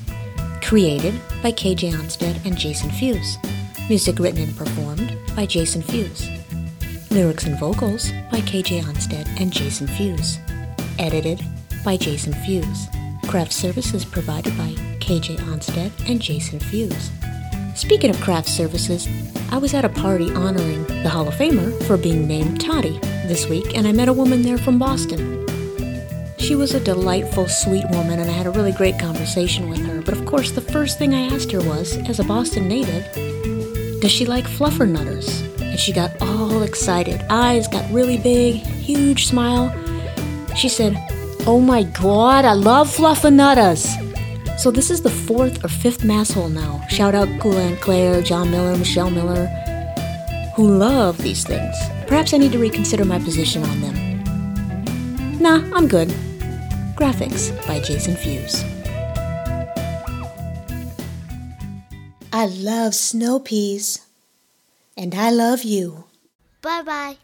Created 0.64 1.14
by 1.44 1.52
KJ 1.52 1.92
Onstead 1.94 2.44
and 2.46 2.58
Jason 2.58 2.90
Fuse. 2.92 3.38
Music 3.90 4.18
written 4.20 4.44
and 4.44 4.58
performed 4.58 5.18
by 5.36 5.46
Jason 5.46 5.82
Fuse. 5.82 6.28
Lyrics 7.12 7.46
and 7.46 7.60
vocals 7.60 8.12
by 8.32 8.40
KJ 8.42 8.82
Onstead 8.84 9.28
and 9.40 9.52
Jason 9.52 9.88
Fuse. 9.88 10.40
Edited 10.98 11.44
by 11.84 11.98
Jason 11.98 12.34
Fuse. 12.46 12.88
Craft 13.28 13.54
services 13.54 14.06
provided 14.06 14.58
by 14.58 14.70
KJ 15.00 15.38
Onstead 15.40 15.92
and 16.10 16.22
Jason 16.22 16.60
Fuse. 16.60 17.12
Speaking 17.76 18.10
of 18.10 18.22
craft 18.22 18.48
services, 18.48 19.08
I 19.52 19.58
was 19.58 19.74
at 19.74 19.84
a 19.84 19.90
party 19.90 20.32
honoring 20.34 20.86
the 21.04 21.10
Hall 21.10 21.28
of 21.28 21.34
Famer 21.34 21.84
for 21.84 21.98
being 21.98 22.28
named 22.28 22.62
Toddy 22.62 22.98
this 23.28 23.48
week, 23.48 23.76
and 23.76 23.88
I 23.88 23.92
met 23.92 24.08
a 24.08 24.14
woman 24.14 24.42
there 24.42 24.58
from 24.58 24.80
Boston. 24.80 25.46
She 26.38 26.56
was 26.56 26.74
a 26.74 26.80
delightful, 26.80 27.48
sweet 27.48 27.86
woman, 27.90 28.20
and 28.20 28.30
I 28.30 28.34
had 28.34 28.48
a 28.48 28.52
really 28.52 28.72
great 28.72 29.00
conversation 29.00 29.70
with 29.70 29.86
her. 29.86 30.02
But 30.02 30.16
of 30.16 30.26
course, 30.26 30.52
the 30.52 30.62
first 30.62 30.98
thing 30.98 31.14
I 31.14 31.34
asked 31.34 31.52
her 31.52 31.62
was, 31.62 31.98
as 32.08 32.20
a 32.20 32.24
Boston 32.24 32.68
native, 32.68 33.04
does 34.00 34.12
she 34.12 34.26
like 34.26 34.46
fluffernutters? 34.46 35.42
And 35.62 35.80
she 35.80 35.92
got 35.92 36.12
all 36.22 36.62
excited. 36.62 37.22
Eyes 37.30 37.68
got 37.68 37.92
really 37.92 38.18
big, 38.18 38.56
huge 38.56 39.26
smile. 39.26 39.74
She 40.56 40.70
said, 40.70 40.96
Oh 41.48 41.62
my 41.62 41.84
god, 41.84 42.44
I 42.44 42.54
love 42.54 42.90
fluffernutters! 42.90 43.86
So 44.60 44.72
this 44.72 44.90
is 44.90 45.02
the 45.02 45.12
fourth 45.12 45.64
or 45.64 45.68
fifth 45.68 46.04
mass 46.04 46.32
hole 46.32 46.50
now. 46.50 46.84
Shout 46.88 47.14
out 47.14 47.28
Kula 47.40 47.68
and 47.68 47.80
Claire, 47.80 48.24
John 48.24 48.50
Miller, 48.50 48.76
Michelle 48.76 49.12
Miller, 49.12 49.46
who 50.56 50.68
love 50.68 51.20
these 51.20 51.44
things. 51.44 51.76
Perhaps 52.08 52.34
I 52.34 52.38
need 52.38 52.52
to 52.54 52.58
reconsider 52.58 53.06
my 53.06 53.20
position 53.20 53.64
on 53.64 53.80
them. 53.82 55.40
Nah, 55.40 55.62
I'm 55.78 55.88
good. 55.88 56.08
Graphics 56.98 57.52
by 57.68 57.80
Jason 57.80 58.16
Fuse. 58.16 58.64
I 62.34 62.48
love 62.48 62.96
snow 62.96 63.40
peas. 63.40 64.06
And 64.98 65.14
I 65.14 65.30
love 65.30 65.64
you. 65.64 66.06
Bye 66.62 66.82
bye. 66.82 67.18